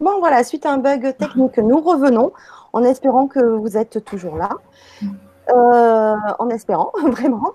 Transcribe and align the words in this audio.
Bon, 0.00 0.18
voilà, 0.18 0.44
suite 0.44 0.66
à 0.66 0.72
un 0.72 0.78
bug 0.78 1.16
technique, 1.16 1.56
nous 1.56 1.80
revenons 1.80 2.32
en 2.74 2.82
espérant 2.82 3.28
que 3.28 3.40
vous 3.40 3.78
êtes 3.78 4.04
toujours 4.04 4.36
là. 4.36 4.50
Euh, 5.48 6.16
en 6.38 6.48
espérant, 6.50 6.90
vraiment. 7.06 7.54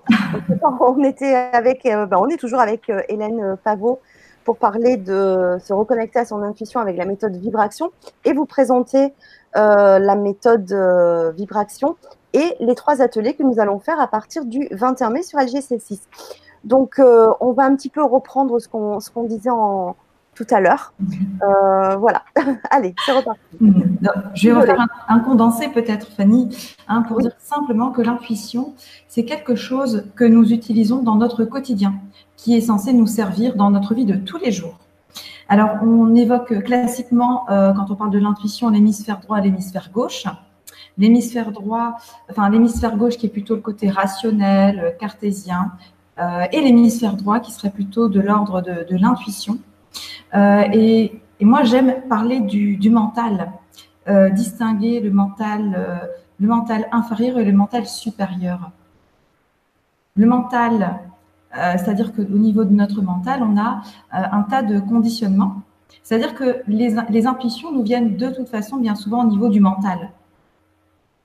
on, 0.80 1.04
était 1.04 1.34
avec, 1.34 1.84
euh, 1.86 2.06
ben, 2.06 2.18
on 2.18 2.28
est 2.28 2.38
toujours 2.38 2.60
avec 2.60 2.88
euh, 2.88 3.02
Hélène 3.08 3.56
Pavot 3.62 4.00
pour 4.44 4.56
parler 4.56 4.96
de 4.96 5.58
se 5.60 5.72
reconnecter 5.72 6.18
à 6.20 6.24
son 6.24 6.42
intuition 6.42 6.80
avec 6.80 6.96
la 6.96 7.04
méthode 7.04 7.36
vibration 7.36 7.92
et 8.24 8.32
vous 8.32 8.46
présenter 8.46 9.14
la 9.54 10.16
méthode 10.16 10.72
vibration 11.36 11.96
et 12.32 12.56
les 12.58 12.74
trois 12.74 13.02
ateliers 13.02 13.34
que 13.34 13.44
nous 13.44 13.60
allons 13.60 13.78
faire 13.78 14.00
à 14.00 14.08
partir 14.08 14.44
du 14.46 14.66
21 14.72 15.10
mai 15.10 15.22
sur 15.22 15.38
LGC6. 15.38 16.00
Donc, 16.64 16.98
on 16.98 17.52
va 17.52 17.64
un 17.64 17.76
petit 17.76 17.90
peu 17.90 18.02
reprendre 18.02 18.58
ce 18.58 18.66
qu'on 18.66 18.98
qu'on 19.14 19.24
disait 19.24 19.50
en, 19.50 19.94
tout 20.34 20.46
à 20.50 20.60
l'heure. 20.60 20.92
Euh, 21.42 21.96
voilà. 21.96 22.22
Allez, 22.70 22.94
c'est 23.04 23.12
reparti. 23.12 23.40
Je 24.34 24.48
vais 24.48 24.54
refaire 24.54 24.86
un, 25.08 25.18
condensé 25.20 25.68
peut-être, 25.68 26.08
Fanny, 26.16 26.48
hein, 26.88 27.02
pour 27.02 27.20
dire 27.20 27.32
simplement 27.38 27.90
que 27.90 28.02
l'intuition, 28.02 28.74
c'est 29.08 29.24
quelque 29.24 29.54
chose 29.54 30.04
que 30.16 30.24
nous 30.24 30.52
utilisons 30.52 31.02
dans 31.02 31.16
notre 31.16 31.44
quotidien, 31.44 31.94
qui 32.36 32.56
est 32.56 32.62
censé 32.62 32.92
nous 32.92 33.06
servir 33.06 33.56
dans 33.56 33.70
notre 33.70 33.94
vie 33.94 34.06
de 34.06 34.16
tous 34.16 34.38
les 34.38 34.52
jours. 34.52 34.78
Alors, 35.48 35.82
on 35.82 36.14
évoque 36.14 36.62
classiquement, 36.64 37.44
euh, 37.50 37.72
quand 37.74 37.90
on 37.90 37.94
parle 37.94 38.10
de 38.10 38.18
l'intuition, 38.18 38.70
l'hémisphère 38.70 39.20
droit 39.20 39.38
et 39.38 39.42
l'hémisphère 39.42 39.90
gauche. 39.92 40.24
L'hémisphère 40.98 41.52
droit, 41.52 41.96
enfin 42.30 42.50
l'hémisphère 42.50 42.96
gauche 42.96 43.16
qui 43.16 43.26
est 43.26 43.30
plutôt 43.30 43.54
le 43.54 43.62
côté 43.62 43.88
rationnel, 43.88 44.96
cartésien, 45.00 45.72
euh, 46.18 46.44
et 46.52 46.60
l'hémisphère 46.60 47.16
droit 47.16 47.40
qui 47.40 47.50
serait 47.50 47.70
plutôt 47.70 48.08
de 48.08 48.20
l'ordre 48.20 48.60
de 48.62 48.96
l'intuition. 48.96 49.58
Euh, 50.34 50.64
et, 50.72 51.12
moi, 51.40 51.64
j'aime 51.64 52.02
parler 52.08 52.40
du, 52.40 52.90
mental, 52.90 53.52
euh, 54.08 54.30
distinguer 54.30 55.00
le 55.00 55.10
mental, 55.10 55.74
euh, 55.76 56.06
le 56.38 56.48
mental 56.48 56.88
inférieur 56.92 57.38
et 57.38 57.44
le 57.44 57.52
mental 57.52 57.86
supérieur. 57.86 58.70
Le 60.14 60.26
mental, 60.26 61.00
c'est-à-dire 61.52 62.12
qu'au 62.14 62.22
niveau 62.22 62.64
de 62.64 62.72
notre 62.72 63.02
mental, 63.02 63.42
on 63.42 63.58
a 63.58 63.82
un 64.10 64.42
tas 64.42 64.62
de 64.62 64.78
conditionnements. 64.78 65.62
C'est-à-dire 66.02 66.34
que 66.34 66.62
les, 66.66 66.94
les, 67.08 67.26
intuitions 67.26 67.72
nous 67.72 67.82
viennent 67.82 68.16
de 68.16 68.30
toute 68.30 68.48
façon 68.48 68.76
bien 68.76 68.94
souvent 68.94 69.24
au 69.24 69.28
niveau 69.28 69.48
du 69.48 69.60
mental, 69.60 70.10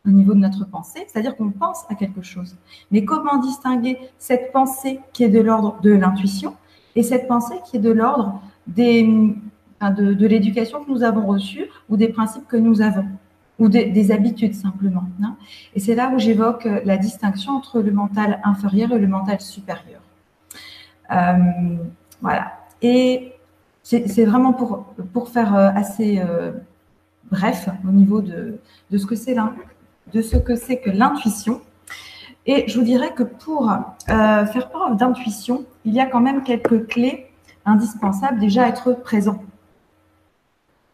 au 0.06 0.10
niveau 0.10 0.34
de 0.34 0.40
notre 0.40 0.66
pensée, 0.66 1.06
c'est-à-dire 1.08 1.36
qu'on 1.36 1.52
pense 1.52 1.84
à 1.90 1.96
quelque 1.96 2.22
chose. 2.22 2.56
Mais 2.92 3.04
comment 3.04 3.38
distinguer 3.38 4.00
cette 4.20 4.52
pensée 4.52 5.00
qui 5.14 5.24
est 5.24 5.30
de 5.30 5.42
l'ordre 5.42 5.80
de 5.82 5.92
l'intuition 5.92 6.56
et 6.96 7.04
cette 7.04 7.28
pensée 7.28 7.56
qui 7.66 7.78
est 7.78 7.82
de 7.82 7.92
l'ordre 7.92 8.42
de, 8.68 10.26
l'éducation 10.26 10.84
que 10.84 10.92
nous 10.92 11.04
avons 11.04 11.26
reçue 11.26 11.66
ou 11.90 11.98
des 11.98 12.10
principes 12.10 12.48
que 12.48 12.58
nous 12.58 12.82
avons 12.82 13.08
ou 13.60 13.70
des 13.70 14.12
habitudes 14.12 14.54
simplement. 14.54 15.06
Hein. 15.24 15.36
Et 15.74 15.80
c'est 15.80 15.96
là 15.96 16.12
où 16.14 16.20
j'évoque 16.20 16.68
la 16.86 16.98
distinction 16.98 17.54
entre 17.54 17.82
le 17.82 17.92
mental 17.92 18.40
inférieur 18.44 18.92
et 18.92 19.00
le 19.00 19.08
mental 19.08 19.42
supérieur. 19.42 20.02
Euh, 21.12 21.34
voilà. 22.22 22.54
Et 22.82 23.34
c'est 23.84 24.26
vraiment 24.26 24.54
pour, 24.54 24.94
pour 25.14 25.30
faire 25.30 25.56
euh, 25.56 25.70
assez 25.74 26.20
euh, 26.20 26.52
bref 27.32 27.70
au 27.88 27.92
niveau 27.92 28.22
de, 28.22 28.60
de 28.92 28.98
ce 28.98 29.06
que 29.06 29.16
c'est 29.16 29.36
de 30.14 30.22
ce 30.22 30.38
que 30.38 30.56
c'est 30.56 30.78
que 30.78 30.90
l'intuition. 30.90 31.62
Et 32.46 32.68
je 32.68 32.78
vous 32.78 32.86
dirais 32.86 33.14
que 33.14 33.24
pour 33.24 33.70
faire 34.08 34.70
preuve 34.70 34.96
d'intuition, 34.96 35.66
il 35.84 35.94
y 35.94 36.00
a 36.00 36.06
quand 36.06 36.22
même 36.22 36.44
quelques 36.44 36.88
clés 36.88 37.28
indispensable 37.68 38.40
déjà 38.40 38.68
être 38.68 38.94
présent. 38.94 39.44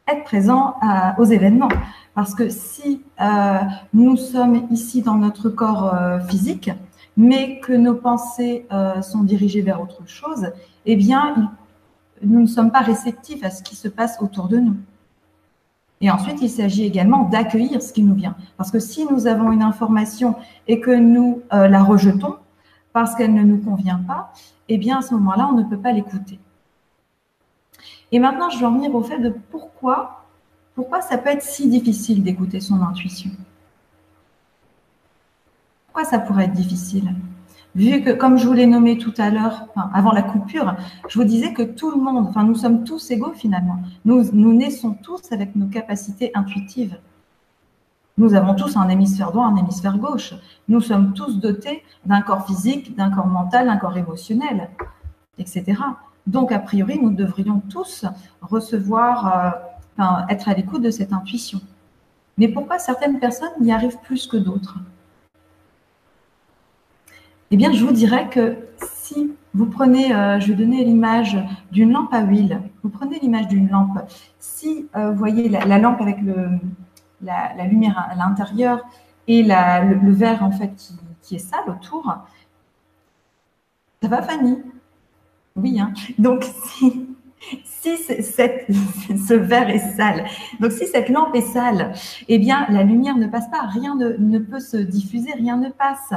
Être 0.08 0.24
présent 0.24 0.76
euh, 0.84 1.22
aux 1.22 1.26
événements. 1.26 1.70
Parce 2.16 2.36
que 2.36 2.50
si 2.50 3.02
euh, 3.22 3.60
nous 3.94 4.18
sommes 4.18 4.68
ici 4.70 5.02
dans 5.02 5.16
notre 5.16 5.50
corps 5.50 5.94
euh, 5.94 6.20
physique, 6.20 6.72
mais 7.16 7.60
que 7.60 7.74
nos 7.74 7.94
pensées 7.94 8.66
sont 9.04 9.22
dirigées 9.22 9.62
vers 9.62 9.80
autre 9.80 10.02
chose, 10.08 10.48
eh 10.88 10.96
bien, 10.96 11.52
nous 12.24 12.42
ne 12.42 12.48
sommes 12.48 12.72
pas 12.72 12.80
réceptifs 12.80 13.44
à 13.44 13.52
ce 13.52 13.62
qui 13.62 13.76
se 13.76 13.88
passe 13.88 14.18
autour 14.20 14.48
de 14.48 14.58
nous. 14.58 14.76
Et 16.02 16.10
ensuite, 16.10 16.42
il 16.42 16.50
s'agit 16.50 16.86
également 16.86 17.30
d'accueillir 17.30 17.84
ce 17.84 17.94
qui 17.94 18.02
nous 18.02 18.16
vient. 18.16 18.36
Parce 18.58 18.72
que 18.72 18.80
si 18.80 19.06
nous 19.06 19.28
avons 19.28 19.52
une 19.52 19.62
information 19.62 20.34
et 20.68 20.80
que 20.80 20.90
nous 20.90 21.44
la 21.52 21.84
rejetons 21.84 22.38
parce 22.94 23.14
qu'elle 23.14 23.36
ne 23.36 23.44
nous 23.44 23.60
convient 23.60 24.02
pas, 24.08 24.34
eh 24.68 24.80
bien, 24.80 24.98
à 24.98 25.02
ce 25.04 25.14
moment-là, 25.14 25.50
on 25.52 25.56
ne 25.56 25.64
peut 25.66 25.78
pas 25.78 25.92
l'écouter. 25.92 26.40
Et 28.14 28.20
maintenant, 28.20 28.52
je 28.52 28.60
vais 28.60 28.66
en 28.66 28.74
venir 28.74 28.94
au 28.94 29.02
fait 29.02 29.18
de 29.18 29.34
pourquoi, 29.50 30.24
pourquoi 30.76 31.02
ça 31.02 31.18
peut 31.18 31.32
être 31.32 31.42
si 31.42 31.68
difficile 31.68 32.22
d'écouter 32.22 32.60
son 32.60 32.80
intuition. 32.84 33.32
Pourquoi 35.88 36.06
ça 36.06 36.20
pourrait 36.20 36.46
être 36.46 36.54
difficile? 36.54 37.12
Vu 37.74 38.04
que, 38.04 38.12
comme 38.12 38.38
je 38.38 38.46
vous 38.46 38.54
l'ai 38.54 38.68
nommé 38.68 39.00
tout 39.00 39.16
à 39.18 39.32
l'heure, 39.32 39.66
avant 39.96 40.12
la 40.12 40.22
coupure, 40.22 40.76
je 41.10 41.18
vous 41.18 41.26
disais 41.26 41.54
que 41.54 41.64
tout 41.64 41.90
le 41.90 41.98
monde, 41.98 42.28
enfin, 42.28 42.44
nous 42.44 42.54
sommes 42.54 42.84
tous 42.84 43.10
égaux 43.10 43.34
finalement. 43.34 43.80
Nous, 44.06 44.30
nous 44.32 44.54
naissons 44.54 44.94
tous 44.94 45.32
avec 45.32 45.56
nos 45.56 45.66
capacités 45.66 46.30
intuitives. 46.36 47.00
Nous 48.20 48.36
avons 48.36 48.54
tous 48.54 48.78
un 48.78 48.90
hémisphère 48.90 49.32
droit, 49.32 49.48
un 49.48 49.56
hémisphère 49.56 49.98
gauche. 49.98 50.36
Nous 50.68 50.82
sommes 50.82 51.14
tous 51.14 51.40
dotés 51.40 51.82
d'un 52.06 52.22
corps 52.22 52.46
physique, 52.46 52.96
d'un 52.96 53.10
corps 53.10 53.26
mental, 53.26 53.66
d'un 53.66 53.78
corps 53.78 53.98
émotionnel, 53.98 54.70
etc. 55.40 55.78
Donc, 56.28 56.52
a 56.52 56.60
priori, 56.60 57.00
nous 57.00 57.12
devrions 57.12 57.62
tous 57.70 58.06
recevoir, 58.42 59.62
euh, 60.00 60.04
être 60.30 60.48
à 60.48 60.54
l'écoute 60.54 60.82
de 60.82 60.92
cette 60.92 61.12
intuition. 61.12 61.60
Mais 62.38 62.48
pourquoi 62.48 62.80
certaines 62.80 63.20
personnes 63.20 63.52
y 63.62 63.72
arrivent 63.72 64.00
plus 64.04 64.26
que 64.28 64.38
d'autres? 64.38 64.78
Eh 67.52 67.58
bien, 67.58 67.72
je 67.74 67.86
vous 67.86 67.92
dirais 67.92 68.30
que 68.30 68.58
si 69.04 69.34
vous 69.54 69.68
prenez, 69.68 70.16
euh, 70.16 70.40
je 70.40 70.48
vais 70.48 70.56
donner 70.56 70.84
l'image 70.84 71.38
d'une 71.72 71.92
lampe 71.92 72.14
à 72.14 72.22
huile, 72.22 72.62
vous 72.82 72.90
prenez 72.90 73.20
l'image 73.20 73.48
d'une 73.48 73.70
lampe, 73.70 74.00
si 74.40 74.88
euh, 74.96 75.12
vous 75.12 75.18
voyez 75.18 75.50
la, 75.50 75.78
lampe 75.78 76.02
avec 76.02 76.18
la, 77.22 77.66
lumière 77.68 78.08
à 78.10 78.16
l'intérieur 78.16 78.84
et 79.28 79.44
le, 79.44 80.12
verre 80.12 80.42
en 80.44 80.52
fait 80.52 80.74
qui, 80.76 80.96
qui 81.22 81.36
est 81.36 81.40
sale 81.40 81.70
autour, 81.70 82.18
ça 84.02 84.08
va 84.08 84.22
Fanny 84.24 84.58
oui, 85.56 85.80
hein. 85.80 85.94
donc 86.18 86.44
si, 86.44 87.08
si 87.66 87.98
cette, 87.98 88.66
ce 89.28 89.34
verre 89.34 89.70
est 89.70 89.96
sale, 89.96 90.26
donc 90.60 90.72
si 90.72 90.88
cette 90.88 91.10
lampe 91.10 91.36
est 91.36 91.42
sale, 91.42 91.94
eh 92.28 92.40
bien 92.40 92.66
la 92.70 92.84
lumière 92.84 93.18
ne 93.18 93.28
passe 93.28 93.50
pas, 93.50 93.62
rien 93.68 93.96
ne, 93.96 94.40
peut 94.40 94.60
se 94.60 94.78
diffuser, 94.78 95.32
rien 95.34 95.58
ne 95.58 95.70
passe. 95.70 96.14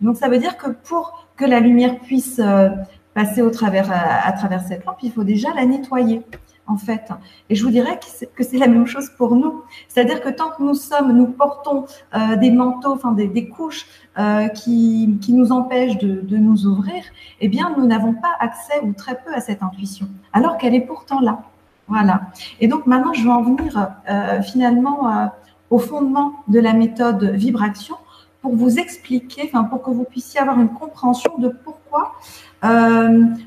Donc 0.00 0.16
ça 0.16 0.28
veut 0.28 0.38
dire 0.38 0.56
que 0.56 0.70
pour 0.70 1.26
que 1.36 1.44
la 1.44 1.60
lumière 1.60 1.98
puisse 2.00 2.38
euh, 2.38 2.68
passer 3.14 3.42
au 3.42 3.50
travers, 3.50 3.90
à 3.90 4.32
travers 4.32 4.62
cette 4.62 4.84
lampe, 4.84 4.98
il 5.02 5.12
faut 5.12 5.24
déjà 5.24 5.54
la 5.54 5.64
nettoyer 5.64 6.22
en 6.66 6.76
fait. 6.76 7.10
Et 7.50 7.54
je 7.54 7.64
vous 7.64 7.70
dirais 7.70 7.98
que 8.34 8.42
c'est 8.42 8.58
la 8.58 8.66
même 8.66 8.86
chose 8.86 9.10
pour 9.16 9.34
nous. 9.36 9.62
C'est-à-dire 9.88 10.22
que 10.22 10.30
tant 10.30 10.50
que 10.50 10.62
nous 10.62 10.74
sommes, 10.74 11.12
nous 11.12 11.26
portons 11.26 11.84
euh, 12.14 12.36
des 12.36 12.50
manteaux, 12.50 12.92
enfin 12.92 13.12
des, 13.12 13.48
couches 13.48 13.86
euh, 14.18 14.48
qui, 14.48 15.18
qui, 15.20 15.32
nous 15.32 15.52
empêchent 15.52 15.98
de, 15.98 16.20
de, 16.20 16.36
nous 16.36 16.66
ouvrir, 16.66 17.02
eh 17.40 17.48
bien, 17.48 17.74
nous 17.76 17.86
n'avons 17.86 18.14
pas 18.14 18.34
accès 18.40 18.80
ou 18.82 18.92
très 18.92 19.16
peu 19.16 19.34
à 19.34 19.40
cette 19.40 19.62
intuition, 19.62 20.08
alors 20.32 20.56
qu'elle 20.56 20.74
est 20.74 20.86
pourtant 20.86 21.20
là. 21.20 21.42
Voilà. 21.86 22.22
Et 22.60 22.68
donc 22.68 22.86
maintenant, 22.86 23.12
je 23.12 23.22
vais 23.22 23.30
en 23.30 23.42
venir 23.42 23.90
euh, 24.08 24.40
finalement 24.40 25.30
au 25.68 25.78
fondement 25.78 26.32
de 26.48 26.58
la 26.58 26.72
méthode 26.72 27.24
vibration 27.24 27.96
pour 28.40 28.56
vous 28.56 28.78
expliquer, 28.78 29.42
enfin 29.52 29.64
pour 29.64 29.82
que 29.82 29.90
vous 29.90 30.04
puissiez 30.04 30.40
avoir 30.40 30.58
une 30.58 30.70
compréhension 30.70 31.32
de 31.38 31.48
pourquoi 31.48 32.14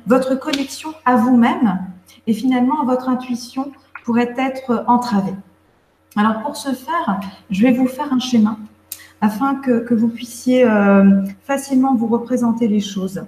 votre 0.05 0.35
connexion 0.35 0.93
à 1.03 1.15
vous-même 1.15 1.79
et 2.27 2.33
finalement 2.33 2.85
votre 2.85 3.09
intuition 3.09 3.71
pourrait 4.03 4.35
être 4.37 4.83
entravée. 4.87 5.33
Alors 6.15 6.41
pour 6.41 6.55
ce 6.55 6.73
faire, 6.73 7.19
je 7.49 7.63
vais 7.63 7.73
vous 7.73 7.87
faire 7.87 8.11
un 8.13 8.19
schéma 8.19 8.57
afin 9.21 9.55
que, 9.55 9.93
vous 9.93 10.09
puissiez 10.09 10.63
euh, 10.63 11.23
facilement 11.43 11.95
vous 11.95 12.07
représenter 12.07 12.67
les 12.67 12.79
choses. 12.79 13.25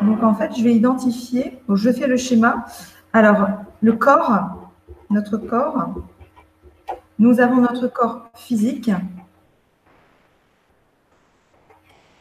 Donc 0.00 0.22
en 0.22 0.34
fait, 0.34 0.54
je 0.56 0.62
vais 0.62 0.74
identifier, 0.74 1.58
je 1.68 1.90
fais 1.90 2.06
le 2.06 2.16
schéma. 2.16 2.66
Alors 3.12 3.48
le 3.82 3.92
corps, 3.92 4.70
notre 5.10 5.36
corps, 5.36 5.88
nous 7.18 7.40
avons 7.40 7.60
notre 7.60 7.88
corps 7.88 8.28
physique, 8.34 8.90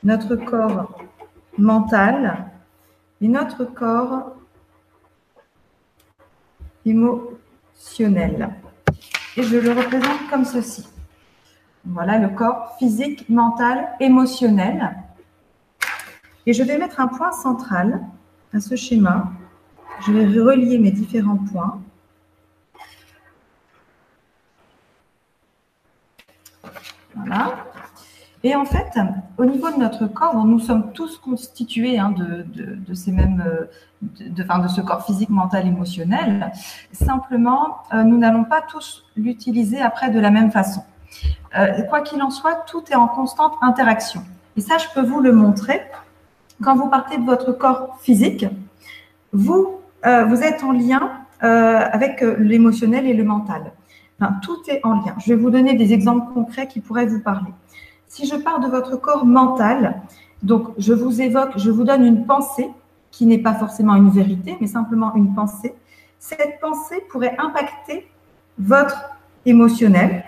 notre 0.04 0.36
corps 0.36 0.98
mental, 1.58 2.53
et 3.24 3.28
notre 3.30 3.64
corps 3.64 4.36
émotionnel. 6.86 8.50
Et 9.38 9.44
je 9.44 9.56
le 9.56 9.72
représente 9.72 10.30
comme 10.30 10.44
ceci. 10.44 10.86
Voilà 11.86 12.20
le 12.20 12.36
corps 12.36 12.76
physique, 12.78 13.30
mental, 13.30 13.96
émotionnel. 14.02 14.98
Et 16.46 16.52
je 16.52 16.64
vais 16.64 16.78
mettre 16.78 17.00
un 17.00 17.08
point 17.08 17.32
central 17.32 18.02
à 18.54 18.60
ce 18.60 18.76
schéma. 18.76 19.32
je 20.06 20.12
vais 20.12 20.26
relier 20.26 20.78
mes 20.78 20.92
différents 20.92 21.38
points. 21.38 21.82
Voilà. 27.16 27.73
Et 28.46 28.56
en 28.56 28.66
fait, 28.66 29.00
au 29.38 29.46
niveau 29.46 29.72
de 29.72 29.78
notre 29.78 30.06
corps, 30.06 30.36
nous 30.46 30.60
sommes 30.60 30.92
tous 30.92 31.18
constitués 31.18 31.98
hein, 31.98 32.14
de, 32.14 32.94
ces 32.94 33.14
mêmes, 33.14 33.42
euh, 33.46 33.66
de, 34.02 34.44
de, 34.44 34.68
ce 34.68 34.82
corps 34.82 35.06
physique, 35.06 35.30
mental, 35.30 35.66
émotionnel. 35.66 36.52
Simplement, 36.92 37.78
euh, 37.94 38.04
nous 38.04 38.18
n'allons 38.18 38.44
pas 38.44 38.62
tous 38.62 39.06
l'utiliser 39.16 39.80
après 39.80 40.10
de 40.10 40.20
la 40.20 40.30
même 40.30 40.52
façon. 40.52 40.82
Euh, 41.58 41.84
quoi 41.84 42.02
qu'il 42.02 42.22
en 42.22 42.32
soit, 42.32 42.66
tout 42.68 42.84
est 42.92 42.96
en 42.96 43.08
constante 43.08 43.54
interaction. 43.62 44.22
Et 44.58 44.62
ça, 44.62 44.78
je 44.78 44.88
peux 44.94 45.06
vous 45.06 45.22
le 45.22 45.32
montrer. 45.32 45.82
Quand 46.62 46.76
vous 46.76 46.90
partez 46.90 47.18
de 47.18 47.24
votre 47.24 47.54
corps 47.54 47.98
physique, 48.02 48.46
vous, 49.32 49.80
vous 50.04 50.44
êtes 50.44 50.64
en 50.64 50.72
lien 50.72 51.12
avec 51.40 52.22
l'émotionnel 52.22 53.08
et 53.08 53.14
le 53.14 53.24
mental. 53.24 53.72
Tout 54.42 54.58
est 54.68 54.80
en 54.84 54.94
lien. 54.94 55.16
Je 55.18 55.34
vais 55.34 55.42
vous 55.42 55.50
donner 55.50 55.74
des 55.74 55.92
exemples 55.92 56.32
concrets 56.34 56.68
qui 56.68 56.80
pourraient 56.80 57.08
vous 57.08 57.20
parler. 57.20 57.52
Si 58.14 58.28
je 58.28 58.36
pars 58.36 58.60
de 58.60 58.68
votre 58.68 58.96
corps 58.96 59.26
mental, 59.26 60.04
donc 60.44 60.68
je 60.78 60.94
vous 60.94 61.20
évoque, 61.20 61.54
je 61.56 61.72
vous 61.72 61.84
donne 61.84 62.06
une 62.06 62.28
pensée 62.28 62.70
qui 63.10 63.26
n'est 63.26 63.40
pas 63.40 63.56
forcément 63.56 63.96
une 63.96 64.12
vérité, 64.12 64.56
mais 64.62 64.68
simplement 64.68 65.16
une 65.16 65.34
pensée. 65.34 65.74
Cette 66.20 66.60
pensée 66.62 67.04
pourrait 67.10 67.36
impacter 67.40 68.08
votre 68.60 69.10
émotionnel, 69.48 70.24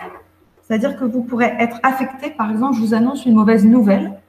c'est-à-dire 0.64 0.98
que 0.98 1.06
vous 1.06 1.22
pourrez 1.22 1.56
être 1.60 1.80
affecté, 1.84 2.32
par 2.32 2.50
exemple, 2.50 2.74
je 2.74 2.82
vous 2.82 2.96
annonce 2.96 3.24
une 3.24 3.36
mauvaise 3.36 3.64
nouvelle, 3.64 4.20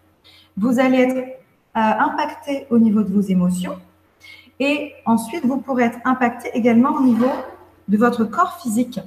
vous 0.59 0.79
allez 0.79 0.99
être 0.99 1.17
euh, 1.17 1.31
impacté 1.75 2.67
au 2.69 2.77
niveau 2.77 3.03
de 3.05 3.11
vos 3.11 3.23
émotions, 3.23 3.79
et 4.61 4.93
ensuite 5.07 5.47
vous 5.47 5.63
pourrez 5.63 5.85
être 5.85 5.99
impacté 6.05 6.51
également 6.53 6.91
au 6.91 7.01
niveau 7.01 7.31
de 7.89 7.97
votre 7.97 8.25
corps 8.25 8.59
physique. 8.61 9.01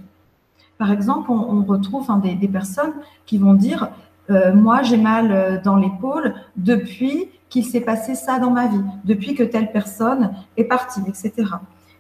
Par 0.80 0.92
exemple, 0.92 1.30
on, 1.30 1.64
retrouve 1.66 2.08
des, 2.22 2.48
personnes 2.48 2.94
qui 3.28 3.38
vont 3.38 3.54
dire 3.54 3.90
euh, 4.30 4.54
moi 4.54 4.84
j'ai 4.84 4.98
mal 4.98 5.32
euh, 5.32 5.58
dans 5.62 5.76
l'épaule 5.76 6.36
depuis 6.56 7.30
qu'il 7.50 7.66
s'est 7.66 7.82
passé 7.82 8.14
ça 8.14 8.38
dans 8.38 8.52
ma 8.52 8.68
vie, 8.68 8.82
depuis 9.04 9.34
que 9.34 9.42
telle 9.42 9.72
personne 9.72 10.34
est 10.56 10.66
partie, 10.66 11.02
etc. 11.08 11.34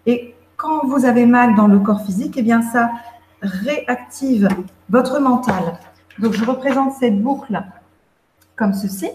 Et 0.05 0.35
quand 0.55 0.85
vous 0.85 1.05
avez 1.05 1.25
mal 1.25 1.55
dans 1.55 1.67
le 1.67 1.79
corps 1.79 2.05
physique, 2.05 2.35
eh 2.37 2.43
bien 2.43 2.61
ça 2.61 2.91
réactive 3.41 4.47
votre 4.89 5.19
mental. 5.19 5.79
Donc 6.19 6.33
je 6.33 6.45
représente 6.45 6.93
cette 6.93 7.19
boucle 7.19 7.59
comme 8.55 8.73
ceci. 8.73 9.09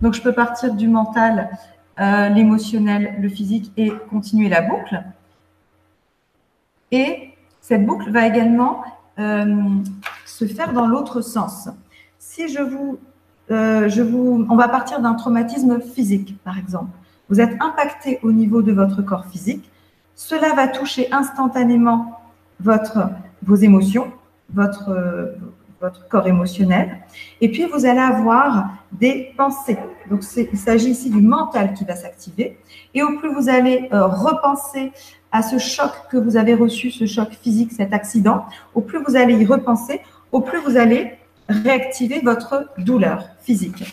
Donc 0.00 0.14
je 0.14 0.22
peux 0.22 0.32
partir 0.32 0.74
du 0.74 0.86
mental, 0.86 1.50
euh, 1.98 2.28
l'émotionnel, 2.28 3.16
le 3.20 3.28
physique 3.28 3.72
et 3.76 3.92
continuer 4.10 4.48
la 4.48 4.62
boucle. 4.62 5.02
Et 6.92 7.30
cette 7.60 7.84
boucle 7.84 8.10
va 8.10 8.26
également 8.26 8.82
se 10.24 10.46
faire 10.46 10.72
dans 10.72 10.86
l'autre 10.86 11.20
sens 11.20 11.68
si 12.20 12.48
je 12.48 12.60
vous, 12.60 12.98
euh, 13.50 13.88
je 13.88 14.02
vous, 14.02 14.46
on 14.48 14.56
va 14.56 14.68
partir 14.68 15.00
d'un 15.00 15.14
traumatisme 15.14 15.80
physique, 15.80 16.36
par 16.44 16.58
exemple. 16.58 16.90
Vous 17.30 17.40
êtes 17.40 17.60
impacté 17.60 18.20
au 18.22 18.30
niveau 18.30 18.62
de 18.62 18.72
votre 18.72 19.02
corps 19.02 19.24
physique. 19.24 19.68
Cela 20.14 20.54
va 20.54 20.68
toucher 20.68 21.10
instantanément 21.12 22.20
votre, 22.60 23.08
vos 23.42 23.56
émotions, 23.56 24.12
votre, 24.52 25.34
votre 25.80 26.08
corps 26.08 26.26
émotionnel. 26.26 26.98
Et 27.40 27.50
puis, 27.50 27.64
vous 27.64 27.86
allez 27.86 28.00
avoir 28.00 28.68
des 28.92 29.32
pensées. 29.36 29.78
Donc, 30.10 30.22
il 30.36 30.58
s'agit 30.58 30.90
ici 30.90 31.08
du 31.08 31.22
mental 31.22 31.72
qui 31.72 31.84
va 31.84 31.96
s'activer. 31.96 32.58
Et 32.92 33.02
au 33.02 33.16
plus 33.16 33.32
vous 33.32 33.48
allez 33.48 33.88
euh, 33.92 34.06
repenser 34.06 34.92
à 35.32 35.42
ce 35.42 35.58
choc 35.58 35.92
que 36.10 36.18
vous 36.18 36.36
avez 36.36 36.54
reçu, 36.54 36.90
ce 36.90 37.06
choc 37.06 37.30
physique, 37.30 37.72
cet 37.72 37.94
accident, 37.94 38.44
au 38.74 38.82
plus 38.82 39.02
vous 39.06 39.16
allez 39.16 39.34
y 39.34 39.46
repenser, 39.46 40.00
au 40.32 40.40
plus 40.40 40.58
vous 40.58 40.76
allez 40.76 41.19
réactiver 41.50 42.20
votre 42.20 42.70
douleur 42.78 43.28
physique. 43.40 43.84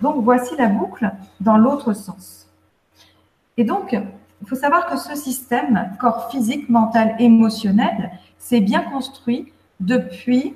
Donc, 0.00 0.16
voici 0.22 0.54
la 0.56 0.66
boucle 0.66 1.10
dans 1.40 1.56
l'autre 1.56 1.92
sens. 1.92 2.46
Et 3.56 3.64
donc, 3.64 3.92
il 3.92 4.48
faut 4.48 4.56
savoir 4.56 4.86
que 4.86 4.96
ce 4.98 5.14
système, 5.14 5.90
corps 5.98 6.30
physique, 6.30 6.68
mental, 6.68 7.14
émotionnel, 7.18 8.10
s'est 8.36 8.60
bien 8.60 8.82
construit 8.82 9.52
depuis, 9.80 10.54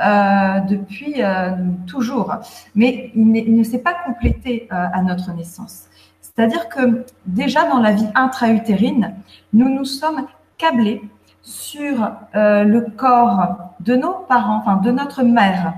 euh, 0.00 0.60
depuis 0.60 1.22
euh, 1.22 1.52
toujours. 1.86 2.34
Mais 2.74 3.10
il, 3.14 3.56
ne 3.56 3.62
s'est 3.62 3.78
pas 3.78 3.94
complété 3.94 4.68
euh, 4.70 4.86
à 4.92 5.02
notre 5.02 5.32
naissance. 5.32 5.84
C'est-à-dire 6.20 6.68
que 6.68 7.04
déjà 7.26 7.68
dans 7.68 7.78
la 7.78 7.92
vie 7.92 8.08
intra-utérine, 8.14 9.14
nous 9.52 9.68
nous 9.68 9.84
sommes 9.84 10.26
câblés 10.58 11.02
sur 11.42 12.12
le 12.34 12.80
corps 12.96 13.74
de 13.80 13.96
nos 13.96 14.12
parents, 14.28 14.76
de 14.76 14.92
notre 14.92 15.24
mère, 15.24 15.74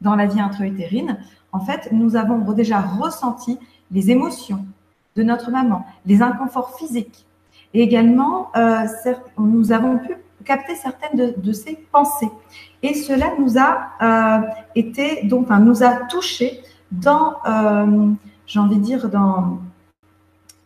dans 0.00 0.14
la 0.14 0.26
vie 0.26 0.40
intra-utérine, 0.40 1.18
en 1.52 1.60
fait, 1.60 1.88
nous 1.92 2.16
avons 2.16 2.38
déjà 2.52 2.80
ressenti 2.80 3.58
les 3.90 4.10
émotions 4.10 4.64
de 5.16 5.22
notre 5.22 5.50
maman, 5.50 5.84
les 6.06 6.22
inconforts 6.22 6.76
physiques. 6.78 7.26
Et 7.74 7.82
également, 7.82 8.50
euh, 8.56 8.86
nous 9.38 9.72
avons 9.72 9.98
pu 9.98 10.16
capter 10.44 10.74
certaines 10.74 11.34
de, 11.36 11.52
ses 11.52 11.76
pensées. 11.92 12.30
Et 12.82 12.94
cela 12.94 13.26
nous 13.38 13.58
a 13.58 13.88
euh, 14.00 14.46
été, 14.74 15.24
donc, 15.24 15.50
nous 15.50 15.82
a 15.82 16.06
touché 16.06 16.60
dans, 16.92 17.34
euh, 17.46 18.10
j'ai 18.46 18.58
envie 18.58 18.76
de 18.76 18.82
dire, 18.82 19.08
dans, 19.08 19.58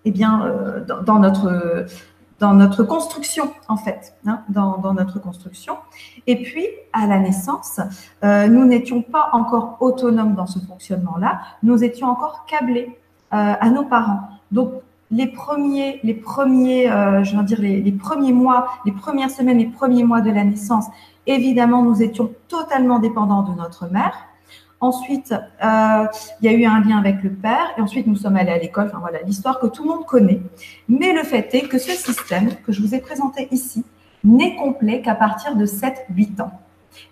eh 0.04 0.10
bien, 0.10 0.84
dans, 1.04 1.18
notre 1.18 1.86
dans 2.42 2.54
notre 2.54 2.82
construction, 2.82 3.52
en 3.68 3.76
fait, 3.76 4.14
hein, 4.26 4.40
dans, 4.48 4.94
notre 4.94 5.20
construction. 5.20 5.76
Et 6.26 6.42
puis, 6.42 6.66
à 6.92 7.06
la 7.06 7.20
naissance, 7.20 7.78
euh, 8.24 8.48
nous 8.48 8.64
n'étions 8.64 9.00
pas 9.00 9.30
encore 9.32 9.76
autonomes 9.78 10.34
dans 10.34 10.48
ce 10.48 10.58
fonctionnement-là, 10.58 11.40
nous 11.62 11.84
étions 11.84 12.08
encore 12.08 12.44
câblés 12.46 12.98
euh, 13.32 13.54
à 13.60 13.70
nos 13.70 13.84
parents. 13.84 14.22
Donc, 14.50 14.72
les 15.12 15.28
premiers, 15.28 16.00
les 16.02 16.14
premiers, 16.14 16.90
euh, 16.90 17.22
je 17.22 17.36
veux 17.36 17.44
dire, 17.44 17.60
les, 17.60 17.80
les, 17.80 17.92
premiers 17.92 18.32
mois, 18.32 18.66
les 18.86 18.92
premières 18.92 19.30
semaines, 19.30 19.58
les 19.58 19.66
premiers 19.66 20.02
mois 20.02 20.20
de 20.20 20.32
la 20.32 20.42
naissance, 20.42 20.86
évidemment, 21.28 21.84
nous 21.84 22.02
étions 22.02 22.28
totalement 22.48 22.98
dépendants 22.98 23.42
de 23.42 23.54
notre 23.54 23.86
mère. 23.86 24.14
Ensuite, 24.82 25.32
euh, 25.32 26.06
il 26.40 26.44
y 26.44 26.48
a 26.48 26.52
eu 26.52 26.64
un 26.64 26.80
lien 26.80 26.98
avec 26.98 27.22
le 27.22 27.30
père. 27.30 27.72
Et 27.78 27.80
ensuite, 27.80 28.08
nous 28.08 28.16
sommes 28.16 28.36
allés 28.36 28.50
à 28.50 28.58
l'école. 28.58 28.88
Enfin, 28.88 28.98
voilà, 28.98 29.22
l'histoire 29.22 29.60
que 29.60 29.68
tout 29.68 29.84
le 29.84 29.90
monde 29.90 30.04
connaît. 30.04 30.42
Mais 30.88 31.12
le 31.12 31.22
fait 31.22 31.54
est 31.54 31.68
que 31.68 31.78
ce 31.78 31.92
système 31.92 32.56
que 32.66 32.72
je 32.72 32.82
vous 32.82 32.92
ai 32.92 32.98
présenté 32.98 33.46
ici 33.52 33.84
n'est 34.24 34.56
complet 34.56 35.00
qu'à 35.00 35.14
partir 35.14 35.54
de 35.54 35.66
7-8 35.66 36.42
ans. 36.42 36.50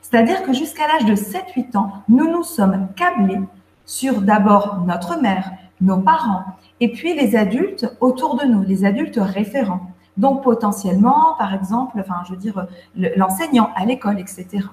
C'est-à-dire 0.02 0.42
que 0.42 0.52
jusqu'à 0.52 0.88
l'âge 0.88 1.04
de 1.04 1.14
7-8 1.14 1.76
ans, 1.76 1.92
nous 2.08 2.28
nous 2.28 2.42
sommes 2.42 2.88
câblés 2.96 3.40
sur 3.86 4.20
d'abord 4.20 4.82
notre 4.84 5.20
mère, 5.20 5.52
nos 5.80 5.98
parents, 5.98 6.42
et 6.80 6.90
puis 6.90 7.14
les 7.14 7.36
adultes 7.36 7.86
autour 8.00 8.36
de 8.36 8.46
nous, 8.46 8.62
les 8.62 8.84
adultes 8.84 9.18
référents. 9.20 9.92
Donc 10.16 10.42
potentiellement, 10.42 11.34
par 11.38 11.54
exemple, 11.54 11.98
enfin, 12.00 12.22
je 12.26 12.32
veux 12.32 12.36
dire, 12.36 12.66
l'enseignant 13.16 13.70
à 13.76 13.84
l'école, 13.84 14.18
etc. 14.18 14.66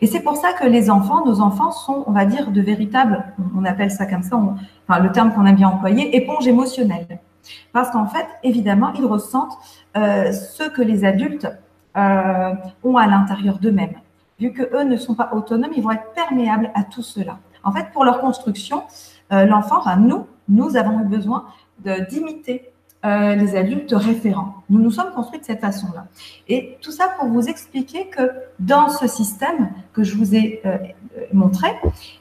Et 0.00 0.06
c'est 0.06 0.20
pour 0.20 0.36
ça 0.36 0.52
que 0.52 0.66
les 0.66 0.90
enfants, 0.90 1.24
nos 1.24 1.40
enfants 1.40 1.70
sont, 1.70 2.04
on 2.06 2.12
va 2.12 2.24
dire, 2.24 2.50
de 2.50 2.60
véritables, 2.60 3.24
on 3.56 3.64
appelle 3.64 3.90
ça 3.90 4.06
comme 4.06 4.22
ça, 4.22 4.40
le 5.00 5.12
terme 5.12 5.32
qu'on 5.32 5.46
aime 5.46 5.56
bien 5.56 5.68
employer, 5.68 6.16
éponge 6.16 6.46
émotionnelle. 6.46 7.20
Parce 7.72 7.90
qu'en 7.90 8.06
fait, 8.06 8.26
évidemment, 8.42 8.92
ils 8.94 9.04
ressentent 9.04 9.56
euh, 9.96 10.32
ce 10.32 10.64
que 10.68 10.82
les 10.82 11.04
adultes 11.04 11.48
euh, 11.96 12.54
ont 12.84 12.96
à 12.96 13.06
l'intérieur 13.06 13.58
d'eux-mêmes. 13.58 13.94
Vu 14.38 14.52
que 14.52 14.62
eux 14.76 14.84
ne 14.84 14.96
sont 14.96 15.14
pas 15.14 15.30
autonomes, 15.32 15.72
ils 15.76 15.82
vont 15.82 15.90
être 15.90 16.12
perméables 16.14 16.70
à 16.74 16.84
tout 16.84 17.02
cela. 17.02 17.38
En 17.64 17.72
fait, 17.72 17.90
pour 17.92 18.04
leur 18.04 18.20
construction, 18.20 18.84
euh, 19.32 19.44
l'enfant, 19.44 19.82
nous, 19.96 20.26
nous 20.48 20.76
avons 20.76 21.00
eu 21.00 21.04
besoin 21.04 21.46
d'imiter 22.10 22.70
euh, 23.06 23.36
les 23.36 23.54
adultes 23.54 23.92
référents. 23.92 24.54
Nous 24.70 24.80
nous 24.80 24.90
sommes 24.90 25.12
construits 25.12 25.38
de 25.38 25.44
cette 25.44 25.60
façon-là. 25.60 26.06
Et 26.48 26.76
tout 26.80 26.90
ça 26.90 27.06
pour 27.16 27.28
vous 27.28 27.48
expliquer 27.48 28.08
que 28.08 28.32
dans 28.58 28.88
ce 28.88 29.06
système 29.06 29.70
que 29.92 30.02
je 30.02 30.16
vous 30.16 30.34
ai 30.34 30.60
euh, 30.66 30.78
montré, 31.32 31.68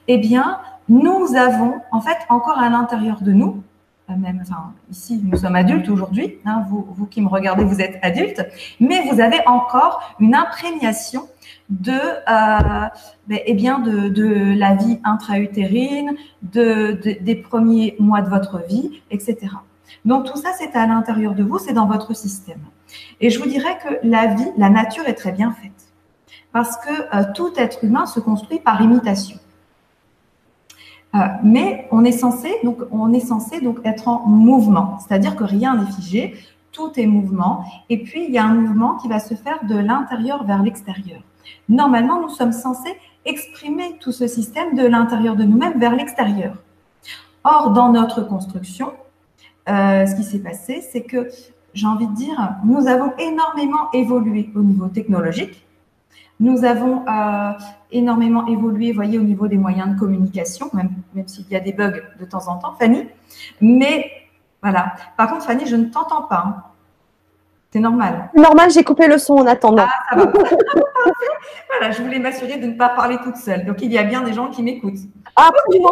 eh 0.07 0.19
bien, 0.19 0.59
nous 0.87 1.35
avons 1.35 1.81
en 1.91 1.99
fait 1.99 2.19
encore 2.29 2.59
à 2.59 2.69
l'intérieur 2.69 3.21
de 3.23 3.31
nous, 3.31 3.63
euh, 4.11 4.13
même, 4.17 4.37
enfin, 4.43 4.71
ici 4.91 5.19
nous 5.23 5.37
sommes 5.37 5.55
adultes 5.55 5.89
aujourd'hui, 5.89 6.35
hein, 6.45 6.63
vous, 6.69 7.07
qui 7.07 7.21
me 7.21 7.27
regardez, 7.27 7.63
vous 7.63 7.81
êtes 7.81 7.97
adultes, 8.03 8.45
mais 8.79 9.01
vous 9.09 9.19
avez 9.19 9.39
encore 9.47 10.15
une 10.19 10.35
imprégnation 10.35 11.27
de, 11.69 11.97
ben, 12.27 13.39
eh 13.47 13.53
bien 13.55 13.79
de, 13.79 14.53
la 14.55 14.75
vie 14.75 14.99
intra-utérine, 15.03 16.15
de, 16.43 16.99
de, 17.03 17.17
des 17.19 17.35
premiers 17.35 17.95
mois 17.97 18.21
de 18.21 18.29
votre 18.29 18.59
vie, 18.67 19.01
etc. 19.09 19.47
Donc 20.05 20.25
tout 20.25 20.37
ça, 20.37 20.49
c'est 20.57 20.75
à 20.75 20.85
l'intérieur 20.87 21.33
de 21.33 21.43
vous, 21.43 21.59
c'est 21.59 21.73
dans 21.73 21.87
votre 21.87 22.15
système. 22.15 22.61
Et 23.19 23.29
je 23.29 23.39
vous 23.39 23.49
dirais 23.49 23.77
que 23.83 24.07
la 24.07 24.27
vie, 24.27 24.51
la 24.57 24.69
nature 24.69 25.07
est 25.07 25.15
très 25.15 25.31
bien 25.31 25.51
faite. 25.51 25.71
Parce 26.51 26.77
que 26.77 27.15
euh, 27.15 27.23
tout 27.35 27.51
être 27.57 27.83
humain 27.83 28.05
se 28.05 28.19
construit 28.19 28.59
par 28.59 28.81
imitation. 28.81 29.37
Euh, 31.15 31.19
mais 31.43 31.87
on 31.91 32.03
est 32.03 32.11
censé 32.11 32.53
donc 32.63 32.79
on 32.91 33.13
est 33.13 33.21
censé 33.21 33.61
donc 33.61 33.79
être 33.85 34.09
en 34.09 34.27
mouvement, 34.27 34.97
c'est-à-dire 34.99 35.37
que 35.37 35.45
rien 35.45 35.75
n'est 35.75 35.89
figé, 35.91 36.35
tout 36.77 36.91
est 36.97 37.07
mouvement. 37.07 37.63
Et 37.89 38.03
puis, 38.03 38.25
il 38.25 38.31
y 38.31 38.37
a 38.37 38.45
un 38.45 38.53
mouvement 38.53 38.95
qui 38.97 39.07
va 39.07 39.19
se 39.19 39.33
faire 39.33 39.65
de 39.65 39.75
l'intérieur 39.75 40.43
vers 40.43 40.61
l'extérieur. 40.61 41.21
Normalement, 41.69 42.21
nous 42.21 42.29
sommes 42.29 42.51
censés 42.51 42.95
exprimer 43.25 43.97
tout 43.99 44.11
ce 44.11 44.27
système 44.27 44.75
de 44.75 44.85
l'intérieur 44.85 45.35
de 45.35 45.43
nous-mêmes 45.43 45.79
vers 45.79 45.95
l'extérieur. 45.95 46.53
Or, 47.43 47.71
dans 47.71 47.91
notre 47.91 48.21
construction, 48.21 48.93
euh, 49.67 50.05
ce 50.05 50.15
qui 50.15 50.23
s'est 50.23 50.39
passé, 50.39 50.81
c'est 50.81 51.01
que, 51.01 51.29
j'ai 51.73 51.87
envie 51.87 52.07
de 52.07 52.15
dire, 52.15 52.55
nous 52.63 52.87
avons 52.87 53.13
énormément 53.17 53.91
évolué 53.93 54.49
au 54.55 54.61
niveau 54.61 54.87
technologique. 54.87 55.65
Nous 56.39 56.63
avons 56.65 57.03
euh, 57.07 57.51
énormément 57.91 58.47
évolué, 58.47 58.91
voyez, 58.91 59.17
au 59.19 59.23
niveau 59.23 59.47
des 59.47 59.57
moyens 59.57 59.93
de 59.93 59.99
communication, 59.99 60.69
même, 60.73 60.89
même 61.13 61.27
s'il 61.27 61.47
y 61.49 61.55
a 61.55 61.59
des 61.59 61.73
bugs 61.73 62.01
de 62.19 62.25
temps 62.25 62.47
en 62.47 62.57
temps, 62.57 62.73
Fanny. 62.79 63.03
Mais 63.61 64.09
voilà. 64.61 64.95
Par 65.17 65.29
contre, 65.29 65.45
Fanny, 65.45 65.65
je 65.65 65.75
ne 65.75 65.85
t'entends 65.85 66.23
pas. 66.23 66.43
Hein. 66.47 66.63
C'est 67.77 67.83
normal. 67.83 68.31
Normal, 68.33 68.71
j'ai 68.71 68.83
coupé 68.83 69.07
le 69.07 69.19
son 69.19 69.35
en 69.35 69.45
attendant. 69.45 69.85
Ah, 69.87 70.15
ça 70.17 70.25
va. 70.25 70.31
voilà, 71.69 71.91
je 71.91 72.01
voulais 72.01 72.17
m'assurer 72.17 72.57
de 72.57 72.65
ne 72.65 72.73
pas 72.73 72.89
parler 72.89 73.19
toute 73.23 73.35
seule. 73.35 73.67
Donc, 73.67 73.83
il 73.83 73.93
y 73.93 73.99
a 73.99 74.03
bien 74.03 74.23
des 74.23 74.33
gens 74.33 74.49
qui 74.49 74.63
m'écoutent. 74.63 74.97
Ah, 75.35 75.49
absolument. 75.49 75.91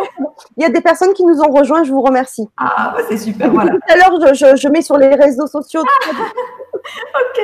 Il 0.58 0.64
y 0.64 0.66
a 0.66 0.70
des 0.70 0.82
personnes 0.82 1.14
qui 1.14 1.24
nous 1.24 1.40
ont 1.44 1.52
rejoints, 1.52 1.84
je 1.84 1.92
vous 1.92 2.02
remercie. 2.02 2.50
Ah, 2.58 2.96
bah, 2.96 3.04
c'est 3.08 3.20
super, 3.20 3.52
voilà. 3.52 3.74
Tout 3.74 3.80
à 3.88 3.98
l'heure, 3.98 4.34
je, 4.34 4.68
mets 4.68 4.82
sur 4.82 4.98
les 4.98 5.14
réseaux 5.14 5.46
sociaux. 5.46 5.84
ok. 6.10 7.42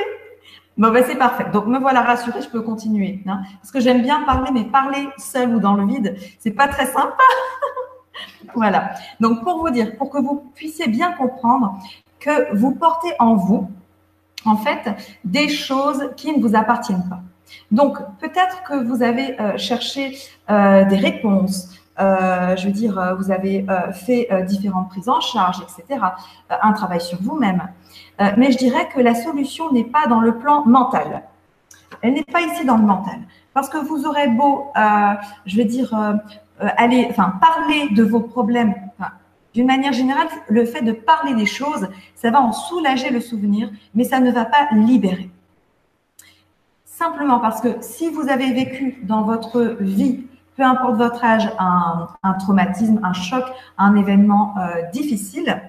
Bon, 0.75 0.91
bah, 0.91 1.01
c'est 1.05 1.17
parfait. 1.19 1.45
Donc, 1.53 1.67
me 1.67 1.77
voilà 1.77 2.01
rassurée, 2.01 2.41
je 2.41 2.49
peux 2.49 2.61
continuer. 2.61 3.19
Hein. 3.27 3.41
parce 3.61 3.71
que 3.71 3.79
j'aime 3.79 4.01
bien 4.01 4.21
parler, 4.21 4.49
mais 4.51 4.63
parler 4.63 5.07
seul 5.19 5.53
ou 5.53 5.59
dans 5.59 5.75
le 5.75 5.85
vide, 5.85 6.15
c'est 6.39 6.49
pas 6.49 6.67
très 6.67 6.87
sympa. 6.87 7.15
voilà. 8.55 8.89
Donc, 9.19 9.43
pour 9.43 9.59
vous 9.59 9.69
dire, 9.69 9.95
pour 9.97 10.09
que 10.09 10.17
vous 10.17 10.51
puissiez 10.55 10.87
bien 10.87 11.11
comprendre 11.11 11.77
que 12.19 12.55
vous 12.55 12.71
portez 12.71 13.13
en 13.19 13.35
vous 13.35 13.69
en 14.45 14.57
fait 14.57 14.89
des 15.23 15.49
choses 15.49 16.09
qui 16.15 16.35
ne 16.35 16.41
vous 16.41 16.55
appartiennent 16.55 17.07
pas. 17.09 17.21
Donc 17.71 17.97
peut-être 18.19 18.63
que 18.63 18.83
vous 18.83 19.03
avez 19.03 19.39
euh, 19.39 19.57
cherché 19.57 20.17
euh, 20.49 20.85
des 20.85 20.97
réponses, 20.97 21.69
euh, 21.99 22.55
je 22.55 22.67
veux 22.67 22.73
dire, 22.73 23.15
vous 23.17 23.31
avez 23.31 23.65
fait 23.93 24.27
différentes 24.47 24.89
prises 24.89 25.09
en 25.09 25.19
charge, 25.19 25.57
etc., 25.61 25.99
un 26.49 26.73
travail 26.73 27.01
sur 27.01 27.21
vous-même. 27.21 27.67
mais 28.37 28.51
je 28.51 28.57
dirais 28.57 28.87
que 28.89 28.99
la 28.99 29.13
solution 29.13 29.71
n'est 29.71 29.83
pas 29.83 30.07
dans 30.07 30.19
le 30.19 30.37
plan 30.37 30.65
mental. 30.65 31.23
Elle 32.01 32.13
n'est 32.13 32.23
pas 32.23 32.41
ici 32.41 32.65
dans 32.65 32.77
le 32.77 32.85
mental. 32.85 33.19
Parce 33.53 33.69
que 33.69 33.77
vous 33.77 34.05
aurez 34.05 34.29
beau, 34.29 34.71
je 35.45 35.57
veux 35.57 35.65
dire, 35.65 35.93
aller, 36.59 37.07
enfin, 37.09 37.33
parler 37.39 37.89
de 37.89 38.03
vos 38.03 38.21
problèmes, 38.21 38.73
d'une 39.53 39.67
manière 39.67 39.93
générale, 39.93 40.27
le 40.49 40.65
fait 40.65 40.81
de 40.81 40.91
parler 40.91 41.33
des 41.33 41.45
choses, 41.45 41.87
ça 42.15 42.31
va 42.31 42.41
en 42.41 42.53
soulager 42.53 43.09
le 43.09 43.19
souvenir, 43.19 43.69
mais 43.93 44.03
ça 44.03 44.19
ne 44.19 44.31
va 44.31 44.45
pas 44.45 44.67
libérer. 44.73 45.29
Simplement 46.85 47.39
parce 47.39 47.61
que 47.61 47.69
si 47.81 48.09
vous 48.09 48.29
avez 48.29 48.53
vécu 48.53 48.99
dans 49.03 49.23
votre 49.23 49.75
vie, 49.79 50.25
peu 50.55 50.63
importe 50.63 50.95
votre 50.95 51.23
âge, 51.23 51.49
un, 51.57 52.33
traumatisme, 52.39 52.99
un 53.03 53.13
choc, 53.13 53.43
un 53.77 53.95
événement 53.95 54.53
euh, 54.57 54.83
difficile, 54.93 55.61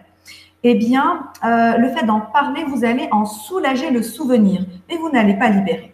eh 0.64 0.74
bien, 0.74 1.28
euh, 1.44 1.76
le 1.78 1.88
fait 1.88 2.04
d'en 2.04 2.20
parler, 2.20 2.64
vous 2.64 2.84
allez 2.84 3.08
en 3.10 3.24
soulager 3.24 3.90
le 3.90 4.02
souvenir, 4.02 4.64
mais 4.88 4.96
vous 4.96 5.10
n'allez 5.10 5.34
pas 5.34 5.48
libérer. 5.48 5.92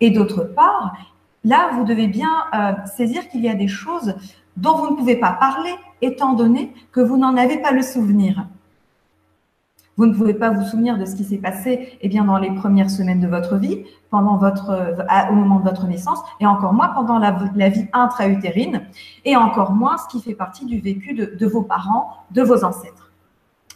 Et 0.00 0.10
d'autre 0.10 0.42
part, 0.42 0.92
là, 1.44 1.70
vous 1.74 1.84
devez 1.84 2.08
bien 2.08 2.30
euh, 2.54 2.72
saisir 2.86 3.28
qu'il 3.28 3.42
y 3.42 3.48
a 3.48 3.54
des 3.54 3.68
choses 3.68 4.14
dont 4.60 4.76
vous 4.76 4.90
ne 4.90 4.96
pouvez 4.96 5.16
pas 5.16 5.32
parler, 5.32 5.74
étant 6.02 6.34
donné 6.34 6.72
que 6.92 7.00
vous 7.00 7.16
n'en 7.16 7.36
avez 7.36 7.58
pas 7.58 7.72
le 7.72 7.82
souvenir. 7.82 8.46
Vous 9.96 10.06
ne 10.06 10.14
pouvez 10.14 10.34
pas 10.34 10.50
vous 10.50 10.64
souvenir 10.64 10.96
de 10.96 11.04
ce 11.04 11.14
qui 11.14 11.24
s'est 11.24 11.38
passé 11.38 11.98
eh 12.00 12.08
dans 12.08 12.38
les 12.38 12.50
premières 12.54 12.90
semaines 12.90 13.20
de 13.20 13.26
votre 13.26 13.56
vie, 13.56 13.84
votre, 14.12 14.96
au 15.30 15.34
moment 15.34 15.58
de 15.58 15.68
votre 15.68 15.86
naissance, 15.86 16.20
et 16.40 16.46
encore 16.46 16.72
moins 16.72 16.88
pendant 16.88 17.18
la, 17.18 17.68
vie 17.68 17.86
intra-utérine, 17.92 18.86
et 19.24 19.36
encore 19.36 19.72
moins 19.72 19.98
ce 19.98 20.08
qui 20.08 20.22
fait 20.22 20.34
partie 20.34 20.64
du 20.64 20.80
vécu 20.80 21.12
de, 21.12 21.36
de 21.38 21.46
vos 21.46 21.62
parents, 21.62 22.08
de 22.30 22.42
vos 22.42 22.64
ancêtres. 22.64 23.10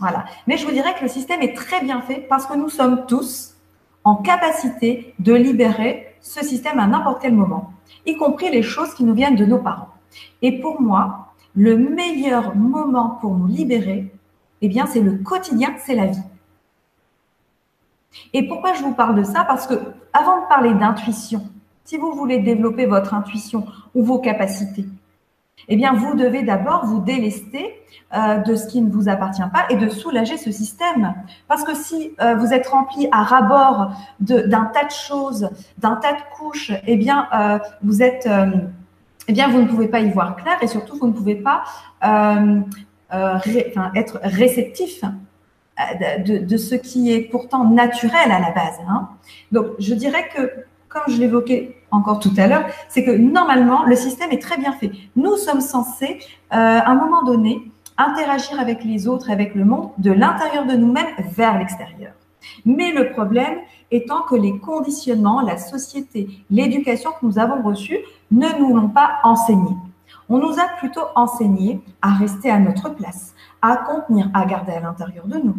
Voilà. 0.00 0.24
Mais 0.46 0.56
je 0.56 0.66
vous 0.66 0.72
dirais 0.72 0.94
que 0.98 1.02
le 1.02 1.08
système 1.08 1.42
est 1.42 1.54
très 1.54 1.82
bien 1.82 2.00
fait 2.00 2.26
parce 2.28 2.46
que 2.46 2.56
nous 2.56 2.68
sommes 2.68 3.04
tous 3.06 3.54
en 4.02 4.16
capacité 4.16 5.14
de 5.18 5.34
libérer 5.34 6.16
ce 6.20 6.44
système 6.44 6.78
à 6.78 6.86
n'importe 6.86 7.20
quel 7.22 7.34
moment, 7.34 7.72
y 8.06 8.16
compris 8.16 8.50
les 8.50 8.62
choses 8.62 8.94
qui 8.94 9.04
nous 9.04 9.14
viennent 9.14 9.36
de 9.36 9.44
nos 9.44 9.58
parents. 9.58 9.93
Et 10.42 10.60
pour 10.60 10.80
moi, 10.80 11.34
le 11.54 11.76
meilleur 11.76 12.54
moment 12.56 13.18
pour 13.20 13.34
nous 13.36 13.46
libérer, 13.46 14.12
eh 14.60 14.68
bien, 14.68 14.86
c'est 14.86 15.00
le 15.00 15.18
quotidien, 15.18 15.74
c'est 15.78 15.94
la 15.94 16.06
vie. 16.06 16.22
Et 18.32 18.46
pourquoi 18.48 18.72
je 18.74 18.82
vous 18.82 18.94
parle 18.94 19.16
de 19.16 19.22
ça? 19.22 19.44
Parce 19.44 19.66
que 19.66 19.74
avant 20.12 20.42
de 20.42 20.48
parler 20.48 20.74
d'intuition, 20.74 21.42
si 21.84 21.96
vous 21.96 22.12
voulez 22.12 22.38
développer 22.38 22.86
votre 22.86 23.14
intuition 23.14 23.66
ou 23.94 24.04
vos 24.04 24.18
capacités, 24.18 24.86
eh 25.68 25.76
bien, 25.76 25.94
vous 25.94 26.14
devez 26.14 26.42
d'abord 26.42 26.84
vous 26.84 27.00
délester 27.00 27.74
euh, 28.14 28.38
de 28.38 28.54
ce 28.54 28.66
qui 28.66 28.80
ne 28.82 28.90
vous 28.90 29.08
appartient 29.08 29.42
pas 29.52 29.66
et 29.70 29.76
de 29.76 29.88
soulager 29.88 30.36
ce 30.36 30.50
système. 30.50 31.14
Parce 31.48 31.64
que 31.64 31.74
si 31.74 32.12
euh, 32.20 32.34
vous 32.34 32.52
êtes 32.52 32.68
rempli 32.68 33.08
à 33.12 33.22
rabord 33.22 33.92
d'un 34.20 34.66
tas 34.66 34.84
de 34.84 34.90
choses, 34.90 35.48
d'un 35.78 35.96
tas 35.96 36.12
de 36.12 36.20
couches, 36.36 36.72
eh 36.86 36.96
bien, 36.96 37.28
euh, 37.34 37.58
vous 37.82 38.02
êtes 38.02 38.28
eh 39.28 39.32
bien, 39.32 39.48
vous 39.48 39.60
ne 39.60 39.66
pouvez 39.66 39.88
pas 39.88 40.00
y 40.00 40.10
voir 40.10 40.36
clair 40.36 40.56
et 40.62 40.66
surtout, 40.66 40.96
vous 40.98 41.06
ne 41.06 41.12
pouvez 41.12 41.36
pas 41.36 41.64
euh, 42.04 42.60
euh, 43.12 43.38
être 43.94 44.20
réceptif 44.22 45.02
euh, 45.02 46.38
de, 46.40 46.56
ce 46.56 46.74
qui 46.74 47.12
est 47.12 47.20
pourtant 47.20 47.64
naturel 47.64 48.30
à 48.30 48.40
la 48.40 48.50
base. 48.50 48.78
Hein. 48.88 49.08
Donc, 49.52 49.66
je 49.78 49.94
dirais 49.94 50.28
que, 50.34 50.50
comme 50.88 51.02
je 51.08 51.18
l'évoquais 51.18 51.76
encore 51.90 52.18
tout 52.18 52.32
à 52.36 52.46
l'heure, 52.46 52.66
c'est 52.88 53.04
que 53.04 53.12
normalement, 53.12 53.84
le 53.84 53.96
système 53.96 54.30
est 54.30 54.42
très 54.42 54.58
bien 54.58 54.72
fait. 54.72 54.90
Nous 55.16 55.36
sommes 55.36 55.60
censés, 55.60 56.18
à 56.50 56.90
un 56.90 56.94
moment 56.94 57.22
donné, 57.22 57.70
interagir 57.96 58.60
avec 58.60 58.84
les 58.84 59.06
autres, 59.06 59.30
avec 59.30 59.54
le 59.54 59.64
monde, 59.64 59.90
de 59.98 60.10
l'intérieur 60.10 60.66
de 60.66 60.74
nous-mêmes 60.74 61.06
vers 61.30 61.58
l'extérieur. 61.58 62.12
Mais 62.64 62.92
le 62.92 63.10
problème 63.10 63.58
étant 63.94 64.22
que 64.22 64.34
les 64.34 64.58
conditionnements, 64.58 65.40
la 65.40 65.56
société, 65.56 66.28
l'éducation 66.50 67.10
que 67.12 67.24
nous 67.24 67.38
avons 67.38 67.62
reçue 67.62 67.98
ne 68.30 68.48
nous 68.58 68.74
l'ont 68.74 68.88
pas 68.88 69.18
enseigné. 69.22 69.70
On 70.28 70.38
nous 70.38 70.58
a 70.58 70.66
plutôt 70.78 71.04
enseigné 71.14 71.80
à 72.02 72.14
rester 72.14 72.50
à 72.50 72.58
notre 72.58 72.88
place, 72.90 73.34
à 73.62 73.76
contenir, 73.76 74.30
à 74.34 74.46
garder 74.46 74.72
à 74.72 74.80
l'intérieur 74.80 75.26
de 75.26 75.38
nous. 75.38 75.56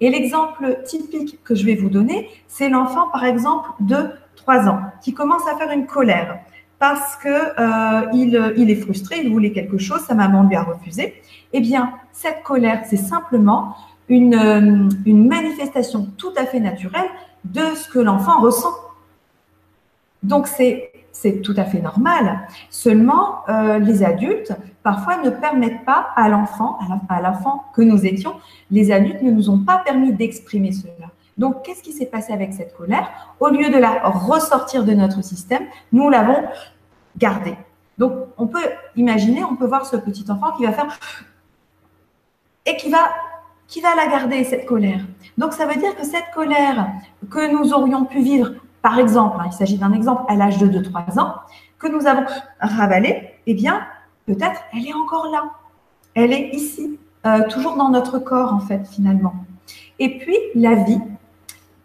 Et 0.00 0.10
l'exemple 0.10 0.80
typique 0.84 1.42
que 1.42 1.54
je 1.54 1.64
vais 1.64 1.74
vous 1.74 1.88
donner, 1.88 2.28
c'est 2.46 2.68
l'enfant, 2.68 3.08
par 3.08 3.24
exemple, 3.24 3.70
de 3.80 4.10
3 4.36 4.68
ans, 4.68 4.80
qui 5.02 5.12
commence 5.12 5.46
à 5.48 5.56
faire 5.56 5.70
une 5.70 5.86
colère 5.86 6.38
parce 6.78 7.16
qu'il 7.16 7.30
euh, 7.30 8.54
est 8.56 8.74
frustré, 8.76 9.20
il 9.22 9.32
voulait 9.32 9.52
quelque 9.52 9.78
chose, 9.78 10.00
sa 10.00 10.14
maman 10.14 10.42
lui 10.42 10.56
a 10.56 10.64
refusé. 10.64 11.14
Eh 11.52 11.60
bien, 11.60 11.92
cette 12.12 12.42
colère, 12.42 12.82
c'est 12.88 12.96
simplement 12.96 13.76
une, 14.08 14.34
euh, 14.34 14.88
une 15.06 15.28
manifestation 15.28 16.08
tout 16.16 16.32
à 16.36 16.44
fait 16.44 16.58
naturelle 16.60 17.08
de 17.44 17.74
ce 17.74 17.88
que 17.88 17.98
l'enfant 17.98 18.40
ressent. 18.40 18.74
Donc, 20.22 20.46
c'est 20.46 21.42
tout 21.42 21.54
à 21.56 21.64
fait 21.64 21.80
normal. 21.80 22.46
Seulement, 22.70 23.48
euh, 23.48 23.78
les 23.78 24.04
adultes, 24.04 24.52
parfois, 24.82 25.18
ne 25.22 25.30
permettent 25.30 25.84
pas 25.84 26.08
à 26.16 26.28
l'enfant, 26.28 26.78
à 27.08 27.20
l'enfant 27.20 27.64
que 27.74 27.82
nous 27.82 28.06
étions, 28.06 28.34
les 28.70 28.92
adultes 28.92 29.22
ne 29.22 29.30
nous 29.30 29.50
ont 29.50 29.58
pas 29.58 29.78
permis 29.78 30.12
d'exprimer 30.12 30.72
cela. 30.72 31.10
Donc, 31.38 31.64
qu'est-ce 31.64 31.82
qui 31.82 31.92
s'est 31.92 32.06
passé 32.06 32.32
avec 32.32 32.52
cette 32.52 32.76
colère? 32.76 33.08
Au 33.40 33.48
lieu 33.48 33.70
de 33.70 33.78
la 33.78 34.08
ressortir 34.08 34.84
de 34.84 34.92
notre 34.92 35.22
système, 35.22 35.62
nous 35.90 36.08
l'avons 36.08 36.44
gardée. 37.16 37.56
Donc, 37.98 38.12
on 38.38 38.46
peut 38.46 38.68
imaginer, 38.96 39.42
on 39.44 39.56
peut 39.56 39.66
voir 39.66 39.86
ce 39.86 39.96
petit 39.96 40.24
enfant 40.30 40.52
qui 40.56 40.64
va 40.64 40.72
faire 40.72 40.98
et 42.64 42.76
qui 42.76 42.90
va, 42.90 43.10
qui 43.72 43.80
va 43.80 43.94
la 43.94 44.06
garder, 44.06 44.44
cette 44.44 44.66
colère? 44.66 45.00
Donc, 45.38 45.54
ça 45.54 45.64
veut 45.64 45.80
dire 45.80 45.96
que 45.96 46.04
cette 46.04 46.30
colère 46.34 46.88
que 47.30 47.50
nous 47.50 47.72
aurions 47.72 48.04
pu 48.04 48.20
vivre 48.20 48.50
par 48.82 48.98
exemple, 48.98 49.36
hein, 49.40 49.44
il 49.46 49.52
s'agit 49.52 49.78
d'un 49.78 49.92
exemple 49.92 50.24
à 50.28 50.34
l'âge 50.34 50.58
de 50.58 50.66
2-3 50.66 51.18
ans, 51.20 51.36
que 51.78 51.86
nous 51.86 52.06
avons 52.06 52.26
ravalé, 52.60 53.30
eh 53.46 53.54
bien, 53.54 53.86
peut-être 54.26 54.60
elle 54.72 54.86
est 54.86 54.92
encore 54.92 55.30
là. 55.30 55.52
Elle 56.14 56.32
est 56.32 56.50
ici, 56.50 56.98
euh, 57.24 57.48
toujours 57.48 57.76
dans 57.76 57.90
notre 57.90 58.18
corps, 58.18 58.52
en 58.52 58.58
fait, 58.58 58.86
finalement. 58.88 59.34
Et 60.00 60.18
puis, 60.18 60.36
la 60.56 60.74
vie, 60.74 61.00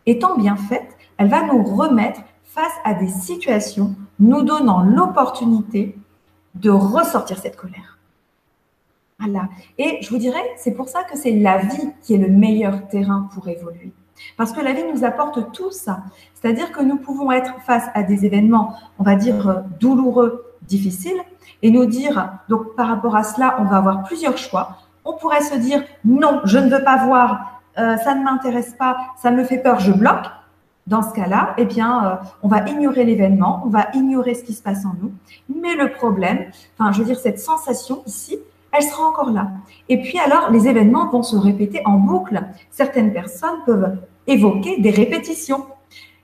étant 0.08 0.36
bien 0.36 0.56
faite, 0.56 0.98
elle 1.18 1.30
va 1.30 1.44
nous 1.44 1.64
remettre 1.64 2.22
face 2.44 2.74
à 2.84 2.96
des 2.96 3.10
situations, 3.10 3.96
nous 4.20 4.42
donnant 4.42 4.82
l'opportunité 4.82 5.96
de 6.56 6.72
ressortir 6.72 7.38
cette 7.38 7.56
colère. 7.56 7.97
Voilà. 9.20 9.50
Et 9.78 10.00
je 10.02 10.10
vous 10.10 10.18
dirais, 10.18 10.44
c'est 10.58 10.74
pour 10.74 10.90
ça 10.90 11.04
que 11.04 11.18
c'est 11.18 11.32
la 11.32 11.58
vie 11.58 11.90
qui 12.02 12.14
est 12.14 12.18
le 12.18 12.28
meilleur 12.28 12.88
terrain 12.88 13.30
pour 13.34 13.48
évoluer. 13.48 13.92
Parce 14.36 14.52
que 14.52 14.62
la 14.62 14.74
vie 14.74 14.84
nous 14.94 15.04
apporte 15.04 15.52
tout 15.52 15.72
ça. 15.72 16.04
C'est-à-dire 16.34 16.72
que 16.72 16.84
nous 16.84 16.98
pouvons 16.98 17.32
être 17.32 17.54
face 17.62 17.86
à 17.94 18.04
des 18.04 18.26
événements, 18.26 18.76
on 19.00 19.04
va 19.04 19.16
dire, 19.16 19.48
euh, 19.48 19.62
douloureux, 19.80 20.56
difficiles, 20.64 21.22
et 21.62 21.72
nous 21.72 21.86
dire, 21.86 22.34
donc 22.50 22.76
par 22.76 22.88
rapport 22.88 23.16
à 23.16 23.24
cela, 23.24 23.58
on 23.60 23.64
va 23.64 23.78
avoir 23.78 24.04
plusieurs 24.04 24.38
choix. 24.38 24.78
On 25.06 25.14
pourrait 25.14 25.42
se 25.42 25.56
dire, 25.56 25.84
non, 26.06 26.42
je 26.44 26.58
ne 26.60 26.70
veux 26.70 26.84
pas 26.84 27.06
voir 27.06 27.58
euh, 27.78 27.96
ça 27.98 28.16
ne 28.16 28.24
m'intéresse 28.24 28.74
pas, 28.74 28.98
ça 29.18 29.32
me 29.32 29.44
fait 29.44 29.60
peur, 29.60 29.80
je 29.80 29.92
bloque. 29.92 30.26
Dans 30.88 31.02
ce 31.02 31.14
cas-là, 31.14 31.54
eh 31.58 31.66
bien, 31.66 32.06
euh, 32.06 32.16
on 32.42 32.48
va 32.48 32.68
ignorer 32.68 33.04
l'événement, 33.04 33.62
on 33.66 33.70
va 33.70 33.88
ignorer 33.94 34.34
ce 34.36 34.44
qui 34.44 34.54
se 34.54 34.64
passe 34.64 34.86
en 34.86 34.94
nous. 35.02 35.12
Mais 35.54 35.76
le 35.76 35.92
problème, 35.92 36.50
enfin, 36.78 36.92
je 36.94 37.00
veux 37.00 37.06
dire, 37.06 37.20
cette 37.20 37.40
sensation 37.40 38.04
ici, 38.06 38.40
elle 38.78 38.84
sera 38.84 39.04
encore 39.04 39.32
là. 39.32 39.52
Et 39.90 40.02
puis 40.02 40.20
alors, 40.20 40.52
les 40.52 40.68
événements 40.68 41.10
vont 41.10 41.24
se 41.24 41.36
répéter 41.36 41.82
en 41.86 41.98
boucle. 41.98 42.44
Certaines 42.70 43.14
personnes 43.14 43.58
peuvent 43.66 43.98
évoquer 44.28 44.80
des 44.80 44.92
répétitions. 44.92 45.66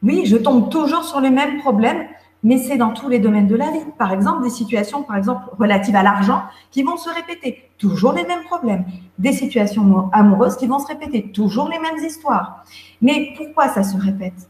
Oui, 0.04 0.24
je 0.26 0.38
tombe 0.38 0.70
toujours 0.70 1.04
sur 1.04 1.22
les 1.22 1.30
mêmes 1.30 1.60
problèmes, 1.60 2.08
mais 2.44 2.58
c'est 2.58 2.78
dans 2.78 2.92
tous 2.92 3.08
les 3.08 3.20
domaines 3.20 3.48
de 3.48 3.56
la 3.56 3.72
vie. 3.72 3.86
Par 3.98 4.12
exemple, 4.12 4.44
des 4.44 4.50
situations, 4.50 5.04
par 5.04 5.16
exemple, 5.16 5.44
relatives 5.58 5.96
à 5.96 6.04
l'argent, 6.04 6.44
qui 6.72 6.84
vont 6.84 6.98
se 6.98 7.10
répéter. 7.10 7.70
Toujours 7.78 8.12
les 8.12 8.26
mêmes 8.26 8.44
problèmes. 8.44 8.86
Des 9.18 9.32
situations 9.32 10.10
amoureuses 10.12 10.58
qui 10.58 10.68
vont 10.68 10.80
se 10.80 10.88
répéter. 10.88 11.32
Toujours 11.32 11.70
les 11.70 11.80
mêmes 11.80 12.06
histoires. 12.06 12.66
Mais 13.02 13.34
pourquoi 13.38 13.70
ça 13.70 13.84
se 13.84 13.98
répète? 13.98 14.50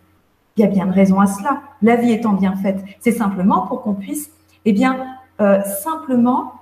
Il 0.58 0.62
y 0.62 0.64
a 0.64 0.68
bien 0.68 0.88
de 0.88 0.94
raison 0.94 1.20
à 1.20 1.28
cela. 1.28 1.62
La 1.82 1.96
vie 1.96 2.12
étant 2.12 2.34
bien 2.34 2.56
faite, 2.56 2.84
c'est 3.00 3.12
simplement 3.12 3.68
pour 3.68 3.82
qu'on 3.82 3.94
puisse, 3.94 4.32
eh 4.66 4.74
bien, 4.74 5.06
euh, 5.42 5.62
simplement 5.84 6.54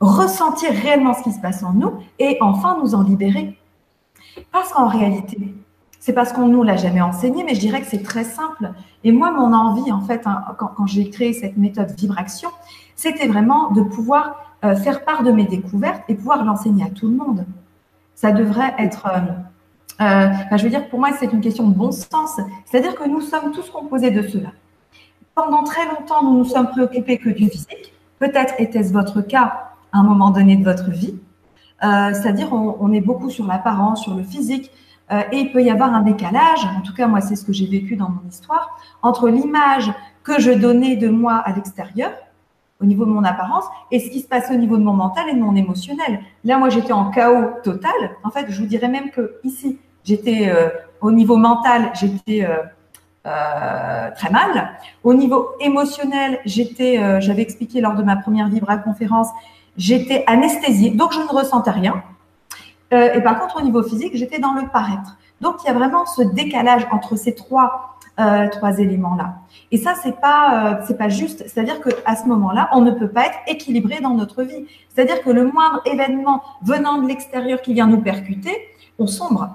ressentir 0.00 0.70
réellement 0.72 1.14
ce 1.14 1.22
qui 1.22 1.32
se 1.32 1.40
passe 1.40 1.62
en 1.62 1.72
nous 1.72 1.92
et 2.18 2.38
enfin 2.40 2.78
nous 2.82 2.94
en 2.94 3.02
libérer. 3.02 3.58
Parce 4.52 4.72
qu'en 4.72 4.88
réalité, 4.88 5.54
c'est 5.98 6.14
parce 6.14 6.32
qu'on 6.32 6.48
nous 6.48 6.62
l'a 6.62 6.76
jamais 6.76 7.02
enseigné, 7.02 7.44
mais 7.44 7.54
je 7.54 7.60
dirais 7.60 7.80
que 7.82 7.86
c'est 7.86 8.02
très 8.02 8.24
simple. 8.24 8.72
Et 9.04 9.12
moi, 9.12 9.30
mon 9.30 9.52
envie, 9.52 9.92
en 9.92 10.00
fait, 10.00 10.26
hein, 10.26 10.44
quand, 10.58 10.86
j'ai 10.86 11.10
créé 11.10 11.34
cette 11.34 11.58
méthode 11.58 11.90
vibration, 11.90 12.48
c'était 12.96 13.28
vraiment 13.28 13.70
de 13.70 13.82
pouvoir 13.82 14.56
euh, 14.64 14.74
faire 14.76 15.04
part 15.04 15.22
de 15.22 15.30
mes 15.30 15.44
découvertes 15.44 16.02
et 16.08 16.14
pouvoir 16.14 16.44
l'enseigner 16.44 16.84
à 16.84 16.90
tout 16.90 17.08
le 17.08 17.16
monde. 17.16 17.44
Ça 18.14 18.32
devrait 18.32 18.74
être, 18.78 19.06
euh, 19.06 20.04
euh, 20.04 20.56
je 20.56 20.62
veux 20.62 20.70
dire, 20.70 20.88
pour 20.88 20.98
moi, 20.98 21.10
c'est 21.18 21.32
une 21.32 21.40
question 21.42 21.68
de 21.68 21.74
bon 21.74 21.92
sens. 21.92 22.40
C'est-à-dire 22.64 22.94
que 22.94 23.06
nous 23.06 23.20
sommes 23.20 23.52
tous 23.52 23.68
composés 23.68 24.10
de 24.10 24.26
cela. 24.26 24.52
Pendant 25.34 25.64
très 25.64 25.86
longtemps, 25.86 26.24
nous 26.24 26.38
nous 26.38 26.44
sommes 26.44 26.68
préoccupés 26.68 27.18
que 27.18 27.28
du 27.28 27.48
physique. 27.48 27.92
Peut-être 28.18 28.54
était-ce 28.58 28.92
votre 28.92 29.20
cas 29.20 29.69
à 29.92 29.98
un 29.98 30.02
moment 30.02 30.30
donné 30.30 30.56
de 30.56 30.64
votre 30.64 30.90
vie. 30.90 31.14
Euh, 31.82 32.12
c'est-à-dire, 32.12 32.52
on, 32.52 32.92
est 32.92 33.00
beaucoup 33.00 33.30
sur 33.30 33.46
l'apparence, 33.46 34.02
sur 34.02 34.14
le 34.14 34.22
physique, 34.22 34.70
euh, 35.10 35.22
et 35.32 35.38
il 35.38 35.52
peut 35.52 35.62
y 35.62 35.70
avoir 35.70 35.94
un 35.94 36.02
décalage, 36.02 36.64
en 36.76 36.82
tout 36.82 36.92
cas, 36.92 37.06
moi, 37.06 37.20
c'est 37.20 37.36
ce 37.36 37.44
que 37.44 37.52
j'ai 37.52 37.66
vécu 37.66 37.96
dans 37.96 38.10
mon 38.10 38.28
histoire, 38.28 38.78
entre 39.02 39.28
l'image 39.28 39.90
que 40.22 40.38
je 40.38 40.50
donnais 40.50 40.96
de 40.96 41.08
moi 41.08 41.36
à 41.36 41.52
l'extérieur, 41.52 42.10
au 42.82 42.84
niveau 42.84 43.06
de 43.06 43.10
mon 43.10 43.24
apparence, 43.24 43.64
et 43.90 43.98
ce 43.98 44.10
qui 44.10 44.20
se 44.20 44.28
passe 44.28 44.50
au 44.50 44.54
niveau 44.54 44.76
de 44.76 44.82
mon 44.82 44.92
mental 44.92 45.28
et 45.30 45.34
de 45.34 45.40
mon 45.40 45.54
émotionnel. 45.54 46.20
Là, 46.44 46.58
moi, 46.58 46.68
j'étais 46.68 46.92
en 46.92 47.10
chaos 47.10 47.50
total. 47.62 47.92
En 48.24 48.30
fait, 48.30 48.46
je 48.48 48.60
vous 48.60 48.66
dirais 48.66 48.88
même 48.88 49.10
que 49.10 49.38
ici, 49.42 49.78
j'étais 50.04 50.50
euh, 50.50 50.68
au 51.00 51.12
niveau 51.12 51.36
mental, 51.36 51.92
j'étais 51.94 52.46
très 53.22 54.30
mal. 54.30 54.70
Au 55.04 55.12
niveau 55.12 55.50
émotionnel, 55.60 56.40
j'étais, 56.46 57.20
j'avais 57.20 57.42
expliqué 57.42 57.80
lors 57.82 57.94
de 57.94 58.02
ma 58.02 58.16
première 58.16 58.48
Vibra 58.48 58.78
conférence, 58.78 59.28
j'étais 59.80 60.24
anesthésiée, 60.26 60.90
donc 60.90 61.12
je 61.12 61.20
ne 61.20 61.26
ressentais 61.26 61.70
rien. 61.70 62.02
Euh, 62.92 63.14
et 63.14 63.22
par 63.22 63.40
contre, 63.40 63.56
au 63.56 63.62
niveau 63.62 63.82
physique, 63.82 64.14
j'étais 64.14 64.38
dans 64.38 64.52
le 64.52 64.68
paraître. 64.68 65.16
Donc, 65.40 65.56
il 65.64 65.68
y 65.68 65.70
a 65.70 65.72
vraiment 65.72 66.04
ce 66.04 66.22
décalage 66.22 66.86
entre 66.92 67.16
ces 67.16 67.34
trois, 67.34 67.96
euh, 68.20 68.46
trois 68.48 68.78
éléments-là. 68.78 69.36
Et 69.70 69.78
ça, 69.78 69.94
c'est 70.02 70.20
pas, 70.20 70.42
euh, 70.52 70.84
c'est 70.86 70.98
pas 70.98 71.08
juste. 71.08 71.44
C'est-à-dire 71.48 71.80
que 71.80 71.88
à 72.04 72.14
ce 72.14 72.26
moment-là, 72.26 72.68
on 72.72 72.82
ne 72.82 72.90
peut 72.90 73.08
pas 73.08 73.26
être 73.26 73.38
équilibré 73.46 74.00
dans 74.00 74.14
notre 74.14 74.42
vie. 74.42 74.66
C'est-à-dire 74.90 75.22
que 75.22 75.30
le 75.30 75.50
moindre 75.50 75.80
événement 75.86 76.42
venant 76.62 77.00
de 77.00 77.08
l'extérieur 77.08 77.62
qui 77.62 77.72
vient 77.72 77.86
nous 77.86 78.02
percuter, 78.02 78.54
on 78.98 79.06
sombre. 79.06 79.48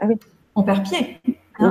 Ah 0.00 0.06
on 0.54 0.62
perd 0.62 0.82
pied. 0.82 1.20
Hein. 1.60 1.70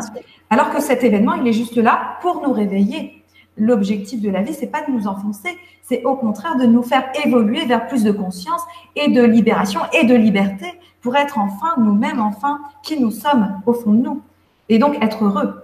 Alors 0.49 0.71
que 0.71 0.81
cet 0.81 1.03
événement, 1.03 1.33
il 1.33 1.47
est 1.47 1.53
juste 1.53 1.75
là 1.75 2.17
pour 2.21 2.41
nous 2.41 2.53
réveiller 2.53 3.16
l'objectif 3.57 4.21
de 4.21 4.29
la 4.29 4.41
vie, 4.41 4.53
c'est 4.53 4.67
pas 4.67 4.85
de 4.85 4.91
nous 4.91 5.07
enfoncer, 5.07 5.57
c'est 5.83 6.03
au 6.03 6.15
contraire 6.15 6.57
de 6.57 6.65
nous 6.65 6.83
faire 6.83 7.09
évoluer 7.25 7.65
vers 7.65 7.87
plus 7.87 8.03
de 8.03 8.11
conscience 8.11 8.61
et 8.95 9.09
de 9.09 9.23
libération 9.23 9.81
et 9.93 10.05
de 10.05 10.15
liberté 10.15 10.65
pour 11.01 11.15
être 11.15 11.37
enfin 11.37 11.73
nous-mêmes, 11.77 12.19
enfin 12.19 12.59
qui 12.83 12.99
nous 12.99 13.11
sommes 13.11 13.61
au 13.65 13.73
fond 13.73 13.91
de 13.91 14.01
nous 14.01 14.21
et 14.69 14.79
donc 14.79 15.01
être 15.03 15.23
heureux. 15.23 15.63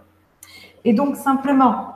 Et 0.85 0.93
donc 0.93 1.15
simplement, 1.15 1.95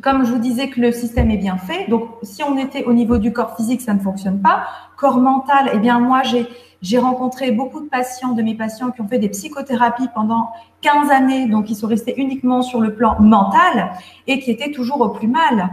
comme 0.00 0.24
je 0.24 0.32
vous 0.32 0.38
disais 0.38 0.68
que 0.68 0.80
le 0.80 0.92
système 0.92 1.30
est 1.30 1.36
bien 1.36 1.56
fait, 1.56 1.88
donc 1.88 2.08
si 2.22 2.42
on 2.42 2.56
était 2.56 2.84
au 2.84 2.92
niveau 2.92 3.18
du 3.18 3.32
corps 3.32 3.56
physique, 3.56 3.80
ça 3.80 3.94
ne 3.94 4.00
fonctionne 4.00 4.40
pas. 4.40 4.64
Corps 4.96 5.18
mental, 5.18 5.70
eh 5.74 5.78
bien 5.78 5.98
moi 5.98 6.22
j'ai 6.22 6.46
j'ai 6.82 6.98
rencontré 6.98 7.50
beaucoup 7.50 7.80
de 7.80 7.88
patients, 7.88 8.32
de 8.32 8.42
mes 8.42 8.54
patients 8.54 8.90
qui 8.90 9.00
ont 9.00 9.08
fait 9.08 9.18
des 9.18 9.28
psychothérapies 9.28 10.08
pendant 10.14 10.50
15 10.80 11.10
années, 11.10 11.46
donc 11.46 11.70
ils 11.70 11.76
sont 11.76 11.86
restés 11.86 12.14
uniquement 12.18 12.62
sur 12.62 12.80
le 12.80 12.94
plan 12.94 13.20
mental 13.20 13.92
et 14.26 14.40
qui 14.40 14.50
étaient 14.50 14.70
toujours 14.70 15.00
au 15.00 15.10
plus 15.10 15.28
mal. 15.28 15.70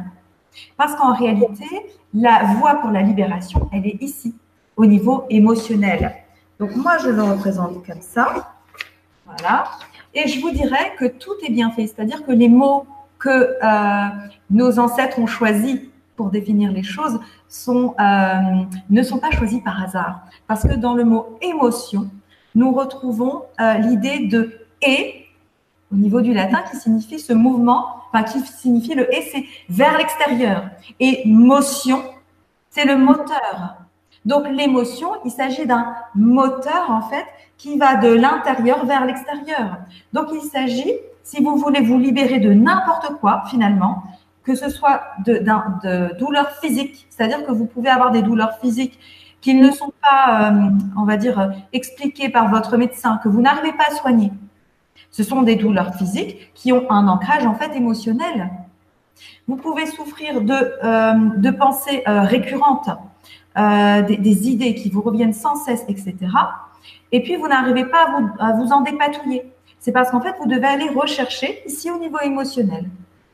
Parce 0.76 0.96
qu'en 0.96 1.14
réalité, 1.14 1.66
la 2.14 2.44
voie 2.58 2.76
pour 2.76 2.90
la 2.90 3.02
libération, 3.02 3.70
elle 3.72 3.86
est 3.86 4.02
ici, 4.02 4.36
au 4.76 4.86
niveau 4.86 5.26
émotionnel. 5.30 6.16
Donc 6.60 6.76
moi, 6.76 6.98
je 6.98 7.10
le 7.10 7.24
représente 7.24 7.86
comme 7.86 8.02
ça. 8.02 8.54
Voilà. 9.26 9.66
Et 10.14 10.28
je 10.28 10.42
vous 10.42 10.52
dirais 10.52 10.94
que 10.98 11.06
tout 11.06 11.34
est 11.46 11.52
bien 11.52 11.72
fait, 11.72 11.88
c'est-à-dire 11.88 12.26
que 12.26 12.32
les 12.32 12.50
mots 12.50 12.86
que 13.20 13.30
euh, 13.30 14.08
nos 14.50 14.80
ancêtres 14.80 15.20
ont 15.20 15.28
choisis 15.28 15.80
pour 16.18 16.32
définir 16.32 16.72
les 16.74 16.84
choses 16.84 17.20
euh, 17.70 17.94
ne 18.90 19.04
sont 19.04 19.20
pas 19.20 19.32
choisis 19.32 19.62
par 19.64 19.82
hasard. 19.82 20.22
Parce 20.48 20.64
que 20.64 20.74
dans 20.74 20.96
le 20.96 21.06
mot 21.06 21.38
émotion, 21.42 22.10
nous 22.56 22.74
retrouvons 22.74 23.44
euh, 23.62 23.74
l'idée 23.76 24.28
de 24.28 24.60
et 24.82 25.26
au 25.94 25.96
niveau 25.96 26.20
du 26.20 26.34
latin 26.34 26.64
qui 26.70 26.76
signifie 26.76 27.20
ce 27.20 27.34
mouvement, 27.34 27.86
enfin 28.12 28.24
qui 28.24 28.40
signifie 28.42 28.94
le 28.94 29.14
et, 29.16 29.22
c'est 29.22 29.46
vers 29.70 29.98
l'extérieur. 29.98 30.70
Et 31.00 31.22
motion, 31.26 32.02
c'est 32.70 32.86
le 32.86 32.98
moteur. 32.98 33.78
Donc 34.26 34.46
l'émotion, 34.50 35.10
il 35.24 35.32
s'agit 35.32 35.66
d'un 35.66 35.96
moteur 36.16 36.90
en 36.90 37.02
fait 37.02 37.26
qui 37.58 37.78
va 37.78 37.96
de 37.96 38.10
l'intérieur 38.10 38.86
vers 38.86 39.06
l'extérieur. 39.06 39.78
Donc 40.14 40.28
il 40.34 40.42
s'agit, 40.42 40.92
si 41.24 41.42
vous 41.42 41.56
voulez 41.56 41.82
vous 41.82 41.98
libérer 41.98 42.40
de 42.40 42.52
n'importe 42.54 43.14
quoi 43.20 43.44
finalement, 43.50 44.04
que 44.48 44.56
ce 44.56 44.70
soit 44.70 45.02
de, 45.26 46.18
douleurs 46.18 46.52
physiques, 46.62 47.06
c'est-à-dire 47.10 47.46
que 47.46 47.52
vous 47.52 47.66
pouvez 47.66 47.90
avoir 47.90 48.12
des 48.12 48.22
douleurs 48.22 48.58
physiques 48.60 48.98
qui 49.42 49.54
ne 49.54 49.70
sont 49.72 49.92
pas, 50.02 50.52
euh, 50.52 50.70
on 50.98 51.04
va 51.04 51.18
dire, 51.18 51.52
expliquées 51.74 52.30
par 52.30 52.50
votre 52.50 52.78
médecin, 52.78 53.20
que 53.22 53.28
vous 53.28 53.42
n'arrivez 53.42 53.74
pas 53.74 53.88
à 53.90 53.96
soigner. 53.96 54.32
Ce 55.12 55.22
sont 55.22 55.42
des 55.42 55.58
douleurs 55.58 55.94
physiques 55.96 56.52
qui 56.54 56.72
ont 56.72 56.90
un 56.90 57.10
ancrage 57.10 57.46
en 57.46 57.56
fait 57.56 57.76
émotionnel. 57.76 58.50
Vous 59.50 59.58
pouvez 59.58 59.86
souffrir 59.86 60.42
de, 60.42 60.54
euh, 60.84 61.52
pensées 61.52 62.04
euh, 62.08 62.22
récurrentes, 62.22 62.90
des, 63.56 64.18
des, 64.18 64.50
idées 64.50 64.76
qui 64.76 64.90
vous 64.92 65.02
reviennent 65.02 65.34
sans 65.34 65.56
cesse, 65.56 65.84
etc. 65.90 66.16
Et 67.12 67.24
puis 67.24 67.36
vous 67.36 67.48
n'arrivez 67.48 67.86
pas 67.86 68.06
à 68.06 68.12
vous, 68.12 68.30
à 68.40 68.52
vous 68.54 68.72
en 68.72 68.82
dépatouiller. 68.82 69.52
C'est 69.80 69.92
parce 69.92 70.12
qu'en 70.12 70.22
fait, 70.22 70.36
vous 70.40 70.48
devez 70.48 70.68
aller 70.68 70.90
rechercher 70.90 71.64
ici 71.66 71.90
au 71.90 71.98
niveau 71.98 72.20
émotionnel. 72.20 72.86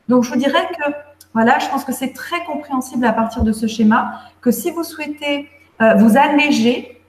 Donc, 0.08 0.24
je 0.24 0.30
vous 0.30 0.38
dirais 0.38 0.68
que, 0.78 0.90
voilà, 1.32 1.58
je 1.58 1.68
pense 1.68 1.84
que 1.84 1.92
c'est 1.92 2.12
très 2.12 2.44
compréhensible 2.44 3.04
à 3.04 3.12
partir 3.12 3.42
de 3.42 3.52
ce 3.52 3.66
schéma, 3.66 4.20
que 4.40 4.50
si 4.50 4.70
vous 4.70 4.84
souhaitez 4.84 5.48
euh, 5.80 5.94
vous 5.94 6.16
alléger, 6.16 7.00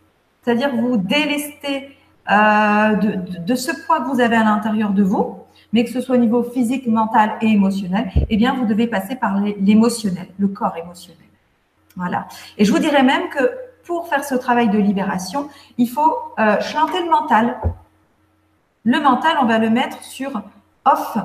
c'est-à-dire 0.42 0.76
vous 0.76 0.98
délester 0.98 1.96
euh, 2.32 2.96
de, 2.96 3.56
ce 3.56 3.72
poids 3.86 4.02
que 4.02 4.10
vous 4.10 4.20
avez 4.20 4.36
à 4.36 4.44
l'intérieur 4.44 4.92
de 4.92 5.04
vous, 5.04 5.38
mais 5.74 5.84
que 5.84 5.92
ce 5.92 6.02
soit 6.02 6.16
au 6.16 6.20
niveau 6.20 6.44
physique, 6.44 6.88
mental 6.88 7.38
et 7.42 7.48
émotionnel, 7.48 8.12
eh 8.30 8.38
bien, 8.38 8.56
vous 8.56 8.66
devez 8.66 8.88
passer 8.88 9.16
par 9.16 9.40
l'émotionnel, 9.40 10.28
le 10.40 10.48
corps 10.48 10.76
émotionnel. 10.78 11.22
Voilà. 11.96 12.28
Et 12.58 12.66
je 12.66 12.72
vous 12.72 12.80
dirais 12.80 13.04
même 13.04 13.30
que 13.30 13.52
pour 13.86 14.08
faire 14.08 14.24
ce 14.24 14.36
travail 14.36 14.70
de 14.70 14.78
libération, 14.78 15.50
il 15.78 15.88
faut 15.88 16.18
euh, 16.40 16.60
chanter 16.62 17.04
le 17.04 17.10
mental. 17.10 17.58
Le 18.84 19.00
mental, 19.00 19.38
on 19.42 19.46
va 19.46 19.60
le 19.60 19.70
mettre 19.70 20.04
sur 20.04 20.42
off, 20.86 21.18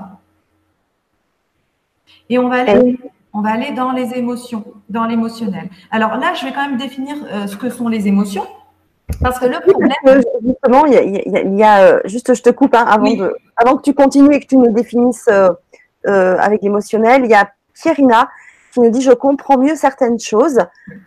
et 2.31 2.39
on 2.39 2.49
va 2.49 2.61
aller, 2.61 2.99
on 3.35 3.43
va 3.43 3.51
aller 3.51 3.73
dans 3.73 3.93
les 3.93 4.15
émotions, 4.15 4.65
dans 4.89 5.05
l'émotionnel. 5.05 5.69
Alors 5.91 6.17
là, 6.17 6.33
je 6.35 6.47
vais 6.47 6.53
quand 6.53 6.67
même 6.67 6.79
définir 6.79 7.17
euh, 7.31 7.47
ce 7.47 7.57
que 7.57 7.69
sont 7.69 7.89
les 7.89 8.09
émotions. 8.09 8.47
Parce 9.21 9.41
que 9.41 9.47
le 9.47 9.61
problème. 9.61 10.23
justement, 10.47 10.87
il 10.87 11.59
y 11.59 11.63
a, 11.65 11.81
euh, 11.81 12.01
juste, 12.05 12.33
je 12.33 12.43
te 12.43 12.51
coupe 12.51 12.75
hein, 12.75 12.87
avant, 12.87 13.13
avant 13.57 13.77
que 13.77 13.83
tu 13.83 13.93
continues 13.93 14.35
et 14.35 14.41
que 14.41 14.47
tu 14.47 14.57
nous 14.57 14.73
définisses 14.73 15.29
euh, 15.29 16.37
avec 16.39 16.63
l'émotionnel. 16.63 17.23
Il 17.25 17.31
y 17.31 17.35
a 17.35 17.51
Pierina 17.75 18.31
qui 18.73 18.81
nous 18.81 18.91
dit 18.91 19.03
Je 19.03 19.11
comprends 19.11 19.59
mieux 19.59 19.75
certaines 19.75 20.21
choses. 20.21 20.61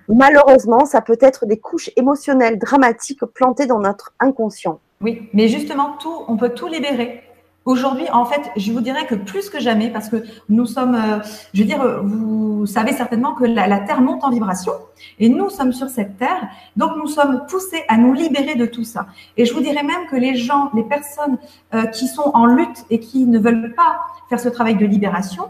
Malheureusement, 0.09 0.85
ça 0.85 1.01
peut 1.01 1.17
être 1.21 1.45
des 1.45 1.57
couches 1.57 1.91
émotionnelles 1.95 2.59
dramatiques 2.59 3.23
plantées 3.25 3.65
dans 3.65 3.79
notre 3.79 4.13
inconscient. 4.19 4.79
Oui, 4.99 5.29
mais 5.33 5.47
justement, 5.47 5.93
tout, 5.97 6.25
on 6.27 6.35
peut 6.35 6.49
tout 6.49 6.67
libérer. 6.67 7.23
Aujourd'hui, 7.65 8.09
en 8.11 8.25
fait, 8.25 8.51
je 8.57 8.73
vous 8.73 8.81
dirais 8.81 9.05
que 9.05 9.15
plus 9.15 9.49
que 9.49 9.59
jamais, 9.59 9.89
parce 9.89 10.09
que 10.09 10.17
nous 10.49 10.65
sommes, 10.65 10.95
euh, 10.95 11.19
je 11.53 11.61
veux 11.61 11.67
dire, 11.67 12.03
vous 12.03 12.65
savez 12.65 12.91
certainement 12.91 13.33
que 13.33 13.45
la, 13.45 13.79
Terre 13.79 14.01
monte 14.01 14.23
en 14.25 14.31
vibration 14.31 14.73
et 15.19 15.29
nous 15.29 15.49
sommes 15.49 15.71
sur 15.71 15.87
cette 15.89 16.17
Terre, 16.17 16.49
donc 16.75 16.91
nous 16.97 17.07
sommes 17.07 17.45
poussés 17.47 17.83
à 17.87 17.97
nous 17.97 18.13
libérer 18.13 18.55
de 18.55 18.65
tout 18.65 18.83
ça. 18.83 19.07
Et 19.37 19.45
je 19.45 19.53
vous 19.53 19.61
dirais 19.61 19.83
même 19.83 20.07
que 20.11 20.17
les 20.17 20.35
gens, 20.35 20.71
les 20.73 20.83
personnes 20.83 21.37
euh, 21.73 21.85
qui 21.85 22.07
sont 22.07 22.31
en 22.33 22.45
lutte 22.45 22.85
et 22.89 22.99
qui 22.99 23.25
ne 23.25 23.39
veulent 23.39 23.73
pas 23.75 24.01
faire 24.29 24.41
ce 24.41 24.49
travail 24.49 24.75
de 24.75 24.85
libération, 24.85 25.45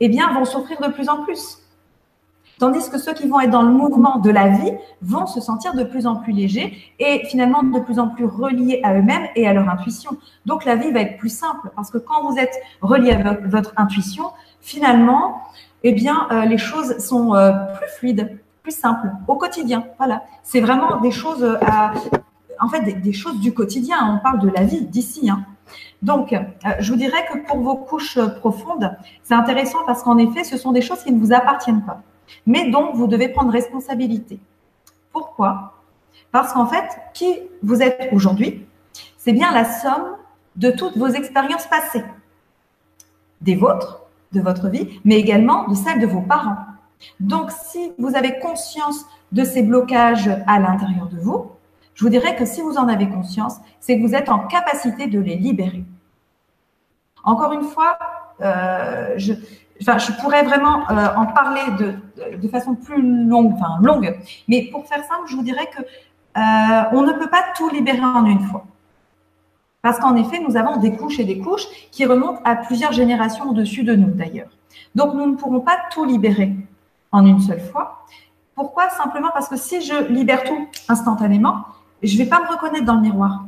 eh 0.00 0.08
bien, 0.08 0.32
vont 0.34 0.44
souffrir 0.44 0.78
de 0.80 0.88
plus 0.88 1.08
en 1.08 1.24
plus. 1.24 1.63
Tandis 2.58 2.88
que 2.88 2.98
ceux 2.98 3.12
qui 3.12 3.26
vont 3.26 3.40
être 3.40 3.50
dans 3.50 3.62
le 3.62 3.72
mouvement 3.72 4.18
de 4.18 4.30
la 4.30 4.48
vie 4.48 4.72
vont 5.02 5.26
se 5.26 5.40
sentir 5.40 5.74
de 5.74 5.82
plus 5.82 6.06
en 6.06 6.16
plus 6.16 6.32
légers 6.32 6.76
et 6.98 7.24
finalement 7.26 7.62
de 7.62 7.80
plus 7.80 7.98
en 7.98 8.08
plus 8.08 8.24
reliés 8.24 8.80
à 8.84 8.94
eux-mêmes 8.94 9.26
et 9.34 9.48
à 9.48 9.52
leur 9.52 9.68
intuition. 9.68 10.16
Donc 10.46 10.64
la 10.64 10.76
vie 10.76 10.92
va 10.92 11.00
être 11.00 11.18
plus 11.18 11.34
simple 11.34 11.70
parce 11.74 11.90
que 11.90 11.98
quand 11.98 12.30
vous 12.30 12.38
êtes 12.38 12.54
relié 12.80 13.12
à 13.12 13.34
votre 13.46 13.72
intuition, 13.76 14.24
finalement, 14.60 15.42
eh 15.82 15.92
bien, 15.92 16.28
euh, 16.30 16.44
les 16.44 16.58
choses 16.58 16.98
sont 16.98 17.34
euh, 17.34 17.52
plus 17.76 17.88
fluides, 17.98 18.38
plus 18.62 18.76
simples 18.76 19.10
au 19.26 19.34
quotidien. 19.34 19.84
Voilà, 19.98 20.22
c'est 20.42 20.60
vraiment 20.60 21.00
des 21.00 21.10
choses 21.10 21.42
euh, 21.42 21.56
en 22.60 22.68
fait, 22.68 22.82
des, 22.82 23.12
choses 23.12 23.40
du 23.40 23.52
quotidien. 23.52 23.96
On 24.14 24.22
parle 24.22 24.38
de 24.38 24.48
la 24.48 24.62
vie 24.62 24.82
d'ici. 24.82 25.28
Hein. 25.28 25.44
Donc, 26.02 26.34
je 26.78 26.92
vous 26.92 26.98
dirais 26.98 27.24
que 27.32 27.38
pour 27.46 27.58
vos 27.58 27.76
couches 27.76 28.18
profondes, 28.40 28.96
c'est 29.22 29.34
intéressant 29.34 29.78
parce 29.86 30.02
qu'en 30.02 30.18
effet, 30.18 30.44
ce 30.44 30.56
sont 30.56 30.72
des 30.72 30.82
choses 30.82 31.02
qui 31.02 31.10
ne 31.10 31.18
vous 31.18 31.32
appartiennent 31.32 31.82
pas 31.82 32.02
mais 32.46 32.70
dont 32.70 32.92
vous 32.92 33.06
devez 33.06 33.28
prendre 33.28 33.52
responsabilité. 33.52 34.38
Pourquoi? 35.12 35.74
Parce 36.32 36.52
qu'en 36.52 36.66
fait, 36.66 36.84
qui 37.12 37.38
vous 37.62 37.82
êtes 37.82 38.08
aujourd'hui, 38.12 38.66
c'est 39.16 39.32
bien 39.32 39.52
la 39.52 39.64
somme 39.64 40.16
de 40.56 40.70
toutes 40.70 40.96
vos 40.96 41.08
expériences 41.08 41.66
passées, 41.66 42.04
des 43.40 43.56
vôtres, 43.56 44.02
de 44.32 44.40
votre 44.40 44.68
vie, 44.68 45.00
mais 45.04 45.16
également 45.18 45.68
de 45.68 45.74
celles 45.74 46.00
de 46.00 46.06
vos 46.06 46.20
parents. 46.20 46.56
Donc, 47.20 47.50
si 47.50 47.92
vous 47.98 48.16
avez 48.16 48.38
conscience 48.38 49.04
de 49.32 49.44
ces 49.44 49.62
blocages 49.62 50.28
à 50.46 50.58
l'intérieur 50.58 51.08
de 51.08 51.18
vous, 51.18 51.50
je 51.94 52.04
vous 52.04 52.10
dirais 52.10 52.34
que 52.36 52.44
si 52.44 52.60
vous 52.60 52.76
en 52.76 52.88
avez 52.88 53.08
conscience, 53.08 53.56
c'est 53.80 53.96
que 53.96 54.06
vous 54.06 54.14
êtes 54.14 54.28
en 54.28 54.40
capacité 54.40 55.06
de 55.06 55.20
les 55.20 55.36
libérer. 55.36 55.84
Encore 57.22 57.52
une 57.52 57.62
fois, 57.62 57.98
euh, 58.40 59.14
je, 59.16 59.34
je 59.80 60.20
pourrais 60.20 60.42
vraiment 60.44 60.88
euh, 60.90 61.08
en 61.16 61.26
parler 61.26 61.62
de, 61.78 62.36
de, 62.36 62.48
façon 62.48 62.74
plus 62.74 63.00
longue, 63.02 63.54
enfin 63.54 63.78
longue, 63.82 64.16
mais 64.48 64.68
pour 64.70 64.86
faire 64.86 65.04
simple, 65.04 65.24
je 65.26 65.36
vous 65.36 65.42
dirais 65.42 65.68
que 65.76 65.82
euh, 65.82 66.88
on 66.92 67.02
ne 67.02 67.12
peut 67.12 67.28
pas 67.28 67.44
tout 67.56 67.68
libérer 67.68 68.00
en 68.00 68.24
une 68.24 68.40
fois. 68.40 68.64
Parce 69.82 69.98
qu'en 69.98 70.16
effet, 70.16 70.40
nous 70.46 70.56
avons 70.56 70.78
des 70.78 70.96
couches 70.96 71.18
et 71.18 71.24
des 71.24 71.38
couches 71.38 71.66
qui 71.90 72.06
remontent 72.06 72.40
à 72.44 72.56
plusieurs 72.56 72.92
générations 72.92 73.50
au-dessus 73.50 73.84
de 73.84 73.94
nous 73.94 74.10
d'ailleurs. 74.10 74.48
Donc, 74.94 75.14
nous 75.14 75.26
ne 75.26 75.36
pourrons 75.36 75.60
pas 75.60 75.76
tout 75.90 76.04
libérer 76.04 76.52
en 77.12 77.26
une 77.26 77.40
seule 77.40 77.60
fois. 77.60 78.06
Pourquoi? 78.54 78.88
Simplement 78.90 79.28
parce 79.32 79.48
que 79.48 79.56
si 79.56 79.82
je 79.82 80.04
libère 80.10 80.44
tout 80.44 80.68
instantanément, 80.88 81.64
je 82.02 82.16
ne 82.16 82.22
vais 82.22 82.28
pas 82.28 82.40
me 82.40 82.48
reconnaître 82.48 82.84
dans 82.84 82.94
le 82.94 83.02
miroir 83.02 83.44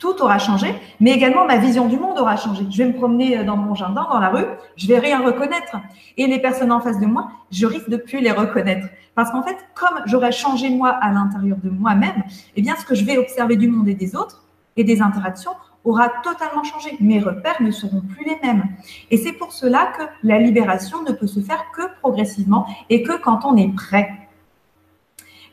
tout 0.00 0.20
aura 0.22 0.38
changé, 0.38 0.74
mais 0.98 1.12
également 1.12 1.44
ma 1.44 1.58
vision 1.58 1.86
du 1.86 1.96
monde 1.96 2.18
aura 2.18 2.36
changé. 2.36 2.66
Je 2.70 2.78
vais 2.78 2.86
me 2.86 2.94
promener 2.94 3.38
euh, 3.38 3.44
dans 3.44 3.56
mon 3.56 3.74
jardin, 3.76 4.08
dans 4.10 4.18
la 4.18 4.30
rue, 4.30 4.46
je 4.76 4.88
vais 4.88 4.98
rien 4.98 5.24
reconnaître. 5.24 5.76
Et 6.16 6.26
les 6.26 6.40
personnes 6.40 6.72
en 6.72 6.80
face 6.80 6.98
de 6.98 7.06
moi, 7.06 7.28
je 7.52 7.66
risque 7.66 7.88
de 7.88 7.98
plus 7.98 8.20
les 8.20 8.32
reconnaître. 8.32 8.88
Parce 9.14 9.30
qu'en 9.30 9.42
fait, 9.42 9.56
comme 9.74 10.00
j'aurais 10.06 10.32
changé 10.32 10.70
moi 10.70 10.88
à 10.88 11.12
l'intérieur 11.12 11.58
de 11.62 11.68
moi-même, 11.68 12.24
eh 12.56 12.62
bien, 12.62 12.74
ce 12.76 12.84
que 12.84 12.94
je 12.94 13.04
vais 13.04 13.18
observer 13.18 13.56
du 13.56 13.68
monde 13.68 13.88
et 13.88 13.94
des 13.94 14.16
autres 14.16 14.42
et 14.76 14.84
des 14.84 15.02
interactions 15.02 15.52
aura 15.84 16.08
totalement 16.22 16.64
changé. 16.64 16.96
Mes 17.00 17.20
repères 17.20 17.60
ne 17.60 17.70
seront 17.70 18.00
plus 18.00 18.24
les 18.24 18.38
mêmes. 18.42 18.64
Et 19.10 19.16
c'est 19.16 19.32
pour 19.32 19.52
cela 19.52 19.92
que 19.96 20.02
la 20.22 20.38
libération 20.38 21.02
ne 21.02 21.12
peut 21.12 21.26
se 21.26 21.40
faire 21.40 21.64
que 21.74 21.82
progressivement 22.00 22.66
et 22.88 23.02
que 23.02 23.20
quand 23.20 23.44
on 23.44 23.56
est 23.56 23.74
prêt. 23.74 24.10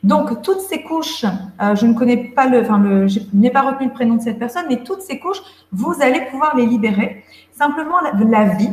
Donc, 0.04 0.42
toutes 0.42 0.60
ces 0.60 0.82
couches, 0.82 1.24
euh, 1.60 1.74
je 1.74 1.86
ne 1.86 1.94
connais 1.94 2.16
pas 2.16 2.46
le, 2.46 2.60
enfin, 2.60 2.80
je 3.06 3.20
n'ai 3.32 3.50
pas 3.50 3.62
retenu 3.62 3.86
le 3.86 3.92
prénom 3.92 4.14
de 4.14 4.22
cette 4.22 4.38
personne, 4.38 4.64
mais 4.68 4.82
toutes 4.84 5.02
ces 5.02 5.18
couches, 5.18 5.42
vous 5.72 5.94
allez 6.00 6.20
pouvoir 6.30 6.56
les 6.56 6.66
libérer. 6.66 7.24
Simplement, 7.52 7.96
la, 8.00 8.44
vie 8.44 8.70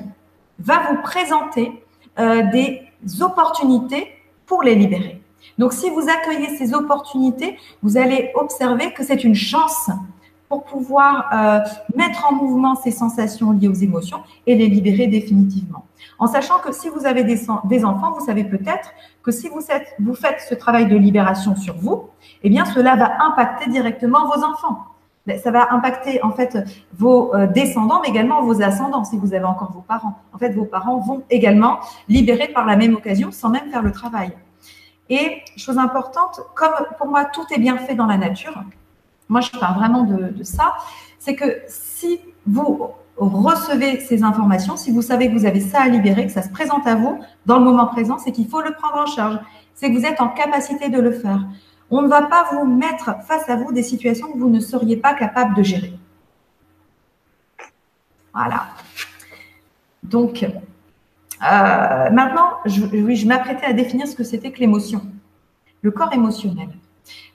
va 0.59 0.81
vous 0.89 1.01
présenter 1.01 1.83
euh, 2.19 2.43
des 2.51 2.81
opportunités 3.21 4.07
pour 4.45 4.61
les 4.61 4.75
libérer. 4.75 5.21
Donc, 5.57 5.73
si 5.73 5.89
vous 5.89 6.07
accueillez 6.09 6.57
ces 6.57 6.73
opportunités, 6.73 7.57
vous 7.81 7.97
allez 7.97 8.31
observer 8.35 8.93
que 8.93 9.03
c'est 9.03 9.23
une 9.23 9.35
chance 9.35 9.89
pour 10.47 10.63
pouvoir 10.63 11.29
euh, 11.33 11.59
mettre 11.95 12.31
en 12.31 12.35
mouvement 12.35 12.75
ces 12.75 12.91
sensations 12.91 13.51
liées 13.51 13.67
aux 13.67 13.73
émotions 13.73 14.19
et 14.45 14.55
les 14.55 14.67
libérer 14.67 15.07
définitivement. 15.07 15.85
En 16.17 16.27
sachant 16.27 16.59
que 16.59 16.71
si 16.71 16.89
vous 16.89 17.05
avez 17.05 17.23
des, 17.23 17.85
enfants, 17.85 18.11
vous 18.17 18.25
savez 18.25 18.43
peut-être 18.43 18.91
que 19.23 19.31
si 19.31 19.49
vous 19.49 19.61
faites, 19.61 20.41
ce 20.47 20.55
travail 20.55 20.87
de 20.87 20.95
libération 20.95 21.55
sur 21.55 21.75
vous, 21.75 22.09
eh 22.43 22.49
bien 22.49 22.65
cela 22.65 22.95
va 22.95 23.23
impacter 23.23 23.69
directement 23.69 24.25
vos 24.27 24.43
enfants. 24.43 24.85
Ça 25.43 25.49
va 25.49 25.73
impacter 25.73 26.23
en 26.23 26.31
fait 26.31 26.57
vos 26.93 27.33
euh, 27.33 27.47
descendants, 27.47 27.99
mais 28.03 28.09
également 28.09 28.43
vos 28.43 28.61
ascendants, 28.61 29.03
si 29.03 29.17
vous 29.17 29.33
avez 29.33 29.45
encore 29.45 29.71
vos 29.71 29.81
parents. 29.81 30.19
En 30.33 30.37
fait, 30.37 30.51
vos 30.51 30.65
parents 30.65 30.99
vont 30.99 31.23
également 31.31 31.79
libérer 32.07 32.49
par 32.49 32.65
la 32.65 32.75
même 32.75 32.93
occasion 32.93 33.31
sans 33.31 33.49
même 33.49 33.71
faire 33.71 33.81
le 33.81 33.91
travail. 33.91 34.33
Et 35.09 35.41
chose 35.57 35.77
importante, 35.77 36.41
comme 36.55 36.73
pour 36.97 37.07
moi 37.07 37.25
tout 37.25 37.45
est 37.51 37.59
bien 37.59 37.77
fait 37.77 37.95
dans 37.95 38.07
la 38.07 38.17
nature, 38.17 38.63
moi 39.29 39.41
je 39.41 39.51
parle 39.51 39.75
vraiment 39.75 40.03
de, 40.03 40.43
ça, 40.43 40.75
c'est 41.19 41.35
que 41.35 41.61
si 41.67 42.19
vous 42.45 42.89
recevez 43.17 43.99
ces 44.01 44.23
informations, 44.23 44.75
si 44.75 44.91
vous 44.91 45.01
savez 45.01 45.29
que 45.29 45.33
vous 45.33 45.45
avez 45.45 45.61
ça 45.61 45.83
à 45.83 45.87
libérer, 45.87 46.25
que 46.25 46.31
ça 46.31 46.41
se 46.41 46.49
présente 46.49 46.85
à 46.85 46.95
vous 46.95 47.19
dans 47.45 47.57
le 47.57 47.63
moment 47.63 47.87
présent, 47.87 48.17
c'est 48.17 48.31
qu'il 48.31 48.47
faut 48.47 48.61
le 48.61 48.73
prendre 48.73 48.97
en 48.97 49.05
charge. 49.05 49.39
C'est 49.73 49.89
que 49.91 49.97
vous 49.97 50.05
êtes 50.05 50.21
en 50.21 50.29
capacité 50.29 50.89
de 50.89 50.99
le 50.99 51.11
faire. 51.11 51.45
On 51.91 52.01
ne 52.01 52.07
va 52.07 52.23
pas 52.23 52.47
vous 52.51 52.65
mettre 52.65 53.23
face 53.25 53.47
à 53.49 53.55
vous 53.55 53.71
des 53.71 53.83
situations 53.83 54.31
que 54.31 54.37
vous 54.37 54.49
ne 54.49 54.59
seriez 54.59 54.97
pas 54.97 55.13
capable 55.13 55.55
de 55.55 55.63
gérer. 55.63 55.93
Voilà. 58.33 58.67
Donc, 60.03 60.43
euh, 60.43 62.09
maintenant, 62.11 62.57
oui, 62.65 63.15
je 63.15 63.27
m'apprêtais 63.27 63.65
à 63.65 63.73
définir 63.73 64.07
ce 64.07 64.15
que 64.15 64.23
c'était 64.23 64.51
que 64.51 64.59
l'émotion, 64.59 65.01
le 65.81 65.91
corps 65.91 66.13
émotionnel. 66.13 66.69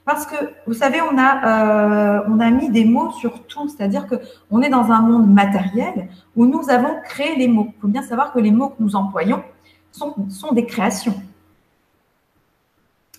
Parce 0.05 0.27
que, 0.27 0.35
vous 0.67 0.73
savez, 0.73 1.01
on 1.03 1.19
a, 1.19 2.17
euh, 2.19 2.23
on 2.29 2.41
a 2.41 2.51
mis 2.51 2.71
des 2.71 2.85
mots 2.85 3.11
sur 3.13 3.45
tout, 3.47 3.69
c'est-à-dire 3.69 4.07
qu'on 4.07 4.63
est 4.63 4.71
dans 4.71 4.91
un 4.91 5.03
monde 5.03 5.33
matériel 5.33 6.09
où 6.37 6.47
nous 6.47 6.71
avons 6.71 6.97
créé 7.05 7.37
les 7.37 7.49
mots. 7.49 7.69
Il 7.77 7.81
faut 7.81 7.89
bien 7.89 8.03
savoir 8.03 8.33
que 8.33 8.39
les 8.39 8.51
mots 8.51 8.71
que 8.71 8.83
nous 8.83 8.97
employons 8.97 9.43
sont, 9.93 10.15
sont 10.31 10.53
des 10.53 10.67
créations. 10.67 11.15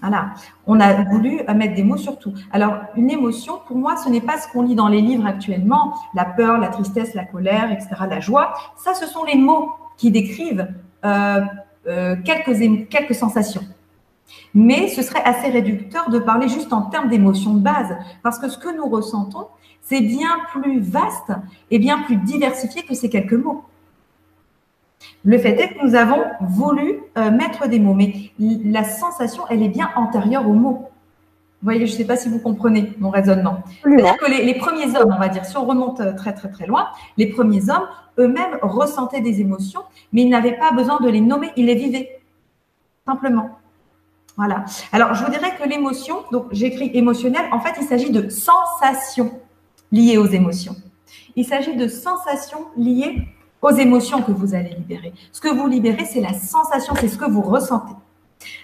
Voilà, 0.02 0.34
on 0.66 0.80
a 0.80 1.04
voulu 1.04 1.44
mettre 1.56 1.76
des 1.76 1.84
mots 1.84 1.98
sur 1.98 2.18
tout. 2.18 2.34
Alors, 2.52 2.80
une 2.96 3.12
émotion, 3.12 3.60
pour 3.68 3.78
moi, 3.78 3.96
ce 3.98 4.10
n'est 4.10 4.22
pas 4.22 4.40
ce 4.40 4.48
qu'on 4.52 4.64
lit 4.64 4.74
dans 4.74 4.88
les 4.88 5.00
livres 5.00 5.28
actuellement, 5.28 5.94
la 6.16 6.26
peur, 6.26 6.58
la 6.58 6.70
tristesse, 6.70 7.14
la 7.14 7.24
colère, 7.24 7.72
etc., 7.72 7.90
la 8.10 8.20
joie. 8.20 8.54
Ça, 8.78 8.96
ce 8.96 9.06
sont 9.06 9.24
les 9.24 9.36
mots 9.36 9.70
qui 9.98 10.10
décrivent 10.10 10.68
euh, 11.06 11.42
euh, 11.88 12.16
quelques 12.24 13.14
sensations. 13.14 13.62
Mais 14.54 14.88
ce 14.88 15.02
serait 15.02 15.24
assez 15.24 15.50
réducteur 15.50 16.10
de 16.10 16.20
parler 16.20 16.48
juste 16.48 16.74
en 16.74 16.84
termes 16.84 17.10
d'émotions 17.10 17.54
de 17.54 17.62
base, 17.62 17.96
parce 18.24 18.40
que 18.40 18.50
ce 18.50 18.58
que 18.58 18.76
nous 18.76 18.88
ressentons, 18.88 19.48
c'est 19.82 20.02
bien 20.02 20.38
plus 20.52 20.80
vaste 20.80 21.32
et 21.70 21.80
bien 21.80 22.00
plus 22.04 22.18
diversifié 22.18 22.84
que 22.84 22.94
ces 22.94 23.10
quelques 23.10 23.34
mots. 23.34 23.64
Le 25.24 25.38
fait 25.38 25.60
est 25.60 25.70
que 25.70 25.86
nous 25.86 25.96
avons 25.96 26.24
voulu 26.42 27.00
euh, 27.18 27.32
mettre 27.32 27.68
des 27.68 27.80
mots, 27.80 27.94
mais 27.94 28.14
la 28.40 28.84
sensation, 28.84 29.44
elle 29.50 29.64
est 29.64 29.70
bien 29.70 29.90
antérieure 29.96 30.48
aux 30.48 30.54
mots. 30.54 30.90
Vous 31.62 31.66
voyez, 31.66 31.86
je 31.86 31.92
ne 31.92 31.98
sais 31.98 32.06
pas 32.06 32.18
si 32.18 32.28
vous 32.28 32.40
comprenez 32.40 32.92
mon 33.00 33.12
raisonnement. 33.12 33.60
C'est-à-dire 33.84 34.18
que 34.18 34.30
les, 34.30 34.44
les, 34.44 34.56
premiers 34.56 34.96
hommes, 34.96 35.14
on 35.16 35.20
va 35.20 35.30
dire, 35.30 35.46
si 35.46 35.56
on 35.58 35.66
remonte 35.66 36.00
euh, 36.00 36.14
très 36.14 36.34
très 36.34 36.50
très 36.50 36.66
loin, 36.66 36.88
les 37.18 37.28
premiers 37.28 37.70
hommes 37.70 37.88
eux-mêmes 38.18 38.58
ressentaient 38.64 39.22
des 39.22 39.42
émotions, 39.42 39.82
mais 40.12 40.24
ils 40.24 40.30
n'avaient 40.30 40.58
pas 40.58 40.72
besoin 40.72 41.00
de 41.00 41.10
les 41.10 41.22
nommer, 41.22 41.52
ils 41.56 41.68
les 41.68 41.76
vivaient, 41.76 42.20
simplement. 43.06 43.61
Voilà. 44.38 44.66
Alors, 44.92 45.14
je 45.14 45.24
vous 45.24 45.32
dirais 45.32 45.56
que 45.58 45.68
l'émotion, 45.68 46.24
donc 46.32 46.48
j'écris 46.52 46.92
émotionnel, 46.94 47.46
en 47.52 47.60
fait, 47.60 47.74
il 47.80 47.86
s'agit 47.86 48.12
de 48.12 48.30
sensations 48.30 49.40
liées 49.92 50.18
aux 50.18 50.28
émotions. 50.28 50.76
Il 51.36 51.46
s'agit 51.46 51.76
de 51.76 51.88
sensations 51.88 52.66
liées 52.78 53.28
aux 53.62 53.72
émotions 53.72 54.22
que 54.22 54.32
vous 54.32 54.56
allez 54.56 54.72
libérer. 54.72 55.14
Ce 55.32 55.42
que 55.42 55.50
vous 55.50 55.68
libérez, 55.68 56.06
c'est 56.06 56.22
la 56.22 56.34
sensation, 56.34 56.94
c'est 57.00 57.08
ce 57.08 57.18
que 57.18 57.30
vous 57.30 57.42
ressentez. 57.42 57.94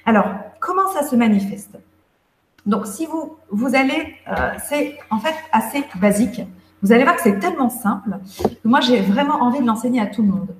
Alors, 0.05 0.25
comment 0.59 0.87
ça 0.91 1.03
se 1.03 1.15
manifeste? 1.15 1.77
Donc, 2.65 2.87
si 2.87 3.05
vous, 3.05 3.37
vous 3.49 3.75
allez, 3.75 4.15
euh, 4.27 4.51
c'est 4.67 4.97
en 5.09 5.19
fait 5.19 5.35
assez 5.51 5.83
basique. 5.99 6.41
Vous 6.81 6.91
allez 6.91 7.03
voir 7.03 7.15
que 7.15 7.21
c'est 7.21 7.39
tellement 7.39 7.69
simple 7.69 8.17
que 8.43 8.67
moi, 8.67 8.81
j'ai 8.81 9.01
vraiment 9.01 9.41
envie 9.41 9.61
de 9.61 9.65
l'enseigner 9.65 10.01
à 10.01 10.07
tout 10.07 10.21
le 10.21 10.29
monde. 10.29 10.55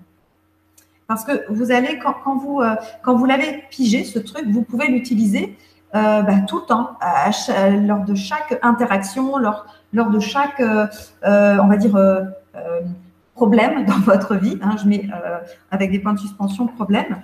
Parce 1.08 1.24
que 1.24 1.46
vous 1.50 1.72
allez, 1.72 2.00
quand, 2.00 2.36
vous, 2.36 2.62
euh, 2.62 2.76
quand 3.02 3.16
vous 3.16 3.26
l'avez 3.26 3.64
pigé, 3.70 4.04
ce 4.04 4.20
truc, 4.20 4.46
vous 4.50 4.62
pouvez 4.62 4.88
l'utiliser 4.88 5.58
euh, 5.96 6.22
bah, 6.22 6.42
tout 6.48 6.60
le 6.60 6.66
temps, 6.66 6.98
lors 7.88 8.04
de 8.04 8.14
chaque 8.14 8.60
interaction, 8.62 9.38
lors, 9.38 9.66
lors 9.94 10.10
de 10.10 10.20
chaque, 10.20 10.60
euh, 10.60 10.88
on 11.24 11.68
va 11.68 11.78
dire, 11.78 11.98
problème 13.36 13.86
dans 13.88 14.00
votre 14.00 14.36
vie. 14.36 14.60
Hein, 14.62 14.76
je 14.82 14.88
mets 14.88 15.08
avec 15.72 15.92
des 15.92 16.00
points 16.00 16.14
de 16.14 16.20
suspension 16.20 16.68
problème. 16.68 17.22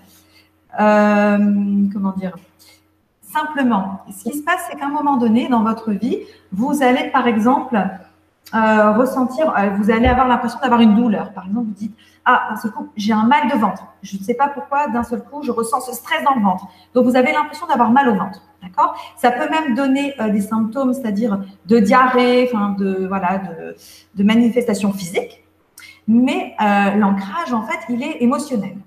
comment 0.77 2.13
dire? 2.17 2.35
Simplement, 3.21 4.01
ce 4.11 4.29
qui 4.29 4.37
se 4.37 4.43
passe, 4.43 4.67
c'est 4.69 4.77
qu'à 4.77 4.85
un 4.85 4.89
moment 4.89 5.17
donné 5.17 5.49
dans 5.49 5.63
votre 5.63 5.91
vie, 5.91 6.19
vous 6.53 6.83
allez 6.83 7.09
par 7.09 7.27
exemple 7.27 7.77
ressentir, 8.53 9.53
vous 9.75 9.91
allez 9.91 10.07
avoir 10.07 10.29
l'impression 10.29 10.59
d'avoir 10.61 10.79
une 10.79 10.95
douleur. 10.95 11.33
Par 11.33 11.47
exemple, 11.47 11.65
vous 11.65 11.73
dites 11.73 11.95
Ah, 12.25 12.47
d'un 12.49 12.55
seul 12.55 12.71
coup, 12.71 12.89
j'ai 12.95 13.13
un 13.13 13.23
mal 13.23 13.49
de 13.49 13.57
ventre. 13.57 13.83
Je 14.01 14.17
ne 14.17 14.23
sais 14.23 14.33
pas 14.33 14.47
pourquoi, 14.47 14.87
d'un 14.87 15.03
seul 15.03 15.23
coup, 15.23 15.43
je 15.43 15.51
ressens 15.51 15.81
ce 15.81 15.93
stress 15.93 16.23
dans 16.23 16.35
le 16.35 16.41
ventre. 16.41 16.67
Donc, 16.93 17.05
vous 17.05 17.15
avez 17.15 17.31
l'impression 17.31 17.67
d'avoir 17.67 17.91
mal 17.91 18.07
au 18.09 18.15
ventre. 18.15 18.41
D'accord? 18.61 18.95
Ça 19.17 19.29
peut 19.31 19.49
même 19.49 19.75
donner 19.75 20.13
euh, 20.21 20.29
des 20.29 20.39
symptômes, 20.39 20.93
c'est-à-dire 20.93 21.41
de 21.65 21.79
diarrhée, 21.79 22.49
enfin, 22.49 22.69
de, 22.79 23.05
voilà, 23.07 23.39
de, 23.39 23.75
de 24.15 24.23
manifestations 24.23 24.93
physiques. 24.93 25.43
Mais 26.07 26.55
l'ancrage, 26.59 27.53
en 27.53 27.63
fait, 27.63 27.79
il 27.89 28.03
est 28.03 28.21
émotionnel. 28.21 28.77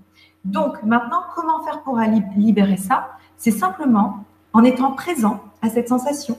Donc, 0.44 0.82
maintenant, 0.82 1.22
comment 1.34 1.62
faire 1.64 1.82
pour 1.82 1.98
libérer 1.98 2.76
ça? 2.76 3.08
C'est 3.36 3.50
simplement 3.50 4.24
en 4.52 4.64
étant 4.64 4.92
présent 4.92 5.40
à 5.62 5.68
cette 5.68 5.88
sensation, 5.88 6.38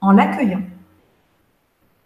en 0.00 0.12
l'accueillant. 0.12 0.62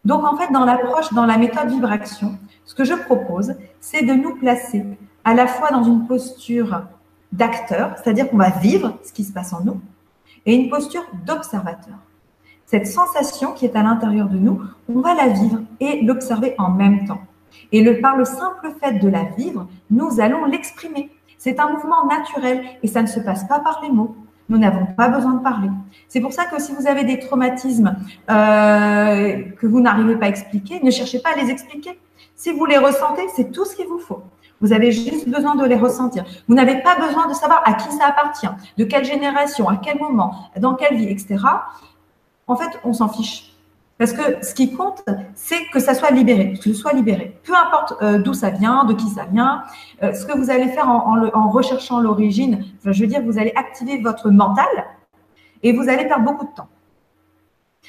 Donc 0.09 0.25
en 0.25 0.38
fait, 0.38 0.51
dans 0.51 0.64
l'approche, 0.64 1.12
dans 1.12 1.27
la 1.27 1.37
méthode 1.37 1.68
vibration, 1.68 2.38
ce 2.64 2.75
que 2.75 2.83
je 2.83 2.94
propose, 2.94 3.53
c'est 3.79 4.07
de 4.07 4.14
nous 4.14 4.37
placer 4.37 4.83
à 5.23 5.35
la 5.35 5.47
fois 5.47 5.71
dans 5.71 5.85
une 5.85 6.07
posture 6.07 6.81
d'acteur, 7.31 7.94
c'est-à-dire 7.97 8.31
qu'on 8.31 8.38
va 8.38 8.49
vivre 8.49 8.94
ce 9.05 9.12
qui 9.12 9.23
se 9.23 9.35
passe 9.35 9.53
en 9.53 9.62
nous, 9.62 9.83
et 10.47 10.55
une 10.55 10.71
posture 10.71 11.03
d'observateur. 11.27 11.99
Cette 12.64 12.87
sensation 12.87 13.53
qui 13.53 13.66
est 13.66 13.77
à 13.77 13.83
l'intérieur 13.83 14.31
de 14.31 14.38
nous, 14.38 14.62
on 14.88 15.01
va 15.01 15.12
la 15.12 15.29
vivre 15.29 15.59
et 15.79 16.01
l'observer 16.01 16.55
en 16.57 16.71
même 16.71 17.07
temps. 17.07 17.21
Et 17.71 17.85
par 18.01 18.16
le 18.16 18.25
simple 18.25 18.71
fait 18.81 18.94
de 18.94 19.09
la 19.09 19.25
vivre, 19.25 19.68
nous 19.90 20.21
allons 20.21 20.47
l'exprimer. 20.47 21.11
C'est 21.37 21.61
un 21.61 21.71
mouvement 21.71 22.07
naturel 22.07 22.64
et 22.83 22.88
ça 22.88 23.03
ne 23.03 23.09
se 23.09 23.21
passe 23.21 23.47
pas 23.47 23.61
par 23.61 23.81
les 23.83 23.90
mots, 23.90 24.16
nous 24.48 24.58
n'avons 24.58 24.87
pas 24.87 25.08
besoin 25.08 25.34
de 25.34 25.42
parler. 25.42 25.68
C'est 26.08 26.20
pour 26.20 26.32
ça 26.32 26.46
que 26.46 26.61
si 26.61 26.72
vous 26.72 26.87
avez 26.87 27.04
des 27.04 27.18
traumatismes 27.18 27.96
euh, 28.30 29.42
que 29.61 29.66
vous 29.66 29.80
n'arrivez 29.80 30.16
pas 30.16 30.26
à 30.26 30.28
expliquer, 30.28 30.80
ne 30.82 30.90
cherchez 30.90 31.20
pas 31.20 31.30
à 31.30 31.37
les 31.37 31.50
expliquer. 31.50 31.98
Si 32.34 32.52
vous 32.52 32.64
les 32.66 32.78
ressentez, 32.78 33.22
c'est 33.34 33.50
tout 33.52 33.64
ce 33.64 33.76
qu'il 33.76 33.87
vous 33.87 33.98
faut. 33.98 34.22
Vous 34.61 34.72
avez 34.72 34.90
juste 34.90 35.28
besoin 35.28 35.54
de 35.54 35.64
les 35.64 35.76
ressentir. 35.76 36.24
Vous 36.48 36.54
n'avez 36.54 36.82
pas 36.82 36.96
besoin 36.98 37.28
de 37.28 37.34
savoir 37.34 37.62
à 37.64 37.74
qui 37.74 37.90
ça 37.92 38.06
appartient, 38.06 38.48
de 38.76 38.84
quelle 38.84 39.04
génération, 39.04 39.68
à 39.68 39.76
quel 39.76 39.98
moment, 39.98 40.34
dans 40.58 40.74
quelle 40.74 40.96
vie, 40.96 41.08
etc. 41.08 41.37
En 42.46 42.56
fait, 42.56 42.78
on 42.84 42.92
s'en 42.92 43.08
fiche. 43.08 43.52
Parce 43.98 44.12
que 44.12 44.44
ce 44.44 44.54
qui 44.54 44.72
compte, 44.74 45.04
c'est 45.34 45.66
que 45.72 45.80
ça 45.80 45.92
soit 45.92 46.11
libéré, 46.11 46.52
que 46.52 46.62
ce 46.62 46.72
soit 46.72 46.92
libéré. 46.92 47.37
Peu 47.42 47.52
importe 47.54 47.94
euh, 48.00 48.18
d'où 48.18 48.32
ça 48.32 48.50
vient, 48.50 48.84
de 48.84 48.94
qui 48.94 49.08
ça 49.08 49.24
vient, 49.24 49.64
euh, 50.04 50.12
ce 50.12 50.24
que 50.24 50.38
vous 50.38 50.50
allez 50.50 50.68
faire 50.68 50.88
en, 50.88 51.50
recherchant 51.50 52.00
l'origine, 52.00 52.64
je 52.84 53.00
veux 53.00 53.08
dire, 53.08 53.22
vous 53.22 53.38
allez 53.38 53.52
activer 53.56 54.00
votre 54.00 54.30
mental 54.30 54.66
et 55.64 55.72
vous 55.72 55.88
allez 55.88 56.06
perdre 56.06 56.24
beaucoup 56.24 56.46
de 56.46 56.52
temps. 56.52 56.68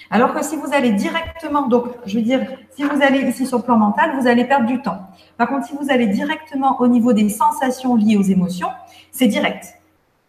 Alors 0.10 0.34
que 0.34 0.44
si 0.44 0.56
vous 0.56 0.74
allez 0.74 0.94
directement, 0.94 1.68
donc 1.68 1.86
je 2.06 2.18
veux 2.18 2.24
dire, 2.24 2.42
si 2.72 2.84
vous 2.84 3.02
allez 3.04 3.20
ici 3.30 3.46
sur 3.46 3.58
le 3.58 3.64
plan 3.64 3.78
mental, 3.78 4.18
vous 4.20 4.28
allez 4.28 4.46
perdre 4.46 4.66
du 4.66 4.82
temps. 4.82 5.02
Par 5.38 5.48
contre, 5.48 5.68
si 5.68 5.76
vous 5.80 5.92
allez 5.92 6.08
directement 6.08 6.80
au 6.80 6.88
niveau 6.88 7.14
des 7.14 7.30
sensations 7.30 7.96
liées 7.96 8.18
aux 8.18 8.24
émotions, 8.24 8.70
c'est 9.12 9.28
direct. 9.28 9.76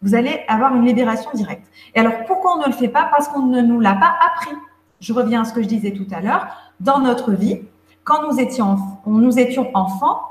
Vous 0.03 0.13
allez 0.13 0.41
avoir 0.47 0.75
une 0.75 0.85
libération 0.85 1.31
directe. 1.33 1.65
Et 1.95 1.99
alors, 1.99 2.13
pourquoi 2.27 2.57
on 2.57 2.61
ne 2.61 2.67
le 2.67 2.73
fait 2.73 2.89
pas? 2.89 3.09
Parce 3.11 3.27
qu'on 3.29 3.45
ne 3.45 3.61
nous 3.61 3.79
l'a 3.79 3.93
pas 3.93 4.13
appris 4.27 4.55
je 5.01 5.11
reviens 5.11 5.41
à 5.41 5.45
ce 5.45 5.53
que 5.53 5.61
je 5.61 5.67
disais 5.67 5.91
tout 5.91 6.07
à 6.11 6.21
l'heure, 6.21 6.47
dans 6.79 6.99
notre 6.99 7.31
vie, 7.31 7.59
quand 8.03 8.27
nous 8.27 8.39
étions, 8.39 8.77
nous 9.05 9.37
étions 9.37 9.69
enfants, 9.73 10.21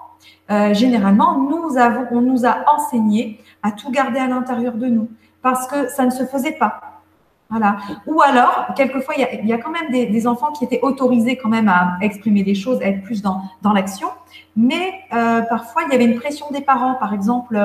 euh, 0.51 0.75
généralement, 0.75 1.37
on 1.37 2.21
nous 2.21 2.47
a 2.47 2.75
enseigné 2.75 3.41
à 3.63 3.73
tout 3.73 3.91
garder 3.91 4.19
à 4.19 4.27
l'intérieur 4.27 4.75
de 4.75 4.87
nous 4.87 5.09
parce 5.43 5.67
que 5.67 5.89
ça 5.89 6.05
ne 6.05 6.11
se 6.11 6.25
faisait 6.25 6.53
pas. 6.53 6.81
Voilà. 7.49 7.79
Ou 8.07 8.21
alors, 8.23 8.69
quelquefois, 8.77 9.15
il 9.17 9.47
y 9.47 9.53
a, 9.53 9.59
quand 9.59 9.71
même 9.71 9.91
des, 9.91 10.27
enfants 10.29 10.53
qui 10.53 10.65
étaient 10.65 10.81
autorisés 10.83 11.37
quand 11.37 11.49
même 11.49 11.69
à 11.69 11.99
exprimer 12.01 12.45
des 12.45 12.55
choses, 12.55 12.81
à 12.81 12.87
être 12.87 13.03
plus 13.03 13.23
dans, 13.23 13.43
dans 13.63 13.73
l'action. 13.73 14.07
Mais 14.55 14.93
euh, 15.13 15.43
parfois, 15.43 15.83
il 15.87 15.93
y 15.93 15.95
avait 15.97 16.05
une 16.05 16.19
pression 16.19 16.47
des 16.53 16.61
parents. 16.61 16.95
Par 16.95 17.13
exemple, 17.13 17.57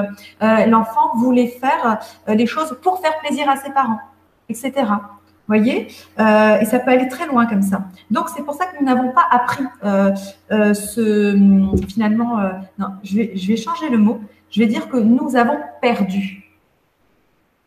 euh, 0.42 0.66
l'enfant 0.66 1.16
voulait 1.18 1.48
faire 1.48 2.00
les 2.28 2.48
choses 2.48 2.80
pour 2.82 3.00
faire 3.00 3.20
plaisir 3.20 3.48
à 3.48 3.58
ses 3.58 3.72
parents, 3.72 4.00
etc 4.50 4.86
voyez 5.48 5.88
euh, 6.20 6.60
Et 6.60 6.66
ça 6.66 6.80
peut 6.80 6.92
aller 6.92 7.08
très 7.08 7.28
loin 7.28 7.46
comme 7.46 7.62
ça. 7.62 7.86
Donc, 8.12 8.30
c'est 8.36 8.44
pour 8.44 8.56
ça 8.56 8.66
que 8.66 8.80
nous 8.80 8.86
n'avons 8.86 9.12
pas 9.12 9.26
appris 9.30 9.64
euh, 9.84 10.12
euh, 10.52 10.74
ce. 10.74 11.38
Finalement, 11.88 12.40
non, 12.80 12.88
je 13.04 13.16
vais, 13.16 13.32
je 13.36 13.48
vais 13.48 13.58
changer 13.58 13.90
le 13.90 13.98
mot. 13.98 14.22
Je 14.50 14.60
vais 14.60 14.68
dire 14.68 14.90
que 14.90 14.98
nous 14.98 15.36
avons 15.36 15.58
perdu 15.82 16.46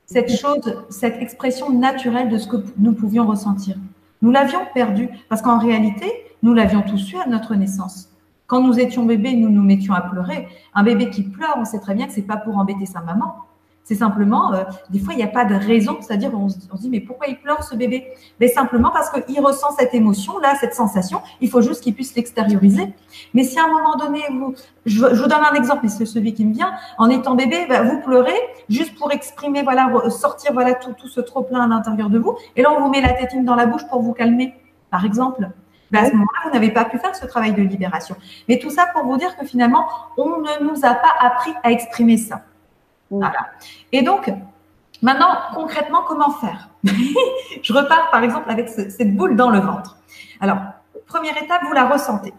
cette 0.07 0.31
chose, 0.31 0.85
cette 0.89 1.21
expression 1.21 1.71
naturelle 1.71 2.31
de 2.31 2.39
ce 2.39 2.49
que 2.49 2.57
nous 2.79 2.93
pouvions 2.93 3.27
ressentir. 3.27 3.77
Nous 4.23 4.31
l'avions 4.31 4.61
perdu 4.73 5.09
parce 5.29 5.43
qu'en 5.43 5.59
réalité, 5.59 6.07
nous 6.43 6.55
l'avions 6.55 6.83
tous 6.83 7.13
eu 7.13 7.17
à 7.17 7.27
notre 7.27 7.55
naissance. 7.55 8.09
Quand 8.47 8.63
nous 8.63 8.81
étions 8.81 9.05
bébés, 9.05 9.35
nous 9.35 9.51
nous 9.51 9.63
mettions 9.63 9.93
à 9.93 10.01
pleurer. 10.01 10.49
Un 10.75 10.83
bébé 10.83 11.11
qui 11.11 11.23
pleure, 11.23 11.57
on 11.59 11.67
sait 11.67 11.81
très 11.81 11.95
bien 11.95 12.07
que 12.07 12.13
c'est 12.13 12.23
pas 12.23 12.39
pour 12.39 12.57
embêter 12.57 12.87
sa 12.87 13.03
maman. 13.03 13.37
C'est 13.89 13.95
simplement, 13.95 14.53
euh, 14.53 14.65
des 14.91 14.99
fois, 14.99 15.15
il 15.15 15.17
n'y 15.17 15.23
a 15.23 15.29
pas 15.29 15.47
de 15.47 15.55
raison, 15.55 15.97
c'est-à-dire 16.03 16.31
on, 16.35 16.51
se 16.51 16.59
dit, 16.79 16.91
mais 16.91 17.01
pourquoi 17.01 17.27
il 17.27 17.41
pleure 17.41 17.65
ce 17.65 17.75
bébé? 17.75 18.07
Mais 18.39 18.47
simplement 18.47 18.91
parce 18.91 19.09
qu'il 19.09 19.41
ressent 19.41 19.71
cette 19.79 19.95
émotion-là, 19.95 20.57
cette 20.61 20.75
sensation, 20.75 21.23
il 21.41 21.49
faut 21.49 21.63
juste 21.63 21.83
qu'il 21.83 21.95
puisse 21.95 22.15
l'extérioriser. 22.15 22.93
Mais 23.33 23.45
si 23.45 23.59
à 23.59 23.65
un 23.65 23.69
moment 23.69 23.97
donné, 23.97 24.21
vous, 24.31 24.55
je, 24.85 25.07
vous 25.07 25.27
donne 25.27 25.43
un 25.43 25.55
exemple, 25.55 25.87
et 25.87 25.89
c'est 25.89 26.05
celui 26.05 26.35
qui 26.35 26.45
me 26.45 26.53
vient, 26.53 26.75
en 26.99 27.09
étant 27.09 27.35
bébé, 27.35 27.65
bah, 27.67 27.83
vous 27.83 28.03
pleurez 28.03 28.39
juste 28.69 28.95
pour 28.99 29.11
exprimer, 29.11 29.63
voilà, 29.63 29.91
sortir 30.11 30.53
voilà 30.53 30.75
tout, 30.75 30.93
tout 30.93 31.09
ce 31.09 31.23
trop-plein 31.23 31.63
à 31.63 31.67
l'intérieur 31.67 32.11
de 32.11 32.19
vous, 32.19 32.37
et 32.57 32.61
là, 32.61 32.71
on 32.77 32.83
vous 32.83 32.91
met 32.91 33.01
la 33.01 33.15
tétine 33.15 33.47
dans 33.47 33.55
la 33.55 33.65
bouche 33.65 33.87
pour 33.89 34.03
vous 34.03 34.13
calmer, 34.13 34.53
par 34.91 35.07
exemple. 35.07 35.49
Bah, 35.91 36.01
à 36.01 36.05
ce 36.05 36.13
moment-là, 36.13 36.41
vous 36.45 36.51
n'avez 36.51 36.73
pas 36.73 36.85
pu 36.85 36.99
faire 36.99 37.17
ce 37.17 37.25
travail 37.25 37.55
de 37.55 37.63
libération. 37.63 38.17
Mais 38.51 38.59
tout 38.59 38.69
ça 38.69 38.85
pour 38.93 39.07
vous 39.07 39.17
dire 39.17 39.35
que 39.39 39.47
finalement, 39.47 39.87
on 40.19 40.43
ne 40.43 40.71
nous 40.71 40.85
a 40.85 40.93
pas 40.93 41.15
appris 41.23 41.55
à 41.63 41.73
exprimer 41.73 42.19
ça. 42.19 42.43
Voilà. 43.11 43.49
Et 43.93 44.03
donc, 44.03 44.31
maintenant, 45.03 45.37
concrètement, 45.55 46.03
comment 46.07 46.31
faire 46.31 46.69
Je 47.63 47.73
repars, 47.73 48.11
par 48.11 48.23
exemple, 48.23 48.51
avec 48.51 48.69
cette 48.69 49.17
boule 49.17 49.37
dans 49.37 49.51
le 49.51 49.61
ventre. 49.61 49.99
Alors, 50.41 50.59
première 51.07 51.37
étape, 51.43 51.63
vous 51.67 51.73
la 51.73 51.89
ressentez. 51.89 52.33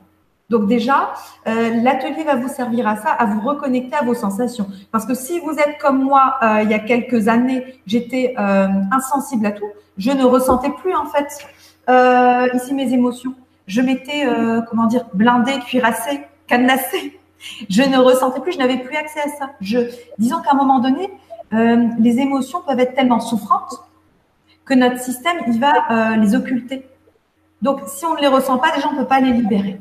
Donc 0.49 0.65
déjà, 0.65 1.13
euh, 1.47 1.69
l'atelier 1.83 2.23
va 2.23 2.35
vous 2.35 2.47
servir 2.47 2.87
à 2.87 2.95
ça, 2.95 3.11
à 3.11 3.25
vous 3.25 3.39
reconnecter 3.41 3.95
à 3.95 4.03
vos 4.03 4.15
sensations. 4.15 4.67
Parce 4.91 5.05
que 5.05 5.13
si 5.13 5.39
vous 5.39 5.51
êtes 5.51 5.77
comme 5.79 6.03
moi, 6.03 6.37
euh, 6.41 6.63
il 6.63 6.71
y 6.71 6.73
a 6.73 6.79
quelques 6.79 7.27
années, 7.27 7.79
j'étais 7.85 8.33
euh, 8.39 8.67
insensible 8.91 9.45
à 9.45 9.51
tout. 9.51 9.69
Je 9.97 10.11
ne 10.11 10.23
ressentais 10.23 10.71
plus 10.71 10.95
en 10.95 11.05
fait 11.05 11.27
ici 12.55 12.73
mes 12.73 12.93
émotions. 12.93 13.33
Je 13.67 13.81
m'étais, 13.81 14.25
comment 14.69 14.85
dire, 14.85 15.05
blindée, 15.13 15.59
cuirassée, 15.59 16.21
cadenassée. 16.47 17.19
Je 17.69 17.83
ne 17.83 17.97
ressentais 17.97 18.41
plus, 18.41 18.53
je 18.53 18.57
n'avais 18.57 18.77
plus 18.77 18.95
accès 18.95 19.21
à 19.21 19.29
ça. 19.29 19.51
Disons 20.17 20.41
qu'à 20.41 20.51
un 20.51 20.55
moment 20.55 20.79
donné, 20.79 21.09
euh, 21.53 21.87
les 21.99 22.19
émotions 22.19 22.61
peuvent 22.65 22.79
être 22.79 22.93
tellement 22.93 23.19
souffrantes 23.19 23.83
que 24.65 24.73
notre 24.73 24.99
système, 24.99 25.37
il 25.47 25.59
va 25.59 25.73
euh, 25.89 26.15
les 26.17 26.35
occulter. 26.35 26.87
Donc, 27.61 27.81
si 27.87 28.05
on 28.05 28.15
ne 28.15 28.21
les 28.21 28.27
ressent 28.27 28.57
pas, 28.57 28.71
déjà, 28.75 28.87
on 28.89 28.93
ne 28.93 28.99
peut 28.99 29.07
pas 29.07 29.19
les 29.19 29.33
libérer. 29.33 29.79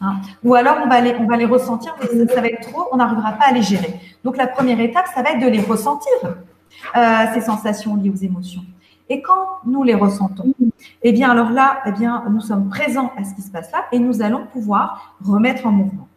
Hein. 0.00 0.16
Ou 0.42 0.54
alors, 0.54 0.78
on 0.84 0.88
va, 0.88 1.00
les, 1.00 1.14
on 1.14 1.26
va 1.26 1.36
les 1.36 1.44
ressentir, 1.44 1.94
mais 2.00 2.26
ça, 2.26 2.40
va 2.40 2.48
être 2.48 2.68
trop, 2.68 2.88
on 2.90 2.96
n'arrivera 2.96 3.32
pas 3.32 3.46
à 3.46 3.52
les 3.52 3.62
gérer. 3.62 3.94
Donc, 4.24 4.36
la 4.36 4.46
première 4.46 4.80
étape, 4.80 5.06
ça 5.14 5.22
va 5.22 5.30
être 5.30 5.40
de 5.40 5.46
les 5.46 5.60
ressentir, 5.60 6.12
euh, 6.24 7.24
ces 7.32 7.40
sensations 7.40 7.96
liées 7.96 8.10
aux 8.10 8.16
émotions. 8.16 8.62
Et 9.08 9.22
quand 9.22 9.46
nous 9.64 9.84
les 9.84 9.94
ressentons, 9.94 10.52
eh 11.02 11.12
bien, 11.12 11.30
alors 11.30 11.50
là, 11.50 11.78
eh 11.86 11.92
bien, 11.92 12.24
nous 12.28 12.40
sommes 12.40 12.68
présents 12.68 13.12
à 13.16 13.22
ce 13.22 13.34
qui 13.34 13.42
se 13.42 13.50
passe 13.50 13.70
là 13.70 13.84
et 13.92 14.00
nous 14.00 14.20
allons 14.20 14.46
pouvoir 14.46 15.16
remettre 15.24 15.64
en 15.66 15.70
mouvement. 15.70 16.08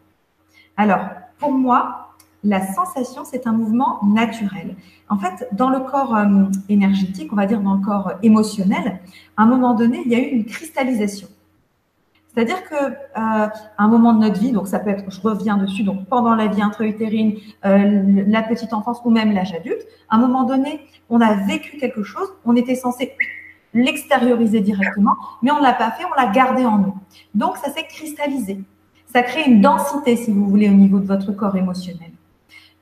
Alors, 0.80 1.10
pour 1.38 1.52
moi, 1.52 2.14
la 2.42 2.66
sensation, 2.72 3.26
c'est 3.26 3.46
un 3.46 3.52
mouvement 3.52 4.02
naturel. 4.02 4.76
En 5.10 5.18
fait, 5.18 5.46
dans 5.52 5.68
le 5.68 5.80
corps 5.80 6.16
euh, 6.16 6.46
énergétique, 6.70 7.30
on 7.34 7.36
va 7.36 7.44
dire 7.44 7.60
dans 7.60 7.74
le 7.74 7.84
corps 7.84 8.12
émotionnel, 8.22 8.98
à 9.36 9.42
un 9.42 9.44
moment 9.44 9.74
donné, 9.74 10.00
il 10.06 10.10
y 10.10 10.14
a 10.14 10.18
eu 10.18 10.28
une 10.28 10.46
cristallisation. 10.46 11.28
C'est-à-dire 12.28 12.64
que 12.64 12.74
euh, 12.74 13.48
un 13.76 13.88
moment 13.88 14.14
de 14.14 14.20
notre 14.20 14.40
vie, 14.40 14.52
donc 14.52 14.68
ça 14.68 14.78
peut 14.78 14.88
être, 14.88 15.04
je 15.10 15.20
reviens 15.20 15.58
dessus, 15.58 15.82
donc 15.82 16.06
pendant 16.06 16.34
la 16.34 16.46
vie 16.46 16.62
intra-utérine, 16.62 17.36
euh, 17.66 18.24
la 18.26 18.42
petite 18.42 18.72
enfance 18.72 19.02
ou 19.04 19.10
même 19.10 19.32
l'âge 19.32 19.52
adulte, 19.52 19.86
à 20.08 20.16
un 20.16 20.18
moment 20.18 20.44
donné, 20.44 20.80
on 21.10 21.20
a 21.20 21.34
vécu 21.34 21.76
quelque 21.76 22.02
chose, 22.02 22.32
on 22.46 22.56
était 22.56 22.74
censé 22.74 23.12
l'extérioriser 23.74 24.60
directement, 24.60 25.14
mais 25.42 25.50
on 25.50 25.58
ne 25.58 25.62
l'a 25.62 25.74
pas 25.74 25.90
fait, 25.90 26.06
on 26.06 26.18
l'a 26.18 26.28
gardé 26.28 26.64
en 26.64 26.78
nous. 26.78 26.94
Donc 27.34 27.58
ça 27.58 27.70
s'est 27.70 27.86
cristallisé 27.86 28.64
ça 29.12 29.22
crée 29.22 29.44
une 29.44 29.60
densité, 29.60 30.16
si 30.16 30.30
vous 30.30 30.46
voulez, 30.46 30.68
au 30.68 30.74
niveau 30.74 30.98
de 30.98 31.06
votre 31.06 31.32
corps 31.32 31.56
émotionnel. 31.56 32.10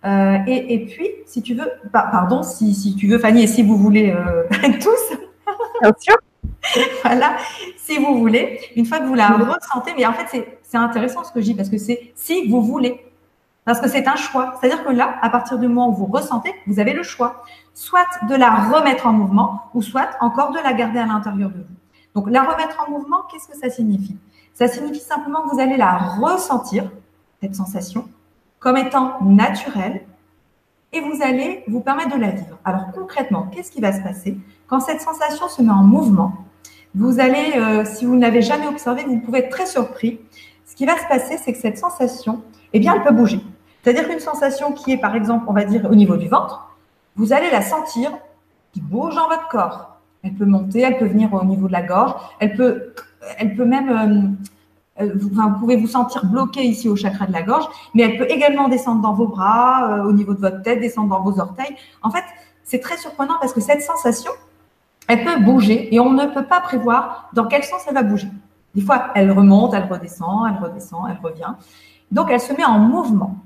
Euh, 0.04 0.38
et, 0.46 0.86
puis, 0.86 1.08
si 1.26 1.42
tu 1.42 1.54
veux, 1.54 1.70
pardon, 1.92 2.42
si, 2.42 2.94
tu 2.96 3.08
veux, 3.08 3.18
Fanny, 3.18 3.44
et 3.44 3.46
si 3.46 3.62
vous 3.62 3.76
voulez 3.76 4.10
euh, 4.10 4.44
tous. 4.80 5.16
Bien 5.80 5.92
sûr. 5.98 6.16
voilà, 7.04 7.36
si 7.76 7.98
vous 7.98 8.18
voulez, 8.18 8.60
une 8.76 8.84
fois 8.84 8.98
que 8.98 9.04
vous 9.04 9.14
la 9.14 9.28
ressentez, 9.28 9.92
mais 9.96 10.06
en 10.06 10.12
fait, 10.12 10.46
c'est 10.62 10.76
intéressant 10.76 11.24
ce 11.24 11.32
que 11.32 11.40
je 11.40 11.46
dis 11.46 11.54
parce 11.54 11.68
que 11.68 11.78
c'est 11.78 12.12
si 12.14 12.48
vous 12.48 12.62
voulez. 12.62 13.00
Parce 13.64 13.80
que 13.80 13.88
c'est 13.88 14.06
un 14.08 14.16
choix. 14.16 14.54
C'est-à-dire 14.58 14.84
que 14.84 14.92
là, 14.92 15.16
à 15.20 15.30
partir 15.30 15.58
du 15.58 15.68
moment 15.68 15.90
où 15.90 15.92
vous 15.92 16.06
ressentez, 16.06 16.54
vous 16.66 16.80
avez 16.80 16.92
le 16.92 17.02
choix. 17.02 17.44
Soit 17.74 18.06
de 18.28 18.34
la 18.34 18.50
remettre 18.50 19.06
en 19.06 19.12
mouvement, 19.12 19.62
ou 19.74 19.82
soit 19.82 20.08
encore 20.20 20.52
de 20.52 20.58
la 20.58 20.72
garder 20.72 20.98
à 20.98 21.06
l'intérieur 21.06 21.50
de 21.50 21.58
vous. 21.58 21.74
Donc, 22.14 22.30
la 22.30 22.42
remettre 22.42 22.82
en 22.86 22.90
mouvement, 22.90 23.22
qu'est-ce 23.30 23.46
que 23.46 23.56
ça 23.56 23.70
signifie? 23.70 24.16
Ça 24.58 24.66
signifie 24.66 24.98
simplement 24.98 25.42
que 25.42 25.54
vous 25.54 25.60
allez 25.60 25.76
la 25.76 25.96
ressentir, 25.96 26.90
cette 27.40 27.54
sensation, 27.54 28.08
comme 28.58 28.76
étant 28.76 29.22
naturelle, 29.22 30.02
et 30.92 31.00
vous 31.00 31.22
allez 31.22 31.62
vous 31.68 31.78
permettre 31.78 32.16
de 32.16 32.20
la 32.20 32.32
vivre. 32.32 32.58
Alors, 32.64 32.90
concrètement, 32.92 33.46
qu'est-ce 33.52 33.70
qui 33.70 33.80
va 33.80 33.92
se 33.92 34.02
passer 34.02 34.36
quand 34.66 34.80
cette 34.80 35.00
sensation 35.00 35.46
se 35.46 35.62
met 35.62 35.70
en 35.70 35.84
mouvement? 35.84 36.32
Vous 36.92 37.20
allez, 37.20 37.52
euh, 37.54 37.84
si 37.84 38.04
vous 38.04 38.16
ne 38.16 38.20
l'avez 38.20 38.42
jamais 38.42 38.66
observé, 38.66 39.04
vous 39.04 39.20
pouvez 39.20 39.40
être 39.40 39.50
très 39.50 39.66
surpris. 39.66 40.18
Ce 40.66 40.74
qui 40.74 40.86
va 40.86 40.98
se 40.98 41.06
passer, 41.06 41.36
c'est 41.36 41.52
que 41.52 41.58
cette 41.60 41.78
sensation, 41.78 42.42
eh 42.72 42.80
bien, 42.80 42.96
elle 42.96 43.04
peut 43.04 43.14
bouger. 43.14 43.40
C'est-à-dire 43.84 44.08
qu'une 44.08 44.18
sensation 44.18 44.72
qui 44.72 44.90
est, 44.90 44.98
par 44.98 45.14
exemple, 45.14 45.44
on 45.46 45.52
va 45.52 45.66
dire 45.66 45.88
au 45.88 45.94
niveau 45.94 46.16
du 46.16 46.26
ventre, 46.26 46.68
vous 47.14 47.32
allez 47.32 47.52
la 47.52 47.62
sentir 47.62 48.10
qui 48.72 48.80
bouge 48.80 49.14
dans 49.14 49.28
votre 49.28 49.46
corps. 49.46 50.00
Elle 50.24 50.34
peut 50.34 50.46
monter, 50.46 50.80
elle 50.80 50.98
peut 50.98 51.06
venir 51.06 51.32
au 51.32 51.44
niveau 51.44 51.68
de 51.68 51.72
la 51.72 51.82
gorge, 51.82 52.14
elle 52.40 52.56
peut, 52.56 52.92
elle 53.38 53.54
peut 53.54 53.64
même, 53.64 54.36
euh, 54.98 55.04
euh, 55.04 55.12
vous, 55.14 55.58
pouvez 55.58 55.76
vous 55.76 55.86
sentir 55.86 56.26
bloqué 56.26 56.62
ici 56.62 56.88
au 56.88 56.96
chakra 56.96 57.26
de 57.26 57.32
la 57.32 57.42
gorge, 57.42 57.66
mais 57.94 58.02
elle 58.02 58.18
peut 58.18 58.30
également 58.30 58.68
descendre 58.68 59.02
dans 59.02 59.12
vos 59.12 59.26
bras, 59.26 59.92
euh, 59.92 60.04
au 60.04 60.12
niveau 60.12 60.34
de 60.34 60.40
votre 60.40 60.62
tête, 60.62 60.80
descendre 60.80 61.08
dans 61.08 61.22
vos 61.22 61.40
orteils. 61.40 61.76
En 62.02 62.10
fait, 62.10 62.24
c'est 62.64 62.80
très 62.80 62.96
surprenant 62.96 63.34
parce 63.40 63.52
que 63.52 63.60
cette 63.60 63.82
sensation, 63.82 64.32
elle 65.08 65.24
peut 65.24 65.40
bouger 65.40 65.94
et 65.94 66.00
on 66.00 66.10
ne 66.10 66.26
peut 66.26 66.44
pas 66.44 66.60
prévoir 66.60 67.30
dans 67.32 67.46
quel 67.46 67.64
sens 67.64 67.82
elle 67.88 67.94
va 67.94 68.02
bouger. 68.02 68.28
Des 68.74 68.82
fois, 68.82 69.08
elle 69.14 69.32
remonte, 69.32 69.72
elle 69.74 69.90
redescend, 69.90 70.48
elle 70.50 70.62
redescend, 70.62 71.06
elle 71.08 71.18
revient. 71.22 71.54
Donc, 72.10 72.28
elle 72.30 72.40
se 72.40 72.52
met 72.52 72.64
en 72.64 72.78
mouvement 72.78 73.36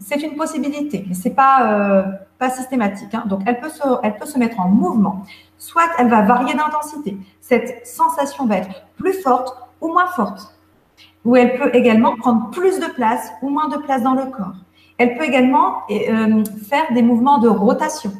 c'est 0.00 0.22
une 0.22 0.36
possibilité, 0.36 1.04
mais 1.06 1.14
c'est 1.14 1.30
pas 1.30 1.72
euh, 1.72 2.02
pas 2.38 2.50
systématique. 2.50 3.14
Hein. 3.14 3.24
Donc 3.26 3.40
elle 3.46 3.60
peut 3.60 3.68
se 3.68 3.82
elle 4.02 4.16
peut 4.16 4.26
se 4.26 4.38
mettre 4.38 4.60
en 4.60 4.68
mouvement. 4.68 5.24
Soit 5.66 5.88
elle 5.98 6.08
va 6.08 6.22
varier 6.22 6.54
d'intensité. 6.54 7.16
Cette 7.40 7.86
sensation 7.86 8.46
va 8.46 8.58
être 8.58 8.86
plus 8.96 9.14
forte 9.14 9.48
ou 9.80 9.88
moins 9.88 10.06
forte. 10.06 10.54
Ou 11.24 11.34
elle 11.34 11.58
peut 11.58 11.70
également 11.74 12.14
prendre 12.16 12.50
plus 12.50 12.78
de 12.78 12.86
place 12.86 13.32
ou 13.42 13.48
moins 13.48 13.68
de 13.68 13.76
place 13.78 14.02
dans 14.02 14.14
le 14.14 14.26
corps. 14.26 14.54
Elle 14.96 15.16
peut 15.16 15.24
également 15.24 15.82
euh, 15.90 16.44
faire 16.68 16.92
des 16.94 17.02
mouvements 17.02 17.38
de 17.38 17.48
rotation. 17.48 18.12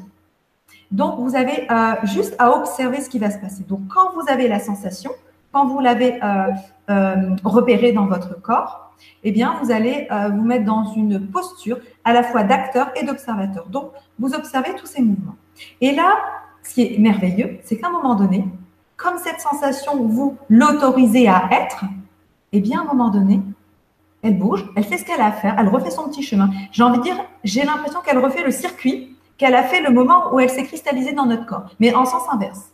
Donc 0.90 1.20
vous 1.20 1.37
avez 1.37 1.70
euh, 1.70 1.94
juste 2.02 2.35
à 2.40 2.50
observer 2.50 3.00
ce 3.00 3.09
qui 3.09 3.20
va 3.20 3.30
se 3.30 3.38
passer. 3.38 3.62
Donc 3.62 3.82
quand 3.94 4.12
vous 4.14 4.28
avez 4.28 4.48
la 4.48 4.59
sensation, 4.59 5.12
quand 5.52 5.66
vous 5.66 5.80
l'avez 5.80 6.18
repérée 7.44 7.92
dans 7.92 8.06
votre 8.06 8.40
corps, 8.42 8.87
eh 9.24 9.32
bien, 9.32 9.56
vous 9.62 9.70
allez 9.70 10.06
euh, 10.11 10.28
vous 10.28 10.42
mettre 10.42 10.64
dans 10.64 10.92
une 10.92 11.28
posture 11.28 11.78
à 12.04 12.12
la 12.12 12.22
fois 12.22 12.42
d'acteur 12.44 12.90
et 12.96 13.04
d'observateur. 13.04 13.66
Donc, 13.66 13.90
vous 14.18 14.35
observez 14.35 14.74
tous 14.74 14.87
ces 14.87 15.02
mouvements. 15.02 15.37
Et 15.80 15.92
là, 15.92 16.16
ce 16.66 16.74
qui 16.74 16.83
est 16.83 16.98
merveilleux, 16.98 17.59
c'est 17.64 17.79
qu'à 17.79 17.88
un 17.88 17.92
moment 17.92 18.14
donné, 18.14 18.44
comme 18.96 19.18
cette 19.18 19.40
sensation, 19.40 20.05
vous 20.07 20.37
l'autorisez 20.48 21.29
à 21.29 21.48
être, 21.52 21.85
eh 22.52 22.61
bien, 22.61 22.81
à 22.81 22.83
un 22.83 22.87
moment 22.87 23.11
donné, 23.11 23.40
elle 24.22 24.38
bouge, 24.38 24.66
elle 24.74 24.85
fait 24.85 24.98
ce 24.98 25.05
qu'elle 25.05 25.20
a 25.20 25.26
à 25.26 25.33
faire, 25.33 25.57
elle 25.59 25.68
refait 25.68 25.90
son 25.90 26.09
petit 26.09 26.22
chemin. 26.22 26.50
J'ai 26.72 26.83
envie 26.83 26.98
de 26.98 27.02
dire, 27.02 27.16
j'ai 27.44 27.64
l'impression 27.64 28.00
qu'elle 28.00 28.18
refait 28.18 28.42
le 28.42 28.50
circuit 28.50 29.16
qu'elle 29.38 29.55
a 29.55 29.62
fait 29.62 29.83
le 29.83 29.90
moment 29.90 30.33
où 30.33 30.40
elle 30.40 30.48
s'est 30.48 30.64
cristallisée 30.64 31.12
dans 31.12 31.26
notre 31.26 31.46
corps, 31.46 31.66
mais 31.79 31.94
en 31.94 32.07
sens 32.07 32.22
inverse. 32.31 32.70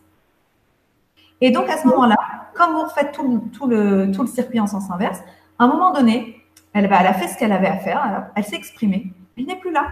Et 1.40 1.50
donc, 1.50 1.68
à 1.68 1.76
ce 1.76 1.88
moment-là, 1.88 2.16
comme 2.54 2.72
vous 2.72 2.82
refaites 2.82 3.12
tout 3.12 3.66
le, 3.66 4.12
circuit 4.26 4.60
en 4.60 4.68
sens 4.68 4.90
inverse, 4.90 5.20
à 5.58 5.64
un 5.64 5.66
moment 5.66 5.92
donné, 5.92 6.40
elle, 6.72 6.84
elle 6.84 6.92
a 6.92 7.14
fait 7.14 7.28
ce 7.28 7.36
qu'elle 7.36 7.52
avait 7.52 7.66
à 7.66 7.78
faire, 7.78 8.30
elle, 8.36 8.44
s'est 8.44 8.56
exprimée, 8.56 9.12
elle 9.36 9.46
n'est 9.46 9.58
plus 9.58 9.72
là. 9.72 9.88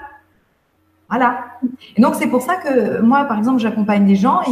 Voilà. 1.10 1.44
Et 1.96 2.00
donc, 2.00 2.14
c'est 2.14 2.28
pour 2.28 2.40
ça 2.40 2.54
que 2.54 3.00
moi, 3.00 3.24
par 3.24 3.36
exemple, 3.36 3.58
j'accompagne 3.58 4.06
des 4.06 4.14
gens 4.14 4.42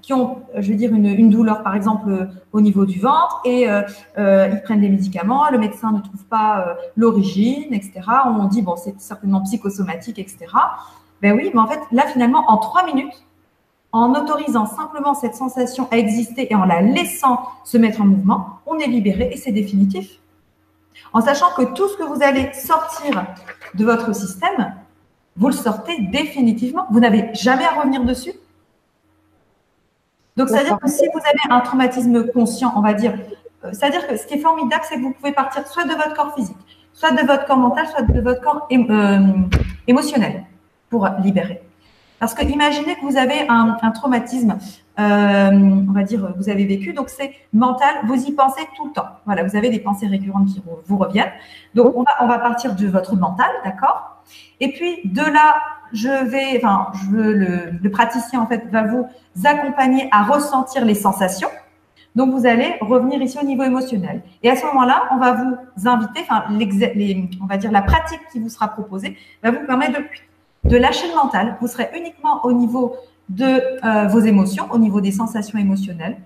qui 0.00 0.12
ont, 0.12 0.42
je 0.56 0.70
veux 0.70 0.76
dire, 0.76 0.94
une, 0.94 1.28
douleur, 1.28 1.64
par 1.64 1.74
exemple, 1.74 2.28
au 2.52 2.60
niveau 2.60 2.86
du 2.86 3.00
ventre, 3.00 3.40
et 3.44 3.68
euh, 3.68 3.82
euh, 4.16 4.48
ils 4.52 4.62
prennent 4.62 4.80
des 4.80 4.88
médicaments, 4.88 5.50
le 5.50 5.58
médecin 5.58 5.90
ne 5.90 5.98
trouve 5.98 6.24
pas 6.26 6.60
euh, 6.60 6.74
l'origine, 6.96 7.74
etc. 7.74 8.00
On 8.26 8.44
dit, 8.44 8.62
bon, 8.62 8.76
c'est 8.76 9.00
certainement 9.00 9.42
psychosomatique, 9.42 10.20
etc. 10.20 10.46
Ben 11.20 11.34
oui, 11.36 11.50
mais 11.52 11.60
en 11.60 11.66
fait, 11.66 11.80
là, 11.90 12.04
finalement, 12.12 12.44
en 12.46 12.58
trois 12.58 12.86
minutes, 12.86 13.24
en 13.90 14.14
autorisant 14.14 14.66
simplement 14.66 15.14
cette 15.14 15.34
sensation 15.34 15.88
à 15.90 15.98
exister 15.98 16.52
et 16.52 16.54
en 16.54 16.64
la 16.64 16.80
laissant 16.80 17.40
se 17.64 17.76
mettre 17.76 18.00
en 18.00 18.04
mouvement, 18.04 18.60
on 18.66 18.78
est 18.78 18.86
libéré 18.86 19.30
et 19.32 19.36
c'est 19.36 19.52
définitif 19.52 20.20
en 21.12 21.20
sachant 21.20 21.50
que 21.56 21.62
tout 21.74 21.88
ce 21.88 21.96
que 21.96 22.02
vous 22.02 22.22
allez 22.22 22.52
sortir 22.52 23.24
de 23.74 23.84
votre 23.84 24.14
système, 24.14 24.74
vous 25.36 25.48
le 25.48 25.52
sortez 25.52 26.00
définitivement. 26.00 26.86
Vous 26.90 27.00
n'avez 27.00 27.30
jamais 27.34 27.64
à 27.64 27.80
revenir 27.80 28.04
dessus. 28.04 28.32
Donc, 30.36 30.48
c'est-à-dire 30.48 30.78
que 30.78 30.88
si 30.88 31.04
vous 31.12 31.20
avez 31.20 31.54
un 31.54 31.60
traumatisme 31.60 32.26
conscient, 32.32 32.72
on 32.76 32.80
va 32.80 32.92
dire, 32.92 33.14
euh, 33.64 33.70
c'est-à-dire 33.72 34.06
que 34.06 34.16
ce 34.16 34.26
qui 34.26 34.34
est 34.34 34.38
formidable, 34.40 34.82
c'est 34.88 34.96
que 34.96 35.02
vous 35.02 35.12
pouvez 35.12 35.32
partir 35.32 35.66
soit 35.66 35.84
de 35.84 35.92
votre 35.92 36.14
corps 36.14 36.34
physique, 36.34 36.56
soit 36.92 37.12
de 37.12 37.24
votre 37.24 37.46
corps 37.46 37.56
mental, 37.56 37.86
soit 37.86 38.02
de 38.02 38.20
votre 38.20 38.40
corps 38.40 38.66
euh, 38.72 39.18
émotionnel 39.86 40.44
pour 40.90 41.08
libérer. 41.22 41.62
Parce 42.18 42.34
que 42.34 42.44
imaginez 42.44 42.94
que 42.96 43.02
vous 43.02 43.16
avez 43.16 43.46
un, 43.48 43.76
traumatisme, 43.90 44.56
euh, 44.98 45.50
on 45.88 45.92
va 45.92 46.02
dire, 46.04 46.32
vous 46.36 46.48
avez 46.48 46.64
vécu, 46.64 46.92
donc 46.92 47.10
c'est 47.10 47.32
mental, 47.52 47.94
vous 48.04 48.24
y 48.24 48.32
pensez 48.32 48.62
tout 48.76 48.86
le 48.86 48.92
temps. 48.92 49.08
Voilà, 49.26 49.44
vous 49.44 49.56
avez 49.56 49.68
des 49.68 49.80
pensées 49.80 50.06
récurrentes 50.06 50.46
qui 50.46 50.62
vous 50.86 50.96
reviennent. 50.96 51.32
Donc 51.74 51.94
on 51.94 52.02
va, 52.02 52.12
on 52.20 52.26
va 52.26 52.38
partir 52.38 52.74
de 52.74 52.86
votre 52.86 53.14
mental, 53.16 53.50
d'accord? 53.64 54.13
Et 54.60 54.72
puis 54.72 55.00
de 55.04 55.22
là, 55.22 55.56
je 55.92 56.24
vais, 56.24 56.56
enfin, 56.56 56.88
le, 57.10 57.88
praticien 57.88 58.40
en 58.40 58.46
fait 58.46 58.64
va 58.70 58.84
vous 58.84 59.06
accompagner 59.44 60.08
à 60.10 60.24
ressentir 60.24 60.84
les 60.84 60.94
sensations. 60.94 61.50
Donc, 62.16 62.32
vous 62.32 62.46
allez 62.46 62.76
revenir 62.80 63.20
ici 63.20 63.38
au 63.42 63.44
niveau 63.44 63.64
émotionnel. 63.64 64.22
Et 64.44 64.50
à 64.50 64.54
ce 64.54 64.64
moment-là, 64.66 65.02
on 65.10 65.16
va 65.16 65.32
vous 65.32 65.88
inviter, 65.88 66.20
enfin, 66.22 66.44
on 66.48 67.46
va 67.46 67.56
dire 67.56 67.72
la 67.72 67.82
pratique 67.82 68.20
qui 68.32 68.38
vous 68.38 68.48
sera 68.48 68.68
proposée 68.68 69.16
va 69.42 69.50
vous 69.50 69.66
permettre 69.66 69.98
de 69.98 70.04
de 70.64 70.76
lâcher 70.76 71.08
le 71.08 71.14
mental. 71.14 71.56
Vous 71.60 71.68
serez 71.68 71.90
uniquement 71.96 72.44
au 72.44 72.52
niveau 72.52 72.96
de 73.28 73.44
euh, 73.84 74.08
vos 74.08 74.20
émotions, 74.20 74.66
au 74.70 74.78
niveau 74.78 75.00
des 75.00 75.12
sensations 75.12 75.58
émotionnelles. 75.58 76.16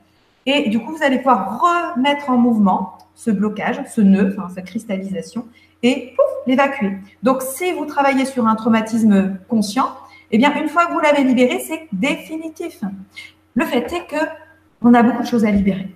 Et 0.47 0.69
du 0.69 0.81
coup, 0.81 0.93
vous 0.97 1.03
allez 1.03 1.19
pouvoir 1.19 1.61
remettre 1.61 2.31
en 2.31 2.37
mouvement 2.37 2.99
ce 3.15 3.31
blocage, 3.31 3.81
ce 3.89 4.01
nœud, 4.01 4.35
enfin, 4.37 4.49
cette 4.55 4.67
cristallisation, 4.67 5.45
et 5.83 6.15
pouf, 6.17 6.27
l'évacuer. 6.47 6.99
Donc, 7.23 7.43
si 7.43 7.73
vous 7.73 7.87
travaillez 7.87 8.25
sur 8.25 8.47
un 8.47 8.55
traumatisme 8.55 9.39
conscient, 9.49 9.95
eh 10.31 10.39
bien, 10.39 10.55
une 10.61 10.69
fois 10.69 10.87
que 10.87 10.93
vous 10.93 11.01
l'avez 11.01 11.25
libéré, 11.25 11.59
c'est 11.61 11.89
définitif. 11.93 12.81
Le 13.55 13.65
fait 13.65 13.93
est 13.93 14.07
que 14.07 14.25
on 14.83 14.95
a 14.95 15.03
beaucoup 15.03 15.23
de 15.23 15.27
choses 15.27 15.45
à 15.45 15.51
libérer. 15.51 15.95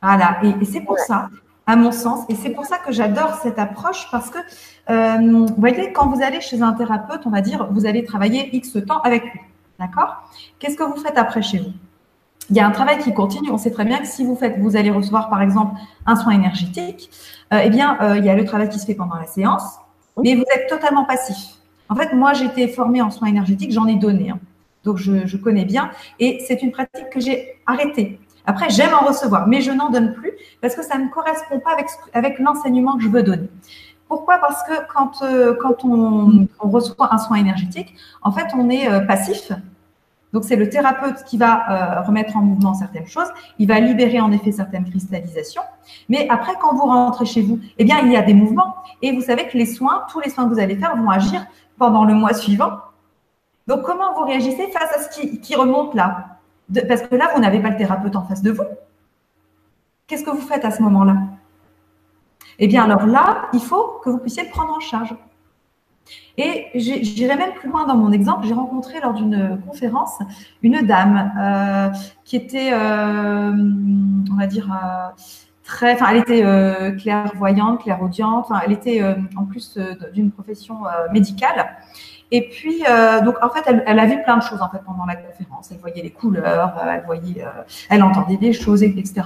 Voilà, 0.00 0.38
et, 0.42 0.54
et 0.60 0.64
c'est 0.64 0.80
pour 0.80 0.98
ça 0.98 1.28
à 1.66 1.76
mon 1.76 1.92
sens. 1.92 2.24
Et 2.28 2.34
c'est 2.34 2.50
pour 2.50 2.64
ça 2.64 2.78
que 2.78 2.92
j'adore 2.92 3.34
cette 3.42 3.58
approche 3.58 4.08
parce 4.10 4.30
que, 4.30 4.38
euh, 4.90 5.18
vous 5.18 5.54
voyez, 5.58 5.92
quand 5.92 6.08
vous 6.08 6.22
allez 6.22 6.40
chez 6.40 6.62
un 6.62 6.72
thérapeute, 6.72 7.26
on 7.26 7.30
va 7.30 7.42
dire, 7.42 7.68
vous 7.70 7.84
allez 7.86 8.04
travailler 8.04 8.56
X 8.56 8.78
temps 8.86 9.00
avec 9.02 9.22
lui. 9.22 9.40
D'accord? 9.78 10.30
Qu'est-ce 10.58 10.76
que 10.76 10.82
vous 10.82 10.96
faites 10.96 11.18
après 11.18 11.42
chez 11.42 11.58
vous? 11.58 11.72
Il 12.50 12.56
y 12.56 12.60
a 12.60 12.66
un 12.66 12.70
travail 12.70 12.98
qui 12.98 13.12
continue. 13.12 13.50
On 13.50 13.58
sait 13.58 13.70
très 13.70 13.84
bien 13.84 13.98
que 13.98 14.06
si 14.06 14.24
vous 14.24 14.36
faites, 14.36 14.58
vous 14.58 14.76
allez 14.76 14.90
recevoir 14.90 15.28
par 15.28 15.42
exemple 15.42 15.74
un 16.06 16.16
soin 16.16 16.32
énergétique, 16.32 17.10
euh, 17.52 17.60
eh 17.64 17.70
bien, 17.70 17.98
euh, 18.00 18.18
il 18.18 18.24
y 18.24 18.30
a 18.30 18.34
le 18.34 18.44
travail 18.44 18.68
qui 18.68 18.78
se 18.78 18.86
fait 18.86 18.94
pendant 18.94 19.16
la 19.16 19.26
séance, 19.26 19.62
mais 20.22 20.34
vous 20.34 20.44
êtes 20.54 20.68
totalement 20.68 21.04
passif. 21.04 21.36
En 21.88 21.94
fait, 21.94 22.12
moi, 22.12 22.32
j'ai 22.34 22.46
été 22.46 22.68
formée 22.68 23.00
en 23.00 23.10
soins 23.10 23.28
énergétiques, 23.28 23.72
j'en 23.72 23.86
ai 23.86 23.96
donné, 23.96 24.30
hein. 24.30 24.38
donc 24.84 24.98
je, 24.98 25.26
je, 25.26 25.36
connais 25.36 25.64
bien, 25.64 25.90
et 26.18 26.44
c'est 26.46 26.62
une 26.62 26.70
pratique 26.70 27.08
que 27.10 27.20
j'ai 27.20 27.56
arrêtée 27.66 28.20
après, 28.48 28.70
j'aime 28.70 28.94
en 28.94 29.06
recevoir, 29.06 29.46
mais 29.46 29.60
je 29.60 29.70
n'en 29.70 29.90
donne 29.90 30.14
plus 30.14 30.32
parce 30.62 30.74
que 30.74 30.82
ça 30.82 30.96
ne 30.96 31.06
correspond 31.10 31.60
pas 31.60 31.72
avec, 31.72 31.86
avec 32.14 32.38
l'enseignement 32.38 32.96
que 32.96 33.02
je 33.02 33.10
veux 33.10 33.22
donner. 33.22 33.50
Pourquoi? 34.08 34.38
Parce 34.38 34.62
que 34.62 34.72
quand, 34.90 35.20
euh, 35.20 35.54
quand 35.60 35.84
on, 35.84 36.48
reçoit 36.58 37.12
un 37.12 37.18
soin 37.18 37.36
énergétique, 37.36 37.94
en 38.22 38.32
fait, 38.32 38.46
on 38.56 38.70
est 38.70 39.06
passif. 39.06 39.52
Donc, 40.32 40.44
c'est 40.44 40.56
le 40.56 40.68
thérapeute 40.68 41.24
qui 41.24 41.38
va 41.38 41.98
euh, 41.98 42.02
remettre 42.02 42.36
en 42.36 42.40
mouvement 42.40 42.74
certaines 42.74 43.06
choses. 43.06 43.28
Il 43.58 43.66
va 43.66 43.80
libérer 43.80 44.20
en 44.20 44.30
effet 44.30 44.52
certaines 44.52 44.88
cristallisations. 44.88 45.62
Mais 46.08 46.28
après, 46.28 46.52
quand 46.60 46.74
vous 46.74 46.84
rentrez 46.84 47.24
chez 47.24 47.42
vous, 47.42 47.58
eh 47.78 47.84
bien, 47.84 47.98
il 48.00 48.12
y 48.12 48.16
a 48.16 48.22
des 48.22 48.34
mouvements. 48.34 48.76
Et 49.00 49.12
vous 49.12 49.22
savez 49.22 49.48
que 49.48 49.56
les 49.56 49.66
soins, 49.66 50.04
tous 50.10 50.20
les 50.20 50.30
soins 50.30 50.44
que 50.48 50.54
vous 50.54 50.60
allez 50.60 50.76
faire 50.76 50.96
vont 50.96 51.08
agir 51.08 51.46
pendant 51.78 52.04
le 52.04 52.14
mois 52.14 52.34
suivant. 52.34 52.72
Donc, 53.66 53.82
comment 53.82 54.14
vous 54.14 54.24
réagissez 54.24 54.68
face 54.68 54.96
à 54.96 55.02
ce 55.02 55.08
qui, 55.18 55.40
qui 55.40 55.54
remonte 55.54 55.94
là? 55.94 56.38
Parce 56.86 57.02
que 57.02 57.14
là, 57.14 57.30
vous 57.34 57.40
n'avez 57.40 57.60
pas 57.60 57.70
le 57.70 57.76
thérapeute 57.76 58.14
en 58.14 58.24
face 58.24 58.42
de 58.42 58.50
vous. 58.50 58.64
Qu'est-ce 60.06 60.24
que 60.24 60.30
vous 60.30 60.40
faites 60.40 60.64
à 60.64 60.70
ce 60.70 60.82
moment-là? 60.82 61.16
Eh 62.58 62.66
bien, 62.66 62.84
alors 62.84 63.06
là, 63.06 63.48
il 63.52 63.60
faut 63.60 64.00
que 64.02 64.10
vous 64.10 64.18
puissiez 64.18 64.44
le 64.44 64.50
prendre 64.50 64.74
en 64.74 64.80
charge. 64.80 65.14
Et 66.38 66.66
j'irai 66.74 67.36
même 67.36 67.52
plus 67.54 67.68
loin 67.68 67.84
dans 67.84 67.96
mon 67.96 68.12
exemple. 68.12 68.46
J'ai 68.46 68.54
rencontré 68.54 69.00
lors 69.00 69.12
d'une 69.12 69.60
conférence 69.66 70.18
une 70.62 70.86
dame 70.86 71.32
euh, 71.36 71.88
qui 72.24 72.36
était, 72.36 72.70
euh, 72.72 73.52
on 74.30 74.36
va 74.36 74.46
dire, 74.46 74.70
euh, 74.72 75.08
très, 75.64 75.94
enfin, 75.94 76.06
elle 76.10 76.18
était 76.18 76.96
clairvoyante, 76.96 77.82
clairaudiente. 77.82 78.46
Enfin, 78.48 78.60
elle 78.64 78.72
était 78.72 79.02
en 79.36 79.44
plus 79.46 79.78
d'une 80.14 80.30
profession 80.30 80.76
médicale. 81.12 81.76
Et 82.30 82.48
puis, 82.48 82.84
donc, 83.24 83.34
en 83.42 83.50
fait, 83.50 83.64
elle, 83.66 83.82
elle, 83.86 83.98
a 83.98 84.06
vu 84.06 84.22
plein 84.22 84.36
de 84.36 84.42
choses 84.42 84.62
en 84.62 84.68
fait 84.68 84.78
pendant 84.86 85.06
la 85.06 85.16
conférence. 85.16 85.70
Elle 85.72 85.78
voyait 85.78 86.02
les 86.02 86.10
couleurs, 86.10 86.74
elle 86.86 87.02
voyait, 87.04 87.44
elle 87.90 88.02
entendait 88.02 88.36
des 88.36 88.52
choses, 88.52 88.82
etc. 88.82 89.22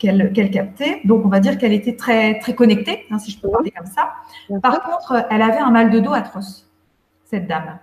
qu'elle 0.00 0.50
captait. 0.50 1.00
Donc, 1.04 1.24
on 1.24 1.28
va 1.28 1.38
dire 1.38 1.58
qu'elle 1.58 1.74
était 1.74 1.94
très, 1.94 2.38
très 2.40 2.54
connectée, 2.54 3.06
hein, 3.10 3.18
si 3.18 3.30
je 3.30 3.38
peux 3.38 3.50
parler 3.50 3.70
comme 3.70 3.86
ça. 3.86 4.14
Par 4.60 4.82
contre, 4.82 5.26
elle 5.30 5.42
avait 5.42 5.58
un 5.58 5.70
mal 5.70 5.90
de 5.90 6.00
dos 6.00 6.12
atroce, 6.12 6.68
cette 7.24 7.46
dame. 7.46 7.78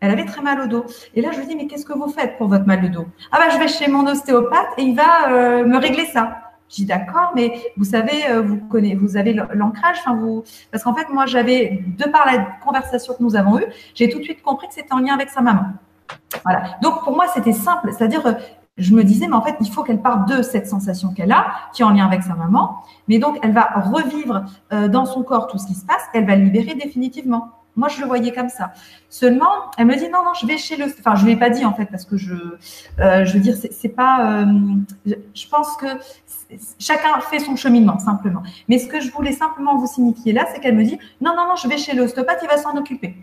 Elle 0.00 0.10
avait 0.10 0.26
très 0.26 0.42
mal 0.42 0.60
au 0.60 0.66
dos. 0.66 0.84
Et 1.14 1.22
là, 1.22 1.30
je 1.32 1.38
lui 1.40 1.46
dis, 1.46 1.56
mais 1.56 1.66
qu'est-ce 1.66 1.86
que 1.86 1.94
vous 1.94 2.08
faites 2.08 2.36
pour 2.36 2.48
votre 2.48 2.66
mal 2.66 2.82
de 2.82 2.88
dos? 2.88 3.06
Ah 3.32 3.38
ben, 3.38 3.50
je 3.50 3.58
vais 3.58 3.68
chez 3.68 3.90
mon 3.90 4.06
ostéopathe 4.06 4.68
et 4.76 4.82
il 4.82 4.94
va 4.94 5.30
euh, 5.30 5.64
me 5.64 5.78
régler 5.78 6.04
ça. 6.04 6.40
Je 6.68 6.76
dis 6.76 6.84
d'accord, 6.86 7.32
mais 7.34 7.58
vous 7.78 7.84
savez, 7.84 8.26
euh, 8.28 8.42
vous 8.42 8.56
connaissez, 8.56 8.96
vous 8.96 9.16
avez 9.16 9.32
l'ancrage, 9.32 9.96
enfin 10.00 10.16
vous, 10.16 10.44
parce 10.70 10.84
qu'en 10.84 10.94
fait, 10.94 11.08
moi, 11.08 11.24
j'avais, 11.24 11.82
de 11.86 12.04
par 12.10 12.26
la 12.26 12.46
conversation 12.62 13.14
que 13.14 13.22
nous 13.22 13.36
avons 13.36 13.58
eue, 13.58 13.66
j'ai 13.94 14.10
tout 14.10 14.18
de 14.18 14.24
suite 14.24 14.42
compris 14.42 14.68
que 14.68 14.74
c'était 14.74 14.92
en 14.92 14.98
lien 14.98 15.14
avec 15.14 15.30
sa 15.30 15.40
maman. 15.40 15.64
Voilà. 16.44 16.76
Donc 16.82 17.02
pour 17.02 17.14
moi, 17.14 17.26
c'était 17.32 17.52
simple, 17.52 17.90
c'est-à-dire 17.96 18.26
euh, 18.26 18.32
je 18.76 18.92
me 18.92 19.04
disais, 19.04 19.28
mais 19.28 19.34
en 19.34 19.42
fait, 19.42 19.56
il 19.60 19.70
faut 19.70 19.82
qu'elle 19.84 20.02
parte 20.02 20.28
de 20.28 20.42
cette 20.42 20.66
sensation 20.66 21.12
qu'elle 21.12 21.32
a, 21.32 21.46
qui 21.72 21.82
est 21.82 21.84
en 21.84 21.90
lien 21.90 22.06
avec 22.06 22.22
sa 22.22 22.34
maman. 22.34 22.78
Mais 23.08 23.18
donc, 23.18 23.38
elle 23.42 23.52
va 23.52 23.68
revivre 23.76 24.44
euh, 24.72 24.88
dans 24.88 25.06
son 25.06 25.22
corps 25.22 25.46
tout 25.46 25.58
ce 25.58 25.66
qui 25.66 25.74
se 25.74 25.84
passe, 25.84 26.02
elle 26.12 26.26
va 26.26 26.34
le 26.36 26.44
libérer 26.44 26.74
définitivement. 26.74 27.50
Moi, 27.76 27.88
je 27.88 28.00
le 28.00 28.06
voyais 28.06 28.32
comme 28.32 28.48
ça. 28.48 28.72
Seulement, 29.08 29.70
elle 29.78 29.86
me 29.86 29.96
dit 29.96 30.08
non, 30.08 30.24
non, 30.24 30.32
je 30.40 30.46
vais 30.46 30.58
chez 30.58 30.76
le. 30.76 30.84
Enfin, 30.84 31.16
je 31.16 31.24
ne 31.24 31.30
l'ai 31.30 31.36
pas 31.36 31.50
dit 31.50 31.64
en 31.64 31.74
fait 31.74 31.86
parce 31.86 32.04
que 32.04 32.16
je, 32.16 32.34
euh, 33.00 33.24
je 33.24 33.32
veux 33.32 33.40
dire, 33.40 33.56
c'est 33.56 33.88
pas. 33.88 34.44
Euh, 34.44 34.46
je 35.34 35.48
pense 35.48 35.76
que 35.76 35.86
chacun 36.78 37.18
fait 37.20 37.40
son 37.40 37.56
cheminement 37.56 37.98
simplement. 37.98 38.44
Mais 38.68 38.78
ce 38.78 38.86
que 38.86 39.00
je 39.00 39.10
voulais 39.10 39.32
simplement 39.32 39.76
vous 39.76 39.88
signifier 39.88 40.32
là, 40.32 40.46
c'est 40.52 40.60
qu'elle 40.60 40.76
me 40.76 40.84
dit 40.84 40.98
non, 41.20 41.34
non, 41.36 41.48
non, 41.48 41.56
je 41.56 41.66
vais 41.66 41.78
chez 41.78 41.94
l'ostéopathe, 41.94 42.38
il 42.42 42.48
va 42.48 42.58
s'en 42.58 42.76
occuper. 42.76 43.16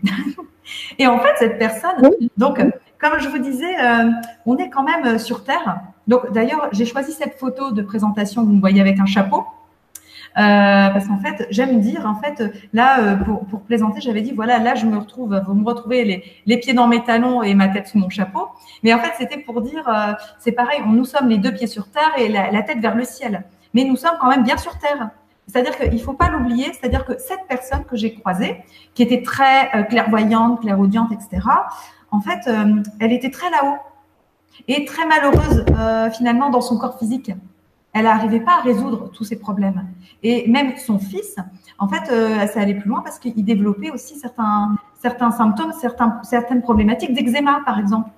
Et 0.98 1.06
en 1.06 1.18
fait, 1.18 1.32
cette 1.38 1.58
personne, 1.58 2.10
donc 2.36 2.62
comme 3.02 3.18
je 3.18 3.28
vous 3.28 3.38
disais, 3.38 3.74
euh, 3.80 4.10
on 4.46 4.56
est 4.58 4.70
quand 4.70 4.84
même 4.84 5.04
euh, 5.04 5.18
sur 5.18 5.42
Terre. 5.42 5.80
Donc, 6.06 6.32
d'ailleurs, 6.32 6.68
j'ai 6.70 6.86
choisi 6.86 7.12
cette 7.12 7.34
photo 7.34 7.72
de 7.72 7.82
présentation, 7.82 8.44
vous 8.44 8.52
me 8.52 8.60
voyez 8.60 8.80
avec 8.80 9.00
un 9.00 9.06
chapeau. 9.06 9.44
Euh, 10.38 10.88
parce 10.88 11.08
qu'en 11.08 11.18
fait, 11.18 11.46
j'aime 11.50 11.80
dire, 11.80 12.06
en 12.06 12.14
fait, 12.14 12.42
là, 12.72 13.16
pour, 13.16 13.44
pour 13.46 13.62
plaisanter, 13.62 14.00
j'avais 14.00 14.22
dit, 14.22 14.32
voilà, 14.32 14.58
là, 14.58 14.74
je 14.76 14.86
me 14.86 14.96
retrouve, 14.96 15.38
vous 15.46 15.54
me 15.54 15.66
retrouvez 15.66 16.04
les, 16.04 16.24
les, 16.46 16.56
pieds 16.56 16.72
dans 16.72 16.86
mes 16.86 17.04
talons 17.04 17.42
et 17.42 17.54
ma 17.54 17.68
tête 17.68 17.88
sous 17.88 17.98
mon 17.98 18.08
chapeau. 18.08 18.48
Mais 18.82 18.94
en 18.94 18.98
fait, 18.98 19.12
c'était 19.18 19.38
pour 19.38 19.60
dire, 19.60 19.84
c'est 20.38 20.52
pareil, 20.52 20.80
nous 20.86 21.04
sommes 21.04 21.28
les 21.28 21.36
deux 21.36 21.52
pieds 21.52 21.66
sur 21.66 21.90
terre 21.90 22.12
et 22.16 22.28
la, 22.28 22.62
tête 22.62 22.78
vers 22.78 22.94
le 22.94 23.04
ciel. 23.04 23.44
Mais 23.74 23.84
nous 23.84 23.96
sommes 23.96 24.16
quand 24.20 24.30
même 24.30 24.42
bien 24.42 24.56
sur 24.56 24.78
terre. 24.78 25.10
C'est-à-dire 25.48 25.76
qu'il 25.76 25.92
ne 25.92 25.98
faut 25.98 26.14
pas 26.14 26.30
l'oublier, 26.30 26.72
c'est-à-dire 26.72 27.04
que 27.04 27.18
cette 27.18 27.46
personne 27.46 27.84
que 27.84 27.96
j'ai 27.96 28.14
croisée, 28.14 28.62
qui 28.94 29.02
était 29.02 29.22
très 29.22 29.86
clairvoyante, 29.90 30.62
clairaudiente, 30.62 31.12
etc., 31.12 31.40
en 32.12 32.20
fait, 32.20 32.46
euh, 32.46 32.82
elle 33.00 33.12
était 33.12 33.30
très 33.30 33.50
là-haut 33.50 33.78
et 34.68 34.84
très 34.84 35.06
malheureuse 35.06 35.64
euh, 35.76 36.10
finalement 36.10 36.50
dans 36.50 36.60
son 36.60 36.78
corps 36.78 36.98
physique. 36.98 37.32
Elle 37.94 38.04
n'arrivait 38.04 38.40
pas 38.40 38.58
à 38.58 38.60
résoudre 38.60 39.10
tous 39.10 39.24
ses 39.24 39.36
problèmes. 39.36 39.86
Et 40.22 40.48
même 40.48 40.76
son 40.76 40.98
fils, 40.98 41.36
en 41.78 41.88
fait, 41.88 42.10
euh, 42.10 42.46
ça 42.46 42.60
allait 42.60 42.74
plus 42.74 42.88
loin 42.88 43.00
parce 43.02 43.18
qu'il 43.18 43.44
développait 43.44 43.90
aussi 43.90 44.18
certains, 44.18 44.76
certains 45.00 45.30
symptômes, 45.30 45.72
certains, 45.72 46.20
certaines 46.22 46.62
problématiques 46.62 47.12
d'eczéma, 47.12 47.60
par 47.64 47.78
exemple. 47.78 48.10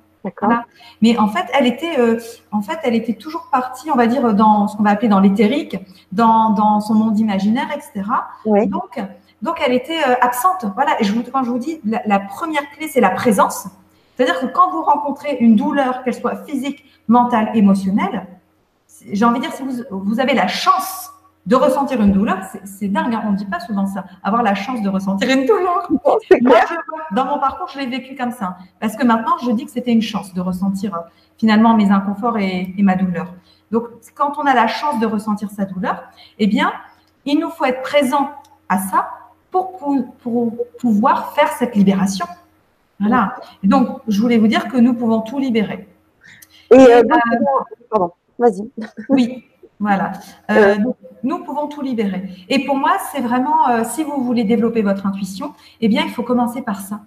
Mais 1.03 1.18
en 1.18 1.28
fait, 1.28 1.45
elle 1.53 1.66
était, 1.66 1.97
en 2.51 2.62
fait, 2.62 2.78
elle 2.82 2.95
était 2.95 3.12
toujours 3.12 3.51
partie, 3.53 3.90
on 3.90 3.95
va 3.95 4.07
dire, 4.07 4.32
dans 4.32 4.68
ce 4.68 4.76
qu'on 4.76 4.82
va 4.82 4.88
appeler 4.88 5.09
dans 5.09 5.20
l'éthérique, 5.20 5.76
dans, 6.12 6.49
dans, 6.49 6.80
son 6.80 6.95
monde 6.95 7.18
imaginaire, 7.18 7.68
etc. 7.74 8.09
Donc, 8.47 8.99
donc, 9.42 9.61
elle 9.62 9.74
était 9.74 10.03
absente. 10.22 10.64
Voilà. 10.76 10.99
Et 10.99 11.05
je 11.05 11.12
quand 11.30 11.45
je 11.45 11.51
vous 11.51 11.59
dis, 11.59 11.78
la 11.84 12.20
première 12.20 12.62
clé, 12.70 12.88
c'est 12.88 13.03
la 13.03 13.11
présence. 13.11 13.68
C'est-à-dire 14.16 14.40
que 14.40 14.46
quand 14.46 14.70
vous 14.70 14.82
rencontrez 14.82 15.36
une 15.40 15.56
douleur, 15.56 16.02
qu'elle 16.02 16.14
soit 16.14 16.44
physique, 16.44 16.84
mentale, 17.08 17.50
émotionnelle, 17.54 18.26
j'ai 19.10 19.24
envie 19.24 19.40
de 19.40 19.44
dire, 19.44 19.52
si 19.52 19.62
vous, 19.90 20.20
avez 20.20 20.34
la 20.34 20.46
chance 20.46 21.10
de 21.46 21.56
ressentir 21.56 22.00
une 22.00 22.12
douleur, 22.12 22.38
c'est 22.64 22.88
dingue, 22.88 23.14
hein, 23.14 23.22
on 23.26 23.32
ne 23.32 23.36
dit 23.36 23.44
pas 23.44 23.60
souvent 23.60 23.86
ça, 23.86 24.04
avoir 24.22 24.42
la 24.42 24.54
chance 24.54 24.80
de 24.82 24.88
ressentir 24.88 25.28
une 25.28 25.46
douleur. 25.46 25.88
Moi, 26.40 26.60
dans 27.12 27.26
mon 27.26 27.38
parcours, 27.38 27.68
je 27.68 27.78
l'ai 27.78 27.86
vécu 27.86 28.14
comme 28.14 28.30
ça. 28.30 28.56
Parce 28.80 28.96
que 28.96 29.04
maintenant, 29.04 29.36
je 29.42 29.50
dis 29.50 29.66
que 29.66 29.70
c'était 29.70 29.92
une 29.92 30.02
chance 30.02 30.32
de 30.32 30.40
ressentir 30.40 30.94
euh, 30.94 31.00
finalement 31.36 31.74
mes 31.74 31.90
inconforts 31.90 32.38
et, 32.38 32.72
ma 32.78 32.94
douleur. 32.94 33.34
Donc, 33.70 33.84
quand 34.14 34.38
on 34.38 34.46
a 34.46 34.54
la 34.54 34.68
chance 34.68 35.00
de 35.00 35.06
ressentir 35.06 35.50
sa 35.50 35.64
douleur, 35.64 36.04
eh 36.38 36.46
bien, 36.46 36.72
il 37.26 37.38
nous 37.38 37.50
faut 37.50 37.64
être 37.64 37.82
présent 37.82 38.30
à 38.68 38.78
ça 38.78 39.10
pour, 39.50 39.76
pour 40.22 40.52
pouvoir 40.78 41.32
faire 41.32 41.48
cette 41.48 41.76
libération. 41.76 42.26
Voilà. 43.01 43.36
donc, 43.62 44.01
je 44.09 44.20
voulais 44.20 44.38
vous 44.38 44.47
dire 44.47 44.68
que 44.68 44.76
nous 44.76 44.95
pouvons 44.95 45.20
tout 45.20 45.38
libérer. 45.38 45.88
Et, 46.70 46.78
euh, 46.78 47.03
pardon, 47.90 48.12
vas-y. 48.38 48.70
Oui, 49.09 49.45
voilà. 49.80 50.12
Euh, 50.51 50.74
euh. 50.74 50.92
nous 51.22 51.42
pouvons 51.42 51.68
tout 51.68 51.80
libérer. 51.80 52.28
Et 52.51 52.66
pour 52.66 52.76
moi, 52.76 52.99
c'est 53.11 53.22
vraiment, 53.22 53.82
si 53.84 54.05
vous 54.05 54.22
voulez 54.22 54.45
développer 54.45 54.82
votre 54.82 55.07
intuition, 55.07 55.55
eh 55.80 55.88
bien, 55.88 56.03
il 56.05 56.11
faut 56.11 56.22
commencer 56.22 56.61
par 56.61 56.80
ça. 56.80 57.01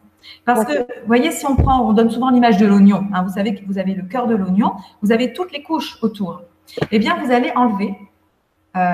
Parce 0.44 0.66
que, 0.66 0.74
vous 0.80 1.06
voyez, 1.08 1.30
si 1.32 1.46
on 1.46 1.56
prend, 1.56 1.88
on 1.88 1.94
donne 1.94 2.10
souvent 2.10 2.32
l'image 2.32 2.58
de 2.58 2.66
l'oignon. 2.66 3.06
Hein, 3.14 3.22
vous 3.22 3.34
savez 3.34 3.54
que 3.54 3.64
vous 3.66 3.78
avez 3.78 3.94
le 3.94 4.04
cœur 4.04 4.26
de 4.26 4.36
l'oignon, 4.36 4.74
vous 5.04 5.12
avez 5.12 5.34
toutes 5.34 5.52
les 5.52 5.62
couches 5.62 6.00
autour. 6.02 6.42
Eh 6.92 6.98
bien, 6.98 7.16
vous 7.24 7.32
allez 7.32 7.52
enlever 7.56 7.96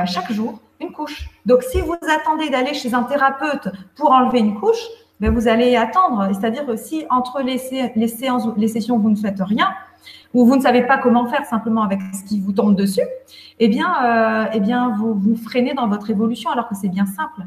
chaque 0.06 0.32
jour 0.32 0.60
une 0.82 0.92
couche. 0.92 1.30
Donc, 1.46 1.64
si 1.64 1.80
vous 1.80 1.96
attendez 2.10 2.50
d'aller 2.50 2.74
chez 2.74 2.94
un 2.94 3.04
thérapeute 3.04 3.70
pour 3.96 4.12
enlever 4.12 4.40
une 4.40 4.56
couche, 4.60 4.84
ben, 5.20 5.34
vous 5.34 5.48
allez 5.48 5.76
attendre. 5.76 6.30
C'est-à-dire 6.34 6.66
que 6.66 6.76
si 6.76 7.06
entre 7.10 7.42
les, 7.42 7.60
les 7.96 8.08
séances, 8.08 8.48
les 8.58 8.68
sessions, 8.68 8.98
vous 8.98 9.10
ne 9.10 9.16
faites 9.16 9.40
rien, 9.40 9.70
ou 10.34 10.46
vous 10.46 10.56
ne 10.56 10.62
savez 10.62 10.84
pas 10.84 10.98
comment 10.98 11.28
faire 11.28 11.46
simplement 11.46 11.84
avec 11.84 12.00
ce 12.14 12.24
qui 12.28 12.40
vous 12.40 12.52
tombe 12.52 12.76
dessus, 12.76 13.02
eh 13.60 13.68
bien, 13.68 13.94
euh, 14.04 14.46
eh 14.54 14.60
bien 14.60 14.96
vous 14.98 15.14
vous 15.14 15.36
freinez 15.36 15.74
dans 15.74 15.88
votre 15.88 16.10
évolution 16.10 16.50
alors 16.50 16.68
que 16.68 16.76
c'est 16.76 16.90
bien 16.90 17.06
simple. 17.06 17.44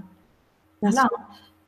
Voilà. 0.83 1.09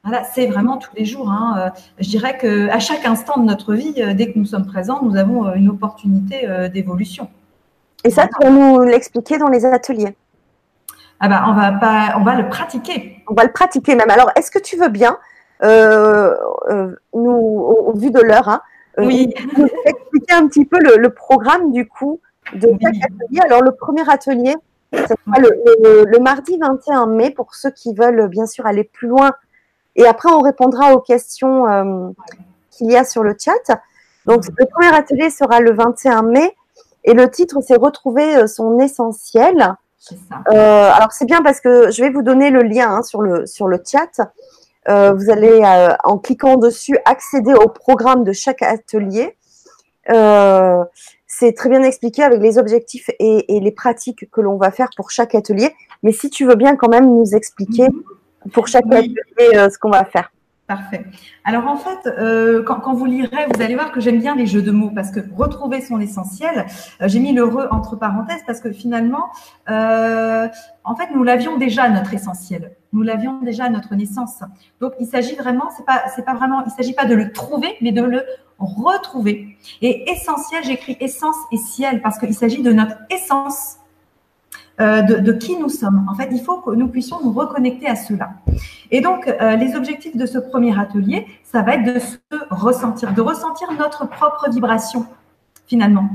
Voilà, 0.05 0.23
c'est 0.25 0.47
vraiment 0.47 0.77
tous 0.77 0.95
les 0.97 1.05
jours. 1.05 1.31
Hein. 1.31 1.55
Euh, 1.59 1.81
je 1.99 2.09
dirais 2.09 2.39
qu'à 2.39 2.79
chaque 2.79 3.05
instant 3.05 3.41
de 3.41 3.45
notre 3.45 3.75
vie, 3.75 3.95
euh, 3.99 4.15
dès 4.15 4.33
que 4.33 4.39
nous 4.39 4.45
sommes 4.45 4.65
présents, 4.65 5.03
nous 5.03 5.17
avons 5.17 5.53
une 5.55 5.69
opportunité 5.69 6.47
d'évolution. 6.73 7.29
Et 8.05 8.11
ça, 8.11 8.29
tu 8.29 8.47
vas 8.47 8.51
nous 8.51 8.81
l'expliquer 8.83 9.39
dans 9.39 9.49
les 9.49 9.65
ateliers. 9.65 10.17
Ah 11.21 11.29
ben, 11.29 11.45
on 11.49 11.53
va 11.53 11.73
pas, 11.73 12.15
on 12.17 12.23
va 12.23 12.37
le 12.37 12.49
pratiquer. 12.49 13.25
On 13.27 13.35
va 13.35 13.43
le 13.43 13.53
pratiquer 13.53 13.97
même. 13.97 14.09
Alors, 14.09 14.31
est-ce 14.37 14.53
que 14.53 14.61
tu 14.61 14.77
veux 14.77 14.89
bien 14.89 15.19
euh, 15.63 16.35
euh, 16.71 16.95
nous, 17.15 17.31
au, 17.31 17.93
vu 17.97 18.11
de 18.11 18.21
l'heure, 18.21 18.49
hein, 18.49 18.61
euh, 18.99 19.07
oui. 19.07 19.33
expliquer 19.85 20.35
un 20.35 20.47
petit 20.47 20.65
peu 20.65 20.79
le, 20.79 21.09
programme 21.11 21.73
du 21.73 21.89
coup 21.89 22.21
de 22.55 22.69
chaque 22.81 22.97
atelier. 22.97 23.41
Alors 23.45 23.63
le 23.63 23.73
premier 23.73 24.09
atelier, 24.09 24.55
le, 24.93 26.05
le, 26.05 26.19
mardi 26.21 26.59
21 26.59 27.07
mai 27.07 27.31
pour 27.31 27.55
ceux 27.55 27.71
qui 27.71 27.95
veulent 27.95 28.29
bien 28.29 28.47
sûr 28.47 28.67
aller 28.67 28.85
plus 28.85 29.09
loin. 29.09 29.33
Et 29.97 30.07
après, 30.07 30.31
on 30.31 30.41
répondra 30.41 30.95
aux 30.95 31.01
questions 31.01 32.15
qu'il 32.71 32.91
y 32.91 32.97
a 32.97 33.05
sur 33.05 33.25
le 33.25 33.35
chat. 33.39 33.81
Donc, 34.27 34.45
le 34.57 34.67
premier 34.67 34.95
atelier 34.95 35.31
sera 35.31 35.61
le 35.61 35.73
21 35.73 36.23
mai 36.23 36.55
et 37.05 37.15
le 37.15 37.29
titre, 37.29 37.59
c'est 37.67 37.77
Retrouver 37.77 38.47
son 38.47 38.79
essentiel. 38.79 39.77
Euh, 40.51 40.91
alors, 40.93 41.13
c'est 41.13 41.25
bien 41.25 41.43
parce 41.43 41.61
que 41.61 41.91
je 41.91 42.03
vais 42.03 42.11
vous 42.11 42.23
donner 42.23 42.51
le 42.51 42.63
lien 42.63 42.91
hein, 42.97 43.03
sur, 43.03 43.21
le, 43.21 43.47
sur 43.47 43.69
le 43.69 43.83
chat. 43.85 44.21
Euh, 44.89 45.13
vous 45.13 45.31
allez, 45.31 45.61
euh, 45.63 45.95
en 46.05 46.19
cliquant 46.19 46.57
dessus, 46.57 46.99
accéder 47.05 47.53
au 47.53 47.69
programme 47.69 48.25
de 48.25 48.33
chaque 48.33 48.63
atelier. 48.63 49.37
Euh, 50.11 50.83
c'est 51.27 51.53
très 51.53 51.69
bien 51.69 51.83
expliqué 51.83 52.23
avec 52.23 52.41
les 52.41 52.57
objectifs 52.57 53.11
et, 53.19 53.45
les 53.49 53.73
pratiques 53.73 54.31
que 54.31 54.41
l'on 54.41 54.57
va 54.57 54.71
faire 54.71 54.89
pour 54.97 55.11
chaque 55.11 55.35
atelier. 55.35 55.75
Mais 56.03 56.13
si 56.13 56.31
tu 56.31 56.47
veux 56.47 56.55
bien 56.55 56.77
quand 56.77 56.89
même 56.89 57.07
nous 57.07 57.35
expliquer 57.35 57.89
mhm. 57.89 58.51
pour 58.53 58.67
chaque 58.67 58.87
atelier 58.87 59.19
ce 59.39 59.79
qu'on 59.79 59.91
va 59.91 60.05
faire. 60.05 60.31
Parfait. 60.69 61.07
Alors 61.45 61.67
en 61.67 61.79
fait, 61.79 62.07
euh, 62.07 62.63
quand, 62.63 62.93
vous 62.93 63.07
lirez, 63.07 63.47
vous 63.55 63.63
allez 63.63 63.75
voir 63.75 63.91
que 63.91 64.01
j'aime 64.01 64.19
bien 64.19 64.35
les 64.35 64.45
jeux 64.45 64.61
de 64.61 64.71
mots 64.71 64.91
parce 64.95 65.11
que 65.11 65.21
retrouver 65.35 65.81
son 65.81 65.99
essentiel, 65.99 66.67
euh, 67.01 67.09
j'ai 67.09 67.21
mis 67.21 67.33
l'heureux 67.33 67.69
entre 67.71 67.97
parenthèses 67.97 68.43
parce 68.47 68.61
que 68.61 68.71
finalement, 68.71 69.31
euh, 69.71 70.47
en 70.85 70.95
fait, 70.95 71.09
nous 71.15 71.23
l'avions 71.23 71.57
déjà 71.57 71.89
notre 71.89 72.13
essentiel. 72.13 72.77
Nous 72.93 73.01
l'avions 73.01 73.41
déjà 73.41 73.65
à 73.65 73.71
notre 73.71 73.95
naissance. 73.95 74.41
Donc 74.79 74.93
il 75.01 75.07
s'agit 75.07 75.37
vraiment, 75.37 75.71
c'est 75.75 75.87
pas, 75.87 76.03
c'est 76.15 76.27
pas 76.27 76.35
vraiment, 76.35 76.63
il 76.67 76.71
s'agit 76.71 76.93
pas 76.93 77.07
de 77.07 77.15
le 77.15 77.33
trouver, 77.33 77.75
mais 77.81 77.93
de 77.93 78.03
le 78.03 78.27
retrouver. 78.59 79.57
Et 79.81 80.11
essentiel, 80.11 80.65
j'écris 80.65 80.99
essence 81.01 81.37
et 81.51 81.57
ciel 81.57 82.03
parce 82.03 82.19
qu'il 82.19 82.35
s'agit 82.35 82.61
de 82.61 82.73
notre 82.73 82.97
essence 83.09 83.79
euh, 84.81 85.03
de, 85.03 85.33
qui 85.33 85.59
nous 85.59 85.69
sommes. 85.69 86.07
En 86.09 86.15
fait, 86.15 86.29
il 86.31 86.41
faut 86.41 86.59
que 86.59 86.71
nous 86.71 86.87
puissions 86.87 87.17
nous 87.25 87.33
reconnecter 87.33 87.89
à 87.89 87.97
cela. 87.97 88.31
Et 88.93 89.01
donc, 89.01 89.27
euh, 89.27 89.57
les 89.57 89.75
objectifs 89.75 90.17
de 90.17 90.25
ce 90.25 90.39
premier 90.39 90.79
atelier, 90.79 91.27
ça 91.43 91.63
va 91.63 91.75
être 91.75 91.95
de 91.95 91.99
se 91.99 92.17
ressentir, 92.51 93.13
de 93.13 93.21
ressentir 93.21 93.73
notre 93.73 94.07
propre 94.09 94.49
vibration, 94.49 95.05
finalement. 95.67 96.09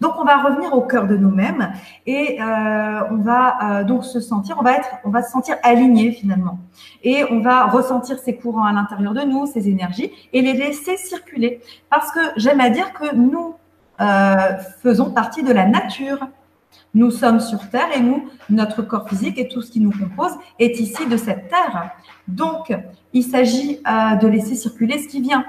Donc, 0.00 0.14
on 0.18 0.24
va 0.24 0.38
revenir 0.38 0.74
au 0.74 0.80
cœur 0.80 1.06
de 1.06 1.16
nous-mêmes 1.16 1.72
et 2.04 2.42
euh, 2.42 3.00
on 3.12 3.18
va 3.18 3.84
donc 3.84 4.04
se 4.04 4.18
sentir, 4.18 4.56
on 4.58 4.64
va 4.64 4.72
être, 4.72 4.88
on 5.04 5.10
va 5.10 5.22
se 5.22 5.30
sentir 5.30 5.56
aligné 5.62 6.10
finalement. 6.10 6.58
Et 7.04 7.22
on 7.30 7.40
va 7.40 7.66
ressentir 7.66 8.18
ces 8.18 8.34
courants 8.34 8.64
à 8.64 8.72
l'intérieur 8.72 9.14
de 9.14 9.20
nous, 9.20 9.46
ces 9.46 9.68
énergies, 9.68 10.10
et 10.32 10.42
les 10.42 10.54
laisser 10.54 10.96
circuler. 10.96 11.60
Parce 11.90 12.10
que 12.10 12.20
j'aime 12.36 12.60
à 12.60 12.70
dire 12.70 12.92
que 12.92 13.14
nous 13.14 13.54
faisons 14.82 15.10
partie 15.10 15.44
de 15.44 15.52
la 15.52 15.66
nature. 15.66 16.26
Nous 16.94 17.10
sommes 17.10 17.40
sur 17.40 17.68
Terre 17.70 17.88
et 17.96 18.00
nous, 18.00 18.28
notre 18.50 18.82
corps 18.82 19.08
physique 19.08 19.38
et 19.38 19.48
tout 19.48 19.62
ce 19.62 19.70
qui 19.70 19.80
nous 19.80 19.90
compose 19.90 20.32
est 20.60 20.78
ici 20.78 21.06
de 21.06 21.16
cette 21.16 21.48
Terre. 21.48 21.90
Donc, 22.28 22.72
il 23.12 23.22
s'agit 23.24 23.80
euh, 23.86 24.14
de 24.16 24.28
laisser 24.28 24.54
circuler 24.54 24.98
ce 24.98 25.08
qui 25.08 25.20
vient. 25.20 25.44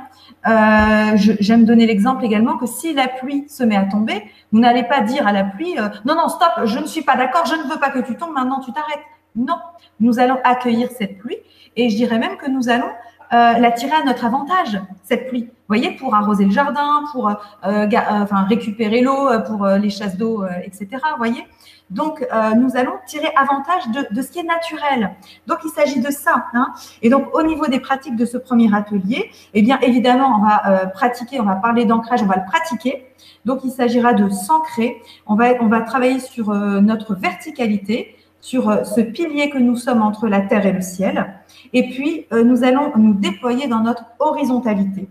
Euh, 0.47 1.15
J'aime 1.15 1.65
donner 1.65 1.86
l'exemple 1.86 2.26
également 2.26 2.57
que 2.57 2.65
si 2.65 2.93
la 2.93 3.07
pluie 3.07 3.45
se 3.47 3.63
met 3.63 3.76
à 3.76 3.84
tomber, 3.84 4.23
vous 4.51 4.59
n'allez 4.59 4.84
pas 4.84 5.01
dire 5.01 5.28
à 5.28 5.32
la 5.32 5.43
pluie 5.43 5.78
euh, 5.78 5.89
non, 6.05 6.15
non, 6.15 6.30
stop, 6.30 6.65
je 6.65 6.80
ne 6.80 6.88
suis 6.88 7.03
pas 7.03 7.15
d'accord, 7.15 7.45
je 7.45 7.55
ne 7.55 7.71
veux 7.71 7.80
pas 7.80 7.91
que 7.91 7.99
tu 7.99 8.15
tombes, 8.15 8.34
maintenant 8.34 8.59
tu 8.59 8.71
t'arrêtes. 8.71 9.03
Non, 9.36 9.57
nous 9.99 10.19
allons 10.19 10.38
accueillir 10.43 10.89
cette 10.97 11.19
pluie 11.19 11.38
et 11.76 11.89
je 11.89 11.95
dirais 11.95 12.17
même 12.17 12.38
que 12.38 12.49
nous 12.49 12.69
allons 12.69 12.89
la 13.32 13.71
tirer 13.71 13.91
à 13.91 14.03
notre 14.05 14.23
avantage, 14.23 14.80
cette 15.03 15.28
pluie. 15.28 15.49
Voyez, 15.68 15.91
pour 15.91 16.13
arroser 16.13 16.45
le 16.45 16.51
jardin, 16.51 17.03
pour 17.11 17.30
euh, 17.30 17.34
euh, 17.63 17.88
enfin, 17.93 18.43
récupérer 18.43 19.01
l'eau, 19.01 19.30
pour 19.47 19.66
les 19.66 19.89
chasses 19.89 20.18
d'eau, 20.18 20.45
etc. 20.63 20.88
Voyez 21.18 21.43
Donc, 21.89 22.26
nous 22.57 22.76
allons 22.78 22.93
tirer 23.07 23.32
avantage 23.36 23.88
de, 23.89 24.13
de, 24.13 24.22
ce 24.22 24.32
qui 24.32 24.39
est 24.39 24.43
naturel. 24.43 25.16
Donc, 25.47 25.59
il 25.63 25.70
s'agit 25.70 26.01
de 26.01 26.11
ça. 26.11 26.45
Hein. 26.53 26.74
Et 27.01 27.09
donc, 27.09 27.34
au 27.34 27.43
niveau 27.43 27.68
des 27.68 27.80
pratiques 27.80 28.16
de 28.16 28.26
ce 28.26 28.38
premier 28.38 28.74
atelier, 28.76 29.32
eh 29.53 29.61
bien, 29.61 29.80
évidemment, 29.82 30.39
on 30.39 30.45
va 30.45 30.88
pratiquer, 30.88 31.39
on 31.39 31.45
va 31.45 31.55
parler 31.55 31.86
d'ancrage, 31.86 32.22
on 32.22 32.28
va 32.28 32.38
le 32.38 32.45
pratiquer. 32.45 33.07
Donc, 33.45 33.61
il 33.63 33.72
s'agira 33.72 34.13
de 34.13 34.30
s'ancrer. 34.30 35.01
On 35.26 35.36
va, 35.36 35.53
on 35.61 35.68
va 35.68 35.82
travailler 35.82 36.20
sur 36.20 36.53
notre 36.53 37.16
verticalité, 37.16 38.16
sur 38.41 38.86
ce 38.86 39.01
pilier 39.01 39.49
que 39.49 39.57
nous 39.57 39.76
sommes 39.76 40.03
entre 40.03 40.28
la 40.28 40.41
terre 40.41 40.66
et 40.68 40.72
le 40.74 40.82
ciel. 40.82 41.34
Et 41.74 41.89
puis, 41.89 42.26
euh, 42.32 42.43
nous 42.43 42.63
allons 42.63 42.91
nous 42.95 43.13
déployer 43.13 43.68
dans 43.68 43.82
notre 43.82 44.05
horizontalité. 44.20 45.07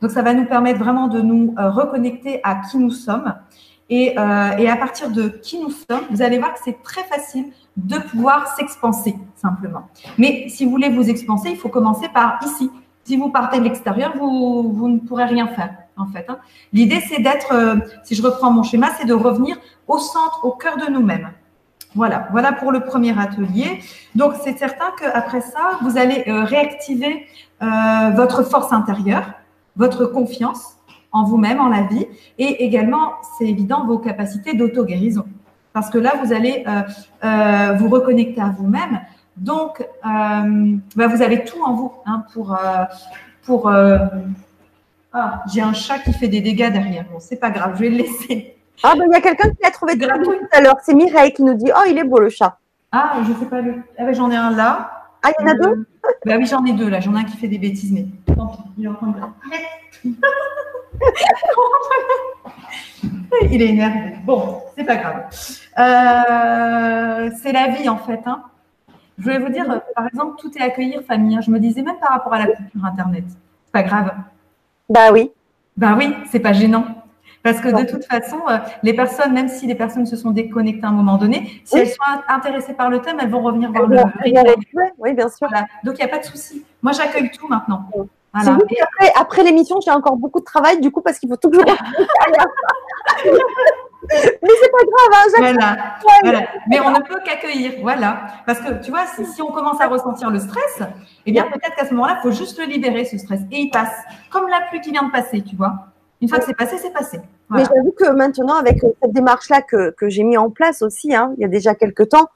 Donc, 0.00 0.10
ça 0.10 0.22
va 0.22 0.34
nous 0.34 0.44
permettre 0.44 0.78
vraiment 0.78 1.08
de 1.08 1.20
nous 1.20 1.54
euh, 1.58 1.70
reconnecter 1.70 2.40
à 2.42 2.56
qui 2.56 2.78
nous 2.78 2.90
sommes. 2.90 3.34
Et, 3.88 4.18
euh, 4.18 4.56
et, 4.58 4.68
à 4.68 4.76
partir 4.76 5.10
de 5.10 5.28
qui 5.28 5.60
nous 5.60 5.70
sommes, 5.70 6.02
vous 6.10 6.20
allez 6.20 6.38
voir 6.38 6.54
que 6.54 6.58
c'est 6.64 6.82
très 6.82 7.04
facile 7.04 7.46
de 7.76 7.98
pouvoir 7.98 8.48
s'expanser 8.56 9.14
simplement. 9.36 9.88
Mais 10.18 10.48
si 10.48 10.64
vous 10.64 10.72
voulez 10.72 10.88
vous 10.88 11.08
expanser, 11.08 11.50
il 11.50 11.56
faut 11.56 11.68
commencer 11.68 12.08
par 12.08 12.40
ici. 12.44 12.70
Si 13.04 13.16
vous 13.16 13.28
partez 13.28 13.60
de 13.60 13.64
l'extérieur, 13.64 14.14
vous, 14.16 14.72
vous, 14.72 14.88
ne 14.88 14.98
pourrez 14.98 15.26
rien 15.26 15.46
faire 15.46 15.72
en 15.96 16.06
fait. 16.06 16.26
Hein. 16.28 16.38
L'idée, 16.72 17.00
c'est 17.08 17.22
d'être, 17.22 17.54
si 18.02 18.16
je 18.16 18.22
reprends 18.22 18.50
mon 18.50 18.64
schéma, 18.64 18.88
c'est 18.98 19.06
de 19.06 19.14
revenir 19.14 19.56
au 19.86 19.98
centre, 19.98 20.44
au 20.44 20.50
cœur 20.50 20.76
de 20.76 20.90
nous-mêmes. 20.90 21.30
Voilà, 21.96 22.28
voilà 22.30 22.52
pour 22.52 22.72
le 22.72 22.80
premier 22.80 23.18
atelier. 23.18 23.80
Donc, 24.14 24.34
c'est 24.44 24.58
certain 24.58 24.92
qu'après 24.98 25.40
ça, 25.40 25.78
vous 25.80 25.96
allez 25.96 26.24
euh, 26.28 26.44
réactiver 26.44 27.26
euh, 27.62 28.10
votre 28.14 28.42
force 28.42 28.70
intérieure, 28.70 29.24
votre 29.76 30.06
confiance 30.06 30.76
en 31.12 31.24
vous-même, 31.24 31.60
en 31.60 31.68
la 31.68 31.82
vie, 31.82 32.06
et 32.38 32.64
également, 32.64 33.12
c'est 33.38 33.46
évident, 33.46 33.86
vos 33.86 33.98
capacités 33.98 34.54
d'auto-guérison. 34.54 35.24
Parce 35.72 35.90
que 35.90 35.98
là, 35.98 36.14
vous 36.22 36.32
allez 36.32 36.64
euh, 37.24 37.72
vous 37.78 37.88
reconnecter 37.88 38.40
à 38.40 38.48
vous-même. 38.48 39.00
Donc, 39.36 39.86
bah, 40.02 41.06
vous 41.06 41.22
avez 41.22 41.44
tout 41.44 41.62
en 41.62 41.74
vous 41.74 41.92
hein, 42.06 42.24
pour... 42.32 42.58
pour 43.44 43.70
ah, 45.18 45.42
j'ai 45.50 45.62
un 45.62 45.72
chat 45.72 45.98
qui 46.00 46.12
fait 46.12 46.28
des 46.28 46.42
dégâts 46.42 46.70
derrière. 46.70 47.06
Bon, 47.10 47.18
c'est 47.20 47.36
pas 47.36 47.48
grave, 47.48 47.72
je 47.76 47.80
vais 47.80 47.88
le 47.88 47.96
laisser. 47.96 48.54
Ah, 48.82 48.92
ben 48.98 49.04
il 49.08 49.12
y 49.14 49.16
a 49.16 49.22
quelqu'un 49.22 49.48
qui 49.48 49.56
l'a 49.62 49.70
trouvé 49.70 49.96
tout 49.96 50.04
à 50.52 50.60
l'heure. 50.60 50.76
C'est 50.82 50.92
Mireille 50.92 51.32
qui 51.32 51.42
nous 51.42 51.54
dit 51.54 51.70
Oh, 51.74 51.84
il 51.88 51.96
est 51.96 52.04
beau 52.04 52.18
le 52.18 52.28
chat. 52.28 52.58
Ah, 52.92 53.20
je 53.26 53.32
sais 53.32 53.46
pas. 53.46 53.62
Le... 53.62 53.76
Ah, 53.98 54.04
ben, 54.04 54.14
j'en 54.14 54.30
ai 54.30 54.36
un 54.36 54.50
là. 54.50 54.90
Ah, 55.22 55.30
il 55.38 55.42
y 55.42 55.48
en 55.48 55.52
a 55.52 55.54
deux? 55.54 55.70
euh, 55.70 56.10
Bah 56.26 56.34
oui, 56.36 56.44
j'en 56.44 56.62
ai 56.66 56.74
deux 56.74 56.90
là. 56.90 57.00
J'en 57.00 57.16
ai 57.16 57.20
un 57.20 57.24
qui 57.24 57.38
fait 57.38 57.48
des 57.48 57.56
bêtises, 57.56 57.92
mais 57.92 58.04
tant 58.36 58.46
pis, 58.48 58.62
il 58.78 58.84
est 58.84 58.88
en 58.88 58.94
train 58.94 59.08
de. 59.08 59.16
il 63.50 63.62
est 63.62 63.68
énervé. 63.68 64.12
Bon, 64.24 64.60
c'est 64.76 64.84
pas 64.84 64.96
grave. 64.96 65.24
Euh, 65.78 67.30
c'est 67.42 67.52
la 67.52 67.68
vie 67.68 67.88
en 67.88 67.98
fait. 67.98 68.20
Hein. 68.26 68.42
Je 69.18 69.24
voulais 69.24 69.38
vous 69.38 69.48
dire, 69.48 69.64
par 69.94 70.06
exemple, 70.06 70.36
tout 70.38 70.50
est 70.58 70.62
accueillir 70.62 71.02
famille. 71.02 71.36
Hein. 71.36 71.40
Je 71.40 71.50
me 71.50 71.58
disais 71.58 71.82
même 71.82 71.98
par 71.98 72.10
rapport 72.10 72.34
à 72.34 72.38
la 72.38 72.46
culture 72.48 72.84
Internet. 72.84 73.24
C'est 73.28 73.72
pas 73.72 73.82
grave. 73.82 74.12
Bah 74.90 75.10
oui. 75.12 75.32
Bah 75.76 75.94
oui, 75.98 76.14
c'est 76.30 76.40
pas 76.40 76.52
gênant. 76.52 76.84
Parce 77.42 77.60
que 77.60 77.68
de 77.68 77.88
toute 77.88 78.04
façon, 78.04 78.40
euh, 78.48 78.58
les 78.82 78.92
personnes, 78.92 79.32
même 79.32 79.48
si 79.48 79.66
les 79.68 79.76
personnes 79.76 80.04
se 80.04 80.16
sont 80.16 80.32
déconnectées 80.32 80.84
à 80.84 80.88
un 80.88 80.92
moment 80.92 81.16
donné, 81.16 81.62
si 81.64 81.78
elles 81.78 81.88
sont 81.88 82.02
intéressées 82.28 82.74
par 82.74 82.90
le 82.90 83.00
thème, 83.00 83.18
elles 83.20 83.30
vont 83.30 83.42
revenir 83.42 83.70
voir 83.70 83.86
le. 83.86 83.98
Oui, 84.98 85.14
bien 85.14 85.28
sûr. 85.28 85.48
Donc, 85.84 85.94
il 85.98 86.04
n'y 86.04 86.04
a 86.04 86.08
pas 86.08 86.18
de 86.18 86.24
souci. 86.24 86.64
Moi, 86.82 86.92
j'accueille 86.92 87.30
tout 87.30 87.46
maintenant. 87.46 87.88
Voilà. 88.42 88.58
après, 88.82 89.12
après 89.14 89.42
l'émission, 89.44 89.80
j'ai 89.80 89.90
encore 89.90 90.16
beaucoup 90.16 90.40
de 90.40 90.44
travail, 90.44 90.80
du 90.80 90.90
coup, 90.90 91.00
parce 91.00 91.18
qu'il 91.18 91.28
faut 91.28 91.36
toujours. 91.36 91.64
Mais 94.08 94.50
c'est 94.62 94.70
pas 94.70 94.84
grave, 94.84 95.12
hein, 95.12 95.24
voilà, 95.38 95.76
voilà, 96.22 96.40
Mais 96.68 96.80
on 96.80 96.90
ne 96.90 97.00
peut 97.00 97.18
qu'accueillir, 97.24 97.72
voilà. 97.82 98.26
Parce 98.46 98.60
que 98.60 98.82
tu 98.82 98.90
vois, 98.90 99.04
si, 99.06 99.42
on 99.42 99.50
commence 99.50 99.80
à 99.80 99.88
ressentir 99.88 100.30
le 100.30 100.38
stress, 100.38 100.80
eh 101.24 101.32
bien 101.32 101.44
peut-être 101.44 101.74
qu'à 101.74 101.86
ce 101.86 101.94
moment-là, 101.94 102.18
il 102.18 102.22
faut 102.22 102.30
juste 102.30 102.58
le 102.58 102.66
libérer, 102.66 103.04
ce 103.04 103.18
stress. 103.18 103.40
Et 103.50 103.62
il 103.62 103.70
passe. 103.70 103.94
Comme 104.30 104.48
la 104.48 104.60
pluie 104.68 104.80
qui 104.80 104.92
vient 104.92 105.04
de 105.04 105.10
passer, 105.10 105.42
tu 105.42 105.56
vois. 105.56 105.72
Une 106.20 106.28
fois 106.28 106.38
que 106.38 106.44
c'est 106.44 106.56
passé, 106.56 106.78
c'est 106.78 106.92
passé. 106.92 107.20
Mais 107.50 107.64
j'avoue 107.64 107.92
que 107.92 108.10
maintenant, 108.10 108.56
avec 108.56 108.82
euh, 108.84 108.88
cette 109.02 109.12
démarche-là 109.12 109.62
que, 109.62 109.90
que 109.90 110.08
j'ai 110.08 110.22
mis 110.22 110.36
en 110.36 110.50
place 110.50 110.82
aussi, 110.82 111.14
hein, 111.14 111.32
il 111.36 111.42
y 111.42 111.44
a 111.44 111.48
déjà 111.48 111.74
quelques 111.74 112.08
temps, 112.08 112.28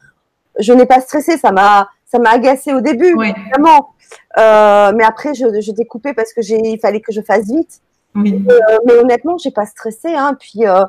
je 0.59 0.73
n'ai 0.73 0.87
pas 0.87 1.01
stressé. 1.01 1.37
Ça 1.37 1.53
m'a, 1.53 1.89
ça 2.11 2.19
m'a 2.19 2.31
agacé 2.31 2.73
au 2.75 2.81
début, 2.81 3.15
vraiment. 3.15 3.95
Euh, 4.39 4.93
mais 4.97 5.05
après, 5.05 5.35
je, 5.35 5.61
je 5.61 5.73
découpais 5.73 6.13
parce 6.13 6.33
que 6.33 6.43
j'ai, 6.43 6.59
il 6.59 6.81
fallait 6.81 7.01
que 7.01 7.13
je 7.13 7.21
fasse 7.21 7.47
vite. 7.47 7.81
Oui. 8.15 8.45
Euh, 8.51 8.79
mais 8.87 8.95
honnêtement, 8.95 9.39
j'ai 9.39 9.53
pas 9.53 9.67
stressé. 9.67 10.09
Hein, 10.09 10.37
puis, 10.39 10.67
euh, 10.67 10.85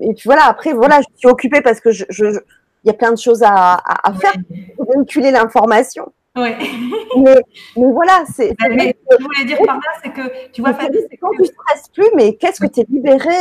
et 0.00 0.14
puis 0.14 0.22
voilà. 0.26 0.44
Après, 0.46 0.72
voilà, 0.72 1.00
je 1.00 1.06
suis 1.16 1.28
occupée 1.28 1.60
parce 1.60 1.80
que 1.80 1.90
je, 1.90 2.04
il 2.10 2.86
y 2.86 2.90
a 2.90 2.94
plein 2.94 3.10
de 3.10 3.18
choses 3.18 3.42
à, 3.42 3.74
à, 3.74 4.08
à 4.08 4.12
faire 4.14 4.34
pour 4.76 4.88
véhiculer 4.92 5.32
l'information. 5.32 6.12
Oui. 6.36 6.50
mais, 7.16 7.36
mais, 7.76 7.92
voilà, 7.92 8.24
c'est. 8.32 8.50
Ce 8.50 8.66
que 8.68 9.16
je 9.18 9.24
voulais 9.24 9.44
dire 9.44 9.58
par 9.66 9.76
là, 9.76 9.90
c'est 10.04 10.12
que 10.12 10.50
tu 10.52 10.60
vois, 10.60 10.74
Fanny, 10.74 10.98
c'est 11.10 11.16
quand 11.16 11.30
tu 11.30 11.42
ne 11.42 11.46
stresses 11.46 11.88
plus, 11.92 12.08
mais 12.14 12.36
qu'est-ce 12.36 12.60
que 12.60 12.66
tu 12.66 12.80
es 12.80 12.86
libéré 12.88 13.34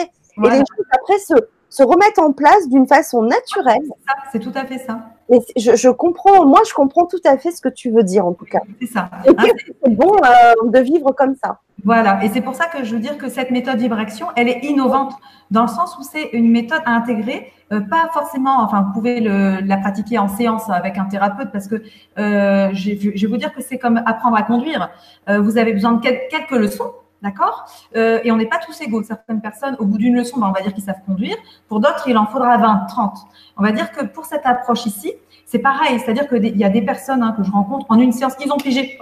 Et 0.44 0.50
les 0.50 0.58
choses 0.58 0.86
après 0.92 1.20
se, 1.20 1.36
se 1.70 1.84
remettent 1.84 2.20
en 2.20 2.32
place 2.32 2.68
d'une 2.70 2.88
façon 2.88 3.22
naturelle. 3.22 3.84
C'est 4.32 4.40
tout 4.40 4.54
à 4.56 4.66
fait 4.66 4.80
ça. 4.80 5.15
Et 5.30 5.40
je, 5.58 5.76
je, 5.76 5.90
comprends, 5.90 6.46
moi, 6.46 6.62
je 6.68 6.74
comprends 6.74 7.06
tout 7.06 7.22
à 7.26 7.38
fait 7.38 7.52
ce 7.52 7.62
que 7.62 7.70
tu 7.70 7.90
veux 7.90 8.04
dire, 8.04 8.26
en 8.26 8.34
tout 8.34 8.46
cas. 8.46 8.60
C'est 8.80 8.88
ça. 8.88 9.10
Hein, 9.26 9.48
c'est 9.66 9.96
bon 9.96 10.16
euh, 10.18 10.70
de 10.70 10.80
vivre 10.80 11.12
comme 11.14 11.36
ça? 11.44 11.60
Voilà. 11.84 12.24
Et 12.24 12.30
c'est 12.30 12.42
pour 12.42 12.56
ça 12.56 12.66
que 12.66 12.84
je 12.84 12.96
veux 12.96 13.02
dire 13.02 13.18
que 13.18 13.30
cette 13.30 13.52
méthode 13.52 13.78
vibration, 13.78 14.28
elle 14.36 14.50
est 14.50 14.64
innovante 14.64 15.14
dans 15.52 15.64
le 15.64 15.68
sens 15.68 15.98
où 16.00 16.04
c'est 16.04 16.30
une 16.34 16.52
méthode 16.52 16.82
à 16.86 16.92
intégrer, 16.92 17.52
euh, 17.72 17.80
pas 17.80 18.10
forcément, 18.14 18.62
enfin, 18.62 18.82
vous 18.82 18.94
pouvez 18.94 19.20
le, 19.20 19.60
la 19.62 19.78
pratiquer 19.78 20.18
en 20.18 20.28
séance 20.28 20.70
avec 20.70 20.98
un 20.98 21.06
thérapeute 21.06 21.52
parce 21.52 21.68
que 21.68 21.84
euh, 22.18 22.70
je, 22.74 22.92
je, 23.16 23.22
vais 23.22 23.28
vous 23.28 23.38
dire 23.38 23.54
que 23.54 23.62
c'est 23.62 23.78
comme 23.78 24.02
apprendre 24.06 24.38
à 24.38 24.44
conduire. 24.44 24.90
Euh, 25.30 25.40
vous 25.42 25.58
avez 25.58 25.74
besoin 25.74 25.94
de 25.94 26.02
quelques 26.02 26.52
leçons 26.52 26.92
D'accord 27.26 27.66
euh, 27.96 28.20
Et 28.24 28.32
on 28.32 28.38
n'est 28.38 28.46
pas 28.46 28.60
tous 28.60 28.80
égaux. 28.82 29.02
Certaines 29.02 29.42
personnes, 29.42 29.76
au 29.80 29.86
bout 29.86 29.98
d'une 29.98 30.16
leçon, 30.16 30.40
ben, 30.40 30.48
on 30.48 30.52
va 30.52 30.62
dire 30.62 30.76
qu'ils 30.76 30.84
savent 30.84 31.02
conduire. 31.08 31.36
Pour 31.68 31.80
d'autres, 31.80 32.08
il 32.08 32.16
en 32.20 32.28
faudra 32.28 32.56
20, 32.58 32.86
30. 32.88 33.18
On 33.58 33.64
va 33.64 33.72
dire 33.72 33.92
que 33.92 34.06
pour 34.06 34.26
cette 34.26 34.46
approche 34.46 34.86
ici, 34.86 35.12
c'est 35.48 35.58
pareil. 35.58 36.00
C'est-à-dire 36.00 36.28
qu'il 36.28 36.56
y 36.56 36.64
a 36.64 36.70
des 36.70 36.84
personnes 36.84 37.24
hein, 37.24 37.34
que 37.36 37.44
je 37.44 37.50
rencontre 37.50 37.88
en 37.90 38.00
une 38.00 38.12
séance, 38.12 38.34
ils 38.46 38.52
ont 38.52 38.58
pigé, 38.58 39.00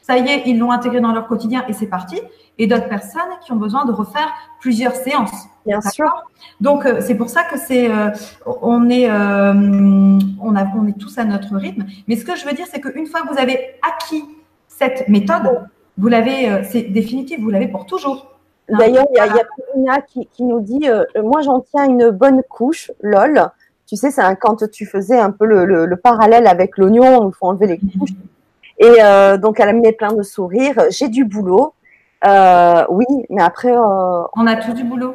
ça 0.00 0.16
y 0.16 0.26
est, 0.30 0.44
ils 0.46 0.58
l'ont 0.58 0.70
intégré 0.70 1.02
dans 1.02 1.12
leur 1.12 1.26
quotidien 1.26 1.62
et 1.68 1.74
c'est 1.74 1.88
parti. 1.88 2.18
Et 2.56 2.66
d'autres 2.66 2.88
personnes 2.88 3.20
qui 3.44 3.52
ont 3.52 3.56
besoin 3.56 3.84
de 3.84 3.92
refaire 3.92 4.32
plusieurs 4.60 4.94
séances. 4.94 5.46
Bien 5.66 5.82
sûr. 5.82 6.10
Donc 6.62 6.86
euh, 6.86 7.02
c'est 7.02 7.16
pour 7.16 7.28
ça 7.28 7.44
que 7.44 7.58
c'est, 7.58 7.90
euh, 7.90 8.08
on 8.46 8.88
est, 8.88 9.10
on, 9.10 10.56
a, 10.56 10.64
on 10.74 10.86
est 10.86 10.98
tous 10.98 11.18
à 11.18 11.24
notre 11.24 11.54
rythme. 11.56 11.84
Mais 12.06 12.16
ce 12.16 12.24
que 12.24 12.34
je 12.34 12.46
veux 12.46 12.54
dire, 12.54 12.66
c'est 12.70 12.80
qu'une 12.80 13.06
fois 13.06 13.20
que 13.20 13.28
vous 13.28 13.38
avez 13.38 13.74
acquis 13.82 14.24
cette 14.68 15.06
méthode, 15.10 15.68
vous 15.98 16.08
l'avez, 16.08 16.48
euh, 16.48 16.62
c'est 16.62 16.82
définitif, 16.82 17.40
vous 17.40 17.50
l'avez 17.50 17.68
pour 17.68 17.86
toujours. 17.86 18.38
D'ailleurs, 18.68 19.06
il 19.10 19.16
y 19.16 19.20
a, 19.20 19.26
y 19.26 19.88
a 19.88 20.00
qui, 20.00 20.26
qui, 20.32 20.44
nous 20.44 20.60
dit 20.60 20.88
euh, 20.88 21.04
Moi, 21.22 21.40
j'en 21.42 21.60
tiens 21.60 21.86
une 21.86 22.10
bonne 22.10 22.42
couche, 22.48 22.90
lol. 23.00 23.50
Tu 23.86 23.96
sais, 23.96 24.10
c'est 24.10 24.22
quand 24.40 24.68
tu 24.70 24.84
faisais 24.84 25.18
un 25.18 25.30
peu 25.30 25.46
le, 25.46 25.64
le, 25.86 25.96
parallèle 25.96 26.46
avec 26.46 26.76
l'oignon, 26.76 27.28
il 27.28 27.34
faut 27.34 27.46
enlever 27.46 27.66
les 27.66 27.78
couches. 27.78 28.10
Et 28.78 29.02
euh, 29.02 29.38
donc, 29.38 29.58
elle 29.60 29.70
a 29.70 29.72
mis 29.72 29.90
plein 29.92 30.12
de 30.12 30.22
sourires. 30.22 30.76
J'ai 30.90 31.08
du 31.08 31.24
boulot. 31.24 31.74
Euh, 32.26 32.84
oui, 32.90 33.06
mais 33.30 33.42
après. 33.42 33.72
Euh, 33.72 34.22
on 34.34 34.46
a 34.46 34.56
tous 34.56 34.72
du 34.72 34.84
boulot. 34.84 35.14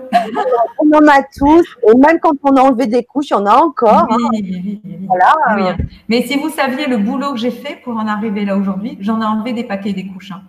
on 0.80 0.98
en 0.98 1.08
a 1.08 1.22
tous. 1.38 1.66
Et 1.88 1.96
même 1.96 2.20
quand 2.20 2.34
on 2.44 2.56
a 2.56 2.62
enlevé 2.62 2.88
des 2.88 3.04
couches, 3.04 3.30
il 3.30 3.34
y 3.34 3.36
en 3.36 3.46
a 3.46 3.56
encore. 3.56 4.08
Oui, 4.10 4.18
hein. 4.24 4.30
oui, 4.32 4.82
oui, 4.84 5.08
voilà. 5.08 5.34
Hein. 5.48 5.78
Mais 6.10 6.24
si 6.24 6.38
vous 6.38 6.50
saviez 6.50 6.88
le 6.88 6.98
boulot 6.98 7.34
que 7.34 7.38
j'ai 7.40 7.52
fait 7.52 7.80
pour 7.84 7.96
en 7.96 8.08
arriver 8.08 8.46
là 8.46 8.58
aujourd'hui, 8.58 8.98
j'en 9.02 9.22
ai 9.22 9.26
enlevé 9.26 9.54
des 9.54 9.64
paquets 9.64 9.94
des 9.94 10.08
couches. 10.08 10.32
Hein. 10.32 10.42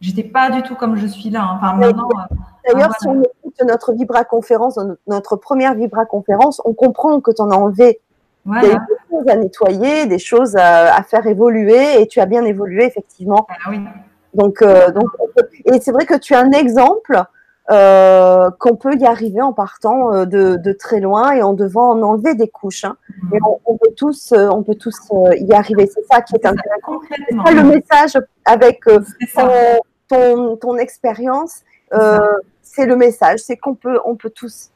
J'étais 0.00 0.24
pas 0.24 0.50
du 0.50 0.62
tout 0.62 0.74
comme 0.74 0.96
je 0.96 1.06
suis 1.06 1.28
là. 1.28 1.46
Enfin, 1.56 1.74
maintenant. 1.74 2.08
Euh, 2.14 2.72
d'ailleurs, 2.72 2.94
si 2.98 3.06
on 3.06 3.20
écoute 3.20 3.60
notre 3.66 3.92
Vibra 3.92 4.24
conférence, 4.24 4.78
notre 5.06 5.36
première 5.36 5.74
Vibra 5.74 6.06
conférence, 6.06 6.62
on 6.64 6.72
comprend 6.72 7.20
que 7.20 7.30
tu 7.30 7.42
en 7.42 7.50
as 7.50 7.56
enlevé 7.56 8.00
des 8.46 8.70
choses 9.10 9.28
à 9.28 9.36
nettoyer, 9.36 10.06
des 10.06 10.18
choses 10.18 10.56
à, 10.56 11.02
faire 11.02 11.26
évoluer, 11.26 12.00
et 12.00 12.06
tu 12.06 12.20
as 12.20 12.26
bien 12.26 12.44
évolué 12.44 12.84
effectivement. 12.84 13.46
Ah, 13.50 13.70
oui. 13.70 13.80
Donc, 14.32 14.62
euh, 14.62 14.90
donc, 14.90 15.04
et 15.66 15.80
c'est 15.80 15.92
vrai 15.92 16.06
que 16.06 16.16
tu 16.16 16.34
as 16.34 16.40
un 16.40 16.52
exemple 16.52 17.22
euh, 17.70 18.48
qu'on 18.58 18.76
peut 18.76 18.96
y 18.96 19.04
arriver 19.04 19.42
en 19.42 19.52
partant 19.52 20.24
de, 20.24 20.56
de, 20.56 20.72
très 20.72 21.00
loin 21.00 21.32
et 21.32 21.42
en 21.42 21.52
devant 21.52 21.90
en 21.90 22.02
enlever 22.02 22.34
des 22.34 22.48
couches. 22.48 22.84
Hein. 22.84 22.96
Et 23.34 23.38
on, 23.66 23.76
peut 23.76 23.92
tous, 23.96 24.32
on 24.32 24.62
peut 24.62 24.76
tous 24.76 24.96
y 25.36 25.52
arriver. 25.52 25.86
C'est 25.92 26.04
ça 26.10 26.22
qui 26.22 26.36
est, 26.36 26.46
intéressant. 26.46 27.00
C'est 27.28 27.36
ça 27.36 27.52
le 27.52 27.62
message 27.64 28.18
avec 28.46 28.80
ton, 30.10 30.56
ton, 30.56 30.76
expérience. 30.76 31.62
c'est 32.62 32.86
le 32.86 32.96
message, 32.96 33.38
c'est 33.40 33.56
qu'on 33.56 33.74
peut, 33.74 33.98
on 34.04 34.16
peut 34.16 34.30
tous. 34.30 34.70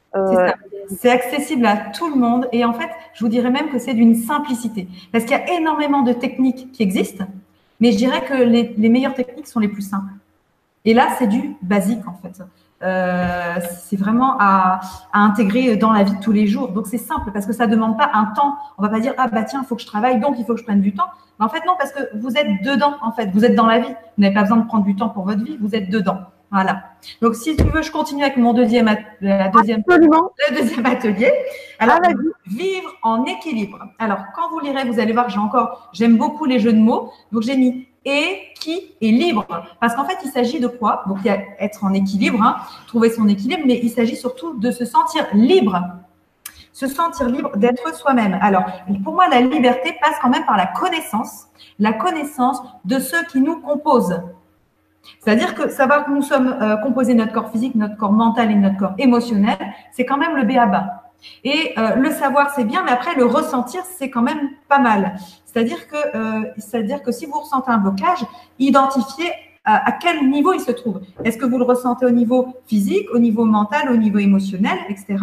C'est 0.99 1.11
accessible 1.11 1.65
à 1.65 1.77
tout 1.93 2.09
le 2.09 2.15
monde 2.15 2.47
et 2.51 2.65
en 2.65 2.73
fait, 2.73 2.89
je 3.13 3.23
vous 3.23 3.29
dirais 3.29 3.51
même 3.51 3.69
que 3.69 3.77
c'est 3.77 3.93
d'une 3.93 4.15
simplicité 4.15 4.87
parce 5.11 5.25
qu'il 5.25 5.37
y 5.37 5.39
a 5.39 5.53
énormément 5.57 6.01
de 6.01 6.13
techniques 6.13 6.71
qui 6.71 6.83
existent 6.83 7.25
mais 7.79 7.91
je 7.91 7.97
dirais 7.97 8.23
que 8.23 8.33
les, 8.33 8.89
meilleures 8.89 9.13
techniques 9.13 9.47
sont 9.47 9.59
les 9.59 9.67
plus 9.67 9.81
simples. 9.81 10.13
Et 10.85 10.93
là, 10.93 11.09
c'est 11.17 11.27
du 11.27 11.55
basique 11.61 12.07
en 12.07 12.13
fait. 12.21 12.41
Euh, 12.83 13.55
c'est 13.83 13.95
vraiment 13.95 14.35
à, 14.39 14.81
intégrer 15.13 15.77
dans 15.77 15.91
la 15.91 16.03
vie 16.03 16.15
de 16.15 16.21
tous 16.21 16.31
les 16.31 16.47
jours. 16.47 16.69
Donc 16.69 16.87
c'est 16.87 16.97
simple 16.97 17.31
parce 17.31 17.45
que 17.45 17.53
ça 17.53 17.67
ne 17.67 17.71
demande 17.71 17.97
pas 17.97 18.11
un 18.13 18.25
temps. 18.35 18.57
On 18.77 18.83
va 18.83 18.89
pas 18.89 18.99
dire 18.99 19.13
ah 19.17 19.27
bah 19.27 19.43
tiens, 19.43 19.61
il 19.63 19.67
faut 19.67 19.75
que 19.75 19.81
je 19.81 19.87
travaille, 19.87 20.19
donc 20.19 20.35
il 20.37 20.45
faut 20.45 20.53
que 20.53 20.59
je 20.59 20.65
prenne 20.65 20.81
du 20.81 20.93
temps. 20.93 21.07
Mais 21.39 21.45
en 21.45 21.49
fait 21.49 21.65
non, 21.65 21.73
parce 21.77 21.91
que 21.91 22.17
vous 22.17 22.37
êtes 22.37 22.63
dedans 22.63 22.95
en 23.01 23.11
fait. 23.11 23.29
Vous 23.33 23.45
êtes 23.45 23.55
dans 23.55 23.65
la 23.65 23.79
vie. 23.79 23.87
Vous 24.17 24.21
n'avez 24.21 24.33
pas 24.33 24.41
besoin 24.41 24.57
de 24.57 24.65
prendre 24.65 24.85
du 24.85 24.95
temps 24.95 25.09
pour 25.09 25.25
votre 25.25 25.43
vie. 25.43 25.57
Vous 25.59 25.73
êtes 25.75 25.89
dedans. 25.89 26.17
Voilà. 26.51 26.83
Donc, 27.21 27.35
si 27.35 27.55
tu 27.57 27.63
veux, 27.63 27.81
je 27.81 27.91
continue 27.91 28.23
avec 28.23 28.37
mon 28.37 28.53
deuxième, 28.53 28.85
la 29.19 29.49
deuxième, 29.49 29.83
le 29.87 30.55
deuxième 30.55 30.85
atelier. 30.85 31.31
Alors, 31.79 31.97
ah, 32.03 32.09
vivre 32.45 32.93
en 33.03 33.25
équilibre. 33.25 33.79
Alors, 33.99 34.19
quand 34.35 34.49
vous 34.51 34.59
lirez, 34.59 34.85
vous 34.85 34.99
allez 34.99 35.11
voir, 35.11 35.27
j'ai 35.29 35.39
encore, 35.39 35.89
j'aime 35.91 36.17
beaucoup 36.17 36.45
les 36.45 36.59
jeux 36.59 36.71
de 36.71 36.79
mots. 36.79 37.11
Donc, 37.31 37.41
j'ai 37.41 37.57
mis 37.57 37.87
et 38.05 38.39
qui 38.59 38.93
est 39.01 39.11
libre. 39.11 39.45
Parce 39.79 39.95
qu'en 39.95 40.05
fait, 40.05 40.17
il 40.23 40.29
s'agit 40.29 40.59
de 40.59 40.67
quoi? 40.67 41.03
Donc, 41.07 41.17
il 41.21 41.27
y 41.27 41.29
a 41.29 41.39
être 41.59 41.83
en 41.83 41.93
équilibre, 41.93 42.41
hein, 42.41 42.57
trouver 42.87 43.09
son 43.09 43.27
équilibre, 43.27 43.63
mais 43.65 43.79
il 43.81 43.89
s'agit 43.89 44.15
surtout 44.15 44.53
de 44.53 44.71
se 44.71 44.85
sentir 44.85 45.25
libre. 45.33 45.81
Se 46.71 46.87
sentir 46.87 47.29
libre 47.29 47.55
d'être 47.57 47.95
soi-même. 47.95 48.37
Alors, 48.41 48.63
pour 49.03 49.13
moi, 49.13 49.27
la 49.27 49.41
liberté 49.41 49.95
passe 50.01 50.15
quand 50.21 50.29
même 50.29 50.45
par 50.45 50.57
la 50.57 50.67
connaissance, 50.67 51.47
la 51.79 51.93
connaissance 51.93 52.61
de 52.83 52.99
ceux 52.99 53.23
qui 53.25 53.41
nous 53.41 53.59
composent. 53.61 54.21
C'est-à-dire 55.19 55.55
que 55.55 55.69
savoir 55.69 56.05
que 56.05 56.11
nous 56.11 56.21
sommes 56.21 56.47
euh, 56.61 56.77
composés 56.77 57.13
notre 57.13 57.31
corps 57.31 57.51
physique, 57.51 57.75
notre 57.75 57.95
corps 57.95 58.11
mental 58.11 58.51
et 58.51 58.55
notre 58.55 58.77
corps 58.77 58.93
émotionnel, 58.97 59.57
c'est 59.91 60.05
quand 60.05 60.17
même 60.17 60.35
le 60.35 60.43
B 60.43 60.57
à 60.57 60.65
bas. 60.65 61.04
Et 61.43 61.73
euh, 61.77 61.95
le 61.95 62.11
savoir, 62.11 62.53
c'est 62.55 62.63
bien, 62.63 62.83
mais 62.83 62.91
après, 62.91 63.15
le 63.15 63.25
ressentir, 63.25 63.83
c'est 63.97 64.09
quand 64.09 64.21
même 64.21 64.49
pas 64.67 64.79
mal. 64.79 65.15
C'est-à-dire 65.45 65.87
que, 65.87 65.95
euh, 65.95 66.99
que 67.05 67.11
si 67.11 67.25
vous 67.25 67.39
ressentez 67.39 67.71
un 67.71 67.77
blocage, 67.77 68.25
identifiez 68.59 69.31
à, 69.63 69.89
à 69.89 69.91
quel 69.93 70.29
niveau 70.29 70.53
il 70.53 70.59
se 70.59 70.71
trouve. 70.71 71.01
Est-ce 71.23 71.37
que 71.37 71.45
vous 71.45 71.57
le 71.57 71.63
ressentez 71.63 72.05
au 72.05 72.11
niveau 72.11 72.53
physique, 72.67 73.07
au 73.13 73.19
niveau 73.19 73.45
mental, 73.45 73.91
au 73.91 73.97
niveau 73.97 74.19
émotionnel, 74.19 74.77
etc. 74.89 75.17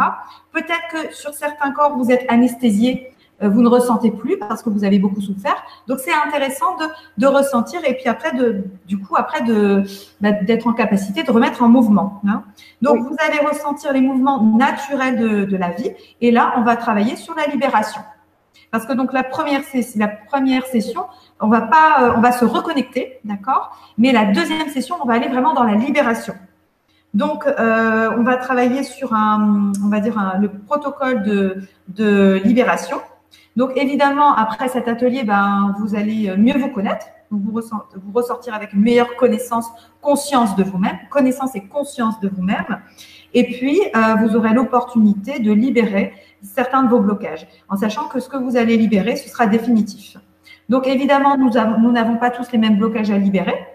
Peut-être 0.52 0.88
que 0.90 1.14
sur 1.14 1.34
certains 1.34 1.70
corps, 1.72 1.96
vous 1.96 2.10
êtes 2.10 2.24
anesthésié 2.28 3.08
euh, 3.08 3.12
vous 3.48 3.62
ne 3.62 3.68
ressentez 3.68 4.10
plus 4.10 4.38
parce 4.38 4.62
que 4.62 4.70
vous 4.70 4.84
avez 4.84 4.98
beaucoup 4.98 5.20
souffert. 5.20 5.62
Donc 5.88 5.98
c'est 5.98 6.12
intéressant 6.12 6.76
de, 7.18 7.26
ressentir 7.26 7.80
et 7.84 7.94
puis 7.94 8.08
après 8.08 8.32
de, 8.32 8.64
du 8.86 8.98
coup 8.98 9.16
après 9.16 9.42
de 9.42 9.84
bah, 10.20 10.32
d'être 10.32 10.66
en 10.66 10.72
capacité 10.72 11.22
de 11.22 11.30
remettre 11.30 11.62
en 11.62 11.68
mouvement. 11.68 12.20
Hein. 12.28 12.42
Donc 12.82 12.98
vous 12.98 13.16
allez 13.26 13.38
ressentir 13.46 13.92
les 13.92 14.00
mouvements 14.00 14.42
naturels 14.42 15.16
de, 15.48 15.56
la 15.56 15.70
vie 15.70 15.92
et 16.20 16.30
là 16.30 16.54
on 16.56 16.62
va 16.62 16.76
travailler 16.76 17.16
sur 17.16 17.34
la 17.34 17.46
libération. 17.46 18.00
Parce 18.70 18.86
que 18.86 18.92
donc 18.94 19.12
la 19.12 19.22
première, 19.22 19.60
la 19.96 20.08
première 20.08 20.64
session, 20.66 21.04
on 21.40 21.48
va 21.48 21.60
pas, 21.60 22.02
euh, 22.02 22.14
on 22.16 22.20
va 22.20 22.32
se 22.32 22.44
reconnecter, 22.44 23.18
d'accord? 23.24 23.76
Mais 23.98 24.12
la 24.12 24.26
deuxième 24.26 24.68
session, 24.68 24.96
on 25.02 25.06
va 25.06 25.14
aller 25.14 25.28
vraiment 25.28 25.52
dans 25.52 25.64
la 25.64 25.74
libération. 25.74 26.34
Donc, 27.12 27.46
euh, 27.46 28.10
on 28.16 28.22
va 28.22 28.36
travailler 28.36 28.82
sur 28.82 29.12
un, 29.12 29.72
on 29.84 29.88
va 29.88 30.00
dire 30.00 30.38
le 30.40 30.48
protocole 30.48 31.22
de, 31.22 31.62
de 31.88 32.40
libération. 32.44 33.02
Donc 33.56 33.72
évidemment, 33.76 34.34
après 34.34 34.68
cet 34.68 34.88
atelier, 34.88 35.24
ben, 35.24 35.74
vous 35.78 35.94
allez 35.94 36.30
euh, 36.30 36.36
mieux 36.36 36.56
vous 36.56 36.70
connaître, 36.70 37.06
vous, 37.30 37.52
ressortir 38.14 38.54
avec 38.54 38.72
une 38.72 38.80
meilleure 38.80 39.16
connaissance, 39.16 39.70
conscience 40.00 40.56
de 40.56 40.64
vous-même, 40.64 40.98
connaissance 41.10 41.54
et 41.54 41.62
conscience 41.62 42.20
de 42.20 42.28
vous-même. 42.28 42.80
Et 43.34 43.44
puis, 43.44 43.80
euh, 43.96 44.14
vous 44.16 44.36
aurez 44.36 44.52
l'opportunité 44.52 45.38
de 45.38 45.52
libérer 45.52 46.12
certains 46.42 46.82
de 46.82 46.88
vos 46.88 47.00
blocages, 47.00 47.46
en 47.68 47.76
sachant 47.76 48.08
que 48.08 48.20
ce 48.20 48.28
que 48.28 48.36
vous 48.36 48.56
allez 48.56 48.76
libérer, 48.76 49.16
ce 49.16 49.28
sera 49.28 49.46
définitif. 49.46 50.16
Donc 50.68 50.86
évidemment, 50.86 51.36
nous 51.36 51.92
n'avons 51.92 52.16
pas 52.16 52.30
tous 52.30 52.50
les 52.52 52.58
mêmes 52.58 52.78
blocages 52.78 53.10
à 53.10 53.18
libérer. 53.18 53.66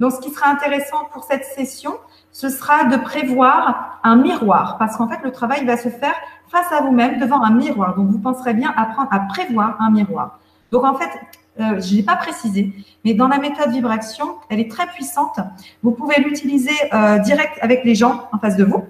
Donc 0.00 0.12
ce 0.12 0.20
qui 0.20 0.30
sera 0.30 0.50
intéressant 0.50 1.08
pour 1.12 1.24
cette 1.24 1.44
session, 1.44 1.92
ce 2.30 2.48
sera 2.48 2.84
de 2.84 2.96
prévoir 2.96 3.98
un 4.04 4.16
miroir, 4.16 4.76
parce 4.78 4.96
qu'en 4.96 5.08
fait, 5.08 5.20
le 5.22 5.32
travail 5.32 5.64
va 5.64 5.76
se 5.76 5.88
faire 5.88 6.14
face 6.48 6.70
à 6.72 6.82
vous-même 6.82 7.18
devant 7.18 7.42
un 7.42 7.50
miroir. 7.50 7.96
Donc, 7.96 8.08
vous 8.08 8.18
penserez 8.18 8.54
bien 8.54 8.72
apprendre 8.76 9.08
à 9.10 9.20
prévoir 9.20 9.76
un 9.80 9.90
miroir. 9.90 10.38
Donc, 10.72 10.84
en 10.84 10.94
fait, 10.94 11.10
euh, 11.58 11.80
je 11.80 11.96
n'ai 11.96 12.02
pas 12.02 12.16
précisé, 12.16 12.72
mais 13.04 13.14
dans 13.14 13.28
la 13.28 13.38
méthode 13.38 13.70
vibration, 13.70 14.36
elle 14.50 14.60
est 14.60 14.70
très 14.70 14.86
puissante. 14.86 15.38
Vous 15.82 15.90
pouvez 15.90 16.20
l'utiliser 16.20 16.74
euh, 16.92 17.18
direct 17.18 17.58
avec 17.62 17.84
les 17.84 17.94
gens 17.94 18.28
en 18.32 18.38
face 18.38 18.56
de 18.56 18.64
vous. 18.64 18.84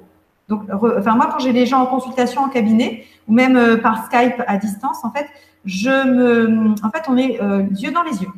Donc, 0.48 0.62
enfin, 0.70 1.14
moi, 1.14 1.28
quand 1.30 1.38
j'ai 1.38 1.52
les 1.52 1.66
gens 1.66 1.80
en 1.80 1.86
consultation 1.86 2.42
en 2.42 2.48
cabinet 2.48 3.04
ou 3.28 3.32
même 3.32 3.56
euh, 3.56 3.76
par 3.76 4.06
Skype 4.06 4.42
à 4.46 4.56
distance, 4.56 5.04
en 5.04 5.10
fait, 5.10 5.26
je 5.64 6.06
me, 6.08 6.74
en 6.82 6.90
fait, 6.90 7.04
on 7.08 7.16
est 7.16 7.40
yeux 7.80 7.90
dans 7.90 8.04
les 8.04 8.22
yeux. 8.22 8.28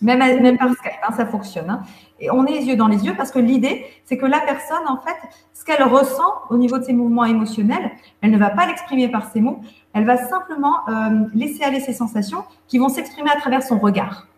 Même, 0.00 0.18
même 0.40 0.58
par 0.58 0.72
Skype, 0.72 0.92
hein, 1.02 1.12
ça 1.16 1.26
fonctionne. 1.26 1.68
Hein. 1.70 1.82
Et 2.20 2.30
on 2.30 2.46
est 2.46 2.52
les 2.52 2.66
yeux 2.66 2.76
dans 2.76 2.86
les 2.86 3.04
yeux 3.04 3.14
parce 3.16 3.30
que 3.32 3.38
l'idée, 3.38 3.84
c'est 4.04 4.16
que 4.16 4.26
la 4.26 4.40
personne, 4.40 4.86
en 4.86 4.98
fait, 4.98 5.16
ce 5.52 5.64
qu'elle 5.64 5.82
ressent 5.82 6.34
au 6.50 6.56
niveau 6.56 6.78
de 6.78 6.84
ses 6.84 6.92
mouvements 6.92 7.24
émotionnels, 7.24 7.90
elle 8.20 8.30
ne 8.30 8.38
va 8.38 8.50
pas 8.50 8.66
l'exprimer 8.66 9.08
par 9.08 9.30
ses 9.30 9.40
mots, 9.40 9.60
elle 9.92 10.04
va 10.04 10.16
simplement 10.16 10.88
euh, 10.88 11.26
laisser 11.34 11.64
aller 11.64 11.80
ses 11.80 11.92
sensations 11.92 12.44
qui 12.68 12.78
vont 12.78 12.88
s'exprimer 12.88 13.30
à 13.30 13.40
travers 13.40 13.62
son 13.62 13.78
regard. 13.78 14.28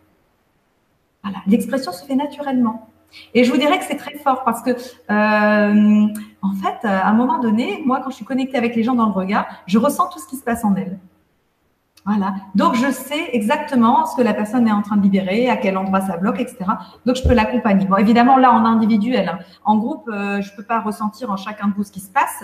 Voilà, 1.23 1.39
l'expression 1.45 1.91
se 1.91 2.05
fait 2.05 2.15
naturellement. 2.15 2.87
Et 3.33 3.43
je 3.43 3.51
vous 3.51 3.57
dirais 3.57 3.77
que 3.77 3.85
c'est 3.85 3.97
très 3.97 4.15
fort 4.15 4.43
parce 4.43 4.61
que, 4.61 4.71
euh, 4.71 6.07
en 6.41 6.53
fait, 6.53 6.87
à 6.87 7.07
un 7.07 7.13
moment 7.13 7.39
donné, 7.39 7.83
moi, 7.85 8.01
quand 8.03 8.09
je 8.09 8.15
suis 8.15 8.25
connectée 8.25 8.57
avec 8.57 8.75
les 8.75 8.83
gens 8.83 8.95
dans 8.95 9.05
le 9.05 9.11
regard, 9.11 9.45
je 9.67 9.77
ressens 9.77 10.07
tout 10.09 10.19
ce 10.19 10.27
qui 10.27 10.37
se 10.37 10.43
passe 10.43 10.63
en 10.63 10.75
elles. 10.75 10.97
Voilà. 12.05 12.33
Donc, 12.55 12.75
je 12.75 12.89
sais 12.91 13.29
exactement 13.31 14.07
ce 14.07 14.15
que 14.15 14.23
la 14.23 14.33
personne 14.33 14.67
est 14.67 14.71
en 14.71 14.81
train 14.81 14.97
de 14.97 15.03
libérer, 15.03 15.49
à 15.49 15.57
quel 15.57 15.77
endroit 15.77 16.01
ça 16.01 16.17
bloque, 16.17 16.39
etc. 16.39 16.57
Donc, 17.05 17.15
je 17.15 17.23
peux 17.23 17.35
l'accompagner. 17.35 17.85
Bon, 17.85 17.97
évidemment, 17.97 18.37
là, 18.37 18.51
en 18.51 18.65
individuel, 18.65 19.29
hein. 19.29 19.39
en 19.65 19.77
groupe, 19.77 20.09
euh, 20.11 20.41
je 20.41 20.55
peux 20.55 20.63
pas 20.63 20.79
ressentir 20.79 21.29
en 21.29 21.37
chacun 21.37 21.67
de 21.67 21.73
vous 21.75 21.83
ce 21.83 21.91
qui 21.91 21.99
se 21.99 22.09
passe, 22.09 22.43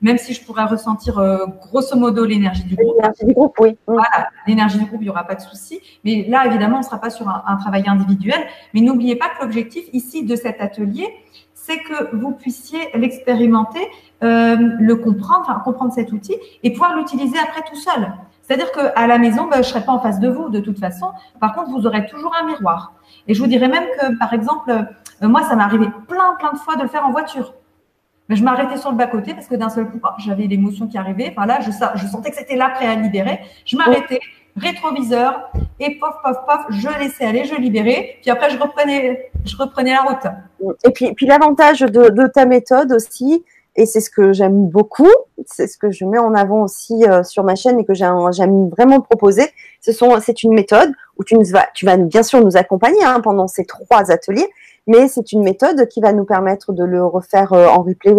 même 0.00 0.18
si 0.18 0.34
je 0.34 0.44
pourrais 0.44 0.64
ressentir 0.64 1.18
euh, 1.18 1.46
grosso 1.60 1.96
modo 1.96 2.24
l'énergie 2.24 2.64
du 2.64 2.74
groupe. 2.74 2.96
L'énergie 2.96 3.26
du 3.26 3.32
groupe, 3.32 3.54
oui. 3.60 3.78
Voilà. 3.86 4.28
L'énergie 4.48 4.78
du 4.78 4.86
groupe, 4.86 5.00
il 5.00 5.04
n'y 5.04 5.10
aura 5.10 5.24
pas 5.24 5.36
de 5.36 5.40
souci. 5.40 5.80
Mais 6.04 6.26
là, 6.28 6.44
évidemment, 6.46 6.76
on 6.76 6.80
ne 6.80 6.84
sera 6.84 6.98
pas 6.98 7.10
sur 7.10 7.28
un, 7.28 7.56
travail 7.56 7.84
individuel. 7.86 8.44
Mais 8.74 8.80
n'oubliez 8.80 9.14
pas 9.14 9.28
que 9.28 9.42
l'objectif 9.42 9.84
ici 9.92 10.24
de 10.24 10.34
cet 10.34 10.60
atelier, 10.60 11.08
c'est 11.54 11.78
que 11.78 12.14
vous 12.14 12.32
puissiez 12.32 12.80
l'expérimenter, 12.94 13.86
euh, 14.24 14.56
le 14.56 14.96
comprendre, 14.96 15.62
comprendre 15.64 15.92
cet 15.92 16.12
outil 16.12 16.36
et 16.64 16.72
pouvoir 16.72 16.96
l'utiliser 16.96 17.38
après 17.38 17.62
tout 17.62 17.76
seul. 17.76 18.12
C'est-à-dire 18.46 18.70
qu'à 18.70 19.06
la 19.06 19.18
maison, 19.18 19.44
ben, 19.44 19.56
je 19.56 19.58
ne 19.58 19.64
serai 19.64 19.80
pas 19.80 19.92
en 19.92 20.00
face 20.00 20.20
de 20.20 20.28
vous 20.28 20.48
de 20.50 20.60
toute 20.60 20.78
façon. 20.78 21.10
Par 21.40 21.54
contre, 21.54 21.70
vous 21.70 21.86
aurez 21.86 22.06
toujours 22.06 22.32
un 22.40 22.46
miroir. 22.46 22.92
Et 23.26 23.34
je 23.34 23.40
vous 23.40 23.48
dirais 23.48 23.68
même 23.68 23.84
que, 23.98 24.18
par 24.18 24.32
exemple, 24.32 24.70
euh, 24.70 25.28
moi, 25.28 25.42
ça 25.42 25.56
m'est 25.56 25.64
arrivé 25.64 25.86
plein, 26.06 26.34
plein 26.38 26.52
de 26.52 26.58
fois 26.58 26.76
de 26.76 26.82
le 26.82 26.88
faire 26.88 27.04
en 27.04 27.10
voiture. 27.10 27.54
Mais 28.28 28.36
je 28.36 28.44
m'arrêtais 28.44 28.76
sur 28.76 28.90
le 28.90 28.96
bas-côté 28.96 29.34
parce 29.34 29.48
que 29.48 29.56
d'un 29.56 29.68
seul 29.68 29.88
coup, 29.88 29.98
oh, 30.02 30.08
j'avais 30.18 30.46
l'émotion 30.46 30.86
qui 30.86 30.96
arrivait. 30.96 31.32
Enfin 31.36 31.46
là, 31.46 31.60
je, 31.60 31.70
sentais 32.06 32.30
que 32.30 32.36
c'était 32.36 32.56
là 32.56 32.70
prêt 32.70 32.86
à 32.86 32.94
libérer. 32.94 33.40
Je 33.64 33.76
m'arrêtais, 33.76 34.20
rétroviseur, 34.56 35.50
et 35.80 35.98
pof, 35.98 36.14
pof, 36.22 36.36
pof, 36.46 36.66
je 36.70 36.88
laissais 37.00 37.24
aller, 37.24 37.44
je 37.44 37.54
libérais. 37.56 38.18
Puis 38.22 38.30
après, 38.30 38.50
je 38.50 38.58
reprenais, 38.58 39.92
la 39.92 40.02
route. 40.02 40.74
Et 40.84 40.90
puis, 40.90 41.12
puis 41.14 41.26
l'avantage 41.26 41.80
de 41.80 42.26
ta 42.28 42.46
méthode 42.46 42.92
aussi, 42.92 43.44
et 43.76 43.86
c'est 43.86 44.00
ce 44.00 44.10
que 44.10 44.32
j'aime 44.32 44.68
beaucoup, 44.68 45.10
c'est 45.44 45.66
ce 45.66 45.78
que 45.78 45.90
je 45.90 46.04
mets 46.04 46.18
en 46.18 46.34
avant 46.34 46.62
aussi 46.62 47.04
euh, 47.04 47.22
sur 47.22 47.44
ma 47.44 47.54
chaîne 47.54 47.78
et 47.78 47.84
que 47.84 47.94
j'aime 47.94 48.68
vraiment 48.70 49.00
proposer. 49.00 49.50
Ce 49.80 49.92
sont, 49.92 50.18
c'est 50.20 50.42
une 50.42 50.54
méthode 50.54 50.92
où 51.18 51.24
tu, 51.24 51.36
vas, 51.52 51.66
tu 51.74 51.86
vas 51.86 51.96
bien 51.96 52.22
sûr 52.22 52.44
nous 52.44 52.56
accompagner 52.56 53.04
hein, 53.04 53.20
pendant 53.20 53.46
ces 53.46 53.64
trois 53.64 54.10
ateliers, 54.10 54.48
mais 54.86 55.08
c'est 55.08 55.32
une 55.32 55.42
méthode 55.42 55.88
qui 55.88 56.00
va 56.00 56.12
nous 56.12 56.24
permettre 56.24 56.72
de 56.72 56.84
le 56.84 57.04
refaire 57.04 57.52
en 57.52 57.82
replay 57.82 58.14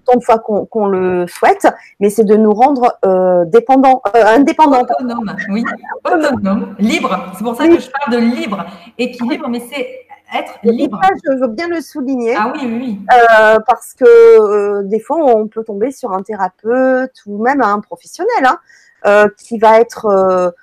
autant 0.00 0.18
de 0.18 0.24
fois 0.24 0.38
qu'on 0.38 0.86
le 0.86 1.26
souhaite, 1.26 1.66
mais 1.98 2.10
c'est 2.10 2.24
de 2.24 2.36
nous 2.36 2.52
rendre 2.52 2.96
euh, 3.04 3.44
dépendants, 3.44 4.02
indépendants. 4.14 4.82
Autonome, 4.82 5.36
oui, 5.50 5.64
autonome, 6.04 6.74
libre. 6.78 7.32
C'est 7.36 7.44
pour 7.44 7.56
ça 7.56 7.66
que 7.66 7.78
je 7.78 7.88
parle 7.90 8.12
de 8.12 8.18
libre, 8.18 8.64
équilibre, 8.98 9.48
mais 9.48 9.60
c'est 9.70 9.86
être 10.34 10.58
libre. 10.62 11.00
je 11.24 11.40
veux 11.40 11.48
bien 11.48 11.68
le 11.68 11.80
souligner. 11.80 12.34
Ah 12.36 12.52
oui, 12.54 12.60
oui. 12.64 13.00
Euh, 13.12 13.58
parce 13.66 13.94
que 13.94 14.04
euh, 14.04 14.82
des 14.84 15.00
fois, 15.00 15.18
on 15.18 15.48
peut 15.48 15.64
tomber 15.64 15.90
sur 15.90 16.12
un 16.12 16.22
thérapeute 16.22 17.14
ou 17.26 17.42
même 17.42 17.62
un 17.62 17.80
professionnel 17.80 18.44
hein, 18.44 18.58
euh, 19.06 19.28
qui 19.36 19.58
va 19.58 19.80
être. 19.80 20.54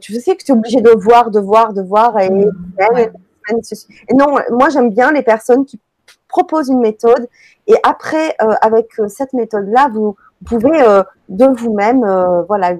tu 0.00 0.14
sais 0.14 0.36
que 0.36 0.44
tu 0.44 0.52
es 0.52 0.54
obligé 0.54 0.80
de 0.80 0.90
voir, 0.90 1.30
de 1.30 1.40
voir, 1.40 1.72
de 1.72 1.82
voir. 1.82 2.18
Et, 2.18 2.28
et 2.28 4.14
non, 4.14 4.36
moi, 4.50 4.68
j'aime 4.70 4.90
bien 4.90 5.12
les 5.12 5.22
personnes 5.22 5.64
qui 5.64 5.80
proposent 6.28 6.68
une 6.68 6.80
méthode 6.80 7.28
et 7.66 7.74
après, 7.82 8.36
avec 8.62 8.88
cette 9.08 9.32
méthode-là, 9.32 9.90
vous, 9.92 10.16
pouvez 10.44 10.82
de 11.28 11.46
vous-même, 11.46 12.00
voilà 12.48 12.74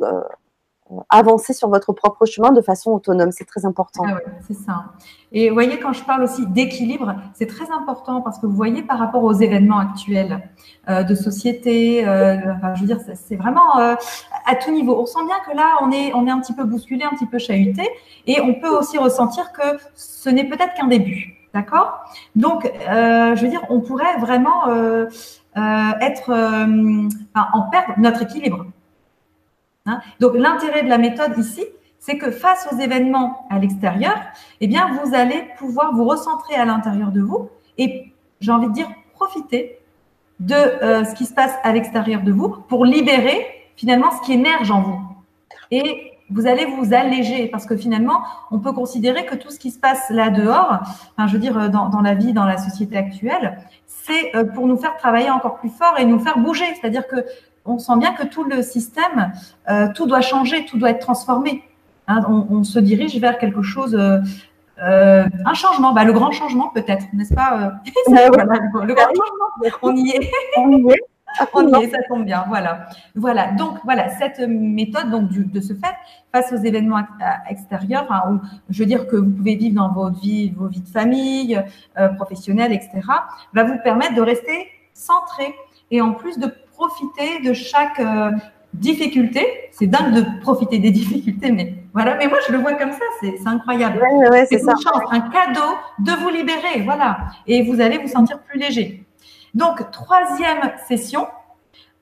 avancer 1.08 1.52
sur 1.52 1.68
votre 1.68 1.92
propre 1.92 2.26
chemin 2.26 2.50
de 2.50 2.60
façon 2.60 2.90
autonome. 2.90 3.32
C'est 3.32 3.44
très 3.44 3.64
important. 3.64 4.04
Ah 4.06 4.18
c'est 4.46 4.54
ça. 4.54 4.84
Et 5.32 5.48
vous 5.48 5.54
voyez, 5.54 5.78
quand 5.78 5.92
je 5.92 6.02
parle 6.02 6.24
aussi 6.24 6.46
d'équilibre, 6.46 7.14
c'est 7.34 7.46
très 7.46 7.70
important 7.70 8.20
parce 8.20 8.38
que 8.38 8.46
vous 8.46 8.56
voyez 8.56 8.82
par 8.82 8.98
rapport 8.98 9.22
aux 9.22 9.32
événements 9.32 9.78
actuels 9.78 10.40
euh, 10.88 11.04
de 11.04 11.14
société, 11.14 12.06
euh, 12.06 12.36
je 12.74 12.80
veux 12.80 12.86
dire, 12.86 12.98
c'est 13.14 13.36
vraiment 13.36 13.78
euh, 13.78 13.94
à 14.46 14.56
tout 14.56 14.72
niveau. 14.72 15.00
On 15.00 15.06
sent 15.06 15.24
bien 15.26 15.36
que 15.48 15.56
là, 15.56 15.76
on 15.82 15.92
est, 15.92 16.12
on 16.14 16.26
est 16.26 16.30
un 16.30 16.40
petit 16.40 16.54
peu 16.54 16.64
bousculé, 16.64 17.04
un 17.04 17.10
petit 17.10 17.26
peu 17.26 17.38
chahuté, 17.38 17.88
et 18.26 18.40
on 18.40 18.54
peut 18.54 18.70
aussi 18.70 18.98
ressentir 18.98 19.52
que 19.52 19.78
ce 19.94 20.28
n'est 20.30 20.48
peut-être 20.48 20.74
qu'un 20.74 20.88
début. 20.88 21.36
D'accord? 21.54 22.04
Donc, 22.36 22.70
je 22.86 23.40
veux 23.40 23.48
dire, 23.48 23.62
on 23.70 23.80
pourrait 23.80 24.18
vraiment 24.18 24.68
être 25.56 26.30
en 27.34 27.62
perdre 27.70 27.94
notre 27.98 28.22
équilibre. 28.22 28.66
Hein. 29.90 30.00
Donc 30.20 30.32
l'intérêt 30.34 30.82
de 30.82 30.88
la 30.88 30.98
méthode 30.98 31.36
ici, 31.38 31.64
c'est 31.98 32.16
que 32.16 32.30
face 32.30 32.68
aux 32.72 32.78
événements 32.78 33.46
à 33.50 33.58
l'extérieur, 33.58 34.16
eh 34.60 34.66
bien, 34.66 34.88
vous 35.02 35.14
allez 35.14 35.44
pouvoir 35.58 35.94
vous 35.94 36.04
recentrer 36.04 36.54
à 36.54 36.64
l'intérieur 36.64 37.10
de 37.12 37.20
vous 37.20 37.50
et, 37.78 38.12
j'ai 38.40 38.52
envie 38.52 38.68
de 38.68 38.72
dire, 38.72 38.88
profiter 39.14 39.78
de 40.40 40.54
euh, 40.54 41.04
ce 41.04 41.14
qui 41.14 41.26
se 41.26 41.34
passe 41.34 41.52
à 41.62 41.72
l'extérieur 41.72 42.22
de 42.22 42.32
vous 42.32 42.48
pour 42.68 42.86
libérer 42.86 43.46
finalement 43.76 44.10
ce 44.10 44.24
qui 44.24 44.32
émerge 44.32 44.70
en 44.70 44.80
vous. 44.80 45.00
Et 45.70 46.12
vous 46.30 46.46
allez 46.46 46.64
vous 46.64 46.94
alléger 46.94 47.48
parce 47.48 47.66
que 47.66 47.76
finalement, 47.76 48.22
on 48.50 48.60
peut 48.60 48.72
considérer 48.72 49.26
que 49.26 49.34
tout 49.34 49.50
ce 49.50 49.58
qui 49.58 49.70
se 49.70 49.78
passe 49.78 50.08
là 50.10 50.30
dehors, 50.30 50.78
enfin, 51.16 51.26
je 51.26 51.32
veux 51.34 51.38
dire, 51.38 51.68
dans, 51.70 51.88
dans 51.88 52.00
la 52.00 52.14
vie, 52.14 52.32
dans 52.32 52.44
la 52.44 52.56
société 52.56 52.96
actuelle, 52.96 53.58
c'est 53.86 54.34
euh, 54.34 54.44
pour 54.44 54.66
nous 54.66 54.76
faire 54.76 54.96
travailler 54.96 55.30
encore 55.30 55.56
plus 55.56 55.70
fort 55.70 55.98
et 55.98 56.04
nous 56.04 56.18
faire 56.18 56.38
bouger. 56.38 56.64
C'est-à-dire 56.80 57.06
que 57.06 57.24
on 57.64 57.78
sent 57.78 57.96
bien 57.98 58.12
que 58.12 58.26
tout 58.26 58.44
le 58.44 58.62
système, 58.62 59.32
euh, 59.68 59.88
tout 59.94 60.06
doit 60.06 60.20
changer, 60.20 60.64
tout 60.64 60.78
doit 60.78 60.90
être 60.90 61.00
transformé. 61.00 61.62
Hein. 62.08 62.24
on, 62.28 62.64
se 62.64 62.80
dirige 62.80 63.16
vers 63.18 63.38
quelque 63.38 63.62
chose, 63.62 63.94
euh, 63.94 64.18
euh, 64.82 65.24
un 65.46 65.54
changement, 65.54 65.92
bah, 65.92 66.02
le 66.02 66.12
grand 66.12 66.32
changement 66.32 66.70
peut-être, 66.74 67.06
n'est-ce 67.12 67.34
pas 67.34 67.74
Le 68.08 68.94
grand 68.94 69.06
changement, 69.06 69.78
on 69.82 69.94
y 69.94 70.10
est. 70.10 70.30
on 70.56 70.72
y 70.72 70.92
est. 70.92 71.00
On 71.54 71.68
y 71.68 71.84
est, 71.84 71.90
ça 71.90 71.98
tombe 72.08 72.24
bien, 72.24 72.44
voilà. 72.48 72.88
Voilà, 73.14 73.52
donc 73.52 73.78
voilà, 73.84 74.08
cette 74.08 74.40
méthode 74.40 75.10
donc 75.10 75.30
de 75.30 75.60
ce 75.60 75.74
fait, 75.74 75.94
face 76.32 76.52
aux 76.52 76.56
événements 76.56 77.02
extérieurs, 77.48 78.08
où, 78.28 78.40
je 78.68 78.80
veux 78.80 78.86
dire 78.86 79.06
que 79.06 79.14
vous 79.14 79.30
pouvez 79.30 79.54
vivre 79.54 79.76
dans 79.76 79.92
votre 79.92 80.18
vie, 80.18 80.50
vos 80.50 80.66
vies 80.66 80.80
de 80.80 80.88
famille, 80.88 81.62
professionnelles, 82.16 82.72
etc., 82.72 82.90
va 83.54 83.62
vous 83.62 83.78
permettre 83.84 84.16
de 84.16 84.22
rester 84.22 84.66
centré 84.92 85.54
et 85.90 86.00
en 86.00 86.12
plus 86.12 86.38
de 86.38 86.52
profiter 86.80 87.40
de 87.40 87.52
chaque 87.52 88.00
euh, 88.00 88.30
difficulté. 88.74 89.46
C'est 89.72 89.86
dingue 89.86 90.14
de 90.14 90.40
profiter 90.40 90.78
des 90.78 90.90
difficultés, 91.00 91.52
mais 91.52 91.74
voilà. 91.92 92.16
Mais 92.16 92.26
moi, 92.26 92.38
je 92.46 92.52
le 92.52 92.58
vois 92.58 92.74
comme 92.74 92.92
ça, 92.92 93.04
c'est 93.20 93.34
incroyable. 93.46 94.00
c'est 94.48 94.60
une 94.60 94.68
chance, 94.68 95.02
un 95.10 95.20
cadeau 95.20 95.76
de 95.98 96.12
vous 96.12 96.30
libérer, 96.30 96.82
voilà. 96.84 97.18
Et 97.46 97.62
vous 97.62 97.80
allez 97.80 97.98
vous 97.98 98.08
sentir 98.08 98.38
plus 98.40 98.58
léger. 98.58 99.04
Donc, 99.54 99.90
troisième 99.90 100.72
session, 100.86 101.26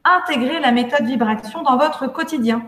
intégrer 0.04 0.60
la 0.60 0.72
méthode 0.72 1.06
vibration 1.06 1.62
dans 1.62 1.76
votre 1.76 2.06
quotidien. 2.06 2.62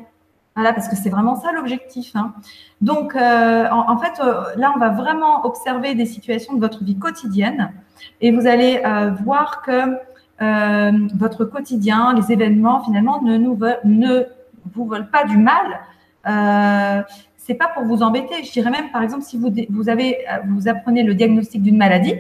Voilà, 0.57 0.73
parce 0.73 0.89
que 0.89 0.97
c'est 0.97 1.11
vraiment 1.11 1.37
ça 1.37 1.53
l'objectif. 1.53 2.11
Hein. 2.17 2.35
Donc, 2.81 3.15
euh, 3.15 3.69
en, 3.71 3.97
fait, 3.99 4.21
euh, 4.21 4.43
là, 4.57 4.73
on 4.75 4.79
va 4.79 4.89
vraiment 4.89 5.45
observer 5.47 5.95
des 5.95 6.07
situations 6.07 6.55
de 6.55 6.61
votre 6.61 6.83
vie 6.83 6.99
quotidienne 6.99 7.73
et 8.21 8.33
vous 8.33 8.47
allez 8.47 8.83
voir 9.23 9.63
que 9.63 9.97
euh, 10.43 10.93
votre 11.15 11.45
quotidien, 11.45 12.15
les 12.15 12.33
événements, 12.33 12.83
finalement, 12.83 13.23
ne, 13.23 14.27
vous 14.73 14.87
veulent 14.87 15.11
pas 15.11 15.25
du 15.25 15.37
mal. 15.37 15.81
Euh, 16.27 17.03
c'est 17.37 17.55
pas 17.55 17.69
pour 17.69 17.85
vous 17.85 18.03
embêter. 18.03 18.45
Je 18.45 18.53
dirais 18.53 18.71
même, 18.71 18.91
par 18.91 19.03
exemple, 19.03 19.23
si 19.23 19.39
vous, 19.39 19.51
vous, 19.71 19.89
avez, 19.89 20.19
vous 20.47 20.69
apprenez 20.69 21.03
le 21.03 21.15
diagnostic 21.15 21.63
d'une 21.63 21.77
maladie, 21.77 22.15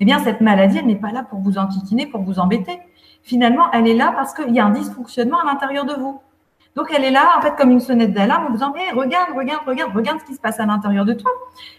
eh 0.00 0.04
bien, 0.04 0.18
cette 0.18 0.40
maladie, 0.40 0.78
elle 0.78 0.86
n'est 0.86 0.96
pas 0.96 1.12
là 1.12 1.22
pour 1.22 1.40
vous 1.40 1.58
enquiquiner, 1.58 2.06
pour 2.06 2.22
vous 2.22 2.38
embêter. 2.38 2.78
Finalement, 3.22 3.70
elle 3.72 3.86
est 3.86 3.94
là 3.94 4.12
parce 4.14 4.32
qu'il 4.32 4.54
y 4.54 4.58
a 4.58 4.64
un 4.64 4.70
dysfonctionnement 4.70 5.40
à 5.40 5.44
l'intérieur 5.44 5.84
de 5.84 5.94
vous. 5.94 6.20
Donc, 6.76 6.86
elle 6.96 7.04
est 7.04 7.10
là, 7.10 7.32
en 7.36 7.40
fait, 7.40 7.56
comme 7.56 7.70
une 7.70 7.80
sonnette 7.80 8.12
d'alarme 8.12 8.44
en 8.44 8.46
vous 8.48 8.54
disant, 8.54 8.74
hey, 8.76 8.92
regarde, 8.92 9.30
regarde, 9.36 9.62
regarde, 9.66 9.92
regarde 9.92 10.20
ce 10.20 10.24
qui 10.24 10.34
se 10.34 10.40
passe 10.40 10.60
à 10.60 10.66
l'intérieur 10.66 11.04
de 11.04 11.14
toi. 11.14 11.30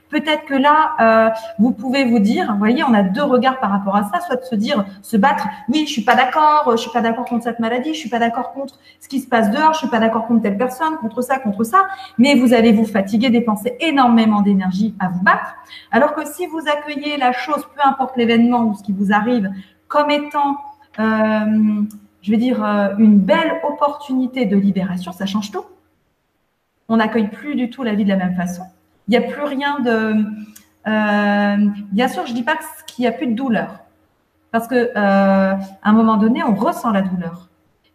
Peut-être 0.09 0.43
que 0.43 0.53
là, 0.53 0.95
euh, 0.99 1.29
vous 1.57 1.71
pouvez 1.71 2.03
vous 2.03 2.19
dire, 2.19 2.53
voyez, 2.57 2.83
on 2.83 2.93
a 2.93 3.01
deux 3.01 3.23
regards 3.23 3.59
par 3.61 3.71
rapport 3.71 3.95
à 3.95 4.03
ça, 4.03 4.19
soit 4.19 4.35
de 4.35 4.43
se 4.43 4.55
dire, 4.55 4.83
se 5.01 5.15
battre, 5.15 5.47
oui, 5.69 5.85
je 5.87 5.93
suis 5.93 6.01
pas 6.01 6.15
d'accord, 6.15 6.69
je 6.71 6.75
suis 6.75 6.91
pas 6.91 6.99
d'accord 6.99 7.23
contre 7.23 7.45
cette 7.45 7.59
maladie, 7.59 7.93
je 7.93 7.99
suis 7.99 8.09
pas 8.09 8.19
d'accord 8.19 8.51
contre 8.51 8.77
ce 8.99 9.07
qui 9.07 9.21
se 9.21 9.27
passe 9.27 9.49
dehors, 9.51 9.71
je 9.73 9.79
suis 9.79 9.87
pas 9.87 9.99
d'accord 9.99 10.27
contre 10.27 10.41
telle 10.41 10.57
personne, 10.57 10.97
contre 10.97 11.21
ça, 11.21 11.39
contre 11.39 11.63
ça, 11.63 11.87
mais 12.17 12.35
vous 12.35 12.53
allez 12.53 12.73
vous 12.73 12.85
fatiguer, 12.85 13.29
dépenser 13.29 13.77
énormément 13.79 14.41
d'énergie 14.41 14.93
à 14.99 15.07
vous 15.07 15.23
battre. 15.23 15.55
Alors 15.91 16.13
que 16.13 16.25
si 16.25 16.45
vous 16.47 16.59
accueillez 16.67 17.15
la 17.15 17.31
chose, 17.31 17.65
peu 17.73 17.81
importe 17.87 18.17
l'événement 18.17 18.63
ou 18.63 18.75
ce 18.75 18.83
qui 18.83 18.91
vous 18.91 19.13
arrive, 19.13 19.49
comme 19.87 20.11
étant 20.11 20.57
euh, 20.99 21.83
je 22.21 22.31
veux 22.31 22.37
dire, 22.37 22.63
euh, 22.63 22.89
une 22.97 23.19
belle 23.19 23.59
opportunité 23.63 24.45
de 24.45 24.55
libération, 24.55 25.11
ça 25.11 25.25
change 25.25 25.51
tout. 25.51 25.65
On 26.87 26.97
n'accueille 26.97 27.29
plus 27.29 27.55
du 27.55 27.69
tout 27.69 27.83
la 27.83 27.95
vie 27.95 28.03
de 28.03 28.09
la 28.09 28.17
même 28.17 28.35
façon. 28.35 28.63
Il 29.07 29.11
n'y 29.11 29.17
a 29.17 29.27
plus 29.27 29.43
rien 29.43 29.79
de. 29.79 30.23
Euh, 30.87 31.67
bien 31.91 32.07
sûr, 32.07 32.25
je 32.25 32.31
ne 32.31 32.35
dis 32.35 32.43
pas 32.43 32.57
qu'il 32.87 33.03
n'y 33.03 33.07
a 33.07 33.11
plus 33.11 33.27
de 33.27 33.33
douleur. 33.33 33.79
Parce 34.51 34.67
qu'à 34.67 34.75
euh, 34.75 35.55
un 35.83 35.93
moment 35.93 36.17
donné, 36.17 36.43
on 36.43 36.53
ressent 36.53 36.91
la 36.91 37.01
douleur. 37.01 37.47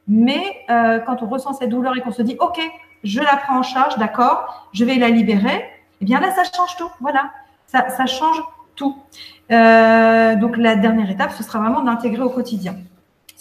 Mais 0.09 0.64
quand 0.68 1.22
on 1.22 1.27
ressent 1.27 1.53
cette 1.53 1.68
douleur 1.70 1.97
et 1.97 2.01
qu'on 2.01 2.12
se 2.12 2.22
dit, 2.22 2.37
OK, 2.39 2.61
je 3.03 3.20
la 3.20 3.37
prends 3.37 3.59
en 3.59 3.62
charge, 3.64 3.99
d'accord, 3.99 4.68
je 4.72 4.85
vais 4.85 4.95
la 4.97 5.09
libérer, 5.09 5.64
eh 6.01 6.05
bien 6.05 6.20
là, 6.20 6.31
ça 6.31 6.45
change 6.45 6.77
tout. 6.77 6.89
Voilà, 7.01 7.31
ça 7.66 8.07
change 8.07 8.41
tout. 8.77 8.97
donc 9.51 10.57
la 10.57 10.77
dernière 10.77 11.11
étape, 11.11 11.33
ce 11.33 11.43
sera 11.43 11.59
vraiment 11.59 11.83
d'intégrer 11.83 12.22
au 12.22 12.31
quotidien. 12.31 12.77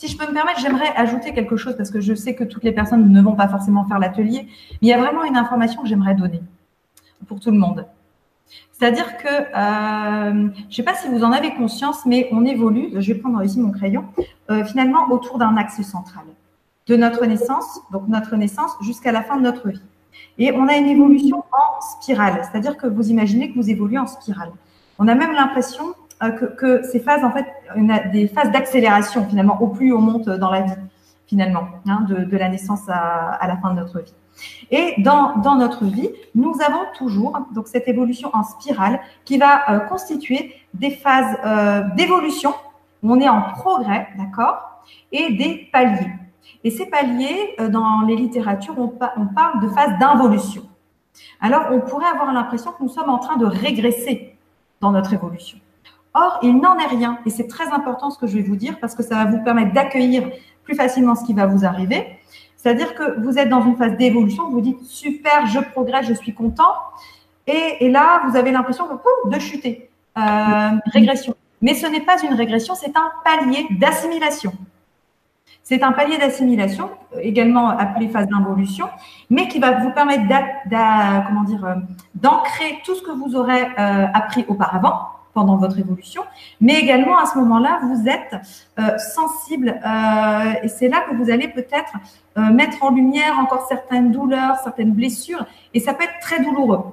Si 0.05 0.11
je 0.11 0.17
peux 0.19 0.27
me 0.27 0.35
permettre, 0.35 0.59
j'aimerais 0.59 0.93
ajouter 0.95 1.33
quelque 1.33 1.57
chose 1.57 1.75
parce 1.75 1.89
que 1.89 1.99
je 1.99 2.13
sais 2.13 2.35
que 2.35 2.43
toutes 2.43 2.63
les 2.63 2.71
personnes 2.71 3.11
ne 3.11 3.21
vont 3.23 3.33
pas 3.33 3.47
forcément 3.47 3.87
faire 3.87 3.97
l'atelier, 3.97 4.41
mais 4.43 4.77
il 4.83 4.87
y 4.87 4.93
a 4.93 4.99
vraiment 4.99 5.23
une 5.23 5.35
information 5.35 5.81
que 5.81 5.87
j'aimerais 5.87 6.13
donner 6.13 6.43
pour 7.27 7.39
tout 7.39 7.49
le 7.49 7.57
monde. 7.57 7.87
C'est-à-dire 8.71 9.17
que, 9.17 9.27
euh, 9.27 10.49
je 10.55 10.67
ne 10.67 10.71
sais 10.71 10.83
pas 10.83 10.93
si 10.93 11.07
vous 11.07 11.23
en 11.23 11.31
avez 11.31 11.55
conscience, 11.55 12.05
mais 12.05 12.29
on 12.31 12.45
évolue, 12.45 12.91
je 12.93 13.13
vais 13.13 13.19
prendre 13.19 13.43
ici 13.43 13.59
mon 13.59 13.71
crayon, 13.71 14.05
euh, 14.51 14.63
finalement 14.63 15.09
autour 15.09 15.39
d'un 15.39 15.57
axe 15.57 15.81
central. 15.81 16.25
De 16.85 16.95
notre 16.95 17.25
naissance, 17.25 17.81
donc 17.91 18.07
notre 18.07 18.35
naissance, 18.35 18.73
jusqu'à 18.81 19.11
la 19.11 19.23
fin 19.23 19.37
de 19.37 19.41
notre 19.41 19.69
vie. 19.69 19.81
Et 20.37 20.51
on 20.51 20.67
a 20.67 20.75
une 20.77 20.85
évolution 20.87 21.39
en 21.51 21.81
spirale, 21.81 22.43
c'est-à-dire 22.43 22.77
que 22.77 22.85
vous 22.85 23.09
imaginez 23.09 23.51
que 23.51 23.55
vous 23.55 23.71
évoluez 23.71 23.97
en 23.97 24.05
spirale. 24.05 24.51
On 24.99 25.07
a 25.07 25.15
même 25.15 25.31
l'impression 25.31 25.95
euh, 26.23 26.29
que, 26.29 26.83
ces 26.83 26.99
phases, 26.99 27.23
en 27.25 27.31
fait, 27.31 27.45
des 28.13 28.27
phases 28.27 28.51
d'accélération 28.51 29.25
finalement, 29.27 29.61
au 29.61 29.67
plus 29.67 29.93
on 29.93 29.99
monte 29.99 30.29
dans 30.29 30.49
la 30.49 30.61
vie, 30.61 30.71
finalement, 31.27 31.67
hein, 31.87 32.05
de, 32.07 32.37
la 32.37 32.47
naissance 32.47 32.87
à, 32.87 33.45
la 33.45 33.57
fin 33.57 33.73
de 33.73 33.79
notre 33.79 33.99
vie. 33.99 34.13
Et 34.71 35.01
dans, 35.01 35.37
dans, 35.37 35.55
notre 35.55 35.85
vie, 35.85 36.09
nous 36.33 36.53
avons 36.65 36.85
toujours 36.97 37.37
donc 37.53 37.67
cette 37.67 37.87
évolution 37.87 38.29
en 38.33 38.43
spirale 38.43 38.99
qui 39.25 39.37
va 39.37 39.69
euh, 39.69 39.79
constituer 39.79 40.53
des 40.73 40.91
phases 40.91 41.37
euh, 41.45 41.83
d'évolution 41.95 42.53
où 43.03 43.13
on 43.13 43.19
est 43.19 43.29
en 43.29 43.41
progrès, 43.41 44.07
d'accord, 44.17 44.83
et 45.11 45.33
des 45.33 45.69
paliers. 45.71 46.11
Et 46.63 46.71
ces 46.71 46.85
paliers, 46.85 47.55
dans 47.69 48.01
les 48.01 48.15
littératures, 48.15 48.75
on, 48.77 48.87
parle 48.87 49.61
de 49.61 49.67
phase 49.69 49.99
d'involution. 49.99 50.63
Alors, 51.39 51.67
on 51.71 51.81
pourrait 51.81 52.07
avoir 52.07 52.33
l'impression 52.33 52.71
que 52.71 52.81
nous 52.81 52.89
sommes 52.89 53.09
en 53.09 53.19
train 53.19 53.37
de 53.37 53.45
régresser 53.45 54.35
dans 54.81 54.91
notre 54.91 55.13
évolution. 55.13 55.59
Or, 56.15 56.39
il 56.41 56.57
n'en 56.61 56.77
est 56.77 56.87
rien. 56.87 57.19
Et 57.25 57.29
c'est 57.29 57.47
très 57.47 57.67
important 57.67 58.09
ce 58.09 58.17
que 58.17 58.25
je 58.25 58.37
vais 58.37 58.41
vous 58.41 58.55
dire 58.55 58.79
parce 58.79 58.95
que 58.95 59.03
ça 59.03 59.15
va 59.15 59.25
vous 59.25 59.43
permettre 59.43 59.73
d'accueillir 59.73 60.29
plus 60.63 60.73
facilement 60.73 61.13
ce 61.13 61.25
qui 61.25 61.33
va 61.33 61.45
vous 61.45 61.65
arriver. 61.65 62.17
C'est-à-dire 62.55 62.95
que 62.95 63.19
vous 63.19 63.37
êtes 63.37 63.49
dans 63.49 63.61
une 63.61 63.75
phase 63.75 63.97
d'évolution, 63.97 64.49
vous 64.49 64.61
dites 64.61 64.81
super, 64.85 65.45
je 65.45 65.59
progresse, 65.59 66.07
je 66.07 66.13
suis 66.13 66.33
content. 66.33 66.73
et, 67.45 67.89
là, 67.89 68.23
vous 68.27 68.37
avez 68.37 68.51
l'impression 68.51 68.85
de 69.25 69.39
chuter, 69.39 69.89
euh, 70.17 70.21
régression. 70.85 71.35
Mais 71.61 71.73
ce 71.73 71.85
n'est 71.85 72.01
pas 72.01 72.21
une 72.23 72.33
régression, 72.33 72.75
c'est 72.75 72.95
un 72.95 73.11
palier 73.23 73.67
d'assimilation. 73.71 74.53
C'est 75.61 75.83
un 75.83 75.91
palier 75.91 76.17
d'assimilation, 76.17 76.91
également 77.19 77.69
appelé 77.69 78.07
phase 78.07 78.27
d'involution, 78.27 78.87
mais 79.29 79.47
qui 79.47 79.59
va 79.59 79.79
vous 79.79 79.91
permettre 79.91 80.23
euh, 80.71 81.75
d'ancrer 82.15 82.81
tout 82.85 82.95
ce 82.95 83.01
que 83.01 83.11
vous 83.11 83.35
aurez 83.35 83.63
euh, 83.63 84.07
appris 84.13 84.45
auparavant 84.47 85.14
pendant 85.35 85.57
votre 85.57 85.77
évolution, 85.77 86.23
mais 86.59 86.79
également 86.79 87.19
à 87.19 87.27
ce 87.27 87.37
moment-là, 87.37 87.81
vous 87.83 88.07
êtes 88.07 88.35
euh, 88.79 88.97
sensible 88.97 89.79
et 90.63 90.67
c'est 90.67 90.87
là 90.87 91.01
que 91.07 91.15
vous 91.15 91.29
allez 91.29 91.47
peut-être 91.47 91.93
mettre 92.37 92.83
en 92.83 92.89
lumière 92.89 93.37
encore 93.39 93.67
certaines 93.67 94.11
douleurs, 94.11 94.57
certaines 94.63 94.91
blessures, 94.91 95.45
et 95.73 95.79
ça 95.79 95.93
peut 95.93 96.05
être 96.05 96.19
très 96.21 96.41
douloureux. 96.41 96.83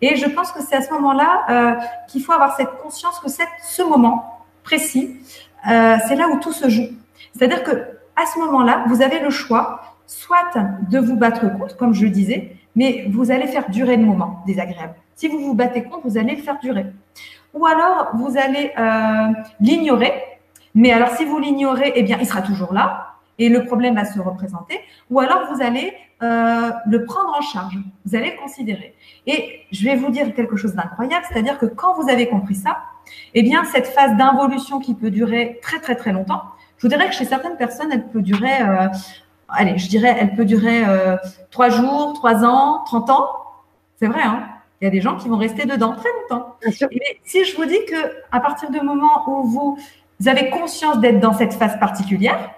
Et 0.00 0.16
je 0.16 0.26
pense 0.26 0.52
que 0.52 0.62
c'est 0.62 0.76
à 0.76 0.82
ce 0.82 0.92
moment-là 0.92 2.06
qu'il 2.08 2.22
faut 2.22 2.32
avoir 2.32 2.56
cette 2.56 2.74
conscience 2.82 3.18
que 3.18 3.28
c'est 3.28 3.48
ce 3.62 3.82
moment 3.82 4.46
précis, 4.62 5.16
c'est 5.64 6.16
là 6.16 6.28
où 6.32 6.38
tout 6.38 6.52
se 6.52 6.68
joue. 6.68 6.90
C'est-à-dire 7.34 7.62
que 7.64 7.72
à 8.16 8.24
ce 8.26 8.38
moment-là, 8.38 8.84
vous 8.88 9.02
avez 9.02 9.20
le 9.20 9.30
choix, 9.30 9.96
soit 10.06 10.50
de 10.90 10.98
vous 10.98 11.16
battre 11.16 11.48
contre, 11.58 11.76
comme 11.76 11.92
je 11.92 12.04
le 12.04 12.10
disais, 12.10 12.56
mais 12.74 13.06
vous 13.10 13.30
allez 13.30 13.46
faire 13.46 13.68
durer 13.70 13.96
le 13.96 14.04
moment 14.04 14.42
désagréable. 14.46 14.94
Si 15.14 15.28
vous 15.28 15.38
vous 15.38 15.54
battez 15.54 15.82
contre, 15.82 16.06
vous 16.06 16.18
allez 16.18 16.36
le 16.36 16.42
faire 16.42 16.58
durer. 16.60 16.86
Ou 17.56 17.64
alors, 17.64 18.10
vous 18.14 18.36
allez 18.36 18.70
euh, 18.78 19.32
l'ignorer, 19.60 20.12
mais 20.74 20.92
alors 20.92 21.08
si 21.16 21.24
vous 21.24 21.38
l'ignorez, 21.38 21.92
eh 21.96 22.02
bien, 22.02 22.18
il 22.20 22.26
sera 22.26 22.42
toujours 22.42 22.74
là 22.74 23.14
et 23.38 23.48
le 23.48 23.64
problème 23.64 23.94
va 23.94 24.04
se 24.04 24.20
représenter. 24.20 24.80
Ou 25.10 25.20
alors, 25.20 25.50
vous 25.50 25.62
allez 25.62 25.94
euh, 26.22 26.70
le 26.86 27.04
prendre 27.04 27.34
en 27.36 27.40
charge, 27.40 27.78
vous 28.04 28.14
allez 28.14 28.32
le 28.32 28.42
considérer. 28.42 28.94
Et 29.26 29.62
je 29.72 29.84
vais 29.84 29.96
vous 29.96 30.10
dire 30.10 30.34
quelque 30.34 30.56
chose 30.56 30.74
d'incroyable, 30.74 31.24
c'est-à-dire 31.30 31.58
que 31.58 31.66
quand 31.66 31.94
vous 31.94 32.10
avez 32.10 32.28
compris 32.28 32.54
ça, 32.54 32.76
eh 33.32 33.42
bien, 33.42 33.64
cette 33.64 33.86
phase 33.86 34.16
d'involution 34.16 34.78
qui 34.78 34.94
peut 34.94 35.10
durer 35.10 35.58
très, 35.62 35.78
très, 35.78 35.96
très 35.96 36.12
longtemps, 36.12 36.42
je 36.76 36.82
vous 36.82 36.88
dirais 36.88 37.08
que 37.08 37.14
chez 37.14 37.24
certaines 37.24 37.56
personnes, 37.56 37.90
elle 37.90 38.06
peut 38.08 38.22
durer, 38.22 38.60
euh, 38.60 38.88
allez, 39.48 39.78
je 39.78 39.88
dirais, 39.88 40.14
elle 40.20 40.34
peut 40.34 40.44
durer 40.44 40.82
trois 41.50 41.70
jours, 41.70 42.12
trois 42.12 42.44
ans, 42.44 42.84
trente 42.84 43.08
ans. 43.08 43.28
C'est 43.98 44.08
vrai, 44.08 44.22
hein? 44.22 44.46
Il 44.80 44.84
y 44.84 44.88
a 44.88 44.90
des 44.90 45.00
gens 45.00 45.16
qui 45.16 45.28
vont 45.28 45.36
rester 45.36 45.64
dedans 45.64 45.94
très 45.94 46.08
longtemps. 46.20 46.56
Et 46.62 47.20
si 47.24 47.44
je 47.44 47.56
vous 47.56 47.64
dis 47.64 47.84
que 47.86 47.96
à 48.30 48.40
partir 48.40 48.70
du 48.70 48.80
moment 48.80 49.28
où 49.28 49.44
vous, 49.44 49.78
avez 50.26 50.50
conscience 50.50 50.98
d'être 51.00 51.20
dans 51.20 51.32
cette 51.32 51.54
phase 51.54 51.78
particulière, 51.78 52.50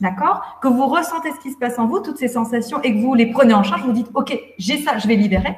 d'accord, 0.00 0.58
que 0.62 0.68
vous 0.68 0.86
ressentez 0.86 1.30
ce 1.32 1.40
qui 1.40 1.52
se 1.52 1.58
passe 1.58 1.78
en 1.78 1.86
vous, 1.86 2.00
toutes 2.00 2.18
ces 2.18 2.28
sensations, 2.28 2.80
et 2.82 2.94
que 2.94 3.00
vous 3.00 3.14
les 3.14 3.26
prenez 3.26 3.54
en 3.54 3.62
charge, 3.62 3.82
vous 3.82 3.92
dites, 3.92 4.10
ok, 4.14 4.38
j'ai 4.58 4.78
ça, 4.82 4.98
je 4.98 5.08
vais 5.08 5.16
libérer. 5.16 5.56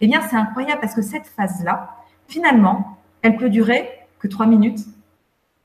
Eh 0.00 0.06
bien, 0.06 0.20
c'est 0.28 0.36
incroyable 0.36 0.80
parce 0.80 0.94
que 0.94 1.02
cette 1.02 1.26
phase-là, 1.26 1.96
finalement, 2.26 2.98
elle 3.22 3.36
peut 3.36 3.50
durer 3.50 3.88
que 4.18 4.28
trois 4.28 4.46
minutes, 4.46 4.80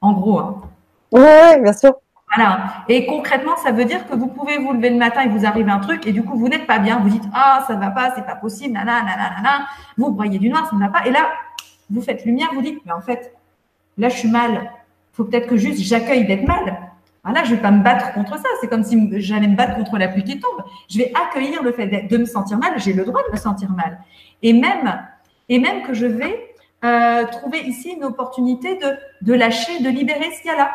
en 0.02 0.14
gros. 0.14 0.40
Hein. 0.40 0.62
Oui, 1.12 1.62
bien 1.62 1.74
sûr. 1.74 1.94
Voilà. 2.36 2.86
Et 2.88 3.06
concrètement, 3.06 3.56
ça 3.58 3.72
veut 3.72 3.86
dire 3.86 4.08
que 4.08 4.16
vous 4.16 4.28
pouvez 4.28 4.58
vous 4.58 4.74
lever 4.74 4.90
le 4.90 4.98
matin 4.98 5.22
et 5.22 5.28
vous 5.28 5.46
arrive 5.46 5.70
un 5.70 5.80
truc 5.80 6.08
et 6.08 6.12
du 6.12 6.24
coup, 6.24 6.38
vous 6.38 6.48
n'êtes 6.48 6.66
pas 6.66 6.80
bien. 6.80 7.00
Vous 7.00 7.10
dites, 7.10 7.24
ah, 7.34 7.64
ça 7.68 7.76
ne 7.76 7.80
va 7.80 7.92
pas, 7.92 8.14
c'est 8.16 8.26
pas 8.26 8.36
possible, 8.36 8.74
nanana, 8.74 9.16
nanana. 9.16 9.68
Vous 9.98 10.12
broyez 10.12 10.40
du 10.40 10.50
noir, 10.50 10.68
ça 10.70 10.76
ne 10.76 10.82
va 10.82 10.90
pas. 10.90 11.06
Et 11.06 11.12
là, 11.12 11.30
vous 11.90 12.02
faites 12.02 12.26
lumière, 12.26 12.50
vous 12.54 12.62
dites, 12.62 12.80
mais 12.86 12.92
en 12.92 13.02
fait, 13.02 13.36
là, 13.98 14.10
je 14.10 14.18
suis 14.18 14.30
mal. 14.30 14.52
Il 14.52 15.16
faut 15.16 15.26
peut-être 15.26 15.48
que 15.48 15.58
juste 15.58 15.80
j'accueille 15.82 16.26
d'être 16.26 16.48
mal. 16.48 16.80
Voilà, 17.24 17.44
je 17.44 17.52
ne 17.52 17.56
vais 17.56 17.62
pas 17.62 17.72
me 17.72 17.84
battre 17.84 18.14
contre 18.14 18.38
ça. 18.38 18.50
C'est 18.60 18.68
comme 18.68 18.84
si 18.84 19.10
j'allais 19.22 19.48
me 19.48 19.56
battre 19.56 19.76
contre 19.76 19.98
la 19.98 20.08
pluie 20.08 20.24
qui 20.24 20.40
tombe. 20.40 20.64
Je 20.90 20.98
vais 20.98 21.14
accueillir 21.16 21.64
le 21.64 21.72
fait 21.72 21.88
de 21.88 22.18
me 22.18 22.26
sentir 22.26 22.58
mal. 22.58 22.74
J'ai 22.78 22.94
le 22.94 23.06
droit 23.06 23.22
de 23.28 23.32
me 23.32 23.38
sentir 23.38 23.70
mal. 23.72 24.00
Et 24.42 24.52
même, 24.54 25.02
et 25.48 25.60
même 25.60 25.84
que 25.84 25.94
je 25.94 26.06
vais 26.06 26.54
euh, 26.84 27.26
trouver 27.28 27.60
ici 27.60 27.94
une 27.96 28.04
opportunité 28.04 28.76
de, 28.76 28.98
de 29.22 29.34
lâcher, 29.34 29.82
de 29.82 29.90
libérer 29.90 30.32
ce 30.32 30.42
qu'il 30.42 30.52
y 30.52 30.54
a 30.54 30.58
là. 30.58 30.72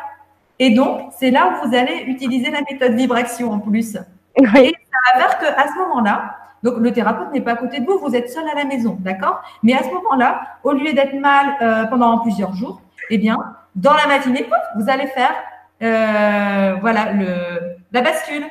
Et 0.59 0.71
donc, 0.71 1.13
c'est 1.19 1.31
là 1.31 1.51
où 1.51 1.69
vous 1.69 1.75
allez 1.77 2.05
utiliser 2.07 2.51
la 2.51 2.61
méthode 2.61 2.93
vibration 2.95 3.53
en 3.53 3.59
plus. 3.61 3.97
Et 4.37 4.45
ça 4.45 5.19
va 5.19 5.21
faire 5.21 5.39
qu'à 5.39 5.69
ce 5.69 5.79
moment-là, 5.79 6.37
donc 6.63 6.79
le 6.79 6.93
thérapeute 6.93 7.33
n'est 7.33 7.41
pas 7.41 7.53
à 7.53 7.57
côté 7.57 7.81
de 7.81 7.87
vous, 7.87 7.99
vous 7.99 8.15
êtes 8.15 8.31
seul 8.31 8.45
à 8.49 8.55
la 8.57 8.65
maison, 8.65 8.97
d'accord? 9.01 9.41
Mais 9.63 9.75
à 9.75 9.83
ce 9.83 9.91
moment-là, 9.91 10.41
au 10.65 10.73
lieu 10.73 10.93
d'être 10.93 11.15
mal 11.15 11.57
euh, 11.63 11.85
pendant 11.85 12.19
plusieurs 12.19 12.55
jours, 12.55 12.81
eh 13.11 13.19
bien, 13.19 13.39
dans 13.77 13.95
la 13.95 14.07
matinée, 14.07 14.49
vous 14.77 14.91
allez 14.91 15.07
faire 15.07 15.35
euh, 15.83 16.77
voilà 16.81 17.13
le, 17.13 17.77
la 17.93 18.01
bascule. 18.01 18.45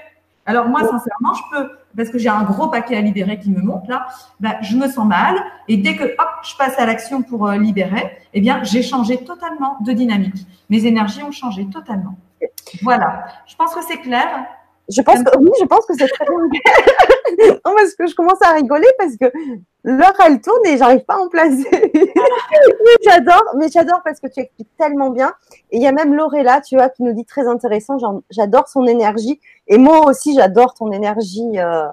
Alors 0.46 0.70
moi, 0.70 0.80
sincèrement, 0.82 1.34
je 1.34 1.42
peux, 1.52 1.72
parce 1.98 2.10
que 2.10 2.18
j'ai 2.18 2.30
un 2.30 2.44
gros 2.44 2.70
paquet 2.70 2.96
à 2.96 3.02
libérer 3.02 3.40
qui 3.40 3.50
me 3.50 3.62
monte 3.62 3.88
là, 3.90 4.08
bah, 4.40 4.58
je 4.62 4.78
me 4.78 4.88
sens 4.88 5.06
mal. 5.06 5.36
Et 5.68 5.76
dès 5.78 5.96
que 5.98 6.04
hop, 6.04 6.30
je 6.44 6.56
passe 6.56 6.78
à 6.80 6.86
l'action 6.86 7.24
pour 7.24 7.48
euh, 7.48 7.58
libérer, 7.58 8.18
eh 8.34 8.40
bien, 8.40 8.64
j'ai 8.64 8.84
changé 8.84 9.18
totalement 9.18 9.78
de 9.82 9.92
dynamique. 9.92 10.46
Mes 10.70 10.86
énergies 10.86 11.24
ont 11.24 11.32
changé 11.32 11.66
totalement. 11.66 12.16
Voilà. 12.84 13.26
Je 13.48 13.56
pense 13.56 13.74
que 13.74 13.84
c'est 13.84 13.98
clair. 13.98 14.46
Je 14.90 15.02
pense 15.02 15.22
que 15.22 15.38
oui, 15.38 15.52
je 15.60 15.66
pense 15.66 15.86
que 15.86 15.94
c'est 15.98 16.08
très 16.08 16.26
bien. 16.26 17.52
non, 17.66 17.74
parce 17.76 17.94
que 17.96 18.08
je 18.08 18.16
commence 18.16 18.42
à 18.42 18.54
rigoler 18.54 18.88
parce 18.98 19.18
que 19.18 19.26
l'heure 19.84 20.14
elle 20.26 20.40
tourne 20.40 20.66
et 20.66 20.78
j'arrive 20.78 21.04
pas 21.04 21.16
à 21.16 21.18
en 21.18 21.28
placer. 21.28 21.68
mais 21.94 22.96
j'adore, 23.04 23.44
mais 23.58 23.68
j'adore 23.70 24.02
parce 24.06 24.22
que 24.22 24.28
tu 24.28 24.40
expliques 24.40 24.76
tellement 24.78 25.10
bien. 25.10 25.34
Et 25.72 25.78
il 25.78 25.84
y 25.84 25.88
a 25.88 25.92
même 25.92 26.14
Lorella, 26.14 26.62
tu 26.62 26.76
vois, 26.76 26.90
qui 26.90 27.04
nous 27.04 27.14
dit 27.14 27.26
très 27.26 27.48
intéressant. 27.48 27.98
J'adore 28.30 28.70
son 28.70 28.86
énergie 28.86 29.42
et 29.68 29.78
moi 29.78 30.08
aussi 30.08 30.36
j'adore 30.36 30.74
ton 30.74 30.92
énergie. 30.94 31.60
Euh, 31.60 31.88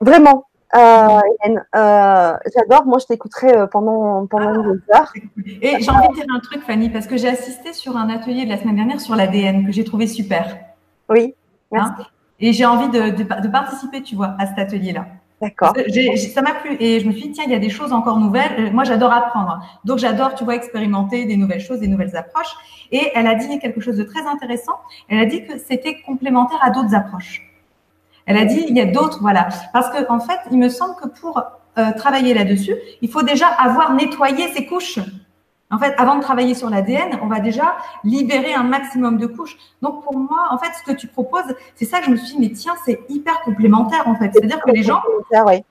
vraiment, 0.00 0.46
euh, 0.74 1.20
euh, 1.76 2.32
j'adore. 2.56 2.86
Moi, 2.86 2.98
je 2.98 3.06
t'écouterai 3.06 3.68
pendant 3.70 4.26
pendant 4.26 4.50
ah, 4.50 4.62
deux 4.64 4.82
heures. 4.92 5.12
Et 5.62 5.80
j'ai 5.80 5.90
envie 5.92 6.08
de 6.08 6.14
dire 6.14 6.26
un 6.34 6.40
truc, 6.40 6.64
Fanny, 6.64 6.90
parce 6.90 7.06
que 7.06 7.16
j'ai 7.16 7.28
assisté 7.28 7.72
sur 7.72 7.96
un 7.96 8.10
atelier 8.10 8.46
de 8.46 8.50
la 8.50 8.58
semaine 8.58 8.74
dernière 8.74 9.00
sur 9.00 9.14
l'ADN 9.14 9.64
que 9.64 9.70
j'ai 9.70 9.84
trouvé 9.84 10.08
super. 10.08 10.58
Oui. 11.08 11.34
Hein 11.72 11.94
et 12.40 12.52
j'ai 12.52 12.66
envie 12.66 12.88
de, 12.88 13.10
de, 13.10 13.48
participer, 13.48 14.02
tu 14.02 14.16
vois, 14.16 14.34
à 14.38 14.46
cet 14.46 14.58
atelier-là. 14.58 15.06
D'accord. 15.40 15.74
Ça 16.32 16.42
m'a 16.42 16.54
plu 16.54 16.76
et 16.80 17.00
je 17.00 17.06
me 17.06 17.12
suis 17.12 17.22
dit, 17.22 17.32
tiens, 17.32 17.44
il 17.46 17.52
y 17.52 17.54
a 17.54 17.58
des 17.58 17.70
choses 17.70 17.92
encore 17.92 18.18
nouvelles. 18.18 18.52
Euh, 18.58 18.70
moi, 18.70 18.84
j'adore 18.84 19.12
apprendre. 19.12 19.60
Donc, 19.84 19.98
j'adore, 19.98 20.34
tu 20.34 20.44
vois, 20.44 20.54
expérimenter 20.54 21.26
des 21.26 21.36
nouvelles 21.36 21.60
choses, 21.60 21.80
des 21.80 21.88
nouvelles 21.88 22.16
approches. 22.16 22.54
Et 22.92 23.10
elle 23.14 23.26
a 23.26 23.34
dit 23.34 23.58
quelque 23.58 23.80
chose 23.80 23.96
de 23.96 24.04
très 24.04 24.26
intéressant. 24.26 24.74
Elle 25.08 25.18
a 25.18 25.26
dit 25.26 25.44
que 25.44 25.58
c'était 25.58 26.00
complémentaire 26.02 26.58
à 26.62 26.70
d'autres 26.70 26.94
approches. 26.94 27.42
Elle 28.26 28.36
a 28.36 28.44
dit, 28.44 28.64
il 28.68 28.76
y 28.76 28.80
a 28.80 28.86
d'autres, 28.86 29.20
voilà. 29.20 29.48
Parce 29.72 29.90
que, 29.90 30.10
en 30.10 30.20
fait, 30.20 30.38
il 30.50 30.58
me 30.58 30.68
semble 30.68 30.94
que 30.96 31.08
pour 31.08 31.42
euh, 31.76 31.92
travailler 31.92 32.32
là-dessus, 32.32 32.74
il 33.02 33.10
faut 33.10 33.22
déjà 33.22 33.48
avoir 33.48 33.92
nettoyé 33.94 34.48
ses 34.52 34.66
couches. 34.66 34.98
En 35.70 35.78
fait, 35.78 35.94
avant 35.98 36.16
de 36.16 36.22
travailler 36.22 36.54
sur 36.54 36.70
l'ADN, 36.70 37.18
on 37.22 37.26
va 37.26 37.40
déjà 37.40 37.76
libérer 38.04 38.54
un 38.54 38.62
maximum 38.62 39.18
de 39.18 39.26
couches. 39.26 39.56
Donc, 39.82 40.04
pour 40.04 40.16
moi, 40.16 40.48
en 40.50 40.58
fait, 40.58 40.70
ce 40.78 40.82
que 40.82 40.96
tu 40.96 41.06
proposes, 41.06 41.54
c'est 41.74 41.84
ça 41.84 41.98
que 41.98 42.06
je 42.06 42.10
me 42.10 42.16
suis 42.16 42.36
dit, 42.36 42.40
mais 42.40 42.52
tiens, 42.52 42.74
c'est 42.84 43.00
hyper 43.08 43.40
complémentaire, 43.40 44.06
en 44.06 44.14
fait. 44.14 44.30
C'est-à-dire 44.32 44.60
que 44.62 44.70
les 44.70 44.82
gens 44.82 45.00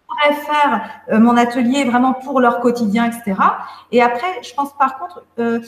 pourraient 0.07 0.33
faire 0.33 0.89
euh, 1.11 1.19
mon 1.19 1.37
atelier 1.37 1.83
vraiment 1.85 2.13
pour 2.13 2.39
leur 2.41 2.59
quotidien, 2.59 3.05
etc. 3.05 3.39
Et 3.91 4.01
après, 4.01 4.41
je 4.41 4.53
pense 4.53 4.73
par 4.77 4.97
contre, 4.97 5.23
euh, 5.39 5.61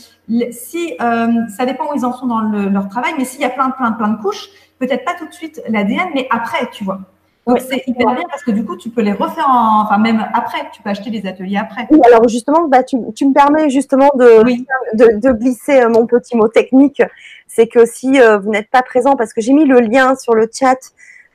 si 0.51 0.95
euh, 1.01 1.27
ça 1.55 1.65
dépend 1.65 1.85
où 1.91 1.95
ils 1.95 2.05
en 2.05 2.13
sont 2.13 2.27
dans 2.27 2.41
leur 2.41 2.89
travail, 2.89 3.13
mais 3.17 3.25
s'il 3.25 3.41
y 3.41 3.45
a 3.45 3.49
plein, 3.49 3.69
plein, 3.69 3.91
plein 3.91 4.09
de 4.09 4.21
couches, 4.21 4.49
peut-être 4.79 5.05
pas 5.05 5.13
tout 5.13 5.27
de 5.27 5.33
suite 5.33 5.61
l'ADN, 5.67 6.09
mais 6.13 6.27
après, 6.29 6.69
tu 6.71 6.83
vois. 6.83 6.99
Donc 7.47 7.59
c'est 7.59 7.83
hyper 7.85 8.13
bien 8.15 8.23
parce 8.29 8.43
que 8.43 8.51
du 8.51 8.65
coup, 8.65 8.75
tu 8.75 8.89
peux 8.89 9.01
les 9.01 9.11
refaire, 9.11 9.45
enfin 9.47 9.99
même 9.99 10.25
après, 10.33 10.69
tu 10.73 10.81
peux 10.81 10.89
acheter 10.89 11.11
les 11.11 11.27
ateliers 11.27 11.57
après. 11.57 11.87
Oui, 11.91 11.99
alors 12.05 12.27
justement, 12.27 12.67
bah, 12.67 12.83
tu, 12.83 12.97
me 12.97 13.33
permets 13.33 13.69
justement 13.69 14.09
de, 14.15 14.43
de, 14.95 15.31
glisser 15.31 15.81
euh, 15.81 15.89
mon 15.89 16.07
petit 16.07 16.35
mot 16.35 16.47
technique. 16.47 17.03
C'est 17.47 17.67
que 17.67 17.85
si 17.85 18.19
euh, 18.19 18.39
vous 18.39 18.49
n'êtes 18.49 18.71
pas 18.71 18.81
présent, 18.81 19.15
parce 19.15 19.31
que 19.31 19.41
j'ai 19.41 19.53
mis 19.53 19.65
le 19.65 19.79
lien 19.79 20.15
sur 20.15 20.33
le 20.33 20.49
chat 20.51 20.79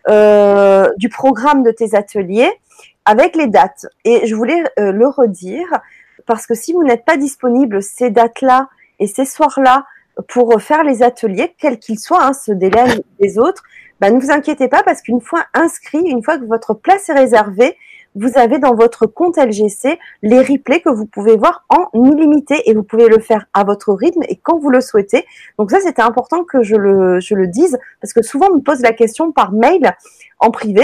euh, 0.09 0.89
du 0.97 1.09
programme 1.09 1.63
de 1.63 1.71
tes 1.71 1.95
ateliers 1.95 2.51
avec 3.05 3.37
les 3.37 3.47
dates. 3.47 3.87
Et 4.05 4.27
je 4.27 4.35
voulais 4.35 4.65
le 4.77 5.07
redire 5.07 5.81
parce 6.27 6.47
que 6.47 6.55
si 6.55 6.73
vous 6.73 6.83
n'êtes 6.83 7.05
pas 7.05 7.17
disponible 7.17 7.83
ces 7.83 8.11
dates-là 8.11 8.69
et 8.99 9.07
ces 9.07 9.25
soirs-là 9.25 9.85
pour 10.29 10.61
faire 10.61 10.83
les 10.85 11.03
ateliers, 11.03 11.55
quels 11.57 11.79
qu'ils 11.79 11.99
soient, 11.99 12.25
hein, 12.25 12.33
ce 12.33 12.53
délai 12.53 12.85
des 13.21 13.39
autres, 13.39 13.63
bah, 14.01 14.11
ne 14.11 14.19
vous 14.19 14.31
inquiétez 14.31 14.69
pas 14.69 14.83
parce 14.83 15.03
qu'une 15.03 15.21
fois 15.21 15.45
inscrit, 15.55 16.01
une 16.01 16.23
fois 16.23 16.39
que 16.39 16.45
votre 16.45 16.75
place 16.75 17.09
est 17.09 17.15
réservée, 17.15 17.77
vous 18.17 18.39
avez 18.39 18.59
dans 18.59 18.75
votre 18.75 19.07
compte 19.07 19.37
LGC 19.37 19.99
les 20.23 20.41
replays 20.41 20.81
que 20.81 20.89
vous 20.89 21.07
pouvez 21.07 21.37
voir 21.37 21.65
en 21.69 21.89
illimité 21.95 22.69
et 22.69 22.75
vous 22.75 22.83
pouvez 22.83 23.09
le 23.09 23.21
faire 23.21 23.47
à 23.55 23.63
votre 23.65 23.93
rythme 23.93 24.23
et 24.29 24.37
quand 24.37 24.59
vous 24.59 24.71
le 24.71 24.81
souhaitez. 24.81 25.25
Donc 25.59 25.71
ça, 25.71 25.81
c'était 25.81 26.03
important 26.03 26.45
que 26.45 26.63
je 26.63 26.75
le, 26.75 27.21
je 27.21 27.35
le 27.35 27.47
dise 27.47 27.79
parce 28.01 28.13
que 28.13 28.23
souvent 28.23 28.49
on 28.51 28.57
me 28.57 28.63
pose 28.63 28.81
la 28.81 28.93
question 28.93 29.33
par 29.33 29.53
mail 29.53 29.95
en 30.39 30.51
privé 30.51 30.83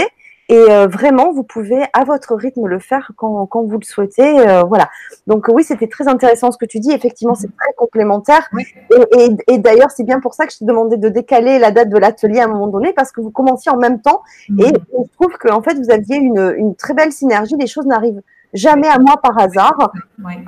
et 0.49 0.55
euh, 0.71 0.87
vraiment, 0.87 1.31
vous 1.31 1.43
pouvez 1.43 1.83
à 1.93 2.03
votre 2.03 2.35
rythme 2.35 2.65
le 2.67 2.79
faire 2.79 3.11
quand, 3.15 3.45
quand 3.47 3.63
vous 3.63 3.77
le 3.77 3.85
souhaitez. 3.85 4.39
Euh, 4.39 4.63
voilà. 4.63 4.89
Donc 5.25 5.47
oui, 5.49 5.63
c'était 5.63 5.87
très 5.87 6.07
intéressant 6.07 6.51
ce 6.51 6.57
que 6.57 6.65
tu 6.65 6.79
dis. 6.79 6.91
Effectivement, 6.91 7.35
c'est 7.35 7.53
très 7.55 7.73
complémentaire. 7.75 8.49
Et, 8.57 9.19
et, 9.19 9.37
et 9.47 9.57
d'ailleurs, 9.57 9.91
c'est 9.91 10.03
bien 10.03 10.19
pour 10.19 10.33
ça 10.33 10.45
que 10.45 10.53
je 10.53 10.59
t'ai 10.59 10.65
demandé 10.65 10.97
de 10.97 11.09
décaler 11.09 11.59
la 11.59 11.71
date 11.71 11.89
de 11.89 11.97
l'atelier 11.97 12.39
à 12.39 12.45
un 12.45 12.47
moment 12.47 12.67
donné, 12.67 12.93
parce 12.93 13.11
que 13.11 13.21
vous 13.21 13.31
commenciez 13.31 13.71
en 13.71 13.77
même 13.77 14.01
temps. 14.01 14.21
Et 14.59 14.67
je 14.67 15.13
trouve 15.19 15.37
qu'en 15.37 15.61
fait, 15.61 15.75
vous 15.75 15.91
aviez 15.91 16.17
une, 16.17 16.53
une 16.57 16.75
très 16.75 16.93
belle 16.93 17.11
synergie. 17.11 17.55
Les 17.59 17.67
choses 17.67 17.85
n'arrivent 17.85 18.21
jamais 18.53 18.87
à 18.87 18.99
moi 18.99 19.17
par 19.21 19.37
hasard, 19.39 19.91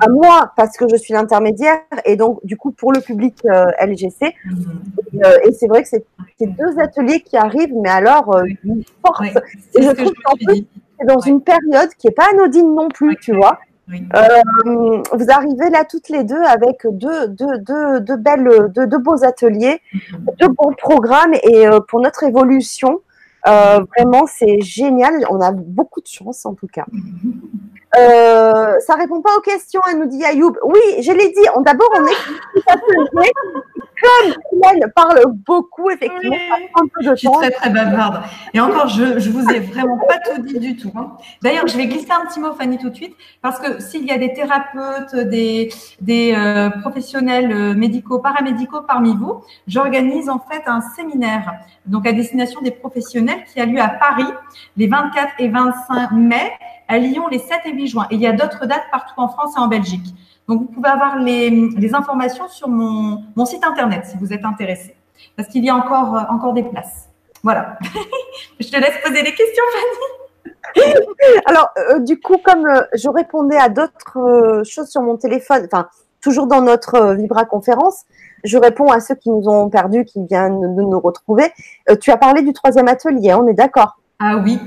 à 0.00 0.08
moi 0.08 0.52
parce 0.56 0.76
que 0.76 0.86
je 0.88 0.96
suis 0.96 1.12
l'intermédiaire 1.12 1.80
et 2.04 2.16
donc 2.16 2.44
du 2.44 2.56
coup 2.56 2.72
pour 2.72 2.92
le 2.92 3.00
public 3.00 3.36
euh, 3.44 3.70
LGC. 3.80 4.34
Mhm. 4.44 4.82
Euh, 5.24 5.38
et, 5.46 5.52
c'est 5.52 5.66
vrai 5.66 5.82
que 5.82 5.88
c'est 5.88 6.04
deux 6.40 6.78
ateliers 6.78 7.20
qui 7.20 7.36
arrivent, 7.36 7.74
mais 7.82 7.90
alors 7.90 8.34
euh, 8.34 8.44
une 8.64 8.82
force. 9.04 9.28
Et 9.76 9.82
je 9.82 9.90
trouve 9.90 10.12
qu'en 10.24 10.34
plus, 10.36 10.66
c'est 10.98 11.06
dans 11.06 11.20
une 11.20 11.42
période 11.42 11.90
qui 11.98 12.08
est 12.08 12.12
pas 12.12 12.26
anodine 12.32 12.74
non 12.74 12.88
plus, 12.88 13.16
tu 13.16 13.34
vois. 13.34 13.58
vous 13.88 15.30
arrivez 15.30 15.68
là 15.70 15.84
toutes 15.84 16.08
les 16.08 16.24
deux 16.24 16.42
avec 16.42 16.86
deux, 16.90 17.28
deux, 17.28 17.58
deux, 17.58 18.00
deux 18.00 18.16
belles, 18.16 18.70
deux, 18.74 18.86
deux, 18.86 18.98
beaux 18.98 19.24
ateliers, 19.24 19.80
mhm. 19.92 20.26
deux 20.38 20.48
bons 20.48 20.72
programmes 20.72 21.34
et 21.42 21.66
pour 21.88 22.00
notre 22.00 22.22
évolution, 22.24 23.00
vraiment 23.44 24.26
c'est 24.26 24.60
génial. 24.60 25.24
On 25.30 25.40
a 25.40 25.52
beaucoup 25.52 26.00
de 26.00 26.06
chance 26.08 26.46
en 26.46 26.54
tout 26.54 26.68
cas. 26.68 26.86
Mhm. 26.90 27.60
Euh, 27.98 28.78
ça 28.80 28.94
répond 28.94 29.20
pas 29.20 29.36
aux 29.36 29.40
questions, 29.40 29.80
elle 29.90 29.98
nous 29.98 30.06
dit 30.06 30.24
Ayoub. 30.24 30.56
Oui, 30.64 31.02
je 31.02 31.12
l'ai 31.12 31.28
dit. 31.30 31.46
D'abord, 31.64 31.90
on 31.96 32.06
est 32.06 32.62
comme 34.00 34.34
Hélène 34.52 34.90
parle 34.94 35.22
beaucoup, 35.46 35.90
effectivement, 35.90 36.36
un 36.74 36.86
peu 36.86 37.04
de 37.04 37.10
Je 37.10 37.16
suis 37.16 37.28
très 37.28 37.50
très 37.50 37.70
bavarde. 37.70 38.22
Et 38.54 38.60
encore, 38.60 38.88
je, 38.88 39.18
je 39.18 39.30
vous 39.30 39.48
ai 39.50 39.60
vraiment 39.60 39.98
pas 39.98 40.18
tout 40.18 40.40
dit 40.42 40.58
du 40.58 40.76
tout. 40.76 40.92
Hein. 40.96 41.12
D'ailleurs, 41.42 41.66
je 41.66 41.76
vais 41.76 41.86
glisser 41.86 42.10
un 42.10 42.26
petit 42.26 42.40
mot, 42.40 42.52
Fanny, 42.52 42.78
tout 42.78 42.90
de 42.90 42.94
suite, 42.94 43.14
parce 43.42 43.58
que 43.58 43.80
s'il 43.80 44.04
y 44.04 44.10
a 44.10 44.18
des 44.18 44.32
thérapeutes, 44.32 45.14
des, 45.28 45.70
des 46.00 46.34
euh, 46.36 46.70
professionnels 46.80 47.52
euh, 47.52 47.74
médicaux, 47.74 48.18
paramédicaux 48.18 48.82
parmi 48.86 49.14
vous, 49.14 49.42
j'organise 49.66 50.28
en 50.28 50.38
fait 50.38 50.62
un 50.66 50.80
séminaire, 50.80 51.52
donc 51.86 52.06
à 52.06 52.12
destination 52.12 52.60
des 52.60 52.70
professionnels, 52.70 53.44
qui 53.52 53.60
a 53.60 53.66
lieu 53.66 53.80
à 53.80 53.88
Paris 53.88 54.32
les 54.76 54.86
24 54.86 55.34
et 55.38 55.48
25 55.48 56.12
mai 56.12 56.52
à 56.90 56.98
Lyon 56.98 57.28
les 57.28 57.38
7 57.38 57.60
et 57.66 57.72
8 57.72 57.86
juin. 57.86 58.06
Et 58.10 58.16
il 58.16 58.20
y 58.20 58.26
a 58.26 58.32
d'autres 58.32 58.66
dates 58.66 58.90
partout 58.90 59.14
en 59.16 59.28
France 59.28 59.54
et 59.56 59.60
en 59.60 59.68
Belgique. 59.68 60.14
Donc, 60.48 60.62
vous 60.62 60.66
pouvez 60.66 60.88
avoir 60.88 61.16
les, 61.16 61.94
informations 61.94 62.48
sur 62.48 62.68
mon, 62.68 63.46
site 63.46 63.64
internet 63.64 64.04
si 64.06 64.16
vous 64.18 64.32
êtes 64.32 64.44
intéressé. 64.44 64.96
Parce 65.36 65.48
qu'il 65.48 65.64
y 65.64 65.70
a 65.70 65.76
encore, 65.76 66.16
euh, 66.16 66.22
encore 66.34 66.52
des 66.52 66.64
places. 66.64 67.08
Voilà. 67.44 67.78
je 68.60 68.68
te 68.68 68.76
laisse 68.76 68.98
poser 69.04 69.22
des 69.22 69.32
questions, 69.32 69.64
Fanny. 69.72 70.84
Alors, 71.46 71.68
euh, 71.78 72.00
du 72.00 72.18
coup, 72.18 72.38
comme 72.44 72.66
euh, 72.66 72.82
je 72.94 73.08
répondais 73.08 73.56
à 73.56 73.68
d'autres 73.68 74.62
choses 74.64 74.88
sur 74.88 75.02
mon 75.02 75.16
téléphone, 75.16 75.68
enfin, 75.72 75.86
toujours 76.20 76.48
dans 76.48 76.60
notre 76.60 77.14
Vibra 77.14 77.44
conférence, 77.44 78.04
je 78.42 78.58
réponds 78.58 78.90
à 78.90 78.98
ceux 78.98 79.14
qui 79.14 79.30
nous 79.30 79.48
ont 79.48 79.68
perdus, 79.70 80.04
qui 80.04 80.26
viennent 80.26 80.74
de 80.74 80.82
nous 80.82 80.98
retrouver. 80.98 81.52
tu 82.00 82.10
as 82.10 82.16
parlé 82.16 82.42
du 82.42 82.52
troisième 82.52 82.88
atelier, 82.88 83.34
on 83.34 83.46
est 83.46 83.54
d'accord? 83.54 84.00
Ah 84.18 84.38
oui, 84.38 84.58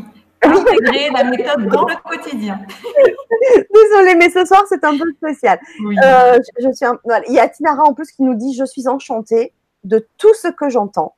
intégrer 0.46 1.10
la 1.14 1.24
méthode 1.24 1.68
dans 1.68 1.86
le 1.86 1.96
quotidien. 2.04 2.60
Désolée, 3.74 4.16
mais 4.16 4.30
ce 4.30 4.46
soir, 4.46 4.64
c'est 4.68 4.84
un 4.84 4.98
peu 4.98 5.12
spécial. 5.18 5.60
Euh, 5.82 6.40
je, 6.60 6.72
suis 6.72 6.86
Il 7.28 7.34
y 7.34 7.40
a 7.40 7.50
Tinara 7.50 7.84
en 7.84 7.94
plus 7.94 8.12
qui 8.12 8.24
nous 8.24 8.36
dit 8.36 8.56
Je 8.56 8.66
suis 8.66 8.88
enchantée 8.88 9.54
de 9.84 10.08
tout 10.18 10.34
ce 10.34 10.48
que 10.48 10.70
j'entends. 10.70 11.16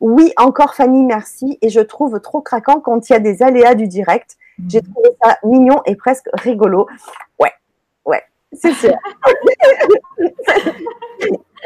Oui, 0.00 0.32
encore 0.36 0.74
Fanny, 0.74 1.04
merci. 1.04 1.58
Et 1.62 1.68
je 1.68 1.80
trouve 1.80 2.20
trop 2.20 2.40
craquant 2.40 2.80
quand 2.80 3.08
il 3.08 3.12
y 3.12 3.16
a 3.16 3.20
des 3.20 3.42
aléas 3.42 3.74
du 3.74 3.86
direct. 3.86 4.36
Mhm. 4.58 4.70
J'ai 4.70 4.82
trouvé 4.82 5.08
ça 5.22 5.38
mignon 5.44 5.80
et 5.86 5.94
presque 5.96 6.28
rigolo. 6.34 6.88
Ouais, 7.38 7.52
ouais, 8.04 8.22
c'est 8.52 8.74
sûr. 8.74 8.94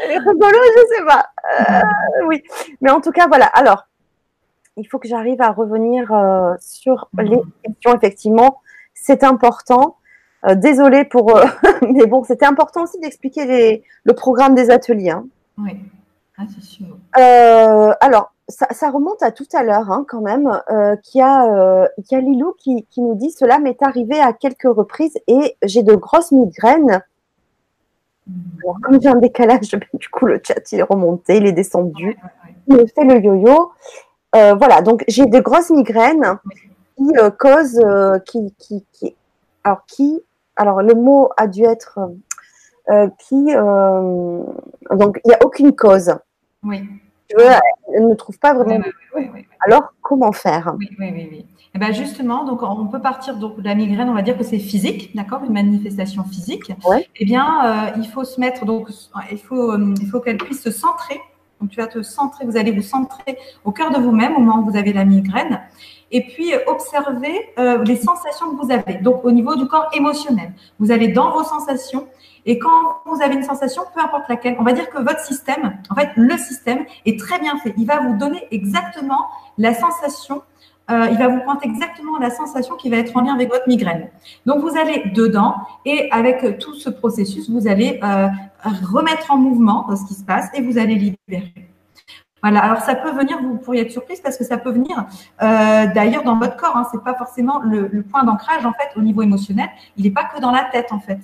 rigolo, 0.07 0.57
je 0.75 0.95
sais 0.95 1.03
pas. 1.05 1.25
Euh, 1.59 1.81
oui, 2.27 2.43
mais 2.81 2.91
en 2.91 3.01
tout 3.01 3.11
cas, 3.11 3.27
voilà. 3.27 3.47
Alors, 3.47 3.87
il 4.77 4.85
faut 4.85 4.99
que 4.99 5.07
j'arrive 5.07 5.41
à 5.41 5.51
revenir 5.51 6.13
euh, 6.13 6.53
sur 6.59 7.09
mhm. 7.13 7.23
les 7.23 7.41
questions. 7.63 7.95
Effectivement, 7.95 8.61
c'est 8.93 9.23
important. 9.23 9.97
Euh, 10.47 10.55
désolée 10.55 11.03
pour, 11.03 11.35
euh, 11.35 11.45
mais 11.81 12.05
bon, 12.05 12.23
c'était 12.23 12.45
important 12.45 12.83
aussi 12.83 12.99
d'expliquer 12.99 13.83
le 14.03 14.13
programme 14.13 14.55
des 14.55 14.69
ateliers. 14.69 15.09
Hein. 15.09 15.25
Oui, 15.57 15.71
ah, 16.37 16.43
c'est 16.53 16.63
sûr. 16.63 16.85
alors, 17.99 18.31
ça, 18.47 18.91
remonte 18.91 19.21
à 19.23 19.31
tout 19.31 19.47
à 19.53 19.63
l'heure 19.63 19.91
hein, 19.91 20.05
quand 20.07 20.21
même, 20.21 20.61
qu'il 21.03 21.19
y, 21.19 21.21
a, 21.21 21.89
y 22.11 22.15
a 22.15 22.21
Lilou 22.21 22.53
qui, 22.57 22.85
qui 22.89 23.01
nous 23.01 23.15
dit 23.15 23.31
cela 23.31 23.59
m'est 23.59 23.81
arrivé 23.81 24.19
à 24.21 24.31
quelques 24.31 24.71
reprises 24.71 25.17
et 25.27 25.57
j'ai 25.63 25.83
de 25.83 25.95
grosses 25.95 26.31
migraines. 26.31 27.01
Mhm. 28.27 28.35
Alors, 28.63 28.77
comme 28.81 29.01
j'ai 29.01 29.09
un 29.09 29.15
décalage, 29.15 29.71
du 29.93 30.09
coup, 30.09 30.27
le 30.27 30.39
chat 30.45 30.71
il 30.71 30.79
est 30.79 30.83
remonté, 30.83 31.37
il 31.37 31.47
est 31.47 31.53
descendu. 31.53 32.17
Il 32.67 32.87
fait 32.93 33.03
le 33.03 33.19
yo-yo. 33.19 33.71
Euh, 34.37 34.53
voilà, 34.53 34.81
donc 34.81 35.03
j'ai 35.07 35.25
de 35.25 35.39
grosses 35.39 35.71
migraines 35.71 36.37
qui 36.95 37.17
euh, 37.17 37.31
causent, 37.31 37.81
euh, 37.83 38.19
qui, 38.19 38.53
qui, 38.59 38.85
qui, 38.93 39.15
alors 39.63 39.83
qui, 39.87 40.21
alors 40.55 40.81
le 40.81 40.93
mot 40.93 41.29
a 41.37 41.47
dû 41.47 41.63
être, 41.63 41.99
qui, 43.19 43.53
donc 44.91 45.19
il 45.25 45.29
n'y 45.29 45.33
a 45.33 45.43
aucune 45.43 45.75
cause. 45.75 46.15
Oui. 46.63 46.81
Tu 47.29 47.35
veux, 47.35 47.45
elle 47.93 48.07
ne 48.07 48.15
trouve 48.15 48.39
pas 48.39 48.53
vraiment. 48.53 48.85
alors 49.65 49.93
comment 50.01 50.31
faire? 50.31 50.73
Oui, 50.77 50.89
oui, 50.97 51.11
oui. 51.13 51.45
Et 51.73 51.79
eh 51.79 51.79
ben 51.79 51.91
justement, 51.91 52.45
donc 52.45 52.63
on 52.63 52.87
peut 52.87 53.01
partir 53.01 53.35
donc 53.35 53.59
de 53.59 53.65
la 53.65 53.75
migraine, 53.75 54.09
on 54.09 54.13
va 54.13 54.21
dire 54.21 54.37
que 54.37 54.43
c'est 54.43 54.57
physique, 54.57 55.13
d'accord, 55.15 55.43
une 55.43 55.53
manifestation 55.53 56.23
physique. 56.23 56.71
Eh 57.19 57.25
bien, 57.25 57.91
il 57.97 58.07
faut 58.07 58.23
se 58.23 58.39
mettre 58.39 58.65
donc, 58.65 58.89
il 59.31 59.37
faut, 59.37 59.77
il 59.77 60.07
faut 60.09 60.21
qu'elle 60.21 60.37
puisse 60.37 60.63
se 60.63 60.71
centrer 60.71 61.19
donc, 61.59 61.71
tu 61.71 61.77
vas 61.77 61.87
te 61.87 62.01
centrer, 62.03 62.45
vous 62.45 62.57
allez 62.57 62.71
vous 62.71 62.81
centrer 62.81 63.37
au 63.65 63.71
cœur 63.71 63.91
de 63.91 63.97
vous-même 63.97 64.35
au 64.35 64.39
moment 64.39 64.59
où 64.59 64.69
vous 64.69 64.77
avez 64.77 64.93
la 64.93 65.05
migraine. 65.05 65.61
Et 66.11 66.23
puis, 66.23 66.53
observer 66.67 67.49
euh, 67.57 67.83
les 67.83 67.95
sensations 67.95 68.55
que 68.55 68.63
vous 68.63 68.71
avez. 68.71 68.95
Donc, 68.95 69.25
au 69.25 69.31
niveau 69.31 69.55
du 69.55 69.67
corps 69.67 69.89
émotionnel, 69.93 70.53
vous 70.79 70.91
allez 70.91 71.09
dans 71.09 71.31
vos 71.31 71.43
sensations. 71.43 72.07
Et 72.45 72.59
quand 72.59 73.01
vous 73.05 73.21
avez 73.21 73.33
une 73.33 73.43
sensation, 73.43 73.83
peu 73.93 74.01
importe 74.01 74.29
laquelle, 74.29 74.55
on 74.59 74.63
va 74.63 74.71
dire 74.71 74.89
que 74.89 74.99
votre 74.99 75.19
système, 75.19 75.77
en 75.89 75.95
fait, 75.95 76.09
le 76.15 76.37
système 76.37 76.85
est 77.05 77.19
très 77.19 77.39
bien 77.39 77.57
fait. 77.57 77.73
Il 77.77 77.85
va 77.85 77.99
vous 77.99 78.17
donner 78.17 78.47
exactement 78.51 79.27
la 79.57 79.73
sensation 79.73 80.43
euh, 80.89 81.07
il 81.11 81.17
va 81.17 81.27
vous 81.27 81.39
pointer 81.41 81.67
exactement 81.67 82.17
la 82.19 82.29
sensation 82.29 82.75
qui 82.75 82.89
va 82.89 82.97
être 82.97 83.15
en 83.15 83.21
lien 83.21 83.33
avec 83.33 83.49
votre 83.49 83.67
migraine. 83.67 84.09
Donc, 84.45 84.59
vous 84.59 84.77
allez 84.77 85.11
dedans 85.13 85.55
et 85.85 86.09
avec 86.11 86.59
tout 86.59 86.75
ce 86.75 86.89
processus, 86.89 87.49
vous 87.49 87.67
allez 87.67 87.99
euh, 88.03 88.27
remettre 88.63 89.31
en 89.31 89.37
mouvement 89.37 89.87
ce 89.95 90.05
qui 90.05 90.13
se 90.13 90.23
passe 90.23 90.47
et 90.53 90.61
vous 90.61 90.77
allez 90.77 90.95
libérer. 90.95 91.53
Voilà, 92.43 92.59
alors 92.59 92.81
ça 92.81 92.95
peut 92.95 93.11
venir, 93.11 93.39
vous 93.41 93.57
pourriez 93.57 93.81
être 93.81 93.91
surprise 93.91 94.21
parce 94.21 94.37
que 94.37 94.43
ça 94.43 94.57
peut 94.57 94.71
venir 94.71 95.05
euh, 95.41 95.87
d'ailleurs 95.93 96.23
dans 96.23 96.37
votre 96.37 96.55
corps. 96.55 96.77
Hein, 96.77 96.87
c'est 96.91 97.03
pas 97.03 97.15
forcément 97.15 97.59
le, 97.59 97.89
point 98.03 98.23
d'ancrage 98.23 98.65
en 98.65 98.73
fait 98.73 98.95
au 98.95 99.01
niveau 99.01 99.23
émotionnel. 99.23 99.69
Il 99.97 100.03
n'est 100.03 100.11
pas 100.11 100.23
que 100.23 100.39
dans 100.39 100.51
la 100.51 100.65
tête 100.65 100.91
en 100.91 100.99
fait. 100.99 101.19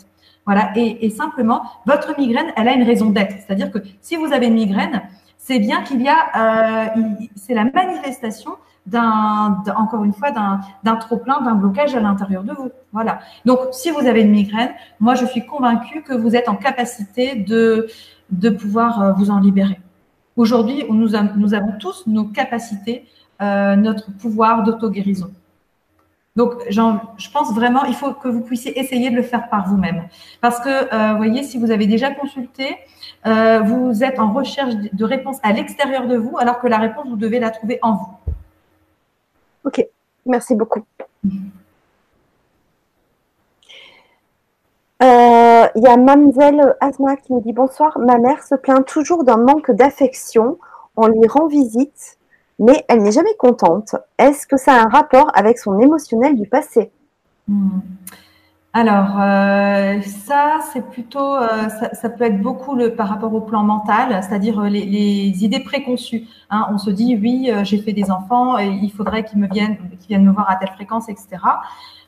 Voilà, 0.46 0.72
et, 0.76 1.06
et 1.06 1.10
simplement 1.10 1.62
votre 1.86 2.18
migraine, 2.20 2.52
elle 2.58 2.68
a 2.68 2.74
une 2.74 2.84
raison 2.84 3.10
d'être. 3.12 3.36
C'est-à-dire 3.46 3.72
que 3.72 3.78
si 4.02 4.18
vous 4.18 4.34
avez 4.34 4.48
une 4.48 4.56
migraine, 4.56 5.04
c'est 5.38 5.60
bien 5.60 5.84
qu'il 5.84 6.02
y 6.02 6.10
a, 6.10 6.88
euh, 6.96 7.00
c'est 7.36 7.54
la 7.54 7.66
manifestation 7.66 8.52
d'un, 8.86 9.64
encore 9.76 10.04
une 10.04 10.14
fois, 10.14 10.32
d'un, 10.32 10.96
trop 10.98 11.18
plein, 11.18 11.42
d'un 11.42 11.56
blocage 11.56 11.96
à 11.96 12.00
l'intérieur 12.00 12.44
de 12.44 12.54
vous. 12.54 12.70
Voilà. 12.92 13.20
Donc, 13.46 13.60
si 13.72 13.92
vous 13.92 14.06
avez 14.06 14.22
une 14.22 14.32
migraine, 14.32 14.72
moi, 15.00 15.16
je 15.16 15.26
suis 15.26 15.46
convaincue 15.46 16.02
que 16.02 16.14
vous 16.14 16.36
êtes 16.36 16.50
en 16.50 16.56
capacité 16.56 17.36
de, 17.36 17.88
pouvoir 18.50 19.02
euh, 19.02 19.14
vous 19.14 19.30
en 19.30 19.40
libérer. 19.40 19.80
Aujourd'hui, 20.36 20.84
nous, 20.90 21.16
avons 21.16 21.74
tous 21.80 22.04
nos 22.08 22.26
capacités, 22.26 23.06
euh, 23.42 23.76
notre 23.76 24.12
pouvoir 24.12 24.64
d'auto-guérison. 24.64 25.32
Donc, 26.36 26.54
je 26.68 27.30
pense 27.32 27.54
vraiment, 27.54 27.86
il 27.86 27.94
faut 27.94 28.12
que 28.14 28.28
vous 28.28 28.42
puissiez 28.42 28.78
essayer 28.80 29.12
de 29.12 29.16
le 29.16 29.22
faire 29.22 29.50
par 29.50 29.68
vous-même. 29.68 30.08
Parce 30.42 30.60
que, 30.60 30.92
euh, 30.92 31.14
voyez, 31.16 31.44
si 31.44 31.60
vous 31.60 31.70
avez 31.70 31.86
déjà 31.86 32.10
consulté, 32.10 32.76
vous 33.24 34.04
êtes 34.04 34.20
en 34.20 34.34
recherche 34.34 34.74
de 34.76 35.06
réponses 35.06 35.38
à 35.44 35.54
l'extérieur 35.54 36.08
de 36.08 36.18
vous, 36.18 36.38
alors 36.40 36.60
que 36.60 36.68
la 36.68 36.80
réponse, 36.80 37.08
vous 37.08 37.16
devez 37.16 37.40
la 37.40 37.52
trouver 37.52 37.80
en 37.82 37.94
vous. 37.94 38.34
Ok, 39.66 39.86
merci 40.26 40.56
beaucoup. 40.56 40.84
Euh, 45.02 45.68
il 45.76 45.84
y 45.84 45.88
a 45.88 45.98
Mamzelle 45.98 46.76
Asma 46.80 47.16
qui 47.18 47.34
nous 47.34 47.42
dit 47.42 47.54
bonsoir. 47.54 47.98
Ma 48.00 48.18
mère 48.18 48.44
se 48.44 48.56
plaint 48.56 48.86
toujours 48.86 49.24
d'un 49.24 49.38
manque 49.38 49.72
d'affection. 49.72 50.60
On 50.96 51.08
lui 51.08 51.28
rend 51.28 51.48
visite, 51.48 52.18
mais 52.60 52.86
elle 52.88 53.04
n'est 53.04 53.12
jamais 53.12 53.36
contente. 53.38 53.96
Est-ce 54.18 54.48
que 54.48 54.58
ça 54.58 54.74
a 54.74 54.84
un 54.84 54.90
rapport 54.90 55.32
avec 55.34 55.58
son 55.58 55.80
émotionnel 55.80 56.36
du 56.40 56.48
passé? 56.48 56.92
Hmm. 57.48 57.80
Alors, 58.76 59.20
euh, 59.22 60.02
ça, 60.02 60.58
c'est 60.74 60.90
plutôt, 60.90 61.36
euh, 61.36 61.70
ça, 61.94 62.10
peut 62.10 62.24
être 62.24 62.42
beaucoup 62.42 62.74
le, 62.74 62.96
par 62.96 63.08
rapport 63.08 63.32
au 63.32 63.42
plan 63.42 63.62
mental, 63.62 64.24
c'est-à-dire 64.24 64.60
euh, 64.62 64.68
les, 64.68 65.44
idées 65.46 65.60
préconçues. 65.60 66.24
Hein. 66.50 66.68
On 66.72 66.80
se 66.80 66.90
dit, 66.90 67.16
oui, 67.16 67.52
j'ai 67.62 67.78
fait 67.78 67.94
des 67.94 68.10
enfants, 68.10 68.58
et 68.58 68.68
il 68.68 68.92
faudrait 68.92 69.26
qu'ils 69.26 69.38
me 69.38 69.48
viennent, 69.48 69.78
qu'ils 70.00 70.08
viennent 70.08 70.26
me 70.26 70.32
voir 70.32 70.50
à 70.50 70.56
telle 70.56 70.72
fréquence, 70.72 71.08
etc. 71.08 71.28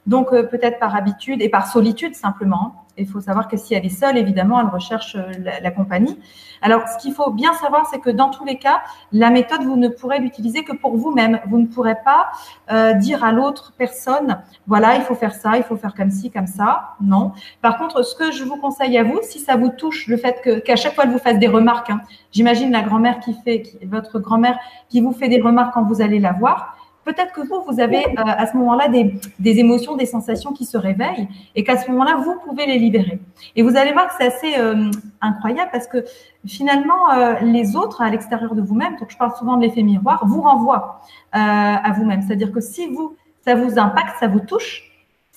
Donc, 0.08 0.32
peut-être 0.32 0.80
par 0.80 0.96
habitude 0.96 1.40
et 1.44 1.50
par 1.50 1.68
solitude 1.68 2.16
simplement. 2.16 2.85
Il 2.98 3.08
faut 3.08 3.20
savoir 3.20 3.48
que 3.48 3.58
si 3.58 3.74
elle 3.74 3.86
est 3.86 3.90
seule, 3.90 4.18
évidemment, 4.18 4.60
elle 4.62 4.68
recherche 4.68 5.16
euh, 5.16 5.32
la, 5.62 5.72
compagnie. 5.72 6.18
Alors, 6.62 6.88
ce 6.88 6.98
qu'il 7.02 7.14
faut 7.14 7.32
bien 7.32 7.54
savoir, 7.54 7.86
c'est 7.92 8.00
que 8.00 8.10
dans 8.10 8.30
tous 8.30 8.46
les 8.46 8.58
cas, 8.58 8.82
la 9.12 9.30
méthode, 9.30 9.64
vous 9.64 9.76
ne 9.76 9.90
pourrez 9.90 10.20
l'utiliser 10.20 10.64
que 10.64 10.74
pour 10.74 10.96
vous-même. 10.96 11.40
Vous 11.48 11.58
ne 11.58 11.68
pourrez 11.68 11.98
pas 12.06 12.28
euh, 12.72 12.94
dire 12.94 13.24
à 13.24 13.32
l'autre 13.32 13.74
personne, 13.78 14.40
voilà, 14.66 14.96
il 14.96 15.02
faut 15.02 15.16
faire 15.16 15.34
ça, 15.34 15.58
il 15.58 15.64
faut 15.64 15.76
faire 15.76 15.94
comme 15.94 16.10
ci, 16.10 16.32
comme 16.32 16.48
ça. 16.48 16.96
Non. 17.02 17.34
Par 17.62 17.78
contre, 17.78 18.04
ce 18.04 18.16
que 18.16 18.32
je 18.32 18.44
vous 18.44 18.58
conseille 18.58 18.98
à 18.98 19.04
vous, 19.04 19.20
si 19.24 19.40
ça 19.40 19.58
vous 19.58 19.70
touche, 19.70 20.08
le 20.08 20.18
fait 20.18 20.42
qu'à 20.64 20.76
chaque 20.76 20.96
fois, 20.96 21.04
elle 21.04 21.12
vous 21.12 21.20
fasse 21.20 21.38
des 21.38 21.48
remarques, 21.48 21.90
hein, 21.90 22.02
j'imagine 22.32 22.72
la 22.72 22.82
grand-mère 22.82 23.20
qui 23.20 23.36
fait, 23.44 23.64
votre 23.84 24.20
grand-mère 24.20 24.58
qui 24.90 25.02
vous 25.02 25.12
fait 25.12 25.28
des 25.28 25.42
remarques 25.42 25.74
quand 25.74 25.84
vous 25.84 26.02
allez 26.02 26.20
la 26.20 26.32
voir, 26.32 26.75
peut-être 27.06 27.32
que 27.32 27.42
vous, 27.42 27.62
vous 27.68 27.80
avez 27.80 28.04
euh, 28.06 28.14
à 28.26 28.48
ce 28.48 28.58
moment-là 28.58 28.90
des, 28.90 29.60
émotions, 29.60 29.96
des 29.96 30.06
sensations 30.06 30.52
qui 30.52 30.66
se 30.66 30.78
réveillent 30.78 31.30
et 31.54 31.64
qu'à 31.64 31.78
ce 31.78 31.90
moment-là, 31.92 32.18
vous 32.18 32.36
pouvez 32.44 32.66
les 32.66 32.80
libérer. 32.80 33.20
Et 33.56 33.62
vous 33.62 33.78
allez 33.78 33.94
voir 33.94 34.08
que 34.08 34.14
c'est 34.18 34.26
assez 34.26 34.60
euh, 34.60 34.92
incroyable 35.22 35.70
parce 35.72 35.88
que 35.88 36.04
finalement, 36.46 37.12
euh, 37.12 37.36
les 37.42 37.76
autres 37.76 38.02
à 38.02 38.10
l'extérieur 38.10 38.56
de 38.56 38.62
vous-même, 38.62 38.98
donc 38.98 39.10
je 39.10 39.18
parle 39.18 39.36
souvent 39.38 39.56
de 39.56 39.62
l'effet 39.62 39.84
miroir, 39.84 40.26
vous 40.26 40.42
renvoient 40.42 41.00
à 41.32 41.92
vous-même. 41.98 42.22
C'est-à-dire 42.22 42.52
que 42.52 42.62
si 42.62 42.88
vous, 42.88 43.16
ça 43.44 43.56
vous 43.56 43.78
impacte, 43.78 44.18
ça 44.20 44.28
vous 44.28 44.40
touche, 44.40 44.95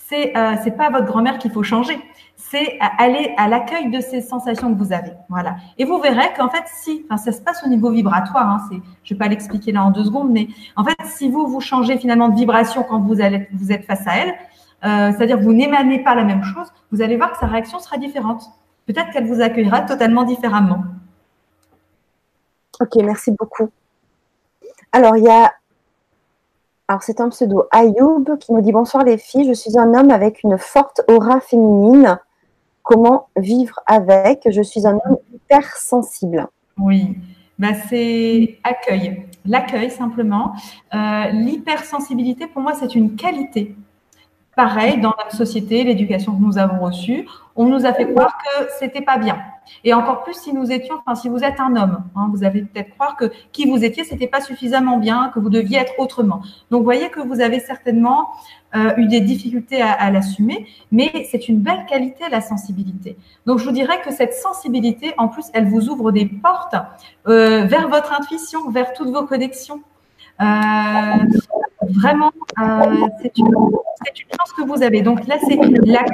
c'est 0.09 0.33
c'est 0.63 0.77
pas 0.77 0.91
votre 0.91 1.07
grand-mère 1.07 1.39
qu'il 1.39 1.51
faut 1.51 1.63
changer 1.63 1.99
c'est 2.39 2.79
aller 2.81 3.35
à 3.37 3.49
l'accueil 3.49 3.91
de 3.91 4.01
ces 4.01 4.21
sensations 4.21 4.73
que 4.73 4.79
vous 4.79 4.93
avez. 4.93 5.13
Voilà. 5.29 5.57
Et 5.77 5.85
vous 5.85 5.99
verrez 5.99 6.33
qu'en 6.37 6.49
fait, 6.49 6.63
si, 6.67 7.05
enfin, 7.05 7.17
ça 7.17 7.33
se 7.33 7.41
passe 7.41 7.63
au 7.65 7.69
niveau 7.69 7.91
vibratoire, 7.91 8.49
hein, 8.49 8.67
c'est, 8.71 8.81
je 9.03 9.15
vais 9.15 9.19
pas 9.19 9.27
l'expliquer 9.27 9.73
là 9.73 9.85
en 9.85 9.91
deux 9.91 10.05
secondes, 10.05 10.31
mais 10.31 10.49
en 10.77 10.85
fait, 10.85 10.97
si 11.05 11.29
vous, 11.29 11.47
vous 11.47 11.61
changez 11.61 11.99
finalement 11.99 12.29
de 12.29 12.37
vibration 12.37 12.85
quand 12.85 13.01
vous, 13.01 13.21
allez, 13.21 13.49
vous 13.53 13.73
êtes 13.73 13.85
face 13.85 14.07
à 14.07 14.17
elle, 14.17 14.35
euh, 14.85 15.13
c'est-à-dire 15.13 15.39
que 15.39 15.43
vous 15.43 15.53
n'émanez 15.53 16.03
pas 16.03 16.15
la 16.15 16.25
même 16.25 16.45
chose, 16.45 16.69
vous 16.93 17.03
allez 17.03 17.17
voir 17.17 17.33
que 17.33 17.39
sa 17.39 17.47
réaction 17.47 17.81
sera 17.81 17.99
différente. 17.99 18.45
Peut-être 18.87 19.11
qu'elle 19.11 19.27
vous 19.27 19.41
accueillera 19.41 19.83
totalement 19.83 20.23
différemment. 20.23 20.85
Ok, 22.81 22.95
merci 23.03 23.33
beaucoup. 23.33 23.69
Alors, 24.93 25.17
il 25.17 25.25
y 25.25 25.29
a 25.29 25.53
alors, 26.91 27.03
c'est 27.03 27.21
un 27.21 27.29
pseudo 27.29 27.65
Ayoub 27.71 28.39
qui 28.41 28.51
nous 28.51 28.63
dit 28.63 28.73
Bonsoir 28.73 29.05
les 29.05 29.19
filles, 29.19 29.47
je 29.47 29.53
suis 29.53 29.79
un 29.79 29.93
homme 29.93 30.11
avec 30.11 30.43
une 30.43 30.57
forte 30.57 31.03
aura 31.07 31.39
féminine 31.39 32.19
comment 32.83 33.29
vivre 33.37 33.79
avec? 33.87 34.49
Je 34.51 34.63
suis 34.63 34.87
un 34.87 34.95
homme 34.95 35.19
hypersensible. 35.35 36.47
Oui, 36.79 37.19
bah, 37.59 37.75
c'est 37.91 38.59
accueil. 38.65 39.27
L'accueil 39.45 39.91
simplement. 39.91 40.55
Euh, 40.95 41.25
l'hypersensibilité, 41.33 42.47
pour 42.47 42.63
moi, 42.63 42.73
c'est 42.73 42.95
une 42.95 43.17
qualité. 43.17 43.77
Pareil, 44.59 45.01
dans 45.01 45.15
notre 45.17 45.37
société, 45.37 45.85
l'éducation 45.85 46.35
que 46.35 46.43
nous 46.43 46.59
avons 46.59 46.85
reçue, 46.85 47.29
on 47.55 47.67
nous 47.67 47.87
a 47.87 47.93
fait 47.93 48.13
croire 48.13 48.37
que 48.39 48.65
c'était 48.81 49.03
pas 49.03 49.17
bien. 49.17 49.39
Et 49.85 49.95
encore 49.95 50.25
plus 50.25 50.35
si 50.35 50.53
nous 50.53 50.73
étions, 50.73 50.97
enfin, 50.97 51.15
si 51.15 51.29
vous 51.29 51.45
êtes 51.45 51.61
un 51.61 51.77
homme, 51.77 52.03
hein, 52.17 52.29
vous 52.33 52.43
avez 52.43 52.63
peut-être 52.63 52.91
croire 52.95 53.17
que 53.17 53.31
qui 53.53 53.71
vous 53.71 53.85
étiez, 53.85 54.03
c'était 54.03 54.27
pas 54.27 54.41
suffisamment 54.41 54.99
bien, 54.99 55.31
que 55.33 55.39
vous 55.39 55.49
deviez 55.49 55.79
être 55.79 55.93
autrement. 55.99 56.43
Donc, 56.73 56.81
vous 56.81 56.85
voyez 56.85 57.09
que 57.09 57.21
vous 57.21 57.41
avez 57.41 57.61
certainement 57.61 58.31
euh, 58.75 58.97
eu 58.97 59.07
des 59.07 59.21
difficultés 59.21 59.81
à, 59.81 60.11
l'assumer, 60.11 60.67
mais 60.91 61.29
c'est 61.31 61.47
une 61.47 61.61
belle 61.61 61.87
qualité, 61.89 62.25
la 62.29 62.41
sensibilité. 62.41 63.17
Donc, 63.47 63.61
je 63.61 63.65
vous 63.65 63.71
dirais 63.71 64.01
que 64.05 64.13
cette 64.13 64.35
sensibilité, 64.35 65.15
en 65.19 65.29
plus, 65.29 65.45
elle 65.53 65.69
vous 65.69 65.89
ouvre 65.89 66.11
des 66.11 66.27
portes 66.27 66.75
euh, 67.29 67.65
vers 67.67 67.89
votre 67.89 68.13
intuition, 68.13 68.71
vers 68.71 68.93
toutes 68.93 69.11
vos 69.11 69.25
connexions. 69.25 69.85
Euh, 70.41 71.25
vraiment, 71.83 72.31
euh, 72.61 73.07
c'est 73.23 73.37
une, 73.39 73.47
une, 73.47 74.37
chance 74.39 74.53
que 74.57 74.63
vous 74.67 74.83
avez. 74.83 75.03
Donc 75.03 75.27
là, 75.27 75.37
c'est 75.47 75.57
la 75.57 76.05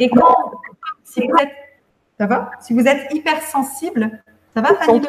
Et 0.00 0.08
quand, 0.10 0.34
si 1.04 1.20
vous 1.20 1.34
êtes, 1.40 1.52
ça 2.18 2.26
va? 2.26 2.50
Si 2.60 2.74
vous 2.74 2.86
êtes 2.86 3.12
hypersensible, 3.14 4.22
ça 4.54 4.60
va, 4.60 4.74
Fanny 4.74 5.00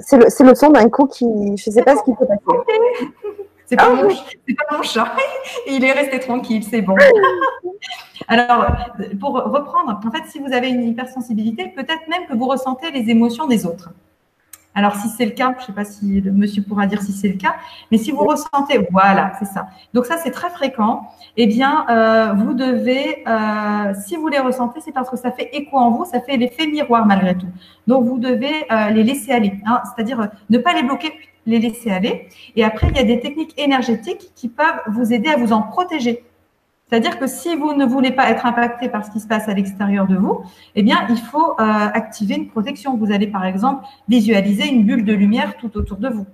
C'est 0.00 0.16
le, 0.16 0.48
le, 0.48 0.54
son 0.54 0.70
d'un 0.70 0.88
coup 0.88 1.06
qui, 1.06 1.24
je 1.24 1.70
ne 1.70 1.74
sais 1.74 1.82
pas 1.82 1.96
ce 1.96 2.02
qui 2.02 2.12
peut 2.14 2.26
passer. 2.26 2.40
C'est 3.66 3.76
pas, 3.76 3.94
mon, 3.94 4.08
pas 4.08 4.76
mon 4.76 4.82
chat. 4.82 5.16
Il 5.66 5.84
est 5.84 5.92
resté 5.92 6.20
tranquille, 6.20 6.62
c'est 6.62 6.82
bon. 6.82 6.96
Alors, 8.28 8.66
pour 9.18 9.34
reprendre, 9.34 9.98
en 10.04 10.10
fait, 10.10 10.24
si 10.28 10.38
vous 10.38 10.52
avez 10.52 10.68
une 10.68 10.84
hypersensibilité, 10.84 11.68
peut-être 11.68 12.06
même 12.08 12.26
que 12.28 12.34
vous 12.34 12.46
ressentez 12.46 12.90
les 12.90 13.10
émotions 13.10 13.46
des 13.46 13.64
autres. 13.64 13.90
Alors, 14.74 14.96
si 14.96 15.08
c'est 15.08 15.24
le 15.24 15.30
cas, 15.30 15.54
je 15.56 15.62
ne 15.62 15.66
sais 15.66 15.72
pas 15.72 15.84
si 15.84 16.20
le 16.20 16.32
monsieur 16.32 16.62
pourra 16.62 16.86
dire 16.86 17.00
si 17.00 17.12
c'est 17.12 17.28
le 17.28 17.36
cas, 17.36 17.54
mais 17.90 17.98
si 17.98 18.10
vous 18.10 18.24
ressentez, 18.24 18.86
voilà, 18.90 19.32
c'est 19.38 19.44
ça. 19.44 19.68
Donc 19.92 20.06
ça, 20.06 20.16
c'est 20.18 20.32
très 20.32 20.50
fréquent. 20.50 21.08
Eh 21.36 21.46
bien, 21.46 21.86
euh, 21.88 22.32
vous 22.32 22.54
devez, 22.54 23.22
euh, 23.26 23.94
si 24.04 24.16
vous 24.16 24.28
les 24.28 24.40
ressentez, 24.40 24.80
c'est 24.80 24.92
parce 24.92 25.08
que 25.08 25.16
ça 25.16 25.30
fait 25.30 25.50
écho 25.52 25.76
en 25.76 25.90
vous, 25.90 26.04
ça 26.04 26.20
fait 26.20 26.36
l'effet 26.36 26.66
miroir 26.66 27.06
malgré 27.06 27.36
tout. 27.36 27.48
Donc, 27.86 28.04
vous 28.04 28.18
devez 28.18 28.66
euh, 28.72 28.90
les 28.90 29.04
laisser 29.04 29.32
aller, 29.32 29.54
hein, 29.66 29.80
c'est-à-dire 29.84 30.28
ne 30.50 30.58
pas 30.58 30.72
les 30.72 30.82
bloquer, 30.82 31.12
les 31.46 31.58
laisser 31.58 31.90
aller. 31.90 32.28
Et 32.56 32.64
après, 32.64 32.88
il 32.90 32.96
y 32.96 33.00
a 33.00 33.04
des 33.04 33.20
techniques 33.20 33.54
énergétiques 33.56 34.32
qui 34.34 34.48
peuvent 34.48 34.80
vous 34.88 35.12
aider 35.12 35.30
à 35.30 35.36
vous 35.36 35.52
en 35.52 35.62
protéger. 35.62 36.24
C'est-à-dire 36.88 37.18
que 37.18 37.26
si 37.26 37.56
vous 37.56 37.72
ne 37.72 37.86
voulez 37.86 38.12
pas 38.12 38.30
être 38.30 38.46
impacté 38.46 38.88
par 38.88 39.04
ce 39.04 39.10
qui 39.10 39.20
se 39.20 39.26
passe 39.26 39.48
à 39.48 39.54
l'extérieur 39.54 40.06
de 40.06 40.16
vous, 40.16 40.42
eh 40.74 40.82
bien, 40.82 41.06
il 41.08 41.16
faut 41.16 41.52
euh, 41.52 41.54
activer 41.58 42.34
une 42.34 42.48
protection. 42.48 42.96
Vous 42.96 43.10
allez, 43.10 43.26
par 43.26 43.44
exemple, 43.44 43.84
visualiser 44.08 44.68
une 44.68 44.84
bulle 44.84 45.04
de 45.04 45.12
lumière 45.14 45.56
tout 45.56 45.76
autour 45.76 45.96
de 45.96 46.08
vous. 46.08 46.26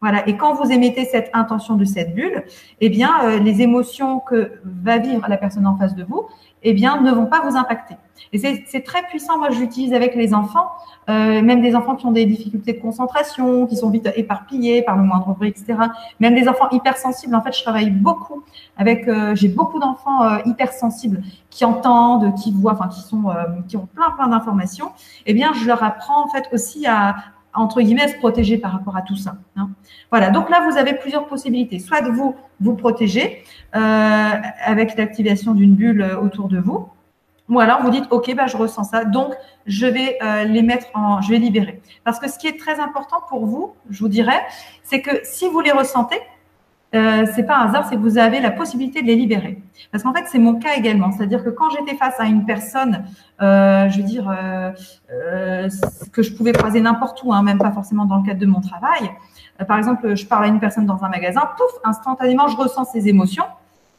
Voilà. 0.00 0.28
Et 0.28 0.36
quand 0.36 0.54
vous 0.54 0.70
émettez 0.70 1.04
cette 1.06 1.30
intention 1.32 1.74
de 1.74 1.84
cette 1.84 2.14
bulle, 2.14 2.44
eh 2.80 2.88
bien, 2.88 3.12
euh, 3.24 3.38
les 3.38 3.62
émotions 3.62 4.20
que 4.20 4.52
va 4.64 4.98
vivre 4.98 5.26
la 5.28 5.36
personne 5.36 5.66
en 5.66 5.76
face 5.76 5.94
de 5.94 6.04
vous, 6.04 6.26
eh 6.68 6.74
bien, 6.74 7.00
ne 7.00 7.12
vont 7.12 7.26
pas 7.26 7.48
vous 7.48 7.56
impacter. 7.56 7.94
Et 8.32 8.38
c'est 8.38 8.80
très 8.80 9.02
puissant. 9.04 9.38
Moi, 9.38 9.50
je 9.50 9.60
l'utilise 9.60 9.94
avec 9.94 10.16
les 10.16 10.34
enfants, 10.34 10.68
euh, 11.08 11.42
même 11.42 11.60
des 11.60 11.76
enfants 11.76 11.94
qui 11.94 12.06
ont 12.06 12.10
des 12.12 12.26
difficultés 12.26 12.72
de 12.72 12.80
concentration, 12.80 13.66
qui 13.66 13.76
sont 13.76 13.88
vite 13.88 14.10
éparpillés 14.16 14.82
par 14.82 14.96
le 14.96 15.04
moindre 15.04 15.32
bruit, 15.34 15.48
etc. 15.48 15.78
Même 16.18 16.34
des 16.34 16.48
enfants 16.48 16.68
hypersensibles. 16.72 17.36
En 17.36 17.42
fait, 17.42 17.56
je 17.56 17.62
travaille 17.62 17.90
beaucoup 17.90 18.42
avec. 18.76 19.06
Euh, 19.06 19.36
j'ai 19.36 19.48
beaucoup 19.48 19.78
d'enfants 19.78 20.24
euh, 20.24 20.38
hypersensibles 20.44 21.22
qui 21.50 21.64
entendent, 21.64 22.34
qui 22.34 22.52
voient, 22.52 22.72
enfin, 22.72 22.88
qui 22.88 23.00
sont, 23.00 23.26
qui 23.68 23.76
ont 23.76 23.86
plein, 23.94 24.10
plein 24.10 24.26
d'informations. 24.26 24.90
Eh 25.24 25.32
bien, 25.32 25.52
je 25.54 25.66
leur 25.66 25.82
apprends 25.84 26.24
en 26.24 26.28
fait 26.28 26.48
aussi 26.52 26.86
à, 26.86 27.14
entre 27.56 27.80
guillemets, 27.80 28.08
se 28.08 28.16
protéger 28.18 28.58
par 28.58 28.72
rapport 28.72 28.96
à 28.96 29.02
tout 29.02 29.16
ça. 29.16 29.36
Hein. 29.56 29.70
Voilà, 30.10 30.30
donc 30.30 30.50
là, 30.50 30.66
vous 30.68 30.76
avez 30.76 30.94
plusieurs 30.94 31.26
possibilités. 31.26 31.78
Soit 31.78 32.02
vous 32.02 32.34
vous 32.60 32.74
protéger 32.74 33.44
euh, 33.74 34.30
avec 34.64 34.96
l'activation 34.96 35.54
d'une 35.54 35.74
bulle 35.74 36.02
euh, 36.02 36.20
autour 36.20 36.48
de 36.48 36.58
vous, 36.58 36.88
ou 37.48 37.60
alors 37.60 37.82
vous 37.82 37.90
dites, 37.90 38.06
OK, 38.10 38.34
bah, 38.34 38.46
je 38.46 38.56
ressens 38.56 38.84
ça, 38.84 39.04
donc 39.04 39.34
je 39.66 39.86
vais 39.86 40.18
euh, 40.22 40.44
les 40.44 40.62
mettre 40.62 40.86
en, 40.94 41.20
je 41.20 41.30
vais 41.30 41.38
libérer. 41.38 41.80
Parce 42.04 42.18
que 42.18 42.28
ce 42.28 42.38
qui 42.38 42.46
est 42.46 42.58
très 42.58 42.80
important 42.80 43.18
pour 43.28 43.46
vous, 43.46 43.74
je 43.90 44.00
vous 44.00 44.08
dirais, 44.08 44.40
c'est 44.82 45.00
que 45.00 45.20
si 45.22 45.48
vous 45.48 45.60
les 45.60 45.72
ressentez, 45.72 46.20
euh, 46.96 47.26
c'est 47.34 47.44
pas 47.44 47.58
un 47.58 47.68
hasard, 47.68 47.86
c'est 47.88 47.96
que 47.96 48.00
vous 48.00 48.18
avez 48.18 48.40
la 48.40 48.50
possibilité 48.50 49.02
de 49.02 49.06
les 49.06 49.16
libérer. 49.16 49.62
Parce 49.92 50.02
qu'en 50.02 50.12
fait, 50.12 50.24
c'est 50.26 50.38
mon 50.38 50.54
cas 50.54 50.74
également. 50.76 51.12
C'est-à-dire 51.12 51.44
que 51.44 51.50
quand 51.50 51.70
j'étais 51.70 51.96
face 51.96 52.18
à 52.18 52.24
une 52.24 52.44
personne, 52.44 53.04
euh, 53.42 53.88
je 53.88 53.98
veux 53.98 54.02
dire, 54.02 54.28
euh, 54.28 54.72
euh 55.12 55.68
que 56.12 56.22
je 56.22 56.34
pouvais 56.34 56.52
croiser 56.52 56.80
n'importe 56.80 57.22
où, 57.22 57.32
hein, 57.32 57.42
même 57.42 57.58
pas 57.58 57.72
forcément 57.72 58.04
dans 58.04 58.16
le 58.18 58.24
cadre 58.24 58.40
de 58.40 58.46
mon 58.46 58.60
travail. 58.60 59.10
Par 59.66 59.78
exemple, 59.78 60.14
je 60.14 60.26
parle 60.26 60.44
à 60.44 60.48
une 60.48 60.60
personne 60.60 60.86
dans 60.86 61.04
un 61.04 61.08
magasin, 61.08 61.42
pouf, 61.56 61.80
instantanément, 61.84 62.48
je 62.48 62.56
ressens 62.56 62.84
ses 62.84 63.08
émotions. 63.08 63.44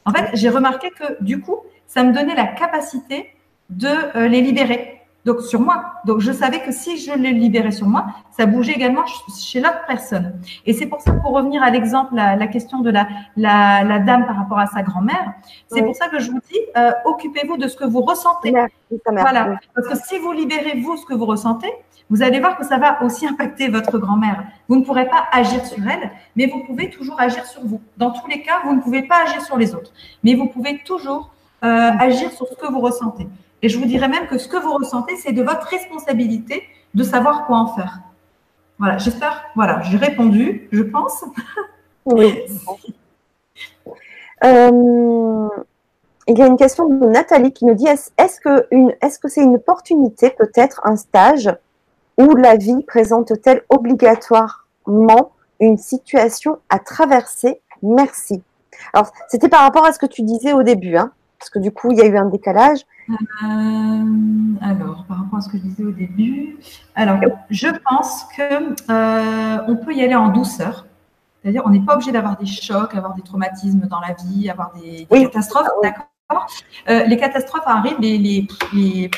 En 0.04 0.12
fait, 0.12 0.30
j'ai 0.34 0.48
remarqué 0.48 0.90
que 0.90 1.22
du 1.22 1.40
coup, 1.40 1.56
ça 1.86 2.04
me 2.04 2.12
donnait 2.12 2.34
la 2.34 2.46
capacité 2.46 3.34
de 3.70 4.26
les 4.26 4.40
libérer 4.40 4.97
donc 5.28 5.42
sur 5.42 5.60
moi. 5.60 5.76
Donc 6.06 6.20
je 6.20 6.32
savais 6.32 6.60
que 6.60 6.72
si 6.72 6.96
je 6.96 7.12
le 7.12 7.28
libérais 7.28 7.70
sur 7.70 7.86
moi, 7.86 8.06
ça 8.36 8.46
bougeait 8.46 8.72
également 8.72 9.04
chez 9.38 9.60
l'autre 9.60 9.84
personne. 9.86 10.40
Et 10.64 10.72
c'est 10.72 10.86
pour 10.86 11.00
ça, 11.02 11.12
pour 11.12 11.32
revenir 11.32 11.62
à 11.62 11.70
l'exemple, 11.70 12.14
la, 12.14 12.34
la, 12.34 12.46
question 12.46 12.80
de 12.80 12.90
la, 12.90 13.06
la, 13.36 13.84
la, 13.84 13.98
dame 13.98 14.24
par 14.26 14.36
rapport 14.36 14.58
à 14.58 14.66
sa 14.66 14.82
grand-mère, 14.82 15.34
c'est 15.68 15.82
pour 15.82 15.94
ça 15.94 16.08
que 16.08 16.18
je 16.18 16.30
vous 16.30 16.40
dis, 16.50 16.58
euh, 16.76 16.92
occupez-vous 17.04 17.58
de 17.58 17.68
ce 17.68 17.76
que 17.76 17.84
vous 17.84 18.00
ressentez. 18.00 18.54
voilà. 19.06 19.58
Parce 19.74 19.88
que 19.88 19.96
si 20.06 20.18
vous 20.18 20.32
libérez 20.32 20.80
vous 20.80 20.96
ce 20.96 21.04
que 21.04 21.14
vous 21.14 21.26
ressentez, 21.26 21.72
vous 22.10 22.22
allez 22.22 22.40
voir 22.40 22.56
que 22.56 22.64
ça 22.64 22.78
va 22.78 23.02
aussi 23.02 23.26
impacter 23.26 23.68
votre 23.68 23.98
grand-mère. 23.98 24.44
Vous 24.66 24.76
ne 24.76 24.84
pourrez 24.84 25.08
pas 25.14 25.24
agir 25.30 25.62
sur 25.66 25.86
elle, 25.86 26.10
mais 26.36 26.46
vous 26.46 26.60
pouvez 26.64 26.88
toujours 26.88 27.20
agir 27.20 27.44
sur 27.44 27.62
vous. 27.66 27.82
Dans 27.98 28.12
tous 28.12 28.26
les 28.28 28.40
cas, 28.40 28.60
vous 28.64 28.74
ne 28.74 28.80
pouvez 28.80 29.02
pas 29.02 29.24
agir 29.26 29.42
sur 29.42 29.58
les 29.58 29.74
autres, 29.74 29.92
mais 30.24 30.34
vous 30.34 30.46
pouvez 30.46 30.78
toujours 30.90 31.30
euh, 31.64 31.90
agir 32.08 32.30
sur 32.32 32.46
ce 32.46 32.54
que 32.54 32.72
vous 32.72 32.80
ressentez. 32.80 33.26
Et 33.62 33.68
je 33.68 33.78
vous 33.78 33.86
dirais 33.86 34.08
même 34.08 34.26
que 34.28 34.38
ce 34.38 34.48
que 34.48 34.56
vous 34.56 34.72
ressentez, 34.72 35.16
c'est 35.16 35.32
de 35.32 35.42
votre 35.42 35.66
responsabilité 35.66 36.62
de 36.94 37.02
savoir 37.02 37.46
quoi 37.46 37.58
en 37.58 37.74
faire. 37.74 38.00
Voilà, 38.78 38.98
j'espère, 38.98 39.44
voilà, 39.56 39.82
j'ai 39.82 39.96
répondu, 39.98 40.68
je 40.72 40.82
pense. 40.82 41.24
Oui. 42.10 42.42
Euh, 44.44 45.48
il 46.26 46.38
y 46.38 46.42
a 46.42 46.46
une 46.46 46.56
question 46.56 46.88
de 46.88 47.04
Nathalie 47.04 47.52
qui 47.52 47.66
nous 47.66 47.74
dit 47.74 47.86
est-ce 47.86 48.40
que 48.40 48.66
est-ce 49.02 49.18
que 49.18 49.28
c'est 49.28 49.42
une 49.42 49.56
opportunité, 49.56 50.30
peut-être 50.30 50.80
un 50.84 50.96
stage, 50.96 51.50
où 52.16 52.34
la 52.34 52.56
vie 52.56 52.82
présente-t-elle 52.84 53.62
obligatoirement 53.68 55.32
une 55.60 55.76
situation 55.76 56.58
à 56.70 56.78
traverser? 56.78 57.60
Merci. 57.82 58.42
Alors, 58.92 59.12
c'était 59.28 59.48
par 59.48 59.60
rapport 59.60 59.84
à 59.84 59.92
ce 59.92 59.98
que 59.98 60.06
tu 60.06 60.22
disais 60.22 60.52
au 60.52 60.62
début. 60.62 60.96
Hein. 60.96 61.12
Parce 61.38 61.50
que 61.50 61.58
du 61.58 61.70
coup, 61.70 61.92
il 61.92 61.98
y 61.98 62.02
a 62.02 62.06
eu 62.06 62.16
un 62.16 62.26
décalage. 62.26 62.80
Euh, 63.10 63.14
alors, 64.60 65.04
par 65.08 65.18
rapport 65.18 65.38
à 65.38 65.40
ce 65.40 65.48
que 65.48 65.56
je 65.56 65.62
disais 65.62 65.84
au 65.84 65.92
début, 65.92 66.58
alors 66.94 67.20
je 67.48 67.68
pense 67.88 68.24
que 68.36 68.74
euh, 68.90 69.64
on 69.66 69.76
peut 69.76 69.94
y 69.94 70.02
aller 70.02 70.14
en 70.14 70.28
douceur. 70.28 70.86
C'est-à-dire, 71.40 71.62
on 71.64 71.70
n'est 71.70 71.80
pas 71.80 71.94
obligé 71.94 72.10
d'avoir 72.10 72.36
des 72.36 72.46
chocs, 72.46 72.94
avoir 72.94 73.14
des 73.14 73.22
traumatismes 73.22 73.86
dans 73.88 74.00
la 74.00 74.14
vie, 74.14 74.50
avoir 74.50 74.72
des, 74.74 75.06
catastrophes, 75.06 75.68
ah 75.68 75.80
d'accord? 75.82 76.46
Euh, 76.88 77.04
Les 77.04 77.16
catastrophes 77.16 77.62
arrivent, 77.66 78.00
les, 78.00 78.18
les, 78.18 79.10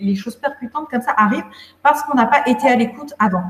les, 0.00 0.14
choses 0.14 0.36
percutantes 0.36 0.88
comme 0.88 1.00
ça 1.00 1.14
arrivent 1.16 1.46
parce 1.82 2.02
qu'on 2.02 2.14
n'a 2.14 2.26
pas 2.26 2.46
été 2.46 2.68
à 2.68 2.76
l'écoute 2.76 3.14
avant. 3.18 3.44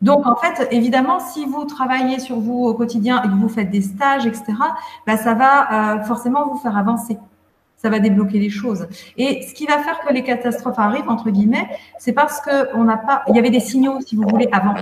Donc, 0.00 0.26
en 0.26 0.36
fait, 0.36 0.68
évidemment, 0.70 1.18
si 1.18 1.44
vous 1.44 1.64
travaillez 1.64 2.20
sur 2.20 2.38
vous 2.38 2.66
au 2.66 2.74
quotidien 2.74 3.22
et 3.22 3.26
que 3.26 3.34
vous 3.34 3.48
faites 3.48 3.70
des 3.70 3.82
stages, 3.82 4.24
etc., 4.24 4.52
bah, 5.06 5.16
ça 5.16 5.34
va 5.34 6.04
forcément 6.04 6.46
vous 6.46 6.56
faire 6.56 6.76
avancer 6.76 7.18
ça 7.82 7.88
va 7.88 7.98
débloquer 7.98 8.38
les 8.38 8.50
choses. 8.50 8.86
Et 9.16 9.42
ce 9.42 9.54
qui 9.54 9.64
va 9.64 9.78
faire 9.78 10.00
que 10.00 10.12
les 10.12 10.22
catastrophes 10.22 10.78
arrivent, 10.78 11.08
entre 11.08 11.30
guillemets, 11.30 11.66
c'est 11.98 12.12
parce 12.12 12.40
qu'on 12.42 12.84
n'a 12.84 12.98
pas. 12.98 13.22
Il 13.28 13.36
y 13.36 13.38
avait 13.38 13.50
des 13.50 13.60
signaux, 13.60 14.00
si 14.02 14.16
vous 14.16 14.28
voulez, 14.28 14.48
avant. 14.52 14.74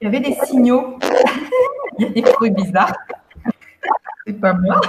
Il 0.00 0.04
y 0.04 0.06
avait 0.06 0.20
des 0.20 0.36
signaux. 0.44 0.96
Il 1.98 2.06
y 2.06 2.08
a 2.08 2.10
des 2.10 2.22
bruits 2.22 2.50
bizarres. 2.50 2.92
C'est 4.26 4.32
pas 4.34 4.52
moi. 4.52 4.80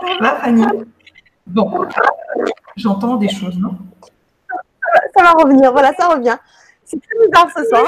Ça 0.00 0.16
va, 0.20 0.36
Fanny? 0.36 0.64
Bon, 1.46 1.86
j'entends 2.76 3.16
des 3.16 3.28
choses, 3.28 3.58
non? 3.58 3.76
Ça 5.16 5.22
va 5.22 5.32
revenir, 5.32 5.72
voilà, 5.72 5.92
ça 5.94 6.08
revient. 6.08 6.36
C'est 6.84 7.00
très 7.00 7.26
bizarre 7.26 7.48
ce 7.56 7.64
soir. 7.64 7.84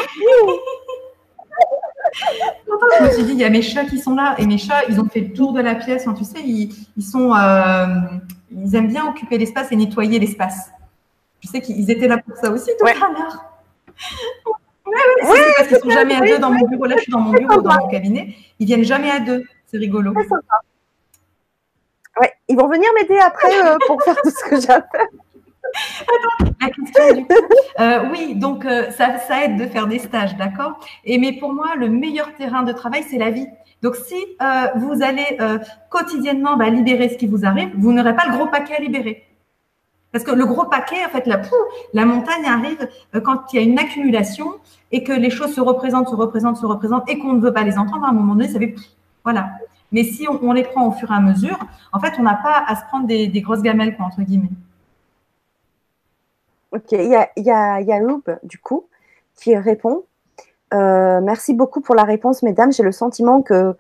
je 2.99 3.05
me 3.05 3.11
suis 3.11 3.25
dit, 3.25 3.33
il 3.33 3.39
y 3.39 3.45
a 3.45 3.51
mes 3.51 3.63
chats 3.63 3.85
qui 3.85 3.99
sont 3.99 4.15
là. 4.15 4.35
Et 4.39 4.47
mes 4.47 4.59
chats, 4.59 4.85
ils 4.89 5.01
ont 5.01 5.09
fait 5.09 5.21
le 5.21 5.33
tour 5.33 5.53
de 5.53 5.61
la 5.61 5.75
pièce. 5.75 6.07
tu 6.17 6.25
sais, 6.25 6.41
ils, 6.43 7.03
sont, 7.03 7.35
euh, 7.35 7.87
ils 8.51 8.75
aiment 8.75 8.89
bien 8.89 9.07
occuper 9.07 9.39
l'espace 9.39 9.73
et 9.73 9.77
nettoyer 9.77 10.19
l'espace. 10.19 10.71
Tu 11.41 11.49
sais 11.49 11.61
qu'ils 11.61 11.91
étaient 11.91 12.09
là 12.09 12.19
pour 12.19 12.37
ça 12.37 12.51
aussi 12.51 12.71
tout 12.79 12.87
à 12.87 12.95
l'heure. 12.95 13.45
Oui, 14.87 14.93
oui, 15.25 15.39
parce 15.57 15.69
qu'ils 15.69 15.77
ne 15.77 15.83
sont 15.83 15.91
jamais 15.91 16.15
à 16.15 16.21
deux 16.21 16.39
dans 16.39 16.51
mon 16.51 16.67
bureau. 16.67 16.87
Là, 16.87 16.97
je 16.97 17.03
suis 17.03 17.13
dans 17.13 17.21
mon 17.21 17.33
bureau, 17.33 17.61
dans 17.61 17.79
mon 17.81 17.89
cabinet. 17.89 18.35
Ils 18.59 18.67
viennent 18.67 18.85
jamais 18.85 19.11
à 19.11 19.21
deux. 19.21 19.45
C'est 19.67 19.79
rigolo. 19.79 20.15
Ouais, 22.21 22.33
ils 22.49 22.57
vont 22.57 22.69
venir 22.69 22.89
m'aider 22.95 23.19
après 23.19 23.65
euh, 23.65 23.77
pour 23.87 24.03
faire 24.03 24.17
tout 24.23 24.31
ce 24.31 24.45
que 24.45 24.61
j'ai 24.61 24.71
à 24.71 24.83
faire. 24.83 25.07
Attends, 26.03 26.53
la 26.61 26.69
question 26.69 27.15
du 27.17 27.25
coup. 27.27 27.35
Euh, 27.81 28.05
oui, 28.13 28.37
donc 28.37 28.65
euh, 28.65 28.91
ça, 28.93 29.19
ça, 29.19 29.45
aide 29.45 29.57
de 29.57 29.67
faire 29.67 29.89
des 29.89 29.99
stages, 29.99 30.37
d'accord? 30.37 30.79
Et 31.05 31.19
mais 31.19 31.33
pour 31.33 31.53
moi, 31.53 31.75
le 31.77 31.89
meilleur 31.89 32.33
terrain 32.35 32.63
de 32.63 32.73
travail, 32.73 33.05
c'est 33.09 33.19
la 33.19 33.31
vie. 33.31 33.49
Donc 33.83 33.97
si 33.97 34.15
vous 34.77 35.03
allez 35.03 35.37
quotidiennement 35.91 36.57
bah, 36.57 36.71
libérer 36.71 37.11
ce 37.11 37.17
qui 37.17 37.27
vous 37.27 37.45
arrive, 37.45 37.71
vous 37.77 37.93
n'aurez 37.93 38.17
pas 38.17 38.25
le 38.27 38.33
gros 38.33 38.47
paquet 38.47 38.77
à 38.77 38.81
libérer. 38.81 39.25
Parce 40.11 40.25
que 40.25 40.31
le 40.31 40.47
gros 40.47 40.65
paquet, 40.65 41.05
en 41.05 41.11
fait, 41.11 41.27
la, 41.27 41.43
la 41.93 42.07
montagne 42.07 42.47
arrive 42.47 42.89
quand 43.23 43.53
il 43.53 43.57
y 43.57 43.59
a 43.59 43.63
une 43.63 43.79
accumulation 43.79 44.55
et 44.91 45.03
que 45.03 45.13
les 45.13 45.29
choses 45.29 45.55
se 45.55 45.61
représentent, 45.61 46.09
se 46.09 46.15
représentent, 46.15 46.57
se 46.57 46.65
représentent 46.65 47.11
et 47.11 47.19
qu'on 47.19 47.35
ne 47.35 47.41
veut 47.41 47.53
pas 47.53 47.65
les 47.65 47.77
entendre, 47.77 48.05
à 48.05 48.09
un 48.11 48.13
moment 48.13 48.35
donné, 48.35 48.49
ça 48.49 48.59
fait 48.59 48.75
voilà. 49.25 49.49
Mais 49.93 50.05
si 50.05 50.27
on, 50.29 50.53
les 50.53 50.65
prend 50.65 50.89
au 50.89 50.93
fur 50.93 51.11
et 51.11 51.15
à 51.15 51.21
mesure, 51.21 51.59
en 51.93 52.01
fait, 52.01 52.15
on 52.19 52.23
n'a 52.23 52.35
pas 52.35 52.65
à 52.67 52.75
se 52.75 52.85
prendre 52.87 53.07
des, 53.07 53.29
des 53.29 53.41
grosses 53.41 53.63
gamelles, 53.63 53.97
quoi, 53.97 54.07
entre 54.07 54.23
guillemets. 54.23 54.51
Ok, 56.75 56.91
il 56.91 57.07
y 57.07 57.15
a, 57.15 57.31
y, 57.37 57.93
a, 57.93 58.01
du 58.43 58.59
coup, 58.59 58.89
qui 59.37 59.57
répond. 59.57 60.03
Euh, 60.73 61.21
merci 61.21 61.55
beaucoup 61.55 61.81
pour 61.81 61.95
la 61.95 62.03
réponse, 62.03 62.43
mesdames. 62.43 62.73
J'ai 62.73 62.83
le 62.83 62.91
sentiment 62.91 63.43
que 63.43 63.77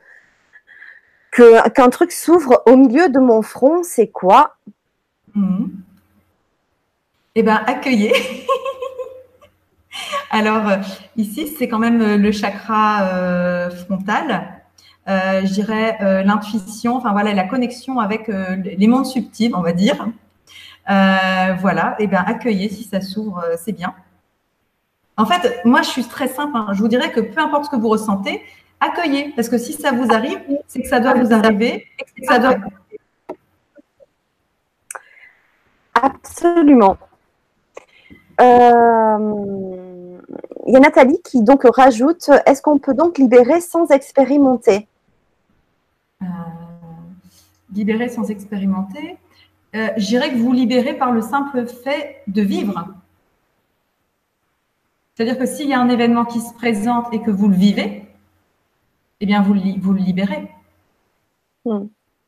qu'un 1.32 1.90
truc 1.90 2.12
s'ouvre 2.12 2.62
au 2.66 2.76
milieu 2.76 3.08
de 3.08 3.18
mon 3.18 3.42
front. 3.42 3.82
C'est 3.82 4.06
quoi? 4.06 4.54
Hmm. 5.34 5.66
Eh 7.34 7.42
bien, 7.42 7.64
accueillez. 7.66 8.12
Alors, 10.30 10.68
euh, 10.68 10.76
ici, 11.16 11.48
c'est 11.48 11.66
quand 11.66 11.80
même 11.80 12.00
euh, 12.00 12.16
le 12.16 12.30
chakra 12.30 13.70
frontal. 13.70 14.62
Je 15.06 15.52
dirais 15.52 16.22
l'intuition, 16.24 16.96
enfin 16.96 17.12
voilà, 17.12 17.34
la 17.34 17.44
connexion 17.44 18.00
avec 18.00 18.28
les 18.28 18.86
mondes 18.86 19.06
subtils, 19.06 19.54
on 19.54 19.62
va 19.62 19.72
dire. 19.72 20.06
Euh, 20.90 21.54
voilà, 21.60 21.96
et 21.98 22.06
bien 22.06 22.22
accueillez 22.26 22.68
si 22.68 22.84
ça 22.84 23.00
s'ouvre, 23.00 23.42
euh, 23.42 23.56
c'est 23.58 23.72
bien. 23.72 23.94
En 25.16 25.24
fait, 25.24 25.60
moi 25.64 25.80
je 25.82 25.88
suis 25.88 26.04
très 26.04 26.28
simple. 26.28 26.56
Hein. 26.56 26.68
Je 26.72 26.80
vous 26.80 26.88
dirais 26.88 27.10
que 27.10 27.20
peu 27.20 27.40
importe 27.40 27.66
ce 27.66 27.70
que 27.70 27.76
vous 27.76 27.88
ressentez, 27.88 28.42
accueillez, 28.80 29.32
parce 29.34 29.48
que 29.48 29.56
si 29.56 29.72
ça 29.72 29.92
vous 29.92 30.12
arrive, 30.12 30.40
c'est 30.66 30.82
que 30.82 30.88
ça 30.88 31.00
doit 31.00 31.14
vous 31.14 31.32
arriver. 31.32 31.86
Absolument. 35.94 36.98
Euh, 38.40 40.18
il 40.66 40.72
y 40.72 40.76
a 40.76 40.80
Nathalie 40.80 41.22
qui 41.22 41.42
donc 41.42 41.62
rajoute 41.64 42.28
est-ce 42.46 42.60
qu'on 42.60 42.78
peut 42.78 42.94
donc 42.94 43.16
libérer 43.16 43.60
sans 43.60 43.86
expérimenter? 43.90 44.88
Libérer 47.72 48.08
sans 48.08 48.30
expérimenter 48.30 49.18
euh, 49.74 49.88
je 49.96 50.06
dirais 50.06 50.30
que 50.30 50.36
vous 50.36 50.52
libérez 50.52 50.94
par 50.94 51.10
le 51.10 51.20
simple 51.20 51.66
fait 51.66 52.22
de 52.28 52.42
vivre. 52.42 52.86
C'est-à-dire 55.14 55.38
que 55.38 55.46
s'il 55.46 55.68
y 55.68 55.74
a 55.74 55.80
un 55.80 55.88
événement 55.88 56.24
qui 56.24 56.40
se 56.40 56.54
présente 56.54 57.12
et 57.12 57.20
que 57.20 57.30
vous 57.30 57.48
le 57.48 57.56
vivez, 57.56 58.06
eh 59.20 59.26
bien, 59.26 59.42
vous 59.42 59.54
le, 59.54 59.80
vous 59.80 59.92
le 59.92 60.00
libérez. 60.00 60.48
Hmm. 61.64 61.86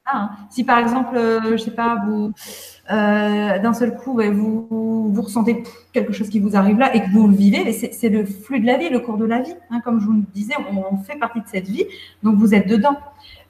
Ah, 0.09 0.31
si 0.51 0.63
par 0.63 0.79
exemple, 0.79 1.17
euh, 1.17 1.41
je 1.43 1.53
ne 1.53 1.57
sais 1.57 1.71
pas, 1.73 2.01
vous, 2.07 2.33
euh, 2.93 3.59
d'un 3.59 3.75
seul 3.75 3.97
coup, 3.97 4.21
vous, 4.33 5.11
vous, 5.13 5.23
ressentez 5.23 5.65
quelque 5.93 6.13
chose 6.13 6.29
qui 6.29 6.39
vous 6.39 6.55
arrive 6.57 6.79
là 6.79 6.95
et 6.95 7.01
que 7.03 7.11
vous 7.11 7.27
le 7.27 7.35
vivez, 7.35 7.73
c'est 7.73 8.09
le 8.09 8.25
flux 8.25 8.61
de 8.61 8.67
la 8.67 8.77
vie, 8.77 8.89
le 8.89 9.01
cours 9.01 9.17
de 9.17 9.25
la 9.25 9.41
vie. 9.41 9.55
Hein, 9.71 9.81
comme 9.85 10.01
je 10.01 10.07
vous 10.07 10.13
le 10.13 10.23
disais, 10.33 10.55
on, 10.73 10.97
fait 10.99 11.19
partie 11.19 11.41
de 11.41 11.49
cette 11.49 11.67
vie, 11.67 11.85
donc 12.23 12.37
vous 12.37 12.55
êtes 12.55 12.69
dedans. 12.69 12.97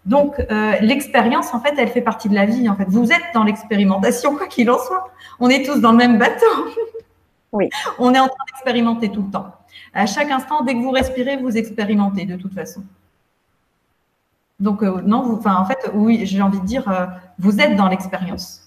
Donc, 0.07 0.39
euh, 0.39 0.77
l'expérience, 0.81 1.53
en 1.53 1.61
fait, 1.61 1.74
elle 1.77 1.89
fait 1.89 2.01
partie 2.01 2.28
de 2.28 2.35
la 2.35 2.47
vie. 2.47 2.69
En 2.69 2.77
fait, 2.77 2.87
vous 2.89 3.11
êtes 3.11 3.35
dans 3.35 3.43
l'expérimentation, 3.43 4.37
quoi 4.37 4.47
qu'il 4.47 4.70
en 4.70 4.78
soit. 4.78 5.11
On 5.41 5.49
est 5.49 5.66
tous 5.66 5.81
dans 5.81 5.91
le 5.93 5.99
même 5.99 6.19
bateau. 6.19 6.47
Oui. 7.53 7.70
On 7.99 8.12
est 8.12 8.19
en 8.19 8.27
train 8.27 8.45
d'expérimenter 8.49 9.09
tout 9.09 9.23
le 9.23 9.31
temps. 9.31 9.47
À 9.95 10.05
chaque 10.05 10.31
instant, 10.31 10.62
dès 10.62 10.74
que 10.74 10.81
vous 10.81 10.91
respirez, 10.91 11.39
vous 11.39 11.57
expérimentez 11.57 12.27
de 12.27 12.37
toute 12.37 12.53
façon. 12.53 12.83
Donc, 14.61 14.83
euh, 14.83 15.01
non, 15.03 15.23
vous, 15.23 15.37
enfin, 15.37 15.55
en 15.55 15.65
fait, 15.65 15.78
oui, 15.95 16.27
j'ai 16.27 16.43
envie 16.43 16.61
de 16.61 16.66
dire, 16.66 16.87
euh, 16.91 17.07
vous 17.39 17.61
êtes 17.61 17.77
dans 17.77 17.89
l'expérience. 17.89 18.62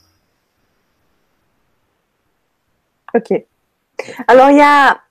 Ok. 3.13 3.43
Alors, 4.27 4.49
il 4.49 4.57
y 4.57 4.61
a 4.61 5.01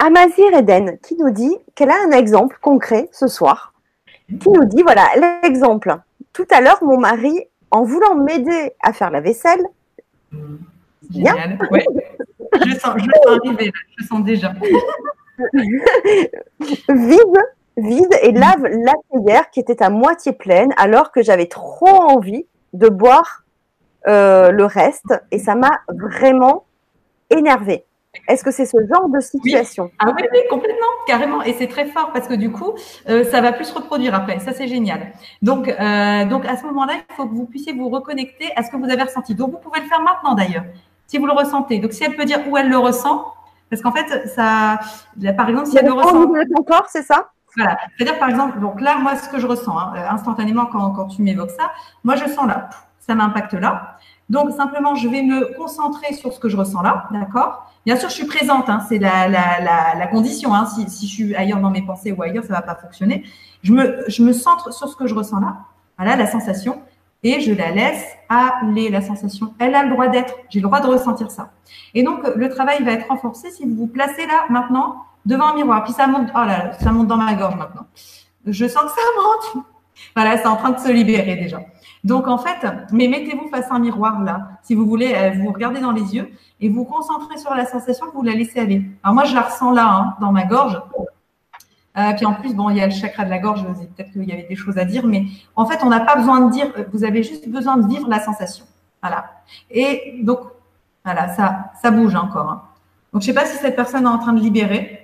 Amazir 0.00 0.52
Eden 0.54 0.98
qui 1.06 1.14
nous 1.14 1.30
dit 1.30 1.56
qu'elle 1.76 1.90
a 1.90 2.02
un 2.08 2.10
exemple 2.10 2.58
concret 2.60 3.08
ce 3.12 3.28
soir 3.28 3.73
qui 4.28 4.48
nous 4.50 4.64
dit, 4.64 4.82
voilà, 4.82 5.06
l'exemple. 5.42 5.96
Tout 6.32 6.46
à 6.50 6.60
l'heure, 6.60 6.82
mon 6.82 6.98
mari, 6.98 7.46
en 7.70 7.84
voulant 7.84 8.14
m'aider 8.14 8.72
à 8.80 8.92
faire 8.92 9.10
la 9.10 9.20
vaisselle. 9.20 9.64
Ouais. 11.14 11.84
Je 12.64 12.74
sens, 12.76 12.94
je 12.96 13.10
sens 13.22 13.40
arriver, 13.44 13.72
je 13.98 14.04
sens 14.04 14.24
déjà. 14.24 14.54
vide, 16.88 17.38
vide 17.76 18.14
et 18.22 18.32
lave 18.32 18.64
la 18.64 18.92
cuillère 19.10 19.50
qui 19.50 19.60
était 19.60 19.82
à 19.82 19.90
moitié 19.90 20.32
pleine 20.32 20.72
alors 20.76 21.10
que 21.10 21.22
j'avais 21.22 21.46
trop 21.46 21.88
envie 21.88 22.46
de 22.72 22.88
boire 22.88 23.44
euh, 24.06 24.50
le 24.50 24.64
reste 24.64 25.14
et 25.30 25.38
ça 25.38 25.54
m'a 25.54 25.80
vraiment 25.88 26.66
énervée. 27.30 27.84
Est-ce 28.28 28.44
que 28.44 28.50
c'est 28.50 28.66
ce 28.66 28.76
genre 28.92 29.08
de 29.08 29.20
situation? 29.20 29.90
Ah 29.98 30.06
oui. 30.06 30.22
complètement, 30.48 30.86
carrément. 31.06 31.42
Et 31.42 31.52
c'est 31.54 31.66
très 31.66 31.86
fort 31.86 32.12
parce 32.12 32.26
que 32.26 32.34
du 32.34 32.50
coup, 32.50 32.72
euh, 33.08 33.24
ça 33.24 33.40
va 33.40 33.52
plus 33.52 33.64
se 33.64 33.74
reproduire 33.74 34.14
après. 34.14 34.38
Ça, 34.38 34.52
c'est 34.52 34.68
génial. 34.68 35.12
Donc, 35.42 35.68
euh, 35.68 36.24
donc 36.24 36.46
à 36.46 36.56
ce 36.56 36.64
moment-là, 36.64 36.94
il 37.08 37.14
faut 37.14 37.26
que 37.26 37.34
vous 37.34 37.46
puissiez 37.46 37.72
vous 37.72 37.88
reconnecter 37.88 38.50
à 38.56 38.62
ce 38.62 38.70
que 38.70 38.76
vous 38.76 38.90
avez 38.90 39.02
ressenti. 39.02 39.34
Donc, 39.34 39.52
vous 39.52 39.58
pouvez 39.58 39.80
le 39.80 39.86
faire 39.86 40.00
maintenant 40.00 40.34
d'ailleurs, 40.34 40.64
si 41.06 41.18
vous 41.18 41.26
le 41.26 41.32
ressentez. 41.32 41.78
Donc, 41.78 41.92
si 41.92 42.04
elle 42.04 42.16
peut 42.16 42.24
dire 42.24 42.40
où 42.48 42.56
elle 42.56 42.68
le 42.68 42.78
ressent, 42.78 43.32
parce 43.70 43.82
qu'en 43.82 43.92
fait, 43.92 44.28
ça, 44.28 44.78
par 45.36 45.48
exemple, 45.48 45.66
si 45.66 45.78
elle 45.78 45.86
le 45.86 45.92
ressent. 45.92 46.26
Ton 46.56 46.62
corps, 46.62 46.86
c'est 46.88 47.02
ça? 47.02 47.30
Voilà. 47.56 47.76
C'est-à-dire, 47.96 48.18
par 48.18 48.28
exemple, 48.28 48.58
donc 48.60 48.80
là, 48.80 48.98
moi, 48.98 49.16
ce 49.16 49.28
que 49.28 49.38
je 49.38 49.46
ressens 49.46 49.78
hein, 49.78 49.92
instantanément 50.10 50.66
quand, 50.66 50.90
quand 50.90 51.06
tu 51.06 51.22
m'évoques 51.22 51.50
ça, 51.50 51.70
moi, 52.02 52.16
je 52.16 52.26
sens 52.26 52.46
là, 52.46 52.68
ça 52.98 53.14
m'impacte 53.14 53.54
là. 53.54 53.96
Donc, 54.28 54.50
simplement, 54.52 54.94
je 54.94 55.08
vais 55.08 55.22
me 55.22 55.56
concentrer 55.56 56.14
sur 56.14 56.32
ce 56.32 56.40
que 56.40 56.48
je 56.48 56.56
ressens 56.56 56.82
là, 56.82 57.06
d'accord? 57.10 57.70
Bien 57.86 57.96
sûr, 57.96 58.08
je 58.08 58.14
suis 58.14 58.26
présente, 58.26 58.68
hein, 58.70 58.80
c'est 58.88 58.98
la, 58.98 59.28
la, 59.28 59.60
la, 59.60 59.94
la, 59.98 60.06
condition. 60.06 60.54
Hein, 60.54 60.66
si, 60.66 60.88
si, 60.88 61.06
je 61.06 61.12
suis 61.12 61.36
ailleurs 61.36 61.60
dans 61.60 61.70
mes 61.70 61.82
pensées 61.82 62.12
ou 62.12 62.22
ailleurs, 62.22 62.44
ça 62.44 62.50
ne 62.50 62.54
va 62.54 62.62
pas 62.62 62.76
fonctionner. 62.76 63.24
Je 63.62 63.72
me, 63.72 64.04
je 64.08 64.22
me 64.22 64.32
centre 64.32 64.72
sur 64.72 64.88
ce 64.88 64.96
que 64.96 65.06
je 65.06 65.14
ressens 65.14 65.40
là, 65.40 65.58
voilà 65.98 66.16
la 66.16 66.26
sensation, 66.26 66.80
et 67.22 67.40
je 67.40 67.52
la 67.52 67.70
laisse 67.70 68.04
aller, 68.28 68.90
la 68.90 69.00
sensation. 69.00 69.54
Elle 69.58 69.74
a 69.74 69.82
le 69.82 69.90
droit 69.90 70.08
d'être, 70.08 70.34
j'ai 70.50 70.60
le 70.60 70.64
droit 70.64 70.80
de 70.80 70.86
ressentir 70.86 71.30
ça. 71.30 71.50
Et 71.94 72.02
donc, 72.02 72.20
le 72.36 72.48
travail 72.48 72.82
va 72.84 72.92
être 72.92 73.08
renforcé 73.08 73.50
si 73.50 73.64
vous 73.64 73.74
vous 73.74 73.86
placez 73.86 74.26
là, 74.26 74.44
maintenant, 74.50 74.96
devant 75.24 75.48
un 75.48 75.54
miroir. 75.54 75.84
Puis 75.84 75.92
ça 75.92 76.06
monte, 76.06 76.28
oh 76.34 76.44
là, 76.44 76.72
ça 76.80 76.92
monte 76.92 77.08
dans 77.08 77.16
ma 77.16 77.34
gorge 77.34 77.56
maintenant. 77.56 77.86
Je 78.46 78.66
sens 78.66 78.82
que 78.82 78.90
ça 78.90 79.54
monte. 79.54 79.64
Voilà, 80.14 80.36
c'est 80.36 80.46
en 80.46 80.56
train 80.56 80.70
de 80.70 80.78
se 80.78 80.90
libérer 80.90 81.36
déjà. 81.36 81.60
Donc 82.04 82.28
en 82.28 82.36
fait, 82.36 82.66
mais 82.92 83.08
mettez-vous 83.08 83.48
face 83.48 83.70
à 83.70 83.74
un 83.74 83.78
miroir 83.78 84.22
là, 84.22 84.48
si 84.62 84.74
vous 84.74 84.86
voulez, 84.86 85.14
euh, 85.14 85.30
vous 85.40 85.50
regardez 85.50 85.80
dans 85.80 85.90
les 85.90 86.14
yeux 86.14 86.30
et 86.60 86.68
vous 86.68 86.84
concentrez 86.84 87.38
sur 87.38 87.54
la 87.54 87.64
sensation, 87.64 88.06
vous 88.14 88.22
la 88.22 88.32
laissez 88.32 88.60
aller. 88.60 88.82
Alors 89.02 89.14
moi, 89.14 89.24
je 89.24 89.34
la 89.34 89.40
ressens 89.40 89.72
là, 89.72 89.88
hein, 89.88 90.14
dans 90.20 90.30
ma 90.30 90.44
gorge. 90.44 90.80
Euh, 91.96 92.12
puis 92.14 92.26
en 92.26 92.34
plus, 92.34 92.54
bon, 92.54 92.70
il 92.70 92.76
y 92.76 92.80
a 92.80 92.86
le 92.86 92.92
chakra 92.92 93.24
de 93.24 93.30
la 93.30 93.38
gorge, 93.38 93.64
peut-être 93.64 94.10
qu'il 94.12 94.24
y 94.24 94.32
avait 94.32 94.46
des 94.48 94.56
choses 94.56 94.76
à 94.78 94.84
dire, 94.84 95.06
mais 95.06 95.26
en 95.56 95.64
fait, 95.64 95.78
on 95.82 95.88
n'a 95.88 96.00
pas 96.00 96.16
besoin 96.16 96.40
de 96.40 96.50
dire, 96.50 96.66
vous 96.92 97.04
avez 97.04 97.22
juste 97.22 97.48
besoin 97.48 97.76
de 97.76 97.86
vivre 97.86 98.08
la 98.08 98.20
sensation. 98.20 98.66
Voilà. 99.00 99.30
Et 99.70 100.20
donc, 100.22 100.40
voilà, 101.04 101.28
ça, 101.34 101.72
ça 101.80 101.90
bouge 101.90 102.16
encore. 102.16 102.50
Hein. 102.50 102.62
Donc, 103.12 103.22
je 103.22 103.30
ne 103.30 103.34
sais 103.34 103.40
pas 103.40 103.46
si 103.46 103.56
cette 103.58 103.76
personne 103.76 104.04
est 104.04 104.08
en 104.08 104.18
train 104.18 104.32
de 104.32 104.40
libérer. 104.40 105.03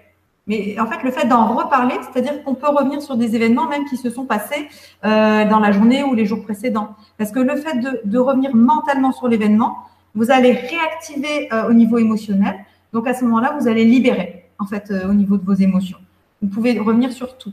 Mais 0.50 0.74
en 0.80 0.86
fait, 0.86 1.04
le 1.04 1.12
fait 1.12 1.28
d'en 1.28 1.46
reparler, 1.54 1.94
c'est-à-dire 2.02 2.42
qu'on 2.42 2.56
peut 2.56 2.68
revenir 2.68 3.00
sur 3.00 3.16
des 3.16 3.36
événements 3.36 3.68
même 3.68 3.84
qui 3.84 3.96
se 3.96 4.10
sont 4.10 4.24
passés 4.24 4.66
euh, 5.04 5.48
dans 5.48 5.60
la 5.60 5.70
journée 5.70 6.02
ou 6.02 6.12
les 6.12 6.26
jours 6.26 6.42
précédents. 6.42 6.96
Parce 7.18 7.30
que 7.30 7.38
le 7.38 7.54
fait 7.54 7.76
de, 8.04 8.18
revenir 8.18 8.52
mentalement 8.56 9.12
sur 9.12 9.28
l'événement, 9.28 9.76
vous 10.16 10.32
allez 10.32 10.50
réactiver 10.50 11.52
euh, 11.52 11.68
au 11.68 11.72
niveau 11.72 11.98
émotionnel. 11.98 12.56
Donc 12.92 13.06
à 13.06 13.14
ce 13.14 13.24
moment-là, 13.26 13.56
vous 13.60 13.68
allez 13.68 13.84
libérer 13.84 14.46
en 14.58 14.66
fait 14.66 14.90
euh, 14.90 15.08
au 15.08 15.14
niveau 15.14 15.36
de 15.36 15.44
vos 15.44 15.54
émotions. 15.54 15.98
Vous 16.42 16.48
pouvez 16.48 16.76
revenir 16.80 17.12
sur 17.12 17.38
tout. 17.38 17.52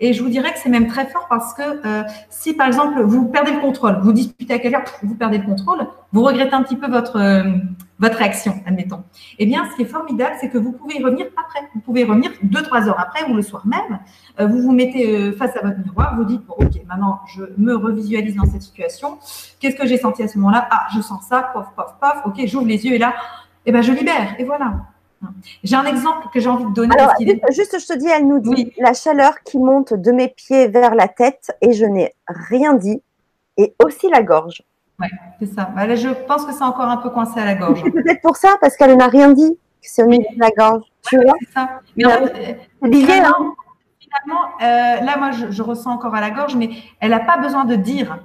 Et 0.00 0.14
je 0.14 0.22
vous 0.22 0.30
dirais 0.30 0.52
que 0.52 0.58
c'est 0.58 0.70
même 0.70 0.86
très 0.86 1.06
fort 1.06 1.26
parce 1.28 1.52
que 1.52 1.86
euh, 1.86 2.02
si 2.30 2.54
par 2.54 2.66
exemple 2.66 3.02
vous 3.02 3.28
perdez 3.28 3.52
le 3.52 3.60
contrôle, 3.60 3.98
vous 4.02 4.12
disputez 4.12 4.54
à 4.54 4.58
quelqu'un, 4.58 4.82
vous 5.02 5.14
perdez 5.14 5.38
le 5.38 5.44
contrôle, 5.44 5.86
vous 6.12 6.22
regrettez 6.22 6.54
un 6.54 6.62
petit 6.62 6.76
peu 6.76 6.90
votre 6.90 7.16
euh, 7.16 7.52
votre 7.98 8.16
réaction, 8.16 8.54
admettons. 8.64 9.04
Eh 9.38 9.44
bien, 9.44 9.68
ce 9.70 9.76
qui 9.76 9.82
est 9.82 9.84
formidable, 9.84 10.34
c'est 10.40 10.48
que 10.48 10.56
vous 10.56 10.72
pouvez 10.72 10.98
y 10.98 11.04
revenir 11.04 11.26
après. 11.36 11.68
Vous 11.74 11.80
pouvez 11.82 12.00
y 12.00 12.04
revenir 12.04 12.30
deux 12.42 12.62
trois 12.62 12.88
heures 12.88 12.98
après 12.98 13.30
ou 13.30 13.34
le 13.34 13.42
soir 13.42 13.66
même. 13.66 14.00
Euh, 14.40 14.46
vous 14.46 14.62
vous 14.62 14.72
mettez 14.72 15.32
face 15.32 15.54
à 15.56 15.60
votre 15.60 15.78
miroir, 15.78 16.16
vous 16.16 16.24
dites 16.24 16.44
bon, 16.46 16.54
ok, 16.58 16.80
maintenant 16.88 17.20
je 17.34 17.42
me 17.58 17.74
revisualise 17.76 18.36
dans 18.36 18.46
cette 18.46 18.62
situation. 18.62 19.18
Qu'est-ce 19.60 19.76
que 19.76 19.86
j'ai 19.86 19.98
senti 19.98 20.22
à 20.22 20.28
ce 20.28 20.38
moment-là? 20.38 20.66
Ah, 20.70 20.86
je 20.94 21.02
sens 21.02 21.26
ça, 21.28 21.50
pof, 21.52 21.66
pof, 21.76 21.94
pof. 22.00 22.22
Ok, 22.24 22.40
j'ouvre 22.46 22.66
les 22.66 22.86
yeux 22.86 22.94
et 22.94 22.98
là, 22.98 23.12
eh 23.66 23.72
ben 23.72 23.82
je 23.82 23.92
libère 23.92 24.34
et 24.38 24.44
voilà. 24.44 24.72
J'ai 25.62 25.76
un 25.76 25.84
exemple 25.84 26.28
que 26.32 26.40
j'ai 26.40 26.48
envie 26.48 26.64
de 26.64 26.72
donner. 26.72 26.94
Alors, 26.98 27.12
juste, 27.50 27.78
je 27.78 27.86
te 27.86 27.98
dis, 27.98 28.06
elle 28.06 28.26
nous 28.26 28.38
dit 28.38 28.72
la 28.78 28.94
chaleur 28.94 29.42
qui 29.44 29.58
monte 29.58 29.92
de 29.92 30.12
mes 30.12 30.28
pieds 30.28 30.68
vers 30.68 30.94
la 30.94 31.08
tête 31.08 31.52
et 31.60 31.72
je 31.72 31.84
n'ai 31.84 32.14
rien 32.26 32.74
dit, 32.74 33.02
et 33.56 33.74
aussi 33.84 34.08
la 34.08 34.22
gorge. 34.22 34.62
Oui, 34.98 35.08
c'est 35.38 35.54
ça. 35.54 35.70
Bah, 35.76 35.94
je 35.94 36.08
pense 36.26 36.44
que 36.44 36.52
c'est 36.52 36.64
encore 36.64 36.88
un 36.88 36.98
peu 36.98 37.10
coincé 37.10 37.40
à 37.40 37.44
la 37.44 37.54
gorge. 37.54 37.82
C'est 37.84 37.90
peut-être 37.90 38.22
pour 38.22 38.36
ça, 38.36 38.56
parce 38.60 38.76
qu'elle 38.76 38.96
n'a 38.96 39.08
rien 39.08 39.32
dit, 39.32 39.58
que 39.82 39.88
c'est 39.88 40.02
au 40.02 40.06
niveau 40.06 40.24
de 40.34 40.40
la 40.40 40.50
gorge. 40.50 40.84
tu 41.06 41.16
vois 41.16 41.34
C'est 41.40 41.52
ça. 41.52 41.80
Mais 41.96 42.04
en 42.06 42.10
fait, 42.10 42.58
finalement, 42.82 43.54
finalement 43.98 44.44
euh, 44.62 45.00
là, 45.00 45.16
moi, 45.18 45.30
je, 45.32 45.50
je, 45.50 45.62
ressens 45.62 45.90
encore 45.90 46.14
à 46.14 46.20
la 46.20 46.30
gorge, 46.30 46.56
mais 46.56 46.70
elle 47.00 47.10
n'a 47.10 47.20
pas 47.20 47.38
besoin 47.38 47.64
de 47.64 47.76
dire. 47.76 48.18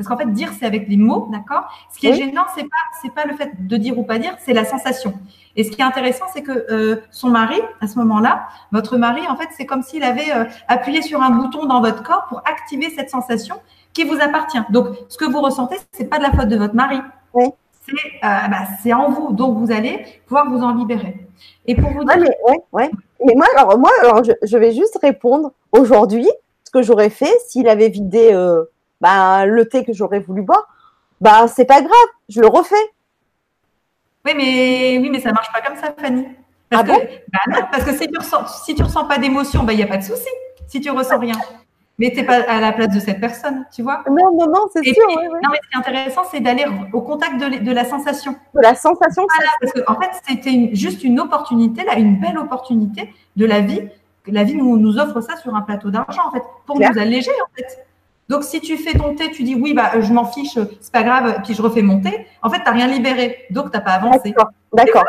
Parce 0.00 0.08
qu'en 0.08 0.16
fait, 0.16 0.32
dire, 0.32 0.48
c'est 0.58 0.64
avec 0.64 0.88
les 0.88 0.96
mots, 0.96 1.28
d'accord? 1.30 1.70
Ce 1.92 1.98
qui 1.98 2.06
est 2.06 2.14
gênant, 2.14 2.46
c'est 2.56 2.62
pas, 2.62 2.84
c'est 3.02 3.12
pas 3.12 3.26
le 3.26 3.36
fait 3.36 3.66
de 3.66 3.76
dire 3.76 3.98
ou 3.98 4.02
pas 4.02 4.18
dire, 4.18 4.34
c'est 4.38 4.54
la 4.54 4.64
sensation. 4.64 5.12
Et 5.56 5.62
ce 5.62 5.70
qui 5.70 5.82
est 5.82 5.84
intéressant, 5.84 6.24
c'est 6.32 6.40
que 6.40 6.64
euh, 6.70 7.02
son 7.10 7.28
mari, 7.28 7.60
à 7.82 7.86
ce 7.86 7.98
moment-là, 7.98 8.48
votre 8.72 8.96
mari, 8.96 9.20
en 9.28 9.36
fait, 9.36 9.48
c'est 9.54 9.66
comme 9.66 9.82
s'il 9.82 10.02
avait 10.02 10.32
euh, 10.34 10.46
appuyé 10.68 11.02
sur 11.02 11.20
un 11.20 11.28
bouton 11.28 11.66
dans 11.66 11.82
votre 11.82 12.02
corps 12.02 12.24
pour 12.30 12.38
activer 12.46 12.88
cette 12.88 13.10
sensation 13.10 13.56
qui 13.92 14.04
vous 14.04 14.18
appartient. 14.22 14.62
Donc, 14.70 14.86
ce 15.10 15.18
que 15.18 15.26
vous 15.26 15.42
ressentez, 15.42 15.76
c'est 15.92 16.06
pas 16.06 16.16
de 16.16 16.22
la 16.22 16.30
faute 16.30 16.48
de 16.48 16.56
votre 16.56 16.74
mari. 16.74 17.02
Oui. 17.34 17.50
C'est, 17.86 17.92
euh, 17.92 18.48
bah, 18.48 18.68
c'est 18.82 18.94
en 18.94 19.10
vous. 19.10 19.32
Donc, 19.32 19.58
vous 19.58 19.70
allez 19.70 20.06
pouvoir 20.26 20.48
vous 20.48 20.62
en 20.62 20.74
libérer. 20.74 21.14
Et 21.66 21.74
pour 21.74 21.90
vous 21.90 22.04
dire. 22.04 22.16
mais, 22.16 22.36
ouais, 22.46 22.58
ouais. 22.72 22.90
mais 23.22 23.34
moi, 23.34 23.44
alors, 23.54 23.78
moi 23.78 23.90
alors, 24.00 24.24
je, 24.24 24.32
je 24.42 24.56
vais 24.56 24.72
juste 24.72 24.98
répondre 25.02 25.52
aujourd'hui 25.72 26.30
ce 26.64 26.70
que 26.70 26.80
j'aurais 26.80 27.10
fait 27.10 27.34
s'il 27.48 27.68
avait 27.68 27.90
vidé 27.90 28.30
bah, 29.00 29.46
le 29.46 29.68
thé 29.68 29.84
que 29.84 29.92
j'aurais 29.92 30.20
voulu 30.20 30.42
boire, 30.42 30.66
bah, 31.20 31.46
c'est 31.48 31.64
pas 31.64 31.80
grave, 31.80 32.08
je 32.28 32.40
le 32.40 32.46
refais. 32.46 32.74
Oui, 34.24 34.32
mais, 34.36 34.98
oui, 35.00 35.10
mais 35.10 35.20
ça 35.20 35.32
marche 35.32 35.52
pas 35.52 35.60
comme 35.62 35.76
ça, 35.76 35.94
Fanny. 35.98 36.26
Parce 36.68 36.84
ah 36.84 36.86
que, 36.86 37.02
bah 37.32 37.38
non, 37.48 37.66
parce 37.72 37.84
que 37.84 37.92
si 37.92 38.06
tu 38.06 38.16
ressens, 38.16 38.46
si 38.64 38.74
tu 38.74 38.82
ressens 38.82 39.04
pas 39.06 39.18
d'émotion, 39.18 39.62
il 39.62 39.66
bah, 39.66 39.74
n'y 39.74 39.82
a 39.82 39.86
pas 39.86 39.96
de 39.96 40.04
souci. 40.04 40.28
Si 40.68 40.80
tu 40.80 40.90
ressens 40.90 41.18
rien. 41.18 41.34
Mais 41.98 42.10
tu 42.10 42.16
n'es 42.16 42.24
pas 42.24 42.40
à 42.48 42.60
la 42.60 42.72
place 42.72 42.94
de 42.94 43.00
cette 43.00 43.20
personne, 43.20 43.66
tu 43.74 43.82
vois? 43.82 44.02
Non, 44.08 44.34
non, 44.34 44.46
non, 44.46 44.66
c'est 44.72 44.82
sûr. 44.82 44.94
Non, 45.08 45.50
mais 45.50 45.58
ce 45.62 45.68
qui 45.68 45.74
est 45.74 45.78
intéressant, 45.78 46.22
c'est 46.30 46.40
d'aller 46.40 46.64
au 46.92 47.02
contact 47.02 47.38
de, 47.38 47.62
de, 47.62 47.72
la 47.72 47.84
sensation. 47.84 48.36
De 48.54 48.60
la 48.62 48.74
sensation. 48.74 49.26
Voilà, 49.36 49.50
parce 49.60 49.72
qu'en 49.72 49.92
en 49.92 50.00
fait, 50.00 50.10
c'était 50.26 50.70
juste 50.72 51.04
une 51.04 51.20
opportunité, 51.20 51.84
là, 51.84 51.98
une 51.98 52.18
belle 52.18 52.38
opportunité 52.38 53.12
de 53.36 53.44
la 53.44 53.60
vie. 53.60 53.82
La 54.26 54.44
vie 54.44 54.54
nous, 54.54 54.78
nous 54.78 54.98
offre 54.98 55.20
ça 55.20 55.36
sur 55.36 55.54
un 55.54 55.60
plateau 55.60 55.90
d'argent, 55.90 56.22
en 56.28 56.30
fait, 56.30 56.42
pour 56.64 56.78
nous 56.78 56.98
alléger, 56.98 57.32
en 57.44 57.54
fait. 57.54 57.84
Donc, 58.30 58.44
si 58.44 58.60
tu 58.60 58.76
fais 58.76 58.96
ton 58.96 59.16
thé, 59.16 59.32
tu 59.32 59.42
dis 59.42 59.56
oui, 59.56 59.74
bah, 59.74 60.00
je 60.00 60.12
m'en 60.12 60.24
fiche, 60.24 60.56
c'est 60.80 60.92
pas 60.92 61.02
grave, 61.02 61.40
puis 61.42 61.52
je 61.52 61.60
refais 61.60 61.82
mon 61.82 62.00
thé, 62.00 62.28
en 62.42 62.48
fait, 62.48 62.58
tu 62.58 62.64
n'as 62.64 62.70
rien 62.70 62.86
libéré. 62.86 63.46
Donc, 63.50 63.72
tu 63.72 63.76
n'as 63.76 63.80
pas 63.80 63.94
avancé. 63.94 64.32
D'accord. 64.72 65.04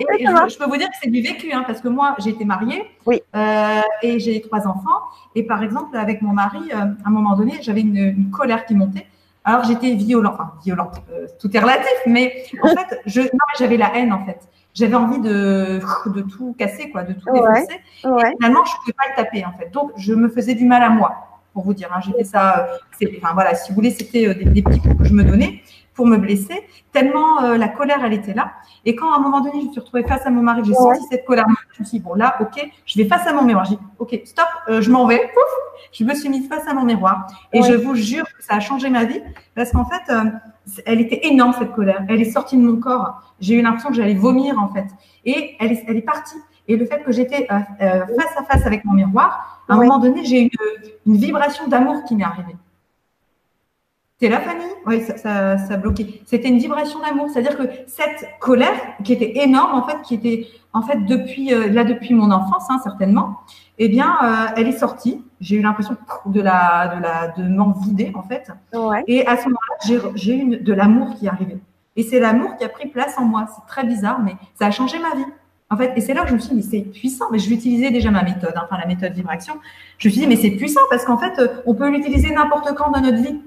Et, 0.00 0.26
je, 0.26 0.58
peux 0.58 0.64
vous 0.64 0.76
dire 0.76 0.88
que 0.88 0.96
c'est 1.00 1.10
du 1.10 1.22
vécu, 1.22 1.52
hein, 1.52 1.62
parce 1.64 1.80
que 1.80 1.86
moi, 1.86 2.16
j'ai 2.18 2.30
été 2.30 2.44
mariée 2.44 2.90
oui. 3.06 3.22
euh, 3.36 3.80
et 4.02 4.18
j'ai 4.18 4.40
trois 4.40 4.66
enfants. 4.66 5.00
Et 5.36 5.44
par 5.44 5.62
exemple, 5.62 5.96
avec 5.96 6.22
mon 6.22 6.32
mari, 6.32 6.58
euh, 6.72 6.76
à 6.76 7.06
un 7.08 7.10
moment 7.10 7.36
donné, 7.36 7.58
j'avais 7.62 7.82
une, 7.82 8.30
colère 8.32 8.66
qui 8.66 8.74
montait. 8.74 9.06
Alors, 9.44 9.62
j'étais 9.62 9.94
violente, 9.94 10.34
enfin, 10.34 10.54
violente, 10.64 10.96
euh, 11.12 11.26
tout 11.40 11.56
est 11.56 11.60
relatif, 11.60 11.98
mais 12.06 12.44
en 12.62 12.68
fait, 12.68 13.00
je, 13.06 13.22
j'avais 13.58 13.76
la 13.76 13.96
haine, 13.96 14.12
en 14.12 14.26
fait 14.26 14.40
j'avais 14.74 14.94
envie 14.94 15.18
de, 15.18 15.80
de 16.06 16.20
tout 16.20 16.54
casser, 16.56 16.90
quoi, 16.90 17.02
de 17.02 17.12
tout 17.12 17.32
défoncer. 17.32 17.80
Et 18.04 18.36
finalement, 18.36 18.64
je 18.64 18.70
ne 18.70 18.78
pouvais 18.80 18.92
pas 18.92 19.08
le 19.08 19.16
taper, 19.16 19.44
en 19.44 19.52
fait. 19.58 19.72
Donc, 19.72 19.90
je 19.96 20.14
me 20.14 20.28
faisais 20.28 20.54
du 20.54 20.66
mal 20.66 20.84
à 20.84 20.88
moi 20.88 21.27
pour 21.52 21.64
vous 21.64 21.74
dire. 21.74 21.88
Hein. 21.92 22.00
J'ai 22.04 22.12
fait 22.12 22.24
ça, 22.24 22.68
euh, 23.02 23.06
enfin 23.22 23.34
voilà, 23.34 23.54
si 23.54 23.70
vous 23.70 23.74
voulez, 23.74 23.90
c'était 23.90 24.28
euh, 24.28 24.34
des, 24.34 24.62
petits 24.62 24.80
coups 24.80 24.96
que 24.96 25.04
je 25.04 25.14
me 25.14 25.24
donnais 25.24 25.62
pour 25.94 26.06
me 26.06 26.16
blesser, 26.16 26.62
tellement 26.92 27.42
euh, 27.42 27.56
la 27.56 27.68
colère, 27.68 28.04
elle 28.04 28.12
était 28.12 28.34
là. 28.34 28.52
Et 28.84 28.94
quand 28.94 29.12
à 29.12 29.16
un 29.16 29.20
moment 29.20 29.40
donné, 29.40 29.60
je 29.60 29.66
me 29.66 29.72
suis 29.72 29.80
retrouvée 29.80 30.04
face 30.04 30.24
à 30.24 30.30
mon 30.30 30.42
mari, 30.42 30.62
j'ai 30.64 30.74
senti 30.74 31.02
cette 31.10 31.24
colère, 31.24 31.46
je 31.74 31.82
me 31.82 31.84
suis 31.84 31.98
dit, 31.98 32.04
bon 32.04 32.14
là, 32.14 32.36
ok, 32.40 32.70
je 32.86 32.98
vais 32.98 33.08
face 33.08 33.26
à 33.26 33.32
mon 33.32 33.42
miroir. 33.42 33.64
J'ai 33.64 33.74
dit, 33.74 33.82
ok, 33.98 34.20
stop, 34.24 34.46
je 34.68 34.90
m'en 34.92 35.06
vais. 35.06 35.18
Pouf, 35.18 35.90
je 35.92 36.04
me 36.04 36.14
suis 36.14 36.28
mise 36.28 36.48
face 36.48 36.68
à 36.68 36.74
mon 36.74 36.84
miroir. 36.84 37.26
Et 37.52 37.62
je 37.62 37.74
vous 37.74 37.96
jure 37.96 38.24
que 38.26 38.44
ça 38.44 38.54
a 38.54 38.60
changé 38.60 38.90
ma 38.90 39.04
vie, 39.04 39.20
parce 39.56 39.72
qu'en 39.72 39.84
fait, 39.84 40.12
elle 40.86 41.00
était 41.00 41.26
énorme, 41.26 41.52
cette 41.58 41.72
colère. 41.72 42.04
Elle 42.08 42.20
est 42.20 42.30
sortie 42.30 42.56
de 42.56 42.62
mon 42.62 42.78
corps. 42.78 43.20
J'ai 43.40 43.54
eu 43.54 43.62
l'impression 43.62 43.88
que 43.88 43.96
j'allais 43.96 44.14
vomir, 44.14 44.56
en 44.58 44.68
fait. 44.68 44.86
Et 45.24 45.56
elle 45.58 45.72
est, 45.72 45.84
elle 45.88 45.96
est 45.96 46.02
partie. 46.02 46.36
Et 46.68 46.76
le 46.76 46.86
fait 46.86 47.02
que 47.02 47.12
j'étais 47.12 47.46
face 47.46 48.36
à 48.36 48.44
face 48.44 48.66
avec 48.66 48.84
mon 48.84 48.92
miroir, 48.92 49.64
à 49.68 49.74
un 49.74 49.76
moment 49.78 49.98
donné, 49.98 50.24
j'ai 50.24 50.40
une, 50.42 50.50
une 51.06 51.16
vibration 51.16 51.66
d'amour 51.66 52.04
qui 52.04 52.14
m'est 52.14 52.24
arrivée. 52.24 52.56
T'es 54.18 54.28
là, 54.28 54.40
Fanny? 54.40 54.64
Oui, 54.84 55.00
ça, 55.02 55.56
ça, 55.58 55.76
bloqué. 55.76 56.22
C'était 56.26 56.48
une 56.48 56.58
vibration 56.58 56.98
d'amour, 56.98 57.28
c'est-à-dire 57.30 57.56
que 57.56 57.62
cette 57.86 58.28
colère 58.40 58.74
qui 59.04 59.12
était 59.12 59.44
énorme, 59.44 59.78
en 59.78 59.86
fait, 59.86 60.02
qui 60.02 60.14
était 60.14 60.48
en 60.72 60.82
fait 60.82 61.04
depuis 61.06 61.54
euh, 61.54 61.68
là 61.68 61.84
depuis 61.84 62.14
mon 62.14 62.32
enfance, 62.32 62.64
hein, 62.68 62.80
certainement, 62.82 63.36
eh 63.78 63.88
bien, 63.88 64.16
euh, 64.24 64.54
elle 64.56 64.66
est 64.66 64.76
sortie. 64.76 65.24
J'ai 65.40 65.54
eu 65.54 65.62
l'impression 65.62 65.96
de 66.26 66.40
la 66.40 66.96
de 66.96 67.00
la 67.00 67.28
de 67.28 67.44
m'en 67.48 67.70
vider, 67.70 68.10
en 68.16 68.22
fait. 68.22 68.50
Et 69.06 69.24
à 69.24 69.36
ce 69.36 69.44
moment-là, 69.44 70.10
j'ai 70.16 70.36
eu 70.36 70.56
de 70.56 70.72
l'amour 70.72 71.14
qui 71.14 71.26
est 71.26 71.30
arrivé. 71.30 71.58
Et 71.94 72.02
c'est 72.02 72.18
l'amour 72.18 72.56
qui 72.56 72.64
a 72.64 72.68
pris 72.68 72.88
place 72.88 73.16
en 73.18 73.24
moi. 73.24 73.46
C'est 73.54 73.66
très 73.68 73.84
bizarre, 73.86 74.18
mais 74.20 74.34
ça 74.58 74.66
a 74.66 74.70
changé 74.72 74.98
ma 74.98 75.14
vie. 75.14 75.30
En 75.70 75.76
fait, 75.76 75.92
et 75.96 76.00
c'est 76.00 76.14
là 76.14 76.22
que 76.22 76.30
je 76.30 76.34
me 76.34 76.38
suis 76.38 76.50
dit, 76.50 76.56
mais 76.56 76.62
c'est 76.62 76.80
puissant. 76.80 77.26
Mais 77.30 77.38
je 77.38 77.48
vais 77.48 77.56
utiliser 77.56 77.90
déjà 77.90 78.10
ma 78.10 78.22
méthode, 78.22 78.54
hein, 78.56 78.62
enfin 78.64 78.80
la 78.80 78.86
méthode 78.86 79.12
vibration. 79.12 79.54
Je 79.98 80.08
me 80.08 80.12
suis 80.12 80.22
dit, 80.22 80.26
mais 80.26 80.36
c'est 80.36 80.50
puissant 80.52 80.80
parce 80.88 81.04
qu'en 81.04 81.18
fait, 81.18 81.38
euh, 81.38 81.48
on 81.66 81.74
peut 81.74 81.90
l'utiliser 81.90 82.30
n'importe 82.32 82.74
quand 82.74 82.90
dans 82.90 83.00
notre 83.00 83.18
vie. 83.22 83.40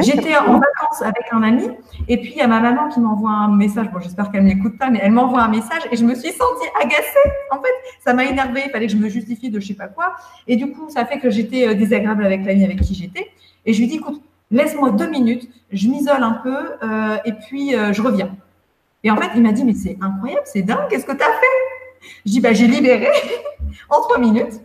J'étais 0.00 0.36
en 0.36 0.54
vacances 0.54 1.02
avec 1.02 1.26
un 1.30 1.44
ami 1.44 1.68
et 2.08 2.16
puis 2.16 2.32
il 2.32 2.38
y 2.38 2.40
a 2.40 2.48
ma 2.48 2.58
maman 2.58 2.88
qui 2.88 2.98
m'envoie 2.98 3.30
un 3.30 3.54
message. 3.54 3.88
Bon, 3.92 4.00
j'espère 4.00 4.32
qu'elle 4.32 4.42
ne 4.42 4.52
m'écoute 4.52 4.76
pas, 4.76 4.90
mais 4.90 4.98
elle 5.00 5.12
m'envoie 5.12 5.42
un 5.42 5.48
message 5.48 5.82
et 5.92 5.96
je 5.96 6.04
me 6.04 6.16
suis 6.16 6.32
sentie 6.32 6.68
agacée. 6.82 7.30
En 7.52 7.62
fait, 7.62 7.70
ça 8.04 8.12
m'a 8.12 8.24
énervée. 8.24 8.62
Il 8.66 8.72
fallait 8.72 8.88
que 8.88 8.92
je 8.92 8.96
me 8.96 9.08
justifie 9.08 9.48
de 9.48 9.60
je 9.60 9.68
sais 9.68 9.74
pas 9.74 9.86
quoi. 9.86 10.16
Et 10.48 10.56
du 10.56 10.72
coup, 10.72 10.88
ça 10.88 11.06
fait 11.06 11.20
que 11.20 11.30
j'étais 11.30 11.68
euh, 11.68 11.74
désagréable 11.74 12.26
avec 12.26 12.44
l'ami 12.44 12.64
avec 12.64 12.80
qui 12.80 12.96
j'étais. 12.96 13.30
Et 13.64 13.72
je 13.72 13.78
lui 13.78 13.86
dis, 13.86 13.98
écoute, 13.98 14.20
laisse-moi 14.50 14.90
deux 14.90 15.08
minutes, 15.08 15.48
je 15.70 15.86
m'isole 15.86 16.24
un 16.24 16.40
peu 16.42 16.56
euh, 16.82 17.18
et 17.24 17.32
puis 17.34 17.70
je 17.70 18.02
reviens. 18.02 18.36
Et 19.06 19.10
en 19.12 19.16
fait, 19.16 19.30
il 19.36 19.42
m'a 19.42 19.52
dit, 19.52 19.62
mais 19.62 19.74
c'est 19.74 19.96
incroyable, 20.00 20.42
c'est 20.46 20.62
dingue, 20.62 20.88
qu'est-ce 20.90 21.06
que 21.06 21.12
tu 21.12 21.22
as 21.22 21.26
fait? 21.26 22.10
Je 22.26 22.32
dis, 22.32 22.40
bah, 22.40 22.52
j'ai 22.52 22.66
libéré 22.66 23.06
en 23.88 24.00
trois 24.00 24.18
minutes. 24.18 24.60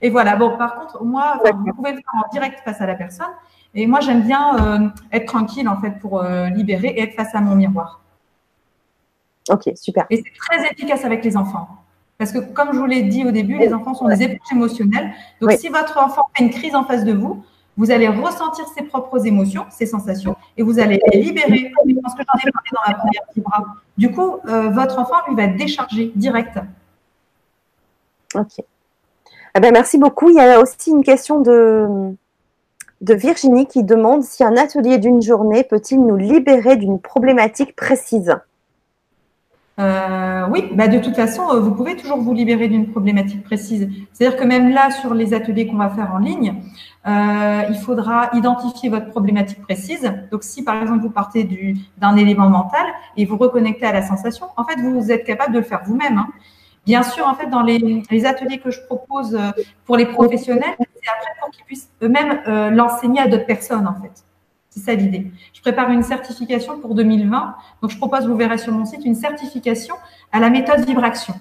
Et 0.00 0.08
voilà, 0.08 0.36
bon, 0.36 0.56
par 0.56 0.76
contre, 0.76 1.04
moi, 1.04 1.38
vous 1.44 1.72
pouvez 1.74 1.90
le 1.90 1.98
faire 1.98 2.14
en 2.14 2.26
direct 2.32 2.60
face 2.64 2.80
à 2.80 2.86
la 2.86 2.94
personne. 2.94 3.26
Et 3.74 3.86
moi, 3.86 4.00
j'aime 4.00 4.22
bien 4.22 4.56
euh, 4.56 4.88
être 5.12 5.26
tranquille, 5.26 5.68
en 5.68 5.78
fait, 5.82 5.98
pour 6.00 6.22
euh, 6.22 6.48
libérer 6.48 6.88
et 6.88 7.02
être 7.02 7.12
face 7.12 7.34
à 7.34 7.42
mon 7.42 7.56
miroir. 7.56 8.00
Ok, 9.50 9.70
super. 9.74 10.06
Et 10.08 10.16
c'est 10.24 10.32
très 10.34 10.66
efficace 10.72 11.04
avec 11.04 11.22
les 11.22 11.36
enfants. 11.36 11.68
Parce 12.16 12.32
que, 12.32 12.38
comme 12.38 12.72
je 12.72 12.78
vous 12.78 12.86
l'ai 12.86 13.02
dit 13.02 13.26
au 13.26 13.32
début, 13.32 13.58
les 13.58 13.74
enfants 13.74 13.92
sont 13.92 14.08
des 14.08 14.22
éponges 14.22 14.50
émotionnelles. 14.50 15.12
Donc, 15.42 15.52
si 15.52 15.68
votre 15.68 15.98
enfant 15.98 16.22
fait 16.34 16.44
une 16.44 16.50
crise 16.50 16.74
en 16.74 16.84
face 16.84 17.04
de 17.04 17.12
vous, 17.12 17.44
vous 17.76 17.90
allez 17.90 18.08
ressentir 18.08 18.66
ses 18.68 18.84
propres 18.84 19.26
émotions, 19.26 19.66
ses 19.70 19.86
sensations, 19.86 20.36
et 20.56 20.62
vous 20.62 20.78
allez 20.78 21.00
les 21.12 21.20
libérer. 21.20 21.72
Je 21.86 21.94
que 21.94 22.00
j'en 22.00 22.48
ai 22.48 22.52
parlé 22.52 22.70
dans 22.72 22.82
la 22.86 22.94
première. 22.94 23.22
Du 23.96 24.10
coup, 24.10 24.36
euh, 24.46 24.70
votre 24.70 24.98
enfant, 24.98 25.16
lui, 25.28 25.34
va 25.34 25.46
décharger 25.48 26.12
direct. 26.14 26.58
Ok. 28.34 28.64
Eh 29.56 29.60
ben, 29.60 29.72
merci 29.72 29.98
beaucoup. 29.98 30.30
Il 30.30 30.36
y 30.36 30.40
a 30.40 30.60
aussi 30.60 30.90
une 30.90 31.04
question 31.04 31.40
de 31.40 32.16
Virginie 33.00 33.66
qui 33.66 33.84
demande 33.84 34.22
si 34.22 34.42
un 34.42 34.56
atelier 34.56 34.98
d'une 34.98 35.22
journée 35.22 35.64
peut-il 35.64 36.00
nous 36.00 36.16
libérer 36.16 36.76
d'une 36.76 37.00
problématique 37.00 37.76
précise? 37.76 38.34
Euh, 39.80 40.46
oui, 40.50 40.70
bah 40.72 40.86
de 40.86 40.98
toute 40.98 41.16
façon, 41.16 41.42
euh, 41.50 41.58
vous 41.58 41.72
pouvez 41.72 41.96
toujours 41.96 42.18
vous 42.18 42.32
libérer 42.32 42.68
d'une 42.68 42.90
problématique 42.90 43.42
précise. 43.42 43.88
C'est-à-dire 44.12 44.38
que 44.38 44.44
même 44.44 44.70
là, 44.70 44.90
sur 44.90 45.14
les 45.14 45.34
ateliers 45.34 45.66
qu'on 45.66 45.76
va 45.76 45.90
faire 45.90 46.12
en 46.14 46.18
ligne, 46.18 46.62
euh, 47.06 47.62
il 47.68 47.76
faudra 47.76 48.30
identifier 48.34 48.88
votre 48.88 49.10
problématique 49.10 49.60
précise. 49.62 50.12
Donc, 50.30 50.44
si 50.44 50.62
par 50.62 50.80
exemple 50.80 51.00
vous 51.02 51.10
partez 51.10 51.44
d'un 51.98 52.16
élément 52.16 52.48
mental 52.48 52.86
et 53.16 53.24
vous 53.24 53.36
reconnectez 53.36 53.84
à 53.86 53.92
la 53.92 54.02
sensation, 54.02 54.46
en 54.56 54.64
fait, 54.64 54.76
vous 54.80 55.10
êtes 55.10 55.24
capable 55.24 55.52
de 55.52 55.58
le 55.58 55.64
faire 55.64 55.82
vous-même. 55.84 56.18
Hein. 56.18 56.28
Bien 56.86 57.02
sûr, 57.02 57.26
en 57.26 57.34
fait, 57.34 57.46
dans 57.48 57.62
les, 57.62 58.02
les, 58.10 58.26
ateliers 58.26 58.58
que 58.58 58.70
je 58.70 58.80
propose 58.82 59.38
pour 59.86 59.96
les 59.96 60.06
professionnels, 60.06 60.76
c'est 60.78 61.10
après 61.10 61.32
pour 61.40 61.50
qu'ils 61.50 61.64
puissent 61.64 61.90
eux-mêmes 62.02 62.42
l'enseigner 62.74 63.20
à 63.20 63.26
d'autres 63.26 63.46
personnes, 63.46 63.88
en 63.88 63.94
fait. 63.94 64.23
C'est 64.74 64.80
ça 64.80 64.94
l'idée. 64.94 65.30
Je 65.52 65.60
prépare 65.60 65.90
une 65.90 66.02
certification 66.02 66.80
pour 66.80 66.96
2020. 66.96 67.54
Donc, 67.80 67.90
je 67.92 67.96
propose, 67.96 68.26
vous 68.26 68.36
verrez 68.36 68.58
sur 68.58 68.72
mon 68.72 68.84
site, 68.84 69.04
une 69.04 69.14
certification 69.14 69.94
à 70.32 70.40
la 70.40 70.50
méthode 70.50 70.84
vibration. 70.84 71.34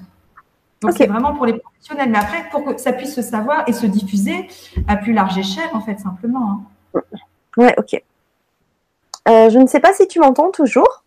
Donc, 0.82 0.94
c'est 0.96 1.08
vraiment 1.08 1.34
pour 1.34 1.48
les 1.48 1.54
professionnels. 1.54 2.12
Mais 2.12 2.20
après, 2.20 2.48
pour 2.52 2.64
que 2.64 2.80
ça 2.80 2.94
puisse 2.94 3.16
se 3.16 3.24
savoir 3.24 3.64
et 3.68 3.74
se 3.74 3.88
diffuser 3.88 4.48
à 4.88 4.98
plus 4.98 5.14
large 5.14 5.36
échelle, 5.36 5.70
en 5.74 5.82
fait, 5.82 6.00
simplement. 6.00 6.62
Hein. 6.94 7.02
Ouais, 7.58 7.74
ok. 7.78 8.04
Euh, 9.28 9.50
je 9.50 9.58
ne 9.58 9.66
sais 9.66 9.80
pas 9.80 9.94
si 9.94 10.08
tu 10.08 10.20
m'entends 10.20 10.52
toujours. 10.52 11.04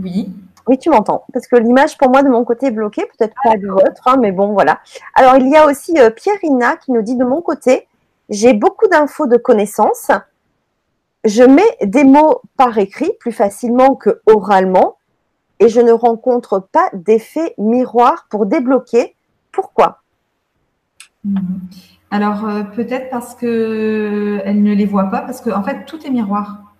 Oui. 0.00 0.30
Oui, 0.68 0.78
tu 0.78 0.90
m'entends. 0.90 1.24
Parce 1.32 1.48
que 1.48 1.56
l'image, 1.56 1.98
pour 1.98 2.08
moi, 2.08 2.22
de 2.22 2.28
mon 2.28 2.44
côté 2.44 2.66
est 2.66 2.70
bloquée. 2.70 3.04
Peut-être 3.18 3.34
pas 3.42 3.56
du 3.56 3.66
vôtre, 3.66 4.06
hein, 4.06 4.16
mais 4.20 4.30
bon, 4.30 4.52
voilà. 4.52 4.78
Alors, 5.16 5.36
il 5.38 5.48
y 5.48 5.56
a 5.56 5.66
aussi 5.66 5.98
euh, 5.98 6.10
Pierre-Ina 6.10 6.76
qui 6.76 6.92
nous 6.92 7.02
dit 7.02 7.16
de 7.16 7.24
mon 7.24 7.40
côté, 7.40 7.88
j'ai 8.28 8.52
beaucoup 8.52 8.86
d'infos 8.86 9.26
de 9.26 9.36
connaissances 9.36 10.12
je 11.24 11.42
mets 11.42 11.76
des 11.82 12.04
mots 12.04 12.42
par 12.56 12.78
écrit 12.78 13.10
plus 13.20 13.32
facilement 13.32 13.94
que 13.94 14.20
oralement 14.26 14.96
et 15.60 15.68
je 15.68 15.80
ne 15.80 15.92
rencontre 15.92 16.58
pas 16.72 16.88
d'effet 16.92 17.54
miroir 17.58 18.26
pour 18.30 18.46
débloquer. 18.46 19.14
Pourquoi? 19.52 20.02
Mhm. 21.24 21.60
Alors 22.10 22.46
euh, 22.46 22.62
peut-être 22.64 23.08
parce 23.10 23.34
qu'elle 23.34 23.48
ne 24.62 24.74
les 24.74 24.86
voit 24.86 25.10
pas, 25.10 25.22
parce 25.22 25.40
qu'en 25.40 25.58
en 25.58 25.62
fait 25.62 25.84
tout 25.86 26.04
est 26.04 26.10
miroir. 26.10 26.71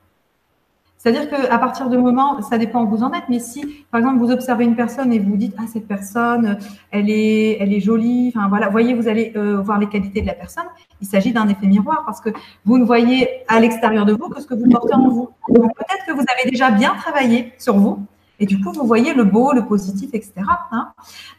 C'est-à-dire 1.02 1.28
qu'à 1.28 1.58
partir 1.58 1.88
de 1.88 1.96
moment, 1.96 2.40
ça 2.42 2.58
dépend 2.58 2.84
où 2.84 2.88
vous 2.88 3.02
en 3.02 3.12
êtes, 3.12 3.24
mais 3.28 3.40
si, 3.40 3.84
par 3.90 3.98
exemple, 3.98 4.20
vous 4.20 4.30
observez 4.30 4.64
une 4.64 4.76
personne 4.76 5.12
et 5.12 5.18
vous 5.18 5.36
dites, 5.36 5.52
ah, 5.58 5.64
cette 5.66 5.88
personne, 5.88 6.58
elle 6.92 7.10
est, 7.10 7.56
elle 7.58 7.72
est 7.72 7.80
jolie, 7.80 8.32
enfin 8.32 8.46
voilà, 8.48 8.68
voyez, 8.68 8.94
vous 8.94 9.08
allez 9.08 9.32
euh, 9.34 9.60
voir 9.60 9.80
les 9.80 9.88
qualités 9.88 10.20
de 10.20 10.28
la 10.28 10.34
personne. 10.34 10.66
Il 11.00 11.08
s'agit 11.08 11.32
d'un 11.32 11.48
effet 11.48 11.66
miroir 11.66 12.04
parce 12.06 12.20
que 12.20 12.30
vous 12.64 12.78
ne 12.78 12.84
voyez 12.84 13.28
à 13.48 13.58
l'extérieur 13.58 14.06
de 14.06 14.12
vous 14.12 14.28
que 14.28 14.40
ce 14.40 14.46
que 14.46 14.54
vous 14.54 14.70
portez 14.70 14.94
en 14.94 15.08
vous. 15.08 15.28
Donc 15.48 15.74
peut-être 15.74 16.06
que 16.06 16.12
vous 16.12 16.24
avez 16.38 16.48
déjà 16.48 16.70
bien 16.70 16.94
travaillé 16.94 17.52
sur 17.58 17.76
vous 17.76 17.98
et 18.38 18.46
du 18.46 18.60
coup, 18.60 18.70
vous 18.70 18.86
voyez 18.86 19.12
le 19.12 19.24
beau, 19.24 19.52
le 19.52 19.64
positif, 19.64 20.10
etc. 20.12 20.34
Hein. 20.70 20.92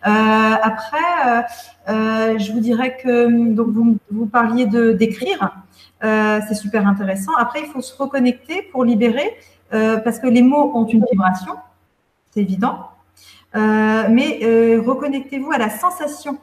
Euh, 0.06 0.56
après, 0.62 1.46
euh, 1.88 2.38
je 2.38 2.52
vous 2.52 2.60
dirais 2.60 2.98
que 3.02 3.54
donc 3.54 3.70
vous, 3.70 3.98
vous 4.12 4.26
parliez 4.26 4.66
de 4.66 4.92
d'écrire. 4.92 5.56
c'est 6.02 6.56
super 6.56 6.86
intéressant. 6.86 7.32
Après, 7.38 7.62
il 7.62 7.68
faut 7.68 7.82
se 7.82 7.96
reconnecter 7.96 8.62
pour 8.74 8.84
libérer 8.84 9.32
euh, 9.74 9.98
parce 9.98 10.20
que 10.20 10.28
les 10.28 10.42
mots 10.42 10.72
ont 10.76 10.86
une 10.86 11.04
vibration, 11.12 11.54
c'est 12.32 12.42
évident. 12.42 12.90
Euh, 13.56 14.08
mais 14.10 14.40
euh, 14.44 14.82
reconnectez-vous 14.82 15.52
à 15.52 15.58
la 15.58 15.70
sensation 15.70 16.38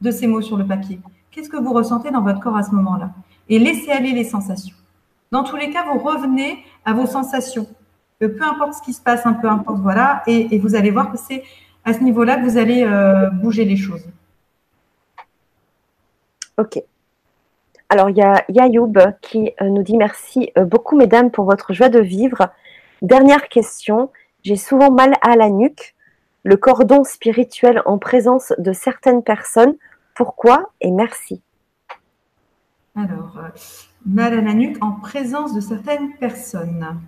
de 0.00 0.10
ces 0.10 0.26
mots 0.26 0.42
sur 0.42 0.56
le 0.56 0.66
papier. 0.66 1.00
Qu'est-ce 1.30 1.48
que 1.48 1.56
vous 1.56 1.72
ressentez 1.72 2.10
dans 2.10 2.22
votre 2.22 2.40
corps 2.40 2.56
à 2.56 2.62
ce 2.62 2.72
moment-là? 2.72 3.10
Et 3.48 3.58
laissez 3.58 3.90
aller 3.90 4.12
les 4.12 4.24
sensations. 4.24 4.76
Dans 5.30 5.42
tous 5.42 5.56
les 5.56 5.70
cas, 5.70 5.84
vous 5.92 5.98
revenez 5.98 6.64
à 6.84 6.92
vos 6.92 7.06
sensations. 7.06 7.66
peu 8.18 8.42
importe 8.42 8.74
ce 8.74 8.82
qui 8.82 8.92
se 8.92 9.02
passe, 9.02 9.26
un 9.26 9.34
peu 9.34 9.48
importe, 9.48 9.80
voilà, 9.80 10.22
et, 10.26 10.58
vous 10.58 10.74
allez 10.74 10.90
voir 10.90 11.10
que 11.10 11.18
c'est 11.18 11.42
à 11.84 11.92
ce 11.92 12.00
niveau-là 12.00 12.36
que 12.36 12.44
vous 12.44 12.56
allez 12.56 12.86
bouger 13.42 13.64
les 13.64 13.76
choses. 13.76 14.04
Ok. 16.56 16.80
Alors, 17.88 18.10
il 18.10 18.16
y 18.16 18.22
a 18.22 18.44
Yayoub 18.48 18.94
qui 19.20 19.52
euh, 19.60 19.68
nous 19.68 19.82
dit 19.82 19.96
merci 19.96 20.50
euh, 20.56 20.64
beaucoup, 20.64 20.96
mesdames, 20.96 21.30
pour 21.30 21.44
votre 21.44 21.72
joie 21.72 21.88
de 21.88 22.00
vivre. 22.00 22.48
Dernière 23.02 23.48
question. 23.48 24.10
J'ai 24.42 24.56
souvent 24.56 24.90
mal 24.90 25.14
à 25.22 25.36
la 25.36 25.50
nuque, 25.50 25.94
le 26.42 26.56
cordon 26.56 27.04
spirituel 27.04 27.82
en 27.86 27.98
présence 27.98 28.52
de 28.58 28.72
certaines 28.72 29.22
personnes. 29.22 29.74
Pourquoi 30.14 30.70
et 30.80 30.90
merci. 30.90 31.42
Alors, 32.96 33.38
euh, 33.38 33.48
mal 34.06 34.32
à 34.32 34.40
la 34.40 34.54
nuque 34.54 34.82
en 34.82 34.92
présence 34.92 35.54
de 35.54 35.60
certaines 35.60 36.14
personnes. 36.16 37.00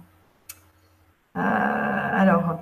alors, 1.35 2.59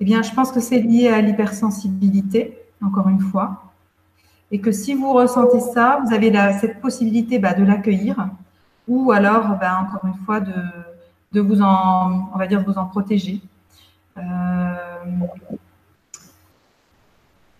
eh 0.00 0.04
bien, 0.04 0.22
je 0.22 0.32
pense 0.32 0.52
que 0.52 0.60
c'est 0.60 0.80
lié 0.80 1.08
à 1.08 1.20
l'hypersensibilité, 1.20 2.58
encore 2.80 3.08
une 3.08 3.20
fois 3.20 3.67
et 4.50 4.60
que 4.60 4.72
si 4.72 4.94
vous 4.94 5.12
ressentez 5.12 5.60
ça, 5.60 6.00
vous 6.04 6.14
avez 6.14 6.32
cette 6.60 6.80
possibilité 6.80 7.38
bah, 7.38 7.54
de 7.54 7.64
l'accueillir 7.64 8.28
ou 8.86 9.12
alors, 9.12 9.58
bah, 9.60 9.80
encore 9.82 10.08
une 10.08 10.24
fois, 10.24 10.40
de, 10.40 11.40
vous 11.40 11.60
en, 11.60 12.30
on 12.34 12.38
va 12.38 12.46
dire, 12.46 12.64
vous 12.64 12.78
en 12.78 12.86
protéger. 12.86 13.42
Euh, 14.16 14.22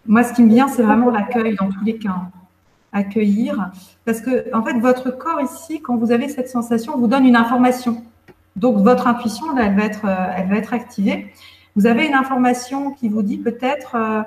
moi, 0.06 0.24
ce 0.24 0.32
qui 0.32 0.42
me 0.42 0.48
vient, 0.48 0.68
c'est 0.68 0.82
vraiment 0.82 1.10
l'accueil 1.10 1.54
dans 1.56 1.68
tous 1.68 1.84
les 1.84 1.98
cas. 1.98 2.22
Accueillir, 2.90 3.70
parce 4.06 4.22
que 4.22 4.46
en 4.54 4.62
fait, 4.62 4.78
votre 4.78 5.10
corps 5.10 5.42
ici, 5.42 5.82
quand 5.82 5.96
vous 5.96 6.10
avez 6.10 6.30
cette 6.30 6.48
sensation, 6.48 6.96
vous 6.96 7.06
donne 7.06 7.26
une 7.26 7.36
information. 7.36 8.02
Donc, 8.56 8.78
votre 8.78 9.06
intuition, 9.06 9.56
elle 9.58 9.76
va 9.76 9.84
être, 9.84 10.06
euh, 10.06 10.32
elle 10.34 10.48
va 10.48 10.56
être 10.56 10.72
activée 10.72 11.30
vous 11.78 11.86
avez 11.86 12.06
une 12.06 12.14
information 12.14 12.90
qui 12.90 13.08
vous 13.08 13.22
dit 13.22 13.38
peut-être 13.38 13.94
euh, 13.94 14.22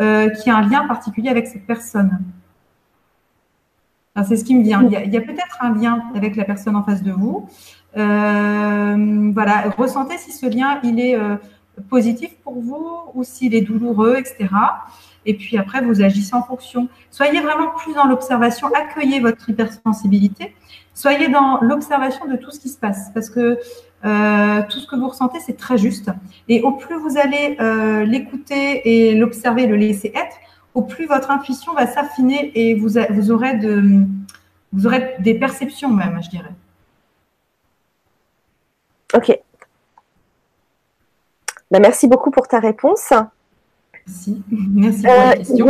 euh, 0.00 0.28
qu'il 0.30 0.52
y 0.52 0.54
a 0.54 0.56
un 0.56 0.68
lien 0.68 0.86
particulier 0.86 1.30
avec 1.30 1.48
cette 1.48 1.66
personne. 1.66 2.20
C'est 4.24 4.36
ce 4.36 4.44
qui 4.44 4.54
me 4.54 4.62
vient. 4.62 4.84
Il 4.84 5.12
y 5.12 5.16
a, 5.16 5.20
peut-être 5.20 5.58
un 5.60 5.74
lien 5.74 6.04
avec 6.14 6.36
la 6.36 6.44
personne 6.44 6.76
en 6.76 6.84
face 6.84 7.02
de 7.02 7.10
vous. 7.10 7.48
Euh, 7.96 9.32
voilà, 9.34 9.70
ressentez 9.76 10.16
si 10.16 10.30
ce 10.30 10.46
lien 10.46 10.78
il 10.84 11.00
est 11.00 11.18
positif 11.90 12.36
pour 12.44 12.60
vous 12.60 12.86
ou 13.14 13.24
s'il 13.24 13.52
est 13.56 13.62
douloureux, 13.62 14.14
etc. 14.16 14.48
Et 15.26 15.34
puis 15.34 15.58
après, 15.58 15.80
vous 15.80 16.02
agissez 16.02 16.36
en 16.36 16.42
fonction. 16.44 16.88
Soyez 17.10 17.40
vraiment 17.40 17.70
plus 17.78 17.94
dans 17.94 18.04
l'observation, 18.04 18.68
accueillez 18.68 19.18
votre 19.18 19.48
hypersensibilité, 19.50 20.54
soyez 20.94 21.28
dans 21.28 21.58
l'observation 21.62 22.26
de 22.26 22.36
tout 22.36 22.50
ce 22.52 22.60
qui 22.60 22.68
se 22.68 22.78
passe, 22.78 23.10
parce 23.12 23.30
que 23.30 23.58
euh, 24.04 24.62
tout 24.68 24.80
ce 24.80 24.86
que 24.86 24.96
vous 24.96 25.08
ressentez, 25.08 25.38
c'est 25.40 25.56
très 25.56 25.78
juste. 25.78 26.10
Et 26.48 26.62
au 26.62 26.72
plus 26.72 26.96
vous 26.96 27.18
allez 27.18 27.56
euh, 27.60 28.04
l'écouter 28.04 28.82
et 28.84 29.14
l'observer, 29.14 29.66
le 29.66 29.76
laisser 29.76 30.12
être, 30.14 30.36
au 30.74 30.82
plus 30.82 31.06
votre 31.06 31.30
intuition 31.30 31.72
va 31.74 31.86
s'affiner 31.86 32.50
et 32.54 32.74
vous, 32.74 32.98
vous, 33.10 33.30
aurez 33.30 33.58
de, 33.58 34.04
vous 34.72 34.86
aurez 34.86 35.14
des 35.20 35.34
perceptions 35.34 35.90
même, 35.90 36.20
je 36.22 36.30
dirais. 36.30 36.52
Ok. 39.14 39.38
Ben, 41.70 41.80
merci 41.80 42.08
beaucoup 42.08 42.30
pour 42.30 42.48
ta 42.48 42.58
réponse. 42.58 43.12
Merci. 44.06 44.42
Merci 44.50 45.02
pour 45.02 45.12
la 45.12 45.30
euh, 45.30 45.34
question. 45.34 45.66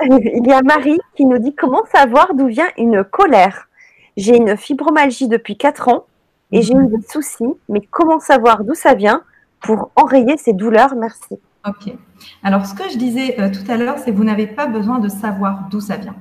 il 0.00 0.46
y 0.46 0.52
a 0.52 0.62
Marie 0.64 0.98
qui 1.16 1.26
nous 1.26 1.38
dit 1.38 1.54
comment 1.54 1.82
savoir 1.92 2.34
d'où 2.34 2.46
vient 2.46 2.68
une 2.78 3.04
colère? 3.04 3.68
J'ai 4.16 4.36
une 4.36 4.56
fibromyalgie 4.56 5.28
depuis 5.28 5.58
4 5.58 5.88
ans 5.88 6.06
et 6.52 6.62
j'ai 6.62 6.74
eu 6.74 6.86
des 6.86 7.02
soucis, 7.08 7.52
mais 7.68 7.80
comment 7.80 8.20
savoir 8.20 8.64
d'où 8.64 8.74
ça 8.74 8.94
vient 8.94 9.22
pour 9.60 9.90
enrayer 9.96 10.36
ces 10.36 10.52
douleurs? 10.52 10.94
Merci. 10.94 11.38
Ok. 11.66 11.94
Alors, 12.42 12.66
ce 12.66 12.74
que 12.74 12.88
je 12.90 12.98
disais 12.98 13.40
euh, 13.40 13.50
tout 13.50 13.70
à 13.70 13.76
l'heure, 13.76 13.96
c'est 13.98 14.12
que 14.12 14.16
vous 14.16 14.24
n'avez 14.24 14.46
pas 14.46 14.66
besoin 14.66 14.98
de 14.98 15.08
savoir 15.08 15.68
d'où 15.70 15.80
ça 15.80 15.96
vient. 15.96 16.14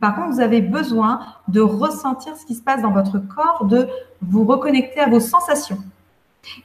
Par 0.00 0.14
contre, 0.14 0.30
vous 0.34 0.40
avez 0.40 0.60
besoin 0.60 1.20
de 1.48 1.60
ressentir 1.60 2.36
ce 2.36 2.44
qui 2.44 2.54
se 2.54 2.62
passe 2.62 2.82
dans 2.82 2.90
votre 2.90 3.18
corps, 3.18 3.64
de 3.64 3.88
vous 4.20 4.44
reconnecter 4.44 5.00
à 5.00 5.08
vos 5.08 5.20
sensations. 5.20 5.78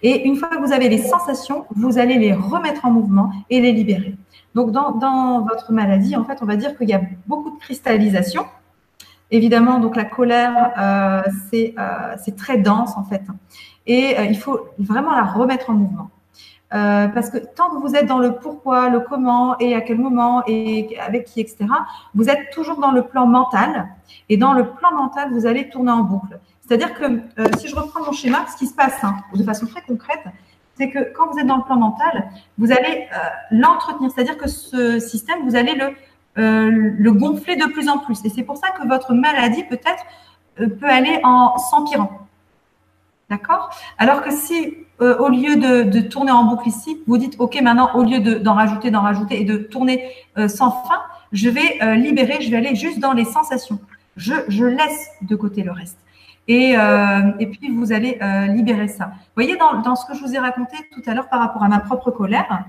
Et 0.02 0.26
une 0.26 0.38
fois 0.38 0.48
que 0.48 0.58
vous 0.58 0.74
avez 0.74 0.90
les 0.90 1.04
sensations, 1.04 1.66
vous 1.76 1.98
allez 1.98 2.18
les 2.18 2.34
remettre 2.34 2.86
en 2.86 2.92
mouvement 2.92 3.32
et 3.50 3.60
les 3.62 3.74
libérer. 3.74 4.16
Donc, 4.56 4.72
dans, 4.72 4.92
dans 4.92 5.42
votre 5.42 5.72
maladie, 5.72 6.16
en 6.16 6.24
fait, 6.24 6.40
on 6.42 6.46
va 6.46 6.56
dire 6.56 6.78
qu'il 6.78 6.90
y 6.90 6.94
a 6.94 7.02
beaucoup 7.28 7.52
de 7.52 7.60
cristallisation 7.60 8.46
Évidemment, 9.32 9.80
donc 9.80 9.96
la 9.96 10.06
colère, 10.06 10.72
euh, 10.78 11.22
euh, 11.54 12.16
c'est 12.24 12.36
très 12.36 12.58
dense 12.58 12.96
en 12.96 13.04
fait. 13.04 13.24
Et 13.88 14.18
euh, 14.18 14.26
il 14.26 14.38
faut 14.38 14.68
vraiment 14.78 15.12
la 15.12 15.24
remettre 15.24 15.70
en 15.70 15.74
mouvement. 15.74 16.10
parce 16.70 17.30
que 17.30 17.38
tant 17.38 17.70
que 17.70 17.78
vous 17.78 17.96
êtes 17.96 18.06
dans 18.06 18.20
le 18.20 18.36
pourquoi, 18.36 18.90
le 18.90 19.00
comment 19.00 19.58
et 19.60 19.74
à 19.74 19.82
quel 19.82 19.98
moment 19.98 20.44
et 20.46 20.98
avec 21.00 21.26
qui, 21.26 21.40
etc., 21.42 21.66
vous 22.14 22.30
êtes 22.30 22.52
toujours 22.52 22.80
dans 22.80 22.92
le 22.92 23.04
plan 23.04 23.26
mental. 23.26 23.88
Et 24.30 24.38
dans 24.38 24.54
le 24.54 24.66
plan 24.66 24.92
mental, 24.92 25.32
vous 25.32 25.46
allez 25.46 25.70
tourner 25.70 25.92
en 25.92 26.04
boucle. 26.04 26.40
C'est-à-dire 26.62 26.94
que 26.94 27.06
si 27.58 27.68
je 27.68 27.76
reprends 27.76 28.04
mon 28.04 28.12
schéma, 28.12 28.46
ce 28.52 28.58
qui 28.58 28.68
se 28.68 28.76
passe 28.76 29.04
hein, 29.04 29.16
de 29.34 29.44
façon 29.44 29.66
très 29.68 29.82
concrète, 29.82 30.26
c'est 30.78 30.90
que 30.90 31.14
quand 31.16 31.32
vous 31.32 31.40
êtes 31.40 31.48
dans 31.48 31.58
le 31.58 31.64
plan 31.64 31.78
mental, 31.78 32.30
vous 32.58 32.72
allez 32.72 33.08
l'entretenir. 33.52 34.12
C'est-à-dire 34.12 34.38
que 34.38 34.50
ce 34.50 35.00
système, 35.00 35.40
vous 35.48 35.56
allez 35.56 35.76
le 35.76 35.94
le 36.36 37.12
gonfler 37.12 37.56
de 37.56 37.66
plus 37.66 37.90
en 37.90 38.00
plus. 38.00 38.24
Et 38.26 38.30
c'est 38.30 38.44
pour 38.44 38.58
ça 38.58 38.70
que 38.72 38.88
votre 38.88 39.14
maladie 39.14 39.64
peut-être 39.64 40.04
peut 40.58 40.90
aller 40.90 41.20
en 41.24 41.58
s'empirant. 41.58 42.28
D'accord? 43.30 43.70
Alors 43.98 44.22
que 44.22 44.32
si 44.32 44.78
au 45.00 45.30
lieu 45.30 45.56
de, 45.56 46.00
tourner 46.02 46.32
en 46.32 46.44
boucle 46.44 46.68
ici, 46.68 46.98
vous 47.08 47.18
dites 47.18 47.36
OK, 47.40 47.60
maintenant 47.62 47.90
au 47.96 48.04
lieu 48.04 48.20
d'en 48.20 48.54
rajouter, 48.54 48.92
d'en 48.92 49.02
rajouter 49.02 49.42
et 49.42 49.46
de 49.46 49.58
tourner 49.58 50.12
sans 50.48 50.72
fin, 50.72 51.02
je 51.32 51.50
vais 51.50 51.96
libérer, 51.96 52.42
je 52.42 52.52
vais 52.52 52.58
aller 52.58 52.76
juste 52.76 53.00
dans 53.00 53.14
les 53.14 53.26
sensations. 53.26 53.80
Je, 54.18 54.34
je 54.48 54.66
laisse 54.66 55.10
de 55.22 55.36
côté 55.36 55.64
le 55.64 55.72
reste. 55.72 55.98
Et, 56.48 56.78
euh, 56.78 57.32
et, 57.40 57.48
puis, 57.48 57.72
vous 57.72 57.92
allez 57.92 58.18
euh, 58.22 58.48
libérer 58.48 58.88
ça. 58.88 59.06
Vous 59.06 59.44
voyez, 59.44 59.58
dans, 59.58 59.82
dans, 59.82 59.96
ce 59.96 60.06
que 60.06 60.14
je 60.14 60.22
vous 60.22 60.36
ai 60.36 60.40
raconté 60.40 60.78
tout 60.92 61.02
à 61.08 61.14
l'heure 61.14 61.28
par 61.28 61.40
rapport 61.40 61.64
à 61.64 61.68
ma 61.68 61.80
propre 61.80 62.12
colère, 62.12 62.66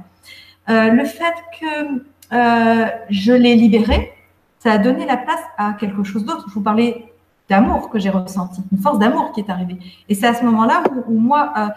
euh, 0.69 0.91
le 0.91 1.05
fait 1.05 1.35
que 1.61 2.03
euh, 2.33 2.87
je 3.11 3.33
l'ai 3.33 3.55
libéré, 3.55 4.13
ça 4.59 4.73
a 4.73 4.79
donné 4.79 5.07
la 5.07 5.17
place 5.17 5.43
à 5.59 5.75
quelque 5.75 6.03
chose 6.05 6.25
d'autre. 6.25 6.47
Je 6.49 6.55
vous 6.55 6.61
parlais 6.61 7.13
d'amour 7.49 7.91
que 7.91 7.99
j'ai 7.99 8.11
ressenti, 8.11 8.61
une 8.73 8.79
force 8.79 8.99
d'amour 8.99 9.33
qui 9.33 9.41
est 9.41 9.51
arrivée. 9.51 9.79
Et 10.09 10.15
c'est 10.15 10.27
à 10.27 10.35
ce 10.35 10.45
moment-là 10.45 10.83
où, 11.07 11.19
moi, 11.19 11.53
euh, 11.57 11.69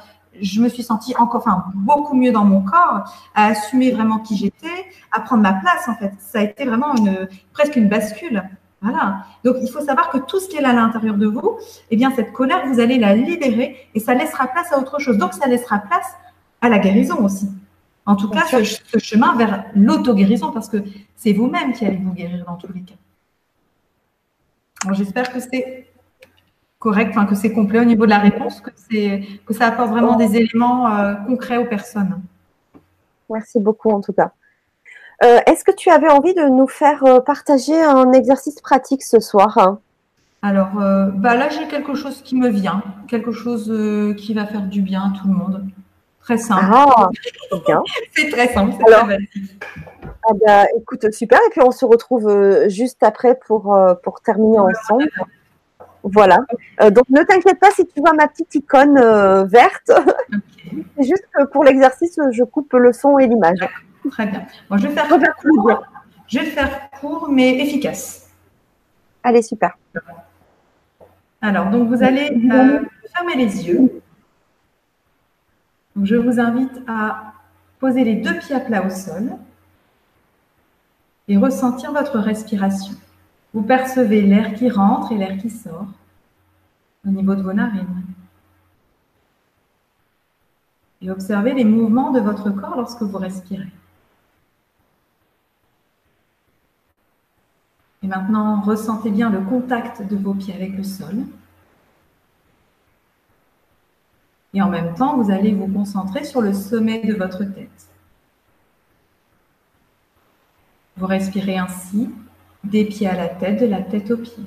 je 0.42 0.62
me 0.62 0.70
suis 0.70 0.84
sentie 0.84 1.16
encore, 1.18 1.42
enfin, 1.46 1.66
beaucoup 1.76 2.16
mieux 2.16 2.32
dans 2.32 2.46
mon 2.46 2.62
corps, 2.62 3.04
à 3.36 3.48
assumer 3.48 3.92
vraiment 3.92 4.20
qui 4.20 4.36
j'étais, 4.38 4.86
à 5.12 5.20
prendre 5.20 5.44
ma 5.44 5.54
place, 5.54 5.88
en 5.88 5.96
fait. 5.96 6.14
Ça 6.20 6.40
a 6.40 6.44
été 6.44 6.66
vraiment 6.66 6.96
une, 6.96 7.28
presque 7.54 7.76
une 7.76 7.90
bascule. 7.90 8.44
Voilà. 8.82 9.26
Donc, 9.44 9.58
il 9.62 9.70
faut 9.70 9.82
savoir 9.82 10.10
que 10.10 10.18
tout 10.18 10.40
ce 10.40 10.48
qui 10.48 10.58
est 10.58 10.62
là 10.62 10.70
à 10.70 10.74
l'intérieur 10.74 11.16
de 11.16 11.28
vous, 11.28 11.58
eh 11.92 11.96
bien, 11.98 12.12
cette 12.16 12.32
colère, 12.32 12.66
vous 12.68 12.80
allez 12.80 12.98
la 12.98 13.14
libérer 13.14 13.90
et 13.94 14.00
ça 14.00 14.14
laissera 14.14 14.48
place 14.48 14.72
à 14.72 14.80
autre 14.80 15.00
chose. 15.00 15.18
Donc, 15.18 15.34
ça 15.34 15.48
laissera 15.48 15.80
place 15.80 16.16
à 16.62 16.70
la 16.70 16.80
guérison 16.80 17.24
aussi. 17.24 17.50
En 18.10 18.16
tout 18.16 18.28
cas, 18.28 18.44
ce, 18.48 18.98
chemin 18.98 19.36
vers 19.36 19.66
l'auto-guérison, 19.76 20.52
parce 20.52 20.68
que 20.68 20.78
c'est 21.16 21.32
vous-même 21.32 21.74
qui 21.74 21.86
allez 21.86 21.98
vous 21.98 22.12
guérir 22.12 22.44
dans 22.44 22.56
tous 22.56 22.74
les 22.74 22.82
cas. 22.82 22.96
J'espère 24.94 25.32
que 25.32 25.40
c'est 25.40 25.86
correct, 26.80 27.16
que 27.30 27.36
c'est 27.36 27.54
complet 27.54 27.80
au 27.80 27.84
niveau 27.84 28.06
de 28.06 28.10
la 28.10 28.18
réponse, 28.18 28.62
que, 28.62 28.72
que 29.46 29.54
ça 29.54 29.68
apporte 29.68 29.92
vraiment 29.92 30.16
des 30.16 30.38
éléments 30.38 30.92
euh, 30.92 31.14
concrets 31.28 31.58
aux 31.58 31.66
personnes. 31.66 32.20
Merci 33.30 33.60
beaucoup 33.60 33.92
en 33.92 34.02
tout 34.02 34.14
cas. 34.14 34.32
Euh, 35.24 35.38
est-ce 35.46 35.64
que 35.64 35.76
tu 35.76 35.92
avais 35.92 36.10
envie 36.10 36.34
de 36.34 36.50
nous 36.50 36.68
faire 36.68 37.04
euh, 37.06 37.20
partager 37.20 37.80
un 37.80 38.12
exercice 38.14 38.60
pratique 38.60 39.04
ce 39.04 39.20
soir? 39.20 39.78
Alors, 40.42 40.72
bah 40.72 41.36
là, 41.36 41.50
j'ai 41.50 41.68
quelque 41.68 41.94
chose 41.94 42.24
qui 42.24 42.38
me 42.38 42.48
vient, 42.48 42.82
quelque 43.08 43.34
chose 43.34 43.66
qui 44.16 44.34
va 44.34 44.46
faire 44.48 44.62
du 44.62 44.82
bien 44.82 45.12
à 45.14 45.20
tout 45.20 45.28
le 45.28 45.34
monde. 45.34 45.70
Très 46.30 46.38
simple. 46.38 46.64
Ah, 46.72 47.10
c'est 48.16 48.30
très 48.30 48.54
simple, 48.54 48.76
c'est 48.78 48.86
très. 48.86 49.18
Ah 49.98 50.34
bah, 50.46 50.66
écoute, 50.78 51.12
super. 51.12 51.40
Et 51.40 51.50
puis, 51.50 51.62
on 51.66 51.72
se 51.72 51.86
retrouve 51.86 52.68
juste 52.68 53.02
après 53.02 53.34
pour, 53.48 53.76
pour 54.04 54.22
terminer 54.22 54.60
ensemble. 54.60 55.10
Voilà. 56.04 56.38
donc, 56.92 57.10
ne 57.10 57.24
t'inquiète 57.24 57.60
pas 57.60 57.72
si 57.72 57.84
tu 57.88 58.00
vois 58.00 58.14
ma 58.14 58.28
petite 58.28 58.54
icône 58.54 59.02
verte. 59.46 59.92
C'est 60.98 61.04
juste 61.04 61.26
que 61.34 61.46
pour 61.46 61.64
l'exercice, 61.64 62.20
je 62.32 62.44
coupe 62.44 62.74
le 62.74 62.94
son 62.94 63.18
et 63.18 63.26
l'image. 63.26 63.68
Très 64.12 64.28
bien. 64.28 64.46
Moi, 64.70 64.78
je 64.78 64.88
vais 64.88 64.94
faire 64.94 65.08
court. 65.36 65.84
Je 66.28 66.40
vais 66.40 66.46
faire 66.46 66.92
court, 67.02 67.28
mais 67.32 67.58
efficace. 67.58 68.30
Allez, 69.24 69.42
super. 69.42 69.76
Alors, 71.42 71.72
donc 71.72 71.88
vous 71.88 72.04
allez 72.04 72.30
euh, 72.52 72.82
fermer 73.16 73.36
les 73.36 73.68
yeux. 73.68 74.00
Je 76.02 76.16
vous 76.16 76.40
invite 76.40 76.82
à 76.88 77.34
poser 77.80 78.04
les 78.04 78.16
deux 78.16 78.38
pieds 78.40 78.56
à 78.56 78.60
plat 78.60 78.86
au 78.86 78.90
sol 78.90 79.32
et 81.28 81.38
ressentir 81.38 81.92
votre 81.92 82.20
respiration. 82.20 82.96
Vous 83.54 83.64
percevez 83.64 84.22
l'air 84.22 84.54
qui 84.54 84.70
rentre 84.70 85.12
et 85.12 85.18
l'air 85.18 85.38
qui 85.38 85.50
sort 85.50 85.88
au 87.06 87.10
niveau 87.10 87.36
de 87.36 87.42
vos 87.42 87.54
narines. 87.54 88.04
Et 91.02 91.10
observez 91.10 91.54
les 91.54 91.64
mouvements 91.64 92.12
de 92.12 92.20
votre 92.20 92.50
corps 92.50 92.76
lorsque 92.76 93.02
vous 93.02 93.18
respirez. 93.18 93.72
Et 98.04 98.08
maintenant, 98.08 98.62
ressentez 98.62 99.12
bien 99.12 99.30
le 99.30 99.42
contact 99.42 100.02
de 100.08 100.16
vos 100.16 100.34
pieds 100.34 100.54
avec 100.54 100.76
le 100.76 100.84
sol. 100.84 101.16
Et 104.54 104.62
en 104.62 104.70
même 104.70 104.96
temps, 104.96 105.18
vous 105.18 105.32
allez 105.32 105.54
vous 105.54 105.68
concentrer 105.68 106.24
sur 106.24 106.42
le 106.42 106.54
sommet 106.54 107.06
de 107.06 107.14
votre 107.14 107.44
tête. 107.44 107.88
Vous 110.98 111.06
respirez 111.06 111.58
ainsi, 111.58 112.10
des 112.64 112.86
pieds 112.86 113.08
à 113.08 113.16
la 113.16 113.30
tête, 113.30 113.62
de 113.62 113.68
la 113.68 113.82
tête 113.82 114.12
aux 114.12 114.18
pieds. 114.18 114.46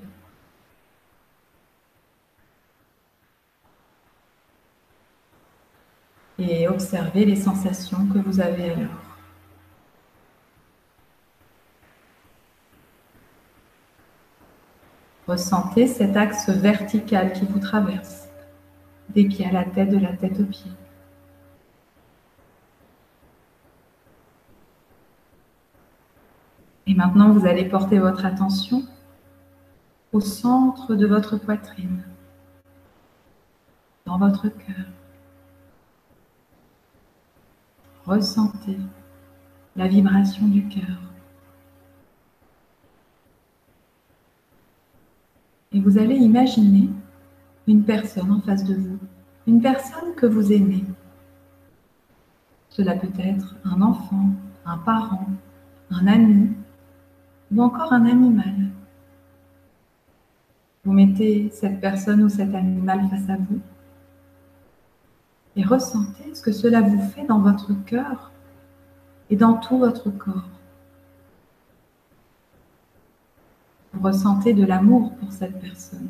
Et 6.39 6.67
observez 6.69 7.25
les 7.25 7.37
sensations 7.37 8.07
que 8.07 8.19
vous 8.19 8.41
avez 8.41 8.71
alors. 8.71 9.13
Ressentez 15.27 15.87
cet 15.87 16.17
axe 16.17 16.49
vertical 16.49 17.33
qui 17.33 17.47
vous 17.47 17.61
traverse, 17.61 18.22
des 19.11 19.25
pieds 19.27 19.47
à 19.47 19.53
la 19.53 19.65
tête, 19.65 19.91
de 19.91 19.99
la 19.99 20.13
tête 20.13 20.39
aux 20.41 20.45
pieds. 20.45 20.73
Et 26.87 26.95
maintenant, 26.95 27.31
vous 27.31 27.47
allez 27.47 27.65
porter 27.65 27.99
votre 27.99 28.25
attention 28.25 28.83
au 30.13 30.21
centre 30.21 30.95
de 30.95 31.07
votre 31.07 31.37
poitrine, 31.37 32.03
dans 34.05 34.19
votre 34.19 34.49
cœur. 34.49 34.87
Ressentez 38.05 38.79
la 39.77 39.89
vibration 39.89 40.49
du 40.49 40.67
cœur. 40.69 40.99
Et 45.73 45.81
vous 45.81 45.97
allez 45.97 46.17
imaginer 46.17 46.91
une 47.73 47.85
personne 47.85 48.31
en 48.31 48.41
face 48.43 48.65
de 48.65 48.75
vous, 48.75 48.99
une 49.47 49.63
personne 49.63 50.15
que 50.15 50.27
vous 50.27 50.53
aimez. 50.53 50.85
Cela 52.69 52.95
peut 52.95 53.09
être 53.19 53.57
un 53.65 53.81
enfant, 53.81 54.29
un 54.67 54.77
parent, 54.77 55.27
un 55.91 56.07
ami 56.07 56.51
ou 57.51 57.63
encore 57.63 57.95
un 57.95 58.05
animal. 58.05 58.55
Vous 60.85 60.93
mettez 60.93 61.49
cette 61.51 61.81
personne 61.81 62.23
ou 62.23 62.29
cet 62.29 62.55
animal 62.55 63.09
face 63.09 63.31
à 63.31 63.37
vous 63.37 63.61
et 65.57 65.65
ressentez 65.65 66.35
ce 66.35 66.43
que 66.43 66.53
cela 66.53 66.83
vous 66.83 67.01
fait 67.01 67.25
dans 67.25 67.41
votre 67.41 67.73
cœur 67.87 68.33
et 69.31 69.37
dans 69.37 69.55
tout 69.55 69.79
votre 69.79 70.11
corps. 70.11 70.51
Vous 73.95 74.03
ressentez 74.03 74.53
de 74.53 74.67
l'amour 74.67 75.15
pour 75.17 75.33
cette 75.33 75.59
personne. 75.59 76.09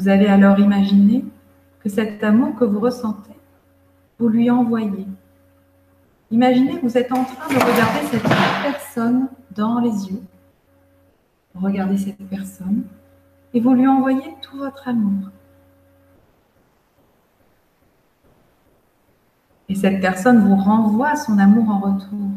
Vous 0.00 0.08
allez 0.08 0.28
alors 0.28 0.58
imaginer 0.58 1.26
que 1.80 1.90
cet 1.90 2.24
amour 2.24 2.56
que 2.56 2.64
vous 2.64 2.80
ressentez, 2.80 3.36
vous 4.18 4.28
lui 4.28 4.50
envoyez. 4.50 5.06
Imaginez 6.30 6.80
que 6.80 6.86
vous 6.86 6.96
êtes 6.96 7.12
en 7.12 7.22
train 7.22 7.48
de 7.48 7.54
regarder 7.56 8.06
cette 8.10 8.22
personne 8.62 9.28
dans 9.50 9.78
les 9.78 10.08
yeux. 10.08 10.22
Regardez 11.54 11.98
cette 11.98 12.26
personne 12.30 12.84
et 13.52 13.60
vous 13.60 13.74
lui 13.74 13.86
envoyez 13.86 14.34
tout 14.40 14.56
votre 14.56 14.88
amour. 14.88 15.28
Et 19.68 19.74
cette 19.74 20.00
personne 20.00 20.48
vous 20.48 20.56
renvoie 20.56 21.14
son 21.14 21.36
amour 21.36 21.68
en 21.68 21.78
retour. 21.78 22.30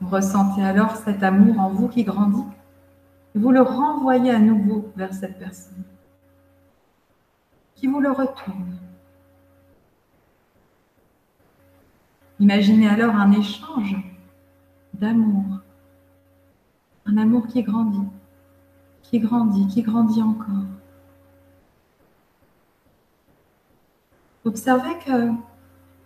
Vous 0.00 0.08
ressentez 0.08 0.64
alors 0.64 0.96
cet 0.96 1.22
amour 1.22 1.60
en 1.60 1.68
vous 1.68 1.86
qui 1.86 2.02
grandit. 2.02 2.42
Vous 3.34 3.50
le 3.50 3.62
renvoyez 3.62 4.30
à 4.30 4.38
nouveau 4.38 4.92
vers 4.96 5.14
cette 5.14 5.38
personne 5.38 5.84
qui 7.74 7.86
vous 7.86 8.00
le 8.00 8.12
retourne. 8.12 8.78
Imaginez 12.38 12.88
alors 12.88 13.14
un 13.14 13.32
échange 13.32 13.96
d'amour. 14.94 15.44
Un 17.06 17.16
amour 17.16 17.46
qui 17.48 17.62
grandit, 17.62 18.06
qui 19.02 19.18
grandit, 19.18 19.66
qui 19.66 19.82
grandit 19.82 20.22
encore. 20.22 20.64
Observez 24.44 24.96
que 25.04 25.32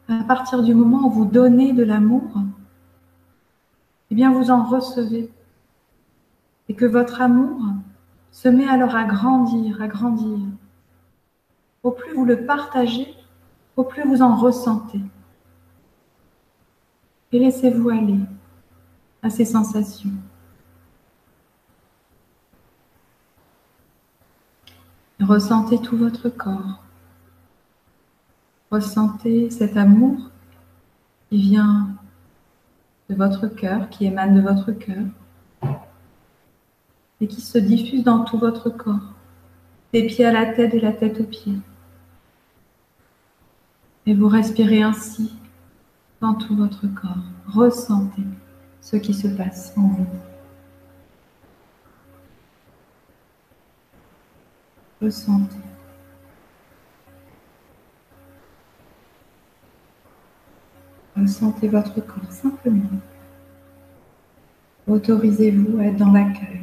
à 0.09 0.25
partir 0.25 0.63
du 0.63 0.75
moment 0.75 1.09
où 1.09 1.11
vous 1.11 1.25
donnez 1.25 1.73
de 1.73 1.83
l'amour, 1.83 2.31
eh 4.11 4.15
bien 4.15 4.33
vous 4.33 4.51
en 4.51 4.65
recevez. 4.65 5.31
Et 6.69 6.75
que 6.75 6.85
votre 6.85 7.21
amour 7.21 7.61
se 8.31 8.49
met 8.49 8.69
alors 8.69 8.95
à 8.95 9.05
grandir, 9.05 9.81
à 9.81 9.89
grandir. 9.89 10.39
Au 11.83 11.91
plus 11.91 12.15
vous 12.15 12.25
le 12.25 12.45
partagez, 12.45 13.15
au 13.77 13.85
plus 13.85 14.03
vous 14.03 14.23
en 14.23 14.37
ressentez. 14.37 15.01
Et 17.33 17.39
laissez-vous 17.39 17.91
aller 17.91 18.19
à 19.23 19.31
ces 19.31 19.45
sensations. 19.45 20.11
Ressentez 25.21 25.79
tout 25.79 25.97
votre 25.97 26.29
corps. 26.29 26.83
Ressentez 28.71 29.51
cet 29.51 29.77
amour 29.77 30.31
qui 31.31 31.39
vient 31.39 31.89
de 33.09 33.15
votre 33.15 33.47
cœur, 33.47 33.89
qui 33.89 34.07
émane 34.07 34.35
de 34.35 34.41
votre 34.41 34.73
cœur 34.73 35.05
et 37.21 37.27
qui 37.27 37.41
se 37.41 37.59
diffuse 37.59 38.05
dans 38.05 38.25
tout 38.25 38.39
votre 38.39 38.71
corps, 38.71 39.15
des 39.93 40.07
pieds 40.07 40.25
à 40.25 40.33
la 40.33 40.47
tête 40.47 40.75
et 40.75 40.81
la 40.81 40.93
tête 40.93 41.21
aux 41.21 41.25
pieds. 41.25 41.59
Et 44.07 44.15
vous 44.15 44.29
respirez 44.29 44.83
ainsi 44.83 45.33
dans 46.21 46.35
tout 46.35 46.57
votre 46.57 46.87
corps. 46.87 47.25
Ressentez 47.47 48.23
ce 48.81 48.97
qui 48.97 49.15
se 49.15 49.29
passe 49.29 49.73
en 49.77 49.89
vous. 49.89 50.07
Ressentez. 55.01 55.57
Ressentez 61.17 61.69
votre 61.69 62.01
corps 62.01 62.31
simplement. 62.31 63.01
Autorisez-vous 64.87 65.79
à 65.81 65.85
être 65.85 65.97
dans 65.97 66.13
l'accueil. 66.13 66.61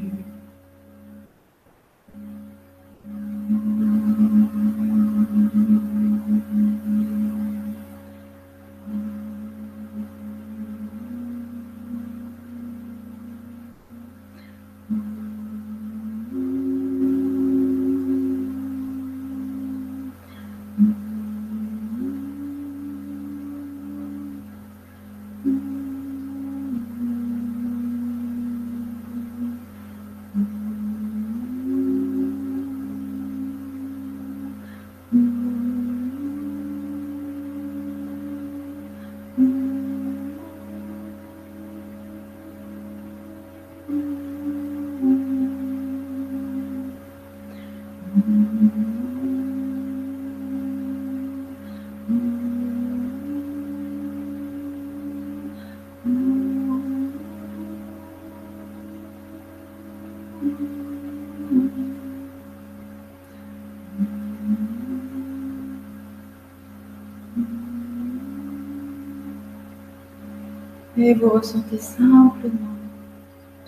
Vous 71.11 71.29
ressentez 71.29 71.79
simplement 71.79 72.77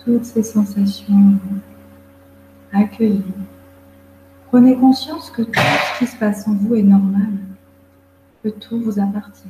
toutes 0.02 0.24
ces 0.24 0.42
sensations 0.42 1.38
accueillies. 2.72 3.22
Prenez 4.46 4.74
conscience 4.74 5.30
que 5.30 5.42
tout 5.42 5.60
ce 5.60 5.98
qui 5.98 6.06
se 6.06 6.16
passe 6.16 6.48
en 6.48 6.54
vous 6.54 6.76
est 6.76 6.82
normal, 6.82 7.34
que 8.42 8.48
tout 8.48 8.80
vous 8.80 8.98
appartient. 8.98 9.48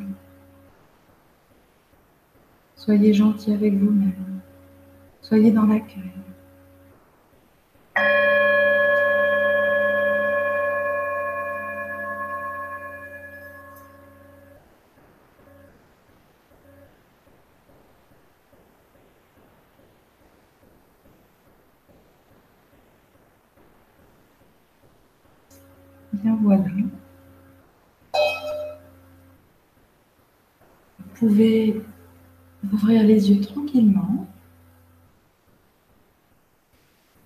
Soyez 2.75 3.15
gentil 3.15 3.53
avec 3.53 3.75
vous-même. 3.75 4.41
Soyez 5.23 5.53
dans 5.53 5.67
l'accueil. 5.67 6.11
Bien 26.23 26.39
voilà. 26.41 26.65
Vous 30.99 31.16
pouvez 31.27 31.83
ouvrir 32.73 33.03
les 33.03 33.33
yeux 33.33 33.41
tranquillement 33.41 34.27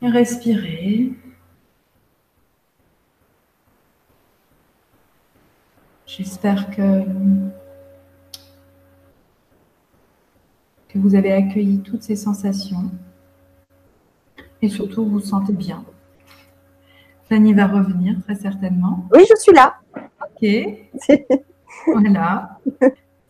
et 0.00 0.08
respirer. 0.08 1.12
J'espère 6.06 6.70
que, 6.70 7.04
que 10.88 10.98
vous 10.98 11.14
avez 11.14 11.32
accueilli 11.32 11.80
toutes 11.80 12.02
ces 12.02 12.16
sensations 12.16 12.90
et 14.62 14.70
surtout 14.70 15.04
vous 15.04 15.10
vous 15.10 15.20
sentez 15.20 15.52
bien. 15.52 15.84
Fanny 17.28 17.52
va 17.52 17.66
revenir 17.66 18.16
très 18.24 18.34
certainement. 18.34 19.06
Oui, 19.12 19.24
je 19.28 19.36
suis 19.36 19.52
là. 19.52 19.78
Ok. 19.94 21.20
voilà. 21.86 22.58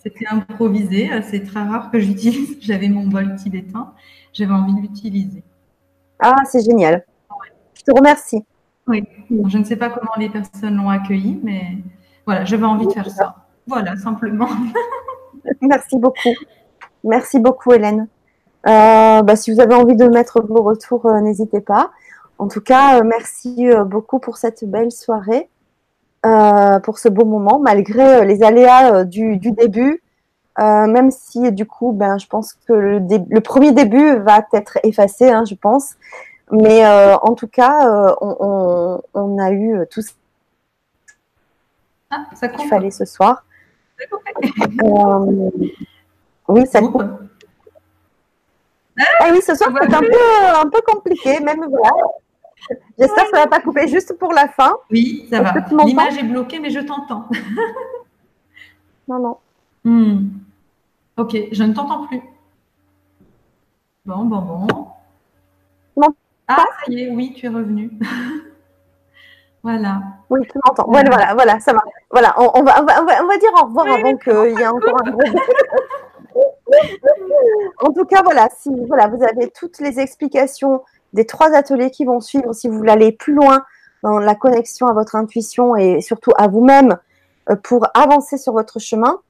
C'était 0.02 0.26
improvisé. 0.26 1.10
C'est 1.30 1.44
très 1.44 1.62
rare 1.62 1.90
que 1.90 1.98
j'utilise. 1.98 2.56
J'avais 2.60 2.88
mon 2.88 3.06
bol 3.06 3.34
tibétain. 3.36 3.92
J'avais 4.32 4.52
envie 4.52 4.74
de 4.74 4.80
l'utiliser. 4.80 5.42
Ah, 6.18 6.42
c'est 6.44 6.64
génial. 6.64 7.04
Je 7.74 7.82
te 7.82 7.92
remercie. 7.96 8.44
Oui. 8.86 9.04
Je 9.46 9.58
ne 9.58 9.64
sais 9.64 9.76
pas 9.76 9.90
comment 9.90 10.12
les 10.18 10.28
personnes 10.28 10.76
l'ont 10.76 10.90
accueilli, 10.90 11.40
mais 11.42 11.78
voilà, 12.26 12.44
j'avais 12.44 12.64
envie 12.64 12.86
de 12.86 12.92
faire 12.92 13.10
ça. 13.10 13.36
Voilà, 13.66 13.96
simplement. 13.96 14.48
Merci 15.62 15.98
beaucoup. 15.98 16.34
Merci 17.04 17.38
beaucoup, 17.38 17.72
Hélène. 17.72 18.08
Euh, 18.66 19.22
bah, 19.22 19.36
si 19.36 19.52
vous 19.52 19.60
avez 19.60 19.74
envie 19.74 19.96
de 19.96 20.06
mettre 20.06 20.42
vos 20.42 20.62
retours, 20.62 21.06
euh, 21.06 21.20
n'hésitez 21.20 21.60
pas. 21.60 21.90
En 22.38 22.48
tout 22.48 22.60
cas, 22.60 22.98
euh, 22.98 23.04
merci 23.04 23.66
beaucoup 23.86 24.18
pour 24.18 24.36
cette 24.36 24.64
belle 24.64 24.92
soirée, 24.92 25.48
pour 26.22 26.98
ce 26.98 27.08
beau 27.08 27.24
moment, 27.24 27.58
malgré 27.58 28.24
les 28.26 28.42
aléas 28.42 29.04
du, 29.04 29.38
début. 29.38 30.02
même 30.58 31.10
si 31.10 31.52
du 31.52 31.66
coup, 31.66 31.92
ben, 31.92 32.18
je 32.18 32.26
pense 32.26 32.54
que 32.66 32.72
le, 32.72 33.40
premier 33.40 33.72
début 33.72 34.16
va 34.16 34.44
être 34.52 34.78
effacé, 34.84 35.30
hein, 35.30 35.44
je 35.44 35.54
pense. 35.54 35.94
Mais 36.52 36.86
en 36.86 37.34
tout 37.34 37.48
cas, 37.48 38.14
on, 38.20 39.38
a 39.38 39.50
eu 39.52 39.86
tout 39.90 40.02
ce 40.02 40.12
ah, 42.10 42.26
qu'il 42.48 42.68
fallait 42.68 42.90
ce 42.90 43.04
soir. 43.04 43.44
oui, 46.48 46.66
ça 46.66 46.80
coupe. 46.80 47.04
Ah 49.20 49.28
oui, 49.30 49.40
ce 49.40 49.54
soir, 49.54 49.70
c'est 49.80 49.94
un 49.94 50.00
peu, 50.00 50.56
un 50.56 50.68
peu 50.68 50.80
compliqué, 50.86 51.38
même 51.40 51.64
voilà. 51.68 51.92
J'espère 52.98 53.24
que 53.24 53.30
ça 53.30 53.36
ne 53.38 53.42
va 53.42 53.46
pas 53.46 53.60
couper 53.60 53.88
juste 53.88 54.16
pour 54.18 54.32
la 54.32 54.48
fin. 54.48 54.76
Oui, 54.90 55.26
ça 55.30 55.42
va. 55.42 55.54
L'image 55.84 56.18
est 56.18 56.24
bloquée, 56.24 56.58
mais 56.58 56.70
je 56.70 56.80
t'entends. 56.80 57.28
non, 59.08 59.18
non. 59.18 59.36
Hmm. 59.84 60.28
Ok, 61.16 61.36
je 61.52 61.64
ne 61.64 61.72
t'entends 61.72 62.06
plus. 62.06 62.20
Bon, 64.04 64.24
bon, 64.24 64.40
bon. 64.40 64.66
Non. 65.96 66.08
Ah, 66.48 66.56
ça 66.56 66.92
y 66.92 67.02
est, 67.02 67.10
oui, 67.10 67.32
tu 67.34 67.46
es 67.46 67.48
revenu. 67.48 67.90
voilà. 69.62 70.02
Oui, 70.28 70.40
tu 70.50 70.58
m'entends. 70.64 70.86
Voilà, 70.88 71.10
voilà, 71.10 71.34
voilà, 71.34 71.60
ça 71.60 71.72
va. 71.72 71.82
Voilà, 72.10 72.34
on, 72.38 72.62
va, 72.62 72.82
on, 72.82 72.84
va, 72.84 73.22
on 73.22 73.26
va, 73.26 73.38
dire 73.38 73.50
au 73.60 73.66
revoir 73.66 73.86
avant 73.86 74.16
qu'il 74.16 74.58
y 74.58 74.62
ait 74.62 74.66
encore 74.66 74.96
un 75.04 75.10
gros. 75.10 75.22
en 77.86 77.92
tout 77.92 78.04
cas, 78.04 78.22
voilà, 78.22 78.48
si 78.56 78.70
voilà, 78.86 79.08
vous 79.08 79.22
avez 79.22 79.50
toutes 79.50 79.78
les 79.78 80.00
explications 80.00 80.82
des 81.12 81.26
trois 81.26 81.52
ateliers 81.54 81.90
qui 81.90 82.04
vont 82.04 82.20
suivre, 82.20 82.52
si 82.52 82.68
vous 82.68 82.76
voulez 82.76 82.92
aller 82.92 83.12
plus 83.12 83.34
loin 83.34 83.64
dans 84.02 84.18
la 84.18 84.34
connexion 84.34 84.86
à 84.86 84.92
votre 84.92 85.16
intuition 85.16 85.76
et 85.76 86.00
surtout 86.00 86.32
à 86.36 86.48
vous-même 86.48 86.96
euh, 87.50 87.56
pour 87.56 87.86
avancer 87.94 88.38
sur 88.38 88.52
votre 88.52 88.78
chemin. 88.78 89.20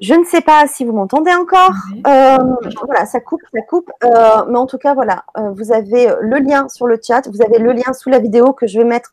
Je 0.00 0.14
ne 0.14 0.24
sais 0.24 0.40
pas 0.40 0.66
si 0.66 0.84
vous 0.84 0.92
m'entendez 0.92 1.32
encore. 1.32 1.74
Euh, 2.06 2.38
voilà, 2.86 3.04
ça 3.04 3.20
coupe, 3.20 3.42
ça 3.52 3.60
coupe. 3.60 3.90
Euh, 4.02 4.44
mais 4.48 4.58
en 4.58 4.66
tout 4.66 4.78
cas, 4.78 4.94
voilà, 4.94 5.24
vous 5.36 5.72
avez 5.72 6.10
le 6.22 6.38
lien 6.38 6.68
sur 6.70 6.86
le 6.86 6.98
chat, 7.06 7.28
vous 7.28 7.42
avez 7.42 7.58
le 7.58 7.72
lien 7.72 7.92
sous 7.92 8.08
la 8.08 8.18
vidéo 8.18 8.54
que 8.54 8.66
je 8.66 8.78
vais 8.78 8.84
mettre 8.84 9.12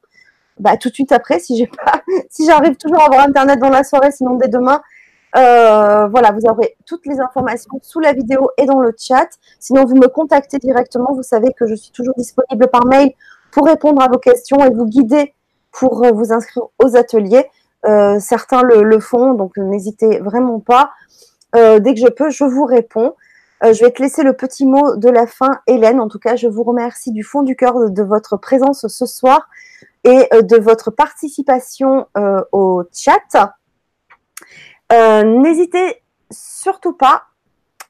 bah, 0.59 0.77
tout 0.77 0.87
de 0.87 0.93
suite 0.93 1.11
après, 1.11 1.39
si 1.39 1.57
j'ai 1.57 1.67
pas, 1.67 2.01
si 2.29 2.45
j'arrive 2.45 2.77
toujours 2.77 3.01
à 3.01 3.05
avoir 3.05 3.21
internet 3.21 3.59
dans 3.59 3.69
la 3.69 3.83
soirée, 3.83 4.11
sinon 4.11 4.35
dès 4.35 4.47
demain. 4.47 4.81
Euh, 5.35 6.07
voilà, 6.07 6.31
vous 6.31 6.45
aurez 6.49 6.77
toutes 6.85 7.05
les 7.05 7.19
informations 7.19 7.79
sous 7.81 7.99
la 7.99 8.13
vidéo 8.13 8.49
et 8.57 8.65
dans 8.65 8.79
le 8.79 8.93
chat. 8.97 9.27
Sinon, 9.59 9.85
vous 9.85 9.95
me 9.95 10.07
contactez 10.07 10.57
directement. 10.57 11.13
Vous 11.13 11.23
savez 11.23 11.53
que 11.53 11.67
je 11.67 11.75
suis 11.75 11.91
toujours 11.91 12.13
disponible 12.17 12.67
par 12.69 12.85
mail 12.85 13.11
pour 13.51 13.65
répondre 13.65 14.01
à 14.01 14.07
vos 14.07 14.17
questions 14.17 14.63
et 14.63 14.69
vous 14.69 14.85
guider 14.85 15.33
pour 15.71 16.03
euh, 16.03 16.11
vous 16.11 16.31
inscrire 16.31 16.63
aux 16.83 16.95
ateliers. 16.95 17.45
Euh, 17.85 18.19
certains 18.19 18.63
le, 18.63 18.99
font, 18.99 19.33
donc 19.33 19.57
n'hésitez 19.57 20.19
vraiment 20.19 20.59
pas. 20.59 20.91
dès 21.53 21.93
que 21.93 21.99
je 21.99 22.09
peux, 22.09 22.29
je 22.29 22.43
vous 22.43 22.65
réponds. 22.65 23.15
je 23.61 23.83
vais 23.83 23.91
te 23.91 24.01
laisser 24.01 24.23
le 24.23 24.33
petit 24.33 24.65
mot 24.65 24.95
de 24.95 25.09
la 25.09 25.27
fin, 25.27 25.59
Hélène. 25.67 25.99
En 25.99 26.07
tout 26.07 26.19
cas, 26.19 26.35
je 26.35 26.47
vous 26.47 26.63
remercie 26.63 27.11
du 27.11 27.23
fond 27.23 27.43
du 27.43 27.55
cœur 27.55 27.89
de 27.89 28.03
votre 28.03 28.37
présence 28.37 28.87
ce 28.87 29.05
soir 29.05 29.47
et 30.03 30.27
de 30.41 30.57
votre 30.57 30.91
participation 30.91 32.07
au 32.51 32.83
chat. 32.93 33.53
Euh, 34.93 35.23
n'hésitez 35.23 36.01
surtout 36.31 36.93
pas. 36.93 37.23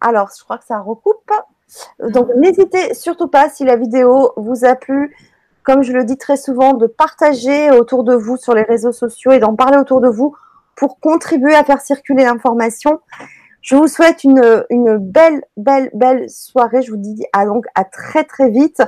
Alors, 0.01 0.29
je 0.37 0.43
crois 0.43 0.57
que 0.57 0.65
ça 0.65 0.79
recoupe. 0.79 1.31
Donc, 1.99 2.29
n'hésitez 2.35 2.93
surtout 2.93 3.27
pas, 3.27 3.49
si 3.49 3.65
la 3.65 3.75
vidéo 3.75 4.31
vous 4.37 4.65
a 4.65 4.75
plu, 4.75 5.15
comme 5.63 5.83
je 5.83 5.91
le 5.91 6.05
dis 6.05 6.17
très 6.17 6.37
souvent, 6.37 6.73
de 6.73 6.87
partager 6.87 7.71
autour 7.71 8.03
de 8.03 8.13
vous 8.13 8.37
sur 8.37 8.53
les 8.53 8.63
réseaux 8.63 8.91
sociaux 8.91 9.31
et 9.31 9.39
d'en 9.39 9.55
parler 9.55 9.77
autour 9.77 10.01
de 10.01 10.07
vous 10.07 10.35
pour 10.75 10.99
contribuer 10.99 11.55
à 11.55 11.63
faire 11.63 11.81
circuler 11.81 12.23
l'information. 12.23 13.01
Je 13.61 13.75
vous 13.75 13.87
souhaite 13.87 14.23
une, 14.23 14.97
belle, 14.97 15.43
belle, 15.57 15.89
belle 15.93 16.29
soirée. 16.29 16.81
Je 16.81 16.91
vous 16.91 16.97
dis 16.97 17.25
à, 17.33 17.45
donc 17.45 17.65
à 17.75 17.83
très, 17.83 18.23
très 18.23 18.49
vite. 18.49 18.81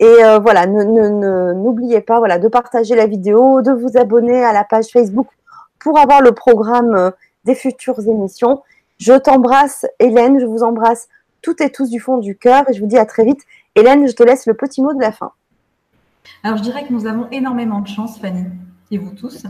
Et 0.00 0.24
euh, 0.24 0.38
voilà, 0.38 0.66
n'oubliez 0.66 2.00
pas 2.00 2.18
voilà, 2.18 2.38
de 2.38 2.48
partager 2.48 2.94
la 2.94 3.06
vidéo, 3.06 3.62
de 3.62 3.72
vous 3.72 3.96
abonner 3.96 4.44
à 4.44 4.52
la 4.52 4.64
page 4.64 4.88
Facebook 4.88 5.28
pour 5.78 5.98
avoir 5.98 6.20
le 6.20 6.32
programme 6.32 6.94
euh, 6.94 7.10
des 7.44 7.54
futures 7.54 8.00
émissions. 8.06 8.62
Je 8.98 9.12
t'embrasse, 9.12 9.86
Hélène, 9.98 10.38
je 10.40 10.46
vous 10.46 10.62
embrasse 10.62 11.08
toutes 11.40 11.60
et 11.60 11.70
tous 11.70 11.90
du 11.90 12.00
fond 12.00 12.18
du 12.18 12.36
cœur 12.36 12.68
et 12.68 12.72
je 12.72 12.80
vous 12.80 12.86
dis 12.86 12.98
à 12.98 13.06
très 13.06 13.24
vite. 13.24 13.40
Hélène, 13.74 14.06
je 14.06 14.12
te 14.12 14.22
laisse 14.22 14.46
le 14.46 14.54
petit 14.54 14.82
mot 14.82 14.94
de 14.94 15.00
la 15.00 15.12
fin. 15.12 15.32
Alors, 16.44 16.58
je 16.58 16.62
dirais 16.62 16.86
que 16.86 16.92
nous 16.92 17.06
avons 17.06 17.28
énormément 17.30 17.80
de 17.80 17.88
chance, 17.88 18.18
Fanny, 18.20 18.44
et 18.90 18.98
vous 18.98 19.10
tous, 19.10 19.44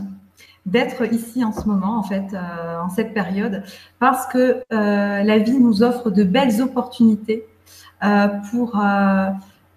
d'être 0.65 1.11
ici 1.13 1.43
en 1.43 1.51
ce 1.51 1.67
moment, 1.67 1.97
en 1.97 2.03
fait, 2.03 2.33
euh, 2.33 2.79
en 2.79 2.89
cette 2.89 3.13
période, 3.13 3.63
parce 3.99 4.25
que 4.27 4.63
la 4.69 5.37
vie 5.37 5.59
nous 5.59 5.83
offre 5.83 6.09
de 6.09 6.23
belles 6.23 6.61
opportunités 6.61 7.45
pour 8.51 8.75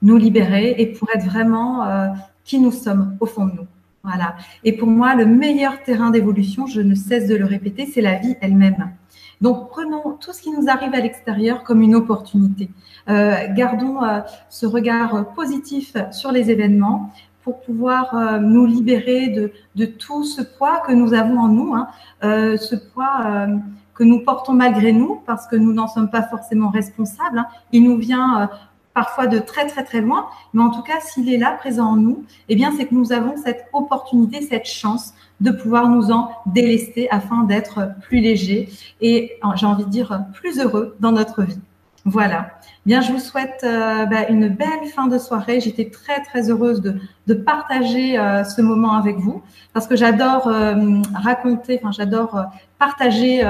nous 0.03 0.17
libérer 0.17 0.75
et 0.79 0.87
pour 0.87 1.09
être 1.15 1.25
vraiment 1.25 1.85
euh, 1.85 2.09
qui 2.45 2.61
nous 2.61 2.73
sommes 2.73 3.17
au 3.21 3.27
fond 3.27 3.47
de 3.47 3.53
nous. 3.53 3.67
Voilà. 4.07 4.37
Et 4.63 4.73
pour 4.77 4.89
moi, 4.89 5.17
le 5.17 5.27
meilleur 5.27 5.83
terrain 5.83 6.11
d'évolution, 6.11 6.67
je 6.67 6.81
ne 6.81 6.95
cesse 6.95 7.27
de 7.27 7.35
le 7.35 7.45
répéter, 7.45 7.87
c'est 7.87 8.01
la 8.01 8.15
vie 8.15 8.37
elle-même. 8.41 8.93
Donc 9.41 9.69
prenons 9.69 10.17
tout 10.21 10.33
ce 10.33 10.41
qui 10.41 10.51
nous 10.51 10.69
arrive 10.69 10.95
à 10.95 11.01
l'extérieur 11.01 11.65
comme 11.65 11.83
une 11.83 11.95
opportunité. 11.95 12.71
Euh, 13.09 13.35
gardons 13.55 14.03
euh, 14.03 14.21
ce 14.49 14.65
regard 14.65 15.33
positif 15.35 15.97
sur 16.13 16.31
les 16.31 16.51
événements 16.51 17.13
pour 17.43 17.61
pouvoir 17.61 18.15
euh, 18.15 18.39
nous 18.39 18.65
libérer 18.65 19.29
de, 19.75 19.85
tout 19.85 20.25
ce 20.25 20.41
poids 20.41 20.83
que 20.87 20.93
nous 20.93 21.13
avons 21.13 21.39
en 21.39 21.49
nous, 21.49 21.75
hein, 21.75 21.89
ce 22.23 22.77
poids 22.77 23.47
que 23.95 24.05
nous 24.05 24.21
portons 24.21 24.53
malgré 24.53 24.93
nous 24.93 25.21
parce 25.27 25.47
que 25.47 25.57
nous 25.57 25.73
n'en 25.73 25.89
sommes 25.89 26.11
pas 26.11 26.23
forcément 26.23 26.71
responsables. 26.71 27.39
Hein. 27.39 27.47
Il 27.73 27.85
nous 27.85 27.97
vient 27.97 28.49
parfois 28.97 29.27
de 29.27 29.39
très 29.39 29.67
très 29.67 29.85
très 29.85 30.01
loin, 30.01 30.27
mais 30.55 30.63
en 30.63 30.71
tout 30.71 30.81
cas, 30.81 31.01
s'il 31.01 31.31
est 31.31 31.37
là, 31.37 31.51
présent 31.53 31.89
en 31.89 31.97
nous, 31.97 32.25
eh 32.49 32.57
bien, 32.57 32.73
c'est 32.75 32.87
que 32.87 32.95
nous 32.95 33.13
avons 33.13 33.35
cette 33.37 33.67
opportunité, 33.75 34.41
cette 34.41 34.65
chance 34.65 35.13
de 35.43 35.51
pouvoir 35.51 35.91
nous 35.91 36.11
en 36.11 36.31
délester 36.47 37.07
afin 37.11 37.45
d'être 37.45 37.91
plus 38.01 38.21
léger 38.21 38.71
et, 39.03 39.39
j'ai 39.57 39.67
envie 39.67 39.85
de 39.85 39.91
dire, 39.91 40.25
plus 40.33 40.59
heureux 40.61 40.97
dans 40.99 41.13
notre 41.13 41.43
vie. 41.43 41.61
Voilà. 42.07 42.53
Bien, 42.87 43.03
je 43.03 43.13
vous 43.13 43.19
souhaite 43.19 43.61
euh, 43.65 44.07
bah, 44.07 44.31
une 44.31 44.49
belle 44.49 44.87
fin 44.95 45.09
de 45.09 45.19
soirée. 45.19 45.61
J'étais 45.61 45.91
très 45.91 46.23
très 46.23 46.49
heureuse 46.49 46.81
de, 46.81 46.95
de 47.27 47.35
partager 47.35 48.19
euh, 48.19 48.45
ce 48.45 48.63
moment 48.63 48.95
avec 48.95 49.19
vous 49.19 49.43
parce 49.75 49.87
que 49.87 49.97
j'adore 49.97 50.49
euh, 50.49 51.03
raconter, 51.15 51.79
enfin 51.83 51.93
j'adore 51.93 52.47
partager 52.79 53.43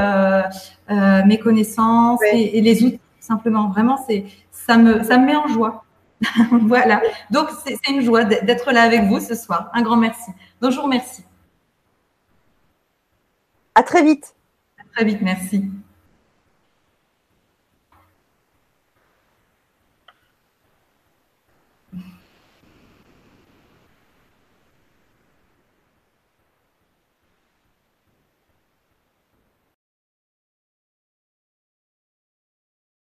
mes 0.89 1.39
connaissances 1.39 2.19
et, 2.33 2.59
et, 2.59 2.61
les 2.63 2.83
outils. 2.83 3.01
Simplement, 3.21 3.69
vraiment, 3.69 3.99
c'est 4.09 4.25
ça 4.67 4.77
me, 4.77 5.03
ça 5.05 5.19
me 5.19 5.27
met 5.27 5.37
en 5.37 5.47
joie. 5.47 5.85
voilà. 6.51 7.01
Donc, 7.31 7.49
c'est 7.65 7.79
une 7.89 8.01
joie 8.03 8.25
d'être 8.25 8.73
là 8.73 8.83
avec 8.83 9.05
vous 9.05 9.21
ce 9.21 9.35
soir. 9.35 9.71
Un 9.75 9.83
grand 9.83 9.97
merci. 9.97 10.31
Bonjour, 10.61 10.89
merci. 10.89 11.25
À 13.75 13.83
très 13.83 14.03
vite. 14.03 14.35
À 14.79 14.85
très 14.95 15.05
vite, 15.05 15.21
merci. 15.23 15.71